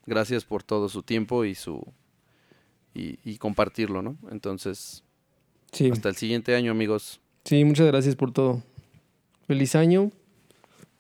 gracias 0.07 0.44
por 0.44 0.62
todo 0.62 0.89
su 0.89 1.02
tiempo 1.02 1.44
y 1.44 1.55
su 1.55 1.85
y, 2.93 3.36
compartirlo, 3.39 4.02
¿no? 4.02 4.16
Entonces, 4.31 5.05
hasta 5.93 6.09
el 6.09 6.16
siguiente 6.16 6.55
año, 6.55 6.73
amigos. 6.73 7.20
Sí, 7.44 7.65
muchas 7.65 7.86
gracias 7.86 8.16
por 8.16 8.32
todo. 8.32 8.62
Feliz 9.51 9.74
año, 9.74 10.12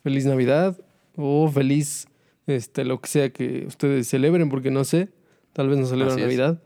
feliz 0.02 0.26
Navidad 0.26 0.76
o 1.14 1.48
feliz 1.48 2.08
este 2.48 2.84
lo 2.84 3.00
que 3.00 3.08
sea 3.08 3.30
que 3.30 3.64
ustedes 3.68 4.08
celebren, 4.08 4.48
porque 4.48 4.72
no 4.72 4.82
sé, 4.82 5.08
tal 5.52 5.68
vez 5.68 5.78
no 5.78 5.86
celebran 5.86 6.18
Navidad. 6.18 6.60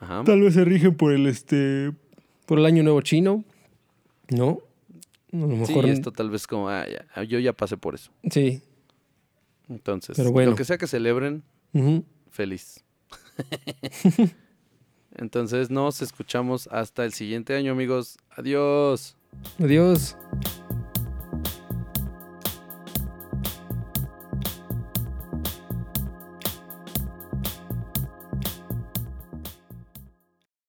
Tal 0.00 0.40
vez 0.40 0.54
se 0.54 0.64
rigen 0.64 0.96
por 0.96 1.12
el 1.12 1.28
este 1.28 1.92
por 2.46 2.58
el 2.58 2.66
año 2.66 2.82
nuevo 2.82 3.00
chino, 3.02 3.44
¿no? 4.30 4.62
A 5.32 5.36
lo 5.36 5.46
mejor... 5.46 5.84
Sí, 5.84 5.90
esto 5.90 6.10
tal 6.10 6.30
vez 6.30 6.48
como, 6.48 6.68
ah, 6.68 6.84
ya, 6.88 7.22
yo 7.22 7.38
ya 7.38 7.52
pasé 7.52 7.76
por 7.76 7.94
eso. 7.94 8.10
Sí. 8.28 8.60
Entonces, 9.68 10.18
lo 10.18 10.56
que 10.56 10.64
sea 10.64 10.76
que 10.76 10.88
celebren, 10.88 11.44
feliz. 12.32 12.82
Entonces 15.14 15.70
nos 15.70 16.02
escuchamos 16.02 16.68
hasta 16.72 17.04
el 17.04 17.12
siguiente 17.12 17.54
año, 17.54 17.70
amigos. 17.70 18.18
Adiós. 18.30 19.16
Adiós. 19.62 20.16